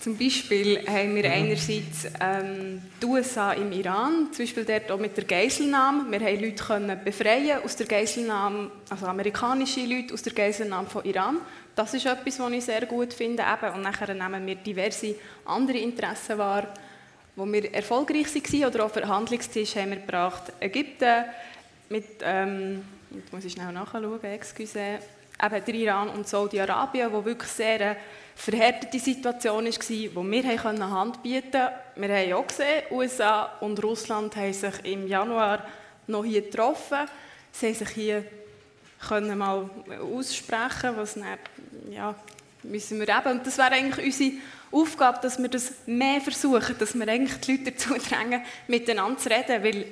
zum 0.00 0.16
Beispiel 0.16 0.86
haben 0.86 1.14
wir 1.16 1.30
einerseits 1.30 2.06
ähm, 2.20 2.82
die 3.02 3.06
USA 3.06 3.52
im 3.52 3.72
Iran, 3.72 4.28
zum 4.32 4.44
Beispiel 4.44 4.64
dort 4.64 4.90
auch 4.90 4.98
mit 4.98 5.16
der 5.16 5.24
Geiselnahme. 5.24 6.10
Wir 6.10 6.20
haben 6.20 6.40
Leute 6.40 6.64
können 6.64 7.00
befreien 7.04 7.62
aus 7.64 7.76
der 7.76 7.86
Geiselnahme, 7.86 8.70
also 8.88 9.06
amerikanische 9.06 9.80
Leute 9.80 10.14
aus 10.14 10.22
der 10.22 10.32
Geiselnahme 10.32 10.88
von 10.88 11.04
Iran. 11.04 11.38
Das 11.74 11.92
ist 11.92 12.06
etwas, 12.06 12.38
was 12.38 12.52
ich 12.52 12.64
sehr 12.64 12.86
gut 12.86 13.12
finde. 13.12 13.42
Eben. 13.42 13.74
Und 13.74 13.82
nachher 13.82 14.14
nehmen 14.14 14.46
wir 14.46 14.54
diverse 14.54 15.14
andere 15.44 15.78
Interessen 15.78 16.38
wahr, 16.38 16.68
wo 17.34 17.44
wir 17.44 17.74
erfolgreich 17.74 18.34
waren 18.34 18.64
oder 18.64 18.84
auf 18.84 18.92
Verhandlungstisch 18.92 19.76
haben 19.76 19.90
wir 19.90 19.96
gebracht. 19.96 20.52
Ägypten 20.60 21.24
mit, 21.88 22.04
ähm, 22.22 22.84
jetzt 23.10 23.32
muss 23.32 23.44
ich 23.44 23.52
schnell 23.52 23.72
nachschauen, 23.72 24.22
excuse, 24.24 24.78
eben 24.78 25.64
der 25.64 25.74
Iran 25.74 26.08
und 26.08 26.26
Saudi-Arabien, 26.26 27.12
wo 27.12 27.24
wirklich 27.24 27.50
sehr 27.50 27.96
verhärtete 28.36 28.98
Situation 28.98 29.64
war, 29.64 30.14
wo 30.14 30.22
wir 30.22 30.90
Hand 30.90 31.22
bieten 31.22 31.50
konnten. 31.50 32.02
Wir 32.02 32.16
haben 32.16 32.32
auch 32.34 32.46
gesehen, 32.46 32.82
USA 32.90 33.44
und 33.60 33.82
Russland 33.82 34.36
haben 34.36 34.52
sich 34.52 34.84
im 34.84 35.08
Januar 35.08 35.66
noch 36.06 36.24
hier 36.24 36.42
getroffen. 36.42 37.08
Sie 37.50 37.66
haben 37.66 37.74
sich 37.74 37.88
hier 37.88 38.24
können 39.08 39.38
mal 39.38 39.68
aussprechen, 40.14 40.96
was 40.96 41.14
dann, 41.14 41.38
ja, 41.90 42.14
müssen 42.62 43.00
wir 43.00 43.08
eben. 43.08 43.38
Und 43.38 43.46
das 43.46 43.58
wäre 43.58 43.72
eigentlich 43.72 44.06
unsere 44.06 44.32
Aufgabe, 44.72 45.18
dass 45.22 45.38
wir 45.38 45.48
das 45.48 45.72
mehr 45.86 46.20
versuchen, 46.20 46.76
dass 46.78 46.94
wir 46.94 47.08
eigentlich 47.08 47.40
die 47.40 47.52
Leute 47.52 47.72
dazu 47.72 47.94
drängen, 47.94 48.42
miteinander 48.68 49.18
zu 49.18 49.30
reden, 49.30 49.62
weil 49.62 49.86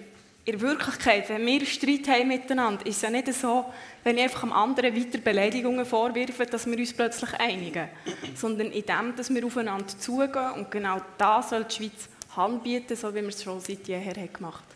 in 0.47 0.61
Wirklichkeit, 0.61 1.29
wenn 1.31 1.47
wir 1.47 1.65
Streit 1.65 2.07
haben 2.09 2.29
miteinander, 2.29 2.85
ist 2.87 2.97
es 2.97 3.03
ja 3.03 3.11
nicht 3.11 3.33
so, 3.33 3.65
wenn 4.03 4.19
ich 4.19 4.25
einfach 4.25 4.43
am 4.43 4.53
anderen 4.53 4.95
weiter 4.95 5.19
Beleidigungen 5.19 5.87
vorwirfe, 5.87 6.45
dass 6.45 6.67
wir 6.67 6.79
uns 6.79 6.93
plötzlich 6.93 7.33
einigen. 7.35 7.89
Sondern 8.35 8.71
in 8.71 8.85
dem, 8.85 9.17
dass 9.17 9.33
wir 9.33 9.45
aufeinander 9.45 9.99
zugehen 9.99 10.53
und 10.57 10.71
genau 10.71 11.01
da 11.17 11.43
soll 11.43 11.65
die 11.65 11.75
Schweiz 11.75 12.09
Hand 12.37 12.63
bieten, 12.63 12.97
so 12.97 13.15
wie 13.15 13.23
wir 13.23 13.29
es 13.29 13.43
schon 13.43 13.61
seit 13.61 13.87
jeher 13.87 14.13
gemacht 14.29 14.65
haben. 14.65 14.74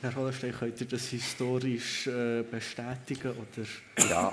Herr 0.00 0.14
Hollerstein, 0.14 0.54
könnt 0.56 0.80
ihr 0.80 0.86
das 0.86 1.08
historisch 1.08 2.06
äh, 2.06 2.44
bestätigen? 2.48 3.32
Oder? 3.32 4.08
Ja, 4.08 4.32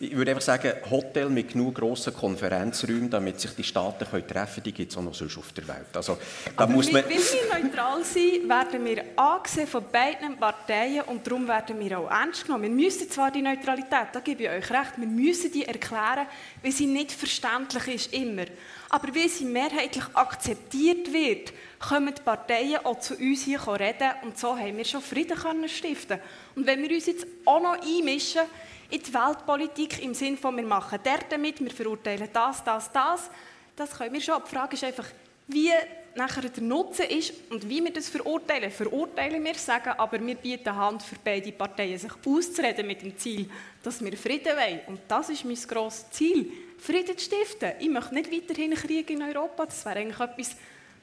ich 0.00 0.14
würde 0.14 0.32
einfach 0.32 0.42
sagen, 0.42 0.70
Hotel 0.90 1.30
mit 1.30 1.52
genug 1.52 1.76
grossen 1.76 2.12
Konferenzräumen, 2.12 3.08
damit 3.08 3.40
sich 3.40 3.52
die 3.52 3.64
Staaten 3.64 4.04
können 4.04 4.26
treffen 4.26 4.56
können, 4.56 4.64
die 4.64 4.72
gibt 4.72 4.92
es 4.92 4.98
auch 4.98 5.02
noch 5.02 5.14
sonst 5.14 5.38
auf 5.38 5.50
der 5.52 5.66
Welt. 5.66 5.96
Also, 5.96 6.18
da 6.54 6.64
Aber 6.64 6.72
muss 6.74 6.92
man 6.92 7.04
weil 7.04 7.10
wir 7.10 7.62
neutral 7.62 8.04
sind, 8.04 8.48
werden 8.50 8.84
wir 8.84 9.04
angesehen 9.16 9.66
von 9.66 9.84
beiden 9.90 10.36
Parteien 10.36 11.00
und 11.06 11.26
darum 11.26 11.48
werden 11.48 11.80
wir 11.80 12.00
auch 12.00 12.10
ernst 12.10 12.44
genommen. 12.44 12.64
Wir 12.64 12.70
müssen 12.70 13.08
zwar 13.08 13.30
die 13.30 13.40
Neutralität, 13.40 14.08
da 14.12 14.20
gebe 14.20 14.42
ich 14.42 14.50
euch 14.50 14.70
recht, 14.70 14.92
wir 14.98 15.06
müssen 15.06 15.50
die 15.50 15.64
erklären, 15.64 16.26
weil 16.62 16.72
sie 16.72 16.86
nicht 16.86 17.12
verständlich 17.12 17.88
ist, 17.94 18.12
immer. 18.12 18.44
Aber 18.90 19.14
weil 19.14 19.28
sie 19.28 19.44
mehrheitlich 19.44 20.04
akzeptiert 20.14 21.12
wird, 21.12 21.52
kommen 21.78 22.14
die 22.14 22.22
Parteien 22.22 22.84
auch 22.84 22.98
zu 22.98 23.14
uns 23.14 23.44
hier 23.44 23.60
reden 23.68 24.12
und 24.22 24.38
so 24.38 24.56
haben 24.56 24.76
wir 24.76 24.84
schon 24.84 25.02
Frieden 25.02 25.68
stiften. 25.68 26.18
Und 26.54 26.66
wenn 26.66 26.82
wir 26.82 26.90
uns 26.90 27.06
jetzt 27.06 27.26
auch 27.44 27.60
noch 27.60 27.80
einmischen 27.82 28.42
in 28.90 29.02
die 29.02 29.12
Weltpolitik 29.14 30.02
im 30.02 30.14
Sinne 30.14 30.38
von, 30.38 30.56
wir 30.56 30.64
machen 30.64 30.98
dort 31.04 31.26
damit, 31.30 31.60
wir 31.60 31.70
verurteilen 31.70 32.28
das, 32.32 32.64
das, 32.64 32.90
das, 32.90 33.30
das 33.76 33.90
können 33.90 34.14
wir 34.14 34.20
schon. 34.20 34.42
Die 34.44 34.54
Frage 34.54 34.74
ist 34.74 34.84
einfach, 34.84 35.06
wie 35.46 35.70
nachher 36.14 36.48
der 36.48 36.62
Nutzen 36.62 37.06
ist 37.06 37.32
und 37.50 37.68
wie 37.68 37.84
wir 37.84 37.92
das 37.92 38.08
verurteilen. 38.08 38.70
Verurteilen 38.70 39.44
wir, 39.44 39.54
sagen, 39.54 39.90
aber 39.90 40.24
wir 40.24 40.34
bieten 40.34 40.74
Hand 40.74 41.02
für 41.02 41.16
beide 41.22 41.52
Parteien, 41.52 41.98
sich 41.98 42.12
auszureden 42.26 42.86
mit 42.86 43.02
dem 43.02 43.16
Ziel, 43.16 43.48
dass 43.82 44.02
wir 44.02 44.16
Frieden 44.16 44.56
wollen. 44.56 44.80
Und 44.86 45.00
das 45.06 45.28
ist 45.28 45.44
mein 45.44 45.56
grosses 45.56 46.10
Ziel, 46.10 46.50
Frieden 46.78 47.18
zu 47.18 47.24
stiften. 47.24 47.72
Ich 47.80 47.88
möchte 47.88 48.14
nicht 48.14 48.32
weiterhin 48.32 48.74
Krieg 48.74 49.10
in 49.10 49.22
Europa, 49.22 49.66
das 49.66 49.84
wäre 49.84 49.98
eigentlich 49.98 50.20
etwas 50.20 50.56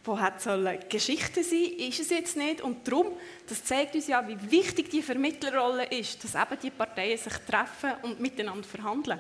wo 0.06 0.20
hat 0.20 0.42
sollen 0.42 0.80
Geschichte 0.88 1.44
sein, 1.44 1.64
ist 1.78 2.00
es 2.00 2.10
jetzt 2.10 2.38
nicht. 2.38 2.62
Und 2.62 2.88
darum, 2.88 3.08
das 3.48 3.64
zeigt 3.64 3.96
uns 3.96 4.08
ja, 4.08 4.26
wie 4.28 4.52
wichtig 4.52 4.90
die 4.90 5.02
Vermittlerrolle 5.02 5.86
ist, 5.86 6.24
dass 6.24 6.36
eben 6.36 6.60
die 6.62 6.70
Parteien 6.70 7.18
sich 7.18 7.34
treffen 7.50 7.94
und 8.04 8.20
miteinander 8.20 8.68
verhandeln. 8.68 9.20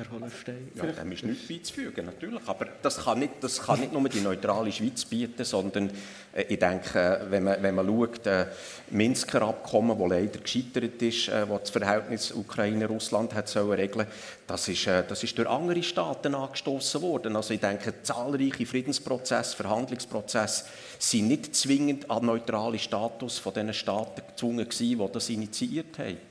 Herr 0.00 0.10
Hollenstein? 0.12 0.70
Ja, 0.74 0.86
dem 0.86 1.12
ist 1.12 1.24
nichts 1.24 1.48
beizufügen, 1.48 2.06
natürlich. 2.06 2.40
Aber 2.46 2.66
das 2.82 3.04
kann, 3.04 3.18
nicht, 3.18 3.34
das 3.40 3.60
kann 3.60 3.80
nicht 3.80 3.92
nur 3.92 4.08
die 4.08 4.20
neutrale 4.20 4.72
Schweiz 4.72 5.04
bieten, 5.04 5.44
sondern 5.44 5.90
äh, 6.32 6.44
ich 6.48 6.58
denke, 6.58 7.26
wenn 7.28 7.44
man, 7.44 7.62
wenn 7.62 7.74
man 7.74 7.86
schaut, 7.86 8.26
äh, 8.26 8.46
Minsker 8.90 9.42
Abkommen, 9.42 9.98
das 9.98 10.08
leider 10.08 10.38
gescheitert 10.38 11.02
ist, 11.02 11.28
äh, 11.28 11.46
das 11.46 11.60
das 11.60 11.70
Verhältnis 11.70 12.32
Ukraine-Russland 12.32 13.34
hat 13.34 13.48
sollen 13.48 13.72
regeln 13.72 14.06
das 14.46 14.66
ist, 14.66 14.86
äh, 14.86 15.04
das 15.06 15.22
ist 15.22 15.38
durch 15.38 15.48
andere 15.48 15.82
Staaten 15.82 16.34
angestoßen 16.34 17.00
worden. 17.02 17.36
Also 17.36 17.54
ich 17.54 17.60
denke, 17.60 18.02
zahlreiche 18.02 18.66
Friedensprozesse, 18.66 19.56
Verhandlungsprozesse 19.56 20.64
sind 20.98 21.28
nicht 21.28 21.54
zwingend 21.54 22.10
an 22.10 22.26
neutralen 22.26 22.78
Status 22.78 23.38
von 23.38 23.54
den 23.54 23.72
Staaten 23.72 24.22
gezwungen 24.26 24.68
gewesen, 24.68 24.98
die 24.98 25.12
das 25.12 25.28
initiiert 25.28 25.98
haben. 25.98 26.29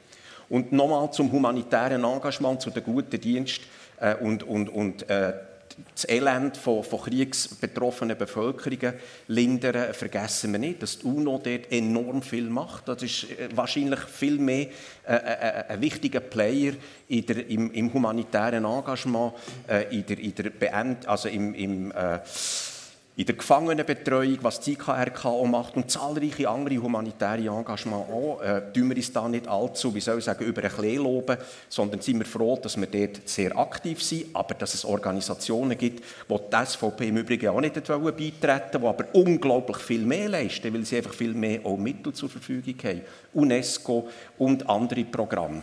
Und 0.49 0.71
nochmal 0.71 1.11
zum 1.11 1.31
humanitären 1.31 2.03
Engagement, 2.03 2.61
zu 2.61 2.71
den 2.71 2.83
guten 2.83 3.19
Dienst 3.21 3.61
äh, 3.99 4.15
und, 4.15 4.43
und, 4.43 4.69
und 4.69 5.09
äh, 5.09 5.33
das 5.93 6.09
Elend 6.09 6.57
von, 6.57 6.83
von 6.83 7.01
kriegsbetroffenen 7.01 8.17
Bevölkerungen 8.17 8.93
lindern, 9.27 9.93
vergessen 9.93 10.51
wir 10.51 10.59
nicht, 10.59 10.81
dass 10.81 10.99
die 10.99 11.05
UNO 11.05 11.39
dort 11.43 11.71
enorm 11.71 12.21
viel 12.21 12.49
macht. 12.49 12.87
Das 12.87 13.03
ist 13.03 13.25
äh, 13.29 13.49
wahrscheinlich 13.55 13.99
viel 13.99 14.39
mehr 14.39 14.67
äh, 15.07 15.15
äh, 15.15 15.63
ein 15.69 15.81
wichtiger 15.81 16.19
Player 16.19 16.73
in 17.07 17.25
der, 17.25 17.47
im, 17.47 17.71
im 17.71 17.93
humanitären 17.93 18.65
Engagement, 18.65 19.33
äh, 19.67 19.95
in 19.95 20.05
der, 20.05 20.19
in 20.19 20.35
der 20.35 20.49
Beend, 20.49 21.07
also 21.07 21.29
im, 21.29 21.53
im 21.53 21.91
äh, 21.91 22.19
in 23.19 23.25
der 23.25 23.35
Gefangenenbetreuung, 23.35 24.37
was 24.43 24.61
die 24.61 24.71
IKRK 24.71 25.25
auch 25.25 25.45
macht 25.45 25.75
und 25.75 25.91
zahlreiche 25.91 26.47
andere 26.47 26.77
humanitäre 26.77 27.47
Engagements 27.47 28.09
auch, 28.09 28.41
äh, 28.41 28.61
tun 28.73 28.87
wir 28.87 28.95
uns 28.95 29.11
da 29.11 29.27
nicht 29.27 29.45
allzu, 29.45 29.93
wie 29.93 29.99
soll 29.99 30.19
ich 30.19 30.23
sagen, 30.23 30.45
über 30.45 30.63
ein 30.63 30.71
Klee 30.71 30.95
loben, 30.95 31.35
sondern 31.67 31.99
sind 31.99 32.19
wir 32.19 32.25
froh, 32.25 32.57
dass 32.61 32.79
wir 32.79 32.87
dort 32.87 33.27
sehr 33.27 33.57
aktiv 33.57 34.01
sind, 34.01 34.27
aber 34.33 34.53
dass 34.53 34.73
es 34.73 34.85
Organisationen 34.85 35.77
gibt, 35.77 36.01
die 36.29 36.33
die 36.33 36.65
SVP 36.65 37.09
im 37.09 37.17
Übrigen 37.17 37.49
auch 37.49 37.59
nicht 37.59 37.73
beitreten 37.73 38.81
wollen, 38.81 38.95
die 38.97 39.03
aber 39.03 39.05
unglaublich 39.11 39.79
viel 39.79 40.05
mehr 40.05 40.29
leisten, 40.29 40.73
weil 40.73 40.85
sie 40.85 40.95
einfach 40.95 41.13
viel 41.13 41.33
mehr 41.33 41.59
auch 41.65 41.75
Mittel 41.75 42.13
zur 42.13 42.29
Verfügung 42.29 42.75
haben. 42.85 43.01
UNESCO 43.33 44.07
und 44.37 44.69
andere 44.69 45.03
Programme. 45.03 45.61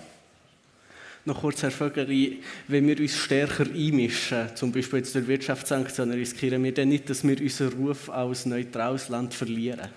Noch 1.27 1.41
kurz, 1.41 1.61
Herr 1.65 1.73
Vögeli, 1.73 2.41
wenn 2.69 2.87
wir 2.87 3.01
uns 3.01 3.17
stärker 3.17 3.65
einmischen, 3.65 4.55
zum 4.55 4.71
Beispiel 4.71 5.01
jetzt 5.01 5.13
durch 5.13 5.27
Wirtschaftssanktionen, 5.27 6.17
riskieren 6.17 6.63
wir 6.63 6.73
dann 6.73 6.89
nicht, 6.89 7.11
dass 7.11 7.27
wir 7.27 7.41
unseren 7.41 7.73
Ruf 7.73 8.09
als 8.09 8.47
neutrales 8.47 9.09
Land 9.09 9.35
verlieren? 9.35 9.89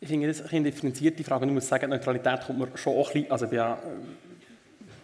Ich 0.00 0.08
finde 0.08 0.26
das 0.26 0.42
eine 0.52 0.64
differenzierte 0.64 1.22
Frage. 1.22 1.46
Ich 1.46 1.52
muss 1.52 1.68
sagen, 1.68 1.90
Neutralität 1.90 2.40
kommt 2.44 2.58
mir 2.58 2.68
schon 2.76 2.96
auch 2.96 3.06
ein 3.10 3.12
bisschen, 3.12 3.30
also 3.30 3.44
ich 3.44 3.50
bin 3.50 3.58
ja 3.58 3.78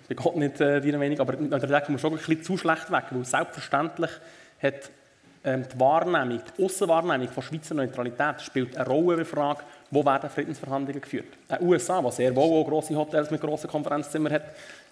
bei 0.09 0.15
Gott 0.17 0.37
nicht 0.39 0.61
äh, 0.61 0.81
deiner 0.81 0.99
Meinung, 0.99 1.21
aber 1.21 1.37
Neutralität 1.37 1.85
kommt 1.85 1.91
mir 1.91 1.99
schon 2.01 2.13
ein 2.15 2.19
bisschen 2.19 2.43
zu 2.43 2.57
schlecht 2.57 2.91
weg, 2.91 3.05
weil 3.11 3.25
selbstverständlich 3.25 4.11
hat 4.61 4.91
ähm, 5.45 5.67
die 5.73 5.79
Wahrnehmung, 5.79 6.41
die 6.59 6.65
Aussenwahrnehmung 6.65 7.29
von 7.29 7.45
Schweizer 7.45 7.77
Neutralität 7.77 8.41
spielt 8.41 8.77
eine 8.77 8.89
Rolle 8.89 9.13
in 9.13 9.19
der 9.19 9.27
Frage, 9.27 9.63
wo 9.95 10.05
werden 10.05 10.29
Friedensverhandlungen 10.29 11.01
geführt. 11.01 11.27
Die 11.51 11.65
USA, 11.65 12.03
die 12.03 12.11
sehr 12.11 12.35
wohl 12.35 12.61
auch 12.61 12.69
grosse 12.69 12.97
Hotels 12.97 13.31
mit 13.31 13.41
grossen 13.41 13.71
Konferenzzimmern 13.71 14.33
hat, 14.33 14.45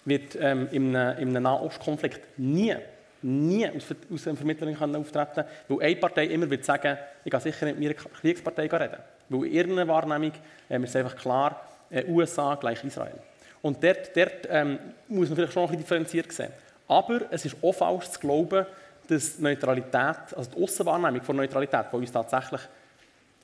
wird 0.04 0.36
ähm, 0.40 0.68
im, 0.70 0.94
im 0.94 1.32
Nahostkonflikt 1.32 2.38
nie, 2.38 2.74
nie 3.22 3.68
aus, 3.68 3.84
aus 4.12 4.26
einer 4.26 4.36
Vermittlerin 4.36 4.96
auftreten 4.96 5.44
weil 5.68 5.82
eine 5.82 5.96
Partei 5.96 6.26
immer 6.26 6.48
wird 6.48 6.64
sagen, 6.64 6.96
ich 7.24 7.30
gehe 7.30 7.40
sicher 7.40 7.66
nicht 7.66 7.78
mit 7.78 7.88
meiner 7.88 8.10
Kriegspartei 8.20 8.66
reden. 8.66 8.98
Weil 9.28 9.46
in 9.46 9.52
ihrer 9.52 9.88
Wahrnehmung 9.88 10.32
ähm, 10.70 10.84
ist 10.84 10.96
einfach 10.96 11.16
klar, 11.16 11.60
äh, 11.90 12.04
USA 12.06 12.54
gleich 12.54 12.82
Israel. 12.84 13.14
Und 13.60 13.82
dort, 13.82 14.16
dort 14.16 14.48
ähm, 14.48 14.78
muss 15.08 15.28
man 15.28 15.36
vielleicht 15.36 15.52
schon 15.52 15.62
ein 15.62 15.68
bisschen 15.68 15.82
differenziert 15.82 16.32
sehen. 16.32 16.52
Aber 16.88 17.22
es 17.30 17.44
ist 17.44 17.56
auch 17.62 17.72
falsch 17.72 18.10
zu 18.10 18.20
glauben, 18.20 18.66
dass 19.08 19.38
Neutralität, 19.38 20.36
also 20.36 20.50
die 20.50 20.62
Aussenwahrnehmung 20.62 21.22
von 21.22 21.36
Neutralität, 21.36 21.86
die 21.92 21.96
uns 21.96 22.12
tatsächlich 22.12 22.60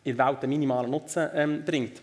in 0.04 0.16
der 0.16 0.26
Welt 0.26 0.42
einen 0.42 0.50
minimalen 0.50 0.90
Nutzen 0.90 1.28
ähm, 1.34 1.64
bringt. 1.64 2.00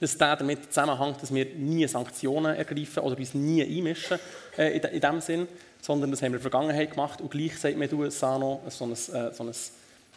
Das 0.00 0.12
ist 0.12 0.20
damit 0.20 0.72
zusammenhängt, 0.72 1.22
dass 1.22 1.34
wir 1.34 1.44
nie 1.44 1.86
Sanktionen 1.86 2.56
ergreifen 2.56 3.02
oder 3.02 3.18
uns 3.18 3.34
nie 3.34 3.62
einmischen 3.62 4.18
äh, 4.56 4.76
in, 4.76 4.82
in 4.82 5.00
dem 5.00 5.20
Sinn, 5.20 5.48
sondern 5.82 6.10
das 6.10 6.22
haben 6.22 6.32
wir 6.32 6.38
in 6.38 6.42
der 6.42 6.50
Vergangenheit 6.50 6.90
gemacht 6.92 7.20
und 7.20 7.30
gleich 7.30 7.58
sagt 7.58 7.76
man 7.76 7.92
USA 7.92 8.38
noch 8.38 8.62
so 8.68 8.84
ein, 8.86 8.92
äh, 8.92 8.96
so 9.32 9.44
ein, 9.44 9.52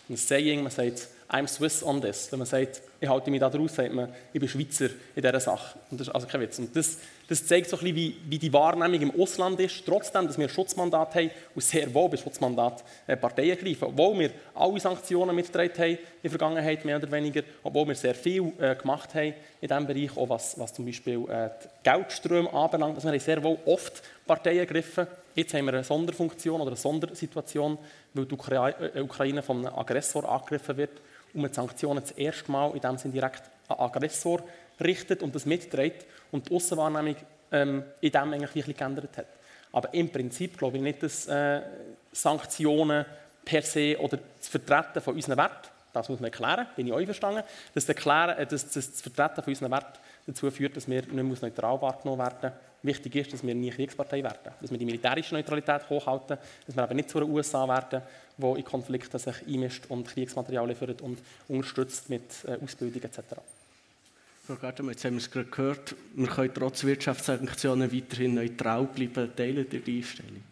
ein 0.10 0.16
Saying, 0.16 0.64
man 0.64 0.72
sagt, 0.72 1.10
I'm 1.34 1.48
Swiss 1.48 1.82
on 1.84 2.00
this. 2.00 2.32
Wenn 2.32 2.38
man 2.38 2.46
sagt, 2.46 2.80
ich 3.02 3.10
halte 3.10 3.32
mich 3.32 3.40
da 3.40 3.50
draus, 3.50 3.74
sagt 3.74 3.92
man, 3.92 4.14
ich 4.32 4.40
bin 4.40 4.48
Schweizer 4.48 4.90
in 5.16 5.24
dieser 5.24 5.40
Sache. 5.40 5.80
Und 5.90 6.00
das 6.00 6.08
ist 6.08 6.14
also 6.14 6.28
kein 6.28 6.42
Witz. 6.42 6.60
Und 6.60 6.76
das, 6.76 7.00
das 7.28 7.48
zeigt 7.48 7.70
so 7.70 7.76
ein 7.76 7.80
bisschen, 7.80 7.96
wie, 7.96 8.18
wie, 8.30 8.38
die 8.38 8.54
Wahrnehmung 8.54 9.02
im 9.02 9.20
Ausland 9.20 9.60
ist, 9.60 9.84
trotzdem, 9.84 10.28
dass 10.28 10.38
wir 10.38 10.46
ein 10.46 10.50
Schutzmandat 10.50 11.16
haben 11.16 11.32
und 11.56 11.64
sehr 11.64 11.92
wohl 11.92 12.10
bei 12.10 12.18
Schutzmandat 12.18 12.84
äh, 13.08 13.18
Parteien 13.18 13.58
greifen. 13.58 13.86
Obwohl 13.86 14.20
wir 14.20 14.30
alle 14.54 14.80
Sanktionen 14.80 15.36
mitgetragen 15.36 15.74
haben 15.76 15.92
in 15.94 15.98
der 16.22 16.30
Vergangenheit, 16.30 16.86
mehr 16.86 16.98
oder 16.98 17.12
weniger, 17.12 17.42
obwohl 17.64 17.88
wir 17.88 17.96
sehr 17.96 18.14
viel 18.14 18.54
äh, 18.60 18.76
gemacht 18.76 19.16
haben 19.16 19.34
in 19.60 19.68
diesem 19.68 19.88
Bereich, 19.88 20.16
auch 20.16 20.30
was, 20.30 20.60
was 20.60 20.72
zum 20.72 20.86
Beispiel 20.86 21.28
äh, 21.30 21.50
die 21.64 21.90
Geldströme 21.90 22.54
anbelangt. 22.54 22.94
Also 22.94 23.08
wir 23.08 23.14
haben 23.14 23.20
sehr 23.20 23.44
wohl 23.44 23.58
oft 23.66 24.04
Parteien 24.28 24.60
ergriffen. 24.60 25.08
Jetzt 25.34 25.56
haben 25.56 25.66
wir 25.66 25.74
eine 25.74 25.84
Sonderfunktion 25.84 26.62
oder 26.62 26.70
eine 26.70 26.78
Sondersituation, 26.78 27.80
weil 28.14 28.28
die 28.28 28.36
äh, 28.36 29.02
Ukraine 29.02 29.42
von 29.42 29.66
einem 29.66 29.76
Aggressor 29.76 30.30
angegriffen 30.30 30.78
wird 30.78 31.02
und 31.34 31.42
man 31.42 31.52
die 31.52 31.56
Sanktionen 31.56 32.02
das 32.02 32.12
erste 32.12 32.52
Mal 32.52 32.72
in 32.74 32.82
dem 32.82 32.98
Sinne 32.98 33.14
direkt 33.14 33.44
an 33.68 33.80
Aggressor 33.80 34.42
richtet 34.80 35.24
und 35.24 35.34
das 35.36 35.46
mitträgt 35.46 36.06
und 36.32 36.50
die 36.50 36.56
Aussenwahrnehmung 36.56 37.16
ähm, 37.52 37.84
in 38.02 38.12
dem 38.12 38.34
eigentlich 38.34 38.56
wirklich 38.56 38.78
geändert 38.78 39.18
hat. 39.18 39.28
Aber 39.72 39.94
im 39.94 40.10
Prinzip 40.10 40.58
glaube 40.58 40.78
ich 40.78 40.84
nicht, 40.84 41.02
dass 41.02 41.28
äh, 41.28 41.62
Sanktionen 42.12 43.06
per 43.44 43.62
se 43.62 43.98
oder 44.00 44.20
das 44.38 44.48
Vertreten 44.48 45.02
von 45.02 45.16
unseren 45.16 45.38
Werten, 45.38 45.68
das 45.92 46.10
muss 46.10 46.20
man 46.20 46.32
erklären, 46.32 46.68
bin 46.76 46.88
ich 46.88 46.94
auch 46.94 47.04
verstanden, 47.04 47.44
äh, 47.74 48.46
dass 48.46 48.70
das 48.70 49.02
Vertreten 49.02 49.44
von 49.44 49.52
unseren 49.52 49.72
Werten 49.72 50.00
dazu 50.28 50.50
führt, 50.52 50.78
dass 50.78 50.88
wir 50.88 51.02
nicht 51.02 51.14
mehr 51.14 51.24
neutral 51.24 51.82
wahrgenommen 51.82 52.20
werden. 52.20 52.54
Wichtig 52.84 53.16
ist, 53.16 53.34
dass 53.34 53.48
wir 53.48 53.56
nie 53.56 53.70
Kriegspartei 53.70 54.22
werden, 54.22 54.52
dass 54.62 54.70
wir 54.70 54.78
die 54.78 54.86
militärische 54.86 55.34
Neutralität 55.34 55.90
hochhalten, 55.90 56.38
dass 56.66 56.76
wir 56.76 56.84
aber 56.84 56.94
nicht 56.94 57.10
zu 57.10 57.20
den 57.22 57.30
USA 57.30 57.66
werden, 57.68 58.02
die 58.38 58.60
in 58.60 58.66
Konflikten 58.66 59.18
sich 59.18 59.36
einmischt 59.48 59.86
und 59.88 60.08
Kriegsmaterial 60.08 60.68
liefert 60.68 61.02
und 61.02 61.20
unterstützt 61.48 62.10
mit 62.10 62.24
äh, 62.46 62.58
Ausbildung 62.62 63.02
etc. 63.02 63.20
Frau 64.46 64.56
Gartemann, 64.56 64.92
jetzt 64.92 65.06
haben 65.06 65.14
wir 65.14 65.20
es 65.20 65.32
gerade 65.32 65.48
gehört, 65.48 65.96
wir 66.16 66.28
können 66.28 66.54
trotz 66.54 66.84
Wirtschaftssanktionen 66.84 67.94
weiterhin 67.94 68.34
neutral 68.34 68.84
bleiben. 68.88 69.34
Teilen 69.34 69.66
Sie 69.72 69.80
die 69.80 69.98
Einstellung? 70.00 70.44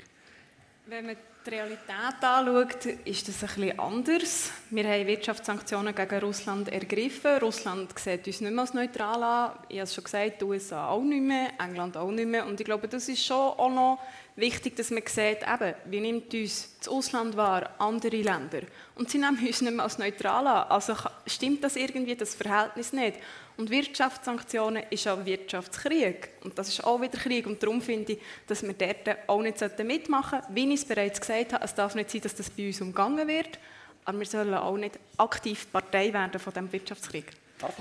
Wenn 0.85 1.07
man 1.07 1.17
die 1.45 1.49
Realität 1.49 2.21
anschaut, 2.21 2.85
ist 3.05 3.27
das 3.27 3.39
bisschen 3.39 3.79
anders. 3.79 4.51
Wir 4.69 4.87
haben 4.87 5.07
Wirtschaftssanktionen 5.07 5.95
gegen 5.95 6.19
Russland 6.19 6.69
ergriffen. 6.69 7.39
Russland 7.39 7.97
sieht 7.97 8.27
uns 8.27 8.41
nicht 8.41 8.51
mehr 8.51 8.61
als 8.61 8.73
neutral 8.73 9.23
an. 9.23 9.51
Ich 9.67 9.77
habe 9.77 9.83
es 9.83 9.95
schon 9.95 10.03
gesagt, 10.03 10.41
die 10.41 10.45
USA 10.45 10.89
auch 10.89 11.01
nicht 11.01 11.23
mehr, 11.23 11.49
England 11.59 11.97
auch 11.97 12.11
nicht 12.11 12.27
mehr. 12.27 12.45
Und 12.45 12.59
ich 12.59 12.65
glaube, 12.65 12.87
das 12.87 13.09
ist 13.09 13.25
schon 13.25 13.37
auch 13.37 13.69
noch 13.69 13.99
wichtig, 14.35 14.75
dass 14.75 14.91
man 14.91 15.03
sieht, 15.05 15.39
eben, 15.41 15.73
wie 15.85 15.99
nimmt 15.99 16.33
uns 16.33 16.75
das 16.77 16.87
Ausland 16.87 17.35
wahr, 17.35 17.71
andere 17.79 18.17
Länder. 18.17 18.61
Und 18.95 19.09
sie 19.09 19.17
nehmen 19.19 19.45
uns 19.45 19.61
nicht 19.61 19.73
mehr 19.73 19.83
als 19.83 19.97
neutral 19.97 20.45
an. 20.45 20.69
Also 20.69 20.95
stimmt 21.25 21.63
das 21.63 21.75
irgendwie, 21.75 22.15
das 22.15 22.35
Verhältnis 22.35 22.93
nicht. 22.93 23.17
Und 23.61 23.69
Wirtschaftssanktionen 23.69 24.81
ist 24.89 25.07
auch 25.07 25.23
Wirtschaftskrieg. 25.23 26.29
Und 26.43 26.57
das 26.57 26.69
ist 26.69 26.83
auch 26.83 26.99
wieder 26.99 27.15
Krieg. 27.15 27.45
Und 27.45 27.61
darum 27.61 27.79
finde 27.79 28.13
ich, 28.13 28.19
dass 28.47 28.63
wir 28.63 28.73
dort 28.73 29.15
auch 29.27 29.39
nicht 29.39 29.59
mitmachen 29.83 30.39
sollten. 30.39 30.55
Wie 30.55 30.73
ich 30.73 30.79
es 30.79 30.85
bereits 30.85 31.21
gesagt 31.21 31.53
habe, 31.53 31.63
es 31.63 31.75
darf 31.75 31.93
nicht 31.93 32.09
sein, 32.09 32.21
dass 32.21 32.33
das 32.33 32.49
bei 32.49 32.65
uns 32.65 32.81
umgangen 32.81 33.27
wird. 33.27 33.59
Aber 34.03 34.17
wir 34.17 34.25
sollen 34.25 34.55
auch 34.55 34.77
nicht 34.77 34.97
aktiv 35.15 35.71
Partei 35.71 36.11
werden 36.11 36.39
von 36.39 36.51
diesem 36.51 36.73
Wirtschaftskrieg. 36.73 37.25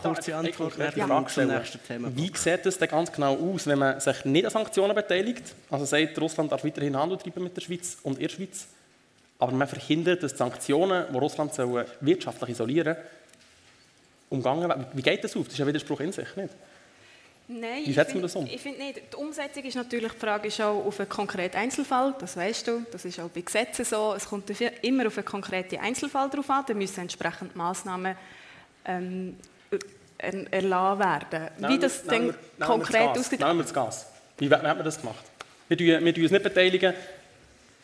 Kurze 0.02 0.36
Antwort 0.36 0.77
ja. 0.77 1.07
Thema. 1.89 2.15
Wie 2.15 2.31
sieht 2.35 2.66
es 2.66 2.77
denn 2.77 2.89
ganz 2.90 3.11
genau 3.11 3.35
aus, 3.39 3.66
wenn 3.66 3.78
man 3.78 3.98
sich 4.01 4.23
nicht 4.27 4.44
an 4.44 4.51
Sanktionen 4.51 4.94
beteiligt? 4.94 5.55
Also 5.70 5.86
sagt, 5.86 6.20
Russland 6.20 6.52
darf 6.52 6.62
weiterhin 6.62 6.94
Handel 6.94 7.16
treiben 7.16 7.43
mit 7.43 7.57
der 7.57 7.62
Schweiz 7.62 7.97
und 8.02 8.19
in 8.19 8.24
der 8.24 8.28
Schweiz. 8.28 8.66
Aber 9.39 9.52
man 9.52 9.66
verhindert, 9.66 10.23
dass 10.23 10.32
die 10.32 10.39
Sanktionen, 10.39 11.07
die 11.11 11.16
Russland 11.16 11.57
wirtschaftlich 12.02 12.51
isolieren 12.51 12.97
sollen, 12.97 13.07
umgangen 14.31 14.69
werden. 14.69 14.86
Wie 14.94 15.02
geht 15.02 15.23
das 15.23 15.36
auf? 15.36 15.44
Das 15.44 15.55
ist 15.55 15.61
ein 15.61 15.66
Widerspruch 15.66 16.01
in 16.01 16.12
sich, 16.12 16.35
nicht? 16.36 16.55
Nein, 17.52 17.82
Wie 17.85 17.93
setzt 17.93 18.15
man 18.15 18.23
das 18.23 18.36
um? 18.36 18.47
Ich 18.47 18.61
finde 18.61 18.78
nicht. 18.78 19.01
Die 19.12 19.16
Umsetzung 19.16 19.65
ist 19.65 19.74
natürlich, 19.74 20.12
die 20.12 20.19
Frage 20.19 20.47
ist 20.47 20.61
auch 20.61 20.86
auf 20.86 21.01
einen 21.01 21.09
konkreten 21.09 21.57
Einzelfall, 21.57 22.15
das 22.20 22.36
weißt 22.36 22.69
du, 22.69 22.86
das 22.93 23.05
ist 23.05 23.19
auch 23.19 23.28
bei 23.28 23.40
Gesetzen 23.40 23.85
so. 23.85 24.15
Es 24.16 24.27
kommt 24.27 24.48
immer 24.82 25.09
auf 25.09 25.19
einen 25.19 25.24
konkreten 25.24 25.78
Einzelfall 25.81 26.31
drauf 26.31 26.48
an, 26.48 26.65
da 26.69 26.74
müssen 26.74 27.01
entsprechend 27.01 27.57
Massnahmen 27.57 28.15
ähm, 28.85 29.36
erlassen 30.19 30.98
werden. 31.01 31.48
Wie 31.69 31.78
das 31.78 32.05
dann 32.05 32.35
konkret 32.61 33.19
aussieht. 33.19 33.40
Nehmen 33.40 33.59
wir 33.59 33.65
das 33.65 33.74
Gas. 33.74 34.07
Wie, 34.39 34.48
wie 34.48 34.55
hat 34.55 34.62
man 34.62 34.85
das 34.85 35.01
gemacht? 35.01 35.24
Wir 35.66 35.77
tun, 35.77 36.05
wir 36.05 36.15
tun 36.15 36.23
uns 36.23 36.32
nicht 36.32 36.44
beteiligen, 36.44 36.94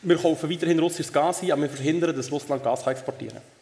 wir 0.01 0.17
kaufen 0.17 0.49
weiterhin 0.49 0.79
russisches 0.79 1.11
Gas 1.11 1.41
ein, 1.41 1.51
aber 1.51 1.63
wir 1.63 1.69
verhindern, 1.69 2.15
dass 2.15 2.31
Russland 2.31 2.63
Gas 2.63 2.87
exportieren 2.87 3.35
kann. 3.35 3.56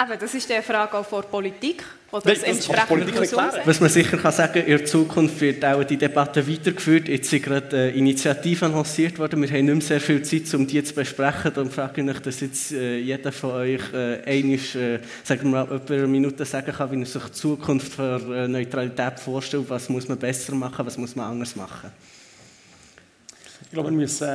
Aber 0.00 0.16
das 0.16 0.32
ist 0.32 0.48
die 0.48 0.62
Frage 0.62 0.96
auch 0.96 1.04
vor 1.04 1.22
Politik, 1.22 1.82
die 1.82 2.12
das, 2.12 2.22
das 2.22 2.42
entsprechend 2.44 3.16
muss 3.16 3.32
Was 3.64 3.80
man 3.80 3.90
sicher 3.90 4.16
kann 4.16 4.30
sagen, 4.30 4.60
in 4.60 4.78
der 4.78 4.84
Zukunft 4.84 5.40
wird 5.40 5.64
auch 5.64 5.82
die 5.82 5.96
Debatte 5.96 6.48
weitergeführt. 6.48 7.08
Jetzt 7.08 7.28
sind 7.28 7.42
gerade 7.42 7.76
äh, 7.76 7.98
Initiativen 7.98 8.70
lanciert 8.70 9.18
worden. 9.18 9.42
Wir 9.42 9.48
haben 9.48 9.64
nicht 9.64 9.74
mehr 9.74 9.80
sehr 9.80 10.00
viel 10.00 10.22
Zeit, 10.22 10.54
um 10.54 10.68
die 10.68 10.84
zu 10.84 10.94
besprechen. 10.94 11.52
Darum 11.52 11.68
frage 11.68 12.00
ich 12.00 12.06
mich, 12.06 12.20
dass 12.20 12.38
jetzt 12.38 12.70
äh, 12.70 12.98
jeder 12.98 13.32
von 13.32 13.50
euch 13.50 13.92
äh, 13.92 14.22
einisch, 14.24 14.76
äh, 14.76 15.00
sagen 15.24 15.50
wir 15.50 15.64
mal, 15.64 15.76
etwa 15.76 15.94
eine 15.94 16.06
Minute 16.06 16.44
sagen 16.44 16.72
kann, 16.72 16.92
wie 16.92 17.00
er 17.00 17.06
sich 17.06 17.24
die 17.24 17.32
Zukunft 17.32 17.94
für 17.94 18.20
äh, 18.36 18.46
Neutralität 18.46 19.18
vorstellt. 19.18 19.64
Was 19.68 19.88
muss 19.88 20.06
man 20.06 20.16
besser 20.16 20.54
machen, 20.54 20.86
was 20.86 20.96
muss 20.96 21.16
man 21.16 21.28
anders 21.28 21.56
machen? 21.56 21.90
Ich 23.62 23.70
glaube, 23.72 23.90
wir 23.90 23.96
müssen 23.96 24.28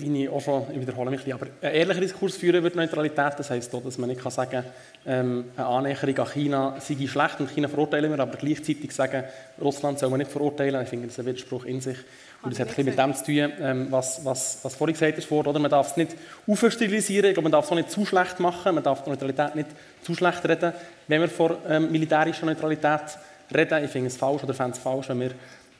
wie 0.00 0.24
ich 0.24 0.28
auch 0.28 0.40
schon, 0.40 0.64
ich 0.72 0.80
wiederhole 0.80 1.10
mich, 1.10 1.32
aber 1.32 1.46
einen 1.60 1.74
ehrlichen 1.74 2.00
Diskurs 2.00 2.36
führen 2.36 2.64
über 2.64 2.74
Neutralität. 2.74 3.34
Das 3.36 3.50
heisst 3.50 3.74
auch, 3.74 3.82
dass 3.82 3.98
man 3.98 4.08
nicht 4.08 4.22
kann 4.22 4.32
sagen 4.32 4.50
kann, 4.50 4.64
ähm, 5.06 5.44
eine 5.56 5.66
Annäherung 5.66 6.18
an 6.18 6.26
China 6.28 6.76
sei 6.78 7.06
schlecht 7.06 7.40
und 7.40 7.50
China 7.50 7.68
verurteilen 7.68 8.10
wir, 8.10 8.20
aber 8.20 8.36
gleichzeitig 8.36 8.92
sagen, 8.92 9.24
Russland 9.60 9.98
soll 9.98 10.10
man 10.10 10.18
nicht 10.18 10.30
verurteilen. 10.30 10.80
Ich 10.82 10.88
finde, 10.88 11.06
das 11.06 11.18
ist 11.18 11.20
ein 11.20 11.26
Widerspruch 11.26 11.64
in 11.64 11.80
sich. 11.80 11.98
Und 12.42 12.52
das 12.52 12.60
hat 12.60 12.78
ein 12.78 12.84
mit 12.84 12.98
dem 12.98 13.14
zu 13.14 13.24
tun, 13.24 13.52
ähm, 13.60 13.86
was, 13.90 14.24
was, 14.24 14.58
was 14.62 14.74
vorhin 14.74 14.94
gesagt 14.94 15.30
wurde. 15.30 15.50
Oder? 15.50 15.58
Man 15.58 15.70
darf 15.70 15.90
es 15.90 15.96
nicht 15.96 16.14
aufstilisieren, 16.46 17.34
man 17.42 17.50
darf 17.50 17.64
es 17.64 17.70
auch 17.72 17.76
nicht 17.76 17.90
zu 17.90 18.06
schlecht 18.06 18.38
machen, 18.38 18.74
man 18.74 18.84
darf 18.84 19.02
die 19.02 19.10
Neutralität 19.10 19.54
nicht 19.56 19.68
zu 20.02 20.14
schlecht 20.14 20.48
reden, 20.48 20.72
wenn 21.08 21.20
wir 21.20 21.28
von 21.28 21.56
ähm, 21.68 21.90
militärischer 21.90 22.46
Neutralität 22.46 23.18
reden. 23.54 23.84
Ich 23.84 23.90
finde 23.90 24.08
es 24.08 24.16
falsch 24.16 24.44
oder 24.44 24.54
fände 24.54 24.72
es 24.72 24.78
falsch, 24.78 25.08
wenn 25.08 25.20
wir 25.20 25.30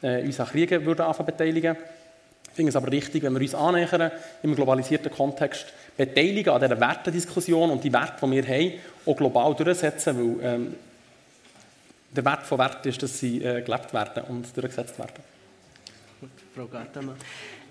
äh, 0.03 0.25
uns 0.25 0.41
an 0.41 0.47
Kriegen 0.47 0.85
würden 0.85 1.07
beteiligen 1.25 1.77
würden 1.77 1.98
finde 2.59 2.71
es 2.71 2.77
aber 2.77 2.91
richtig, 2.91 3.23
wenn 3.23 3.33
wir 3.35 3.41
uns 3.41 3.55
annähern, 3.55 4.11
im 4.43 4.57
globalisierten 4.57 5.13
Kontext 5.13 5.67
beteiligen 5.97 6.51
an 6.51 6.61
dieser 6.61 6.81
Wertediskussion 6.81 7.71
und 7.71 7.85
die 7.85 7.93
Werte, 7.93 8.27
die 8.27 8.33
wir 8.33 8.43
haben, 8.49 8.73
auch 9.07 9.17
global 9.17 9.55
durchsetzen, 9.55 10.41
weil 10.41 10.55
ähm, 10.55 10.75
der 12.11 12.25
Wert 12.25 12.47
von 12.47 12.59
Werten 12.59 12.89
ist, 12.89 13.01
dass 13.01 13.17
sie 13.17 13.45
äh, 13.45 13.63
gelebt 13.63 13.95
werden 13.95 14.25
und 14.25 14.57
durchgesetzt 14.57 14.99
werden. 14.99 15.23
Gut, 16.21 16.31
Frau 16.53 16.67
Gartemann. 16.67 17.15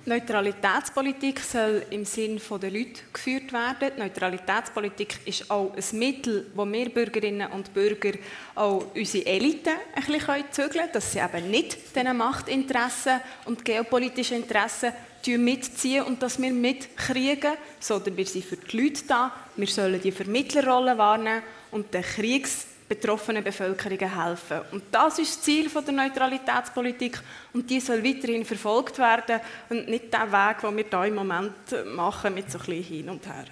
Neutralitätspolitik 0.08 1.42
soll 1.42 1.84
im 1.90 2.06
Sinn 2.06 2.40
der 2.50 2.72
Leute 2.72 3.02
geführt 3.12 3.52
werden. 3.52 3.92
Die 3.94 4.00
Neutralitätspolitik 4.00 5.20
ist 5.26 5.52
auch 5.52 5.74
ein 5.76 6.00
Mittel, 6.00 6.50
wo 6.56 6.66
wir 6.66 6.88
Bürgerinnen 6.90 7.52
und 7.52 7.74
Bürger 7.74 8.14
auch 8.56 8.86
unsere 8.96 9.26
Eliten 9.26 9.74
ein 9.96 10.04
bisschen 10.06 10.46
zügeln 10.52 10.72
können, 10.72 10.90
dass 10.94 11.12
sie 11.12 11.20
eben 11.20 11.52
nicht 11.52 11.94
diesen 11.94 12.16
Machtinteressen 12.16 13.20
und 13.44 13.66
geopolitischen 13.66 14.38
Interessen 14.38 14.94
mitziehen 15.26 16.06
und 16.06 16.24
dass 16.24 16.42
wir 16.42 16.54
mitkriegen, 16.54 17.52
sondern 17.82 18.16
wir 18.16 18.26
sind 18.26 18.46
für 18.46 18.56
die 18.56 18.82
Leute 18.82 19.04
da. 19.10 19.34
Wir 19.58 19.68
sollen 19.68 20.00
die 20.00 20.14
Vermittlerrolle 20.14 20.98
wahrnehmen 20.98 21.44
und 21.72 21.94
den 21.94 22.02
Kriegs 22.02 22.66
betroffenen 22.88 23.44
Bevölkerungen 23.44 24.24
helfen. 24.24 24.62
Und 24.72 24.84
das 24.92 25.20
ist 25.20 25.38
das 25.38 25.44
Ziel 25.44 25.70
der 25.70 25.94
Neutralitätspolitik 25.94 27.20
und 27.54 27.70
die 27.70 27.80
soll 27.80 28.04
weiterhin 28.04 28.46
verfolgt 28.46 28.98
werden 28.98 29.42
und 29.70 29.90
nicht 29.90 30.14
der 30.14 30.32
Weg, 30.32 30.62
den 30.62 30.78
wir 30.78 30.86
hier 30.90 31.04
im 31.06 31.16
Moment 31.16 31.54
machen, 31.94 32.34
mit 32.34 32.50
so 32.50 32.60
ein 32.60 32.66
bisschen 32.66 32.84
hin 32.84 33.10
und 33.10 33.26
her. 33.26 33.46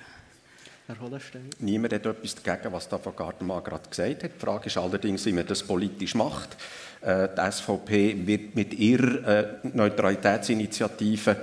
Herr 0.87 0.99
Hollenstein. 0.99 1.49
Niemand 1.59 1.93
hat 1.93 2.05
etwas 2.05 2.35
dagegen, 2.35 2.71
was 2.71 2.87
da 2.87 2.99
von 2.99 3.15
Gartenmann 3.15 3.63
gerade 3.63 3.89
gesagt 3.89 4.23
hat. 4.23 4.31
Die 4.35 4.39
Frage 4.39 4.67
ist 4.67 4.77
allerdings, 4.77 5.25
wie 5.25 5.31
man 5.31 5.47
das 5.47 5.63
politisch 5.63 6.13
macht. 6.13 6.55
Äh, 7.01 7.29
die 7.35 7.51
SVP 7.51 8.27
wird 8.27 8.55
mit 8.55 8.73
ihrer 8.75 9.27
äh, 9.27 9.45
Neutralitätsinitiative 9.63 11.35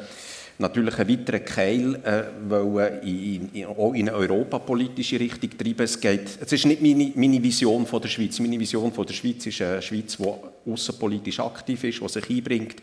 natürlich 0.62 0.98
einen 0.98 1.10
weiteren 1.10 1.44
Keil 1.44 2.00
äh, 2.04 3.06
in, 3.06 3.50
in, 3.52 3.66
auch 3.66 3.92
in 3.92 4.08
eine 4.08 4.16
europapolitische 4.16 5.20
Richtung 5.20 5.50
treiben. 5.50 5.82
Es, 5.82 6.00
geht, 6.00 6.38
es 6.40 6.52
ist 6.52 6.64
nicht 6.64 6.80
meine, 6.80 7.12
meine 7.14 7.42
Vision 7.42 7.86
von 7.86 8.00
der 8.00 8.08
Schweiz. 8.08 8.40
Meine 8.40 8.58
Vision 8.58 8.92
von 8.92 9.04
der 9.04 9.12
Schweiz 9.12 9.44
ist 9.46 9.60
eine 9.60 9.82
Schweiz, 9.82 10.16
die 10.16 10.70
außenpolitisch 10.70 11.40
aktiv 11.40 11.84
ist, 11.84 12.00
die 12.00 12.08
sich 12.08 12.30
einbringt, 12.30 12.76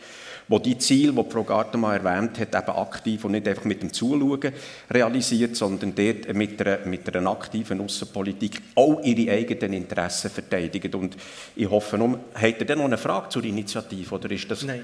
wo 0.48 0.60
die 0.60 0.78
Ziele, 0.78 1.14
die 1.14 1.32
Frau 1.32 1.44
Gartemann 1.44 2.04
erwähnt 2.04 2.40
hat, 2.40 2.56
eben 2.56 2.78
aktiv 2.78 3.24
und 3.26 3.32
nicht 3.32 3.48
einfach 3.48 3.66
mit 3.66 3.82
dem 3.82 3.94
Zuschauen 3.94 4.52
realisiert, 4.90 5.56
sondern 5.56 5.94
dort 5.96 6.34
mit 6.34 6.62
einer, 6.62 6.86
mit 6.86 7.16
einer 7.16 7.32
aktiven 7.32 7.82
Außenpolitik 7.82 8.62
auch 8.76 9.02
ihre 9.04 9.32
eigenen 9.32 9.74
Interessen 9.74 10.30
verteidigt. 10.30 10.94
Und 10.96 11.16
ich 11.56 11.70
hoffe, 11.70 11.98
nun, 11.98 12.20
habt 12.34 12.60
ihr 12.60 12.66
denn 12.66 12.80
noch 12.80 12.86
eine 12.86 12.98
Frage 12.98 13.30
zur 13.30 13.44
Initiative? 13.44 14.16
Oder 14.16 14.32
ist 14.32 14.50
das 14.50 14.64
Nein, 14.64 14.84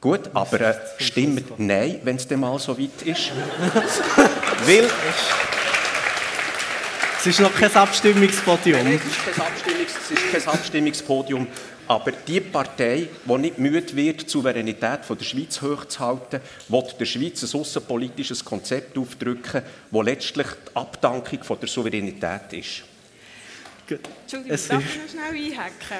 Gut, 0.00 0.30
aber 0.34 0.60
äh, 0.60 0.74
stimmt 0.98 1.58
Nein, 1.58 2.00
wenn 2.04 2.16
es 2.16 2.28
dann 2.28 2.40
mal 2.40 2.58
so 2.58 2.78
weit 2.78 3.02
ist. 3.04 3.32
Weil... 4.66 4.90
Es 7.18 7.26
ist 7.26 7.40
noch 7.40 7.54
kein 7.54 7.74
Abstimmungspodium. 7.74 8.84
Nein, 8.84 9.00
es, 9.04 9.10
ist 9.10 9.34
kein 9.34 9.46
Abstimmungs 9.46 9.92
es 10.04 10.10
ist 10.12 10.32
kein 10.32 10.54
Abstimmungspodium. 10.54 11.46
Aber 11.88 12.12
die 12.12 12.40
Partei, 12.40 13.08
die 13.24 13.38
nicht 13.38 13.58
müde 13.58 13.96
wird, 13.96 14.22
die 14.22 14.30
Souveränität 14.30 15.04
von 15.04 15.16
der 15.18 15.24
Schweiz 15.24 15.60
hochzuhalten, 15.60 16.40
will 16.68 16.84
der 16.98 17.04
Schweiz 17.04 17.42
ein 17.42 17.60
außenpolitisches 17.60 18.44
Konzept 18.44 18.98
aufdrücken, 18.98 19.62
das 19.90 20.04
letztlich 20.04 20.46
die 20.46 20.76
Abdankung 20.76 21.42
von 21.42 21.58
der 21.58 21.68
Souveränität 21.68 22.52
ist. 22.52 22.82
Entschuldigung, 23.88 24.58
darf 24.68 24.82
ich 24.84 25.00
noch 25.00 25.10
schnell 25.10 25.52
einhaken? 25.52 25.96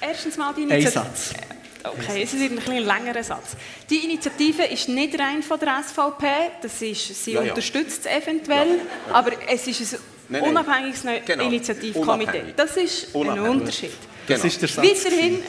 Erstens 0.00 0.36
mal 0.36 0.54
die 0.54 0.62
Initiative... 0.62 1.00
Ein 1.00 1.06
Satz. 1.06 1.34
Okay, 1.84 2.22
es 2.22 2.32
ist 2.32 2.42
ein, 2.42 2.58
ein 2.58 2.84
längerer 2.84 3.22
Satz. 3.22 3.56
Die 3.90 4.04
Initiative 4.04 4.64
ist 4.64 4.88
nicht 4.88 5.18
rein 5.18 5.42
von 5.42 5.58
der 5.58 5.82
SVP, 5.82 6.26
das 6.60 6.80
ist, 6.82 7.24
sie 7.24 7.32
ja, 7.32 7.42
ja. 7.42 7.50
unterstützt 7.50 8.06
es 8.06 8.22
eventuell, 8.22 8.78
ja, 8.78 9.14
aber 9.14 9.32
es 9.48 9.66
ist 9.66 9.94
ein 9.94 10.00
nein, 10.28 10.42
unabhängiges 10.42 11.02
genau. 11.24 11.44
Initiativkomitee. 11.44 12.24
Unabhängig. 12.24 12.54
Das 12.56 12.76
ist 12.76 13.14
ein 13.14 13.38
Unterschied. 13.40 13.90
Genau. 14.26 14.38
Das 14.38 14.44
ist 14.44 14.62
der 14.62 14.68
Satz. 14.68 14.86
Weiterhin 14.86 15.42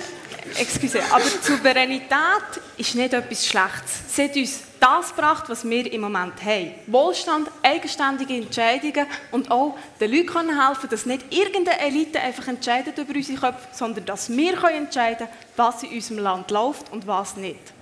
Excuse, 0.57 0.99
aber 1.11 1.23
Souveränität 1.41 2.61
ist 2.77 2.95
nicht 2.95 3.13
etwas 3.13 3.45
Schlechtes. 3.45 4.01
Sie 4.07 4.23
hat 4.23 4.35
uns 4.35 4.61
das 4.79 5.15
gebracht, 5.15 5.45
was 5.47 5.67
wir 5.67 5.91
im 5.91 6.01
Moment 6.01 6.43
haben. 6.43 6.71
Wohlstand, 6.87 7.49
eigenständige 7.61 8.35
Entscheidungen 8.35 9.07
und 9.31 9.49
auch 9.49 9.77
den 9.99 10.11
Leuten 10.11 10.25
können 10.27 10.67
helfen, 10.67 10.89
dass 10.89 11.05
nicht 11.05 11.25
irgendeine 11.33 11.79
Elite 11.79 12.19
einfach 12.19 12.47
entscheidet 12.47 12.97
über 12.97 13.15
unsere 13.15 13.39
Köpfe, 13.39 13.67
sondern 13.71 14.05
dass 14.05 14.29
wir 14.29 14.53
können 14.53 14.85
entscheiden 14.85 15.27
können, 15.27 15.29
was 15.55 15.83
in 15.83 15.89
unserem 15.89 16.19
Land 16.19 16.51
läuft 16.51 16.91
und 16.91 17.07
was 17.07 17.37
nicht. 17.37 17.73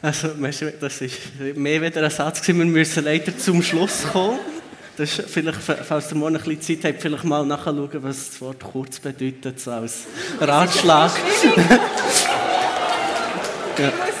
Also, 0.00 0.28
das 0.80 1.00
ist 1.00 1.18
mehr 1.56 1.82
wieder 1.82 2.04
ein 2.04 2.10
Satz. 2.10 2.46
Wir 2.46 2.54
müssen 2.54 3.04
leider 3.04 3.36
zum 3.36 3.60
Schluss 3.62 4.04
kommen. 4.12 4.38
Das 4.98 5.16
ist 5.16 5.30
vielleicht, 5.30 5.60
falls 5.62 6.10
ihr 6.10 6.16
morgen 6.16 6.36
ein 6.36 6.42
bisschen 6.42 6.82
Zeit 6.82 6.92
habt, 6.92 7.00
vielleicht 7.00 7.22
mal 7.22 7.46
nachschauen, 7.46 7.88
was 8.02 8.30
das 8.30 8.40
Wort 8.40 8.58
kurz 8.58 8.98
bedeutet, 8.98 9.60
so 9.60 9.70
als 9.70 10.06
Ratschlag. 10.40 11.12
ich 11.14 11.44
muss 11.44 11.52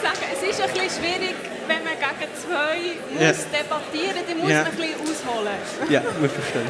sagen, 0.00 0.22
es 0.32 0.48
ist 0.48 0.60
ein 0.60 0.70
bisschen 0.70 0.88
schwierig, 0.88 1.34
wenn 1.66 1.82
man 1.82 1.94
gegen 1.98 2.30
zwei 2.46 2.94
ja. 3.20 3.26
muss 3.26 3.38
debattieren 3.50 4.14
muss, 4.14 4.28
dann 4.28 4.38
muss 4.38 4.50
ja. 4.50 4.62
man 4.62 4.66
ein 4.66 4.76
bisschen 4.76 5.00
ausholen. 5.02 5.56
Ja, 5.90 6.02
wir 6.20 6.30
verstehen. 6.30 6.68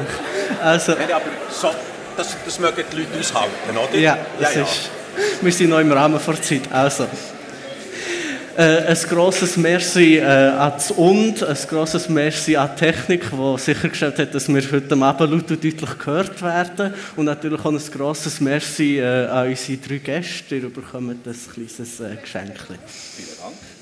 Also, 0.59 0.91
ja, 0.93 1.15
aber 1.15 1.29
so, 1.51 1.69
das, 2.17 2.35
das 2.43 2.59
mögen 2.59 2.83
die 2.91 2.97
Leute 2.97 3.19
aushalten, 3.19 3.77
oder? 3.77 3.95
Ja, 3.95 4.17
das 4.39 4.55
ja, 4.55 4.63
Ist, 4.63 4.89
wir 5.39 5.51
sind 5.51 5.69
noch 5.69 5.79
im 5.79 5.91
Rahmen 5.91 6.19
der 6.25 6.41
Zeit. 6.41 6.71
Also. 6.71 7.07
Äh, 8.59 8.87
ein 8.87 8.97
grosses 9.07 9.55
Merci 9.55 10.17
äh, 10.17 10.23
an 10.25 10.73
das 10.73 10.91
Und, 10.91 11.41
ein 11.41 11.57
grosses 11.69 12.09
Merci 12.09 12.57
an 12.57 12.71
die 12.75 12.79
Technik, 12.79 13.31
die 13.31 13.57
sichergestellt 13.57 14.19
hat, 14.19 14.35
dass 14.35 14.49
wir 14.49 14.61
heute 14.69 15.01
Abend 15.01 15.31
laut 15.31 15.49
und 15.49 15.63
deutlich 15.63 15.97
gehört 15.97 16.41
werden. 16.41 16.93
Und 17.15 17.23
natürlich 17.23 17.63
auch 17.63 17.71
ein 17.71 17.77
grosses 17.77 18.41
Merci 18.41 18.99
äh, 18.99 19.27
an 19.27 19.47
unsere 19.47 19.77
drei 19.77 19.97
Gäste. 19.99 20.57
Ihr 20.57 20.69
bekommt 20.69 21.25
ein 21.25 21.35
kleines 21.53 21.99
äh, 22.01 22.17
Geschenk. 22.21 22.57
Vielen 22.57 23.37
Dank. 23.39 23.78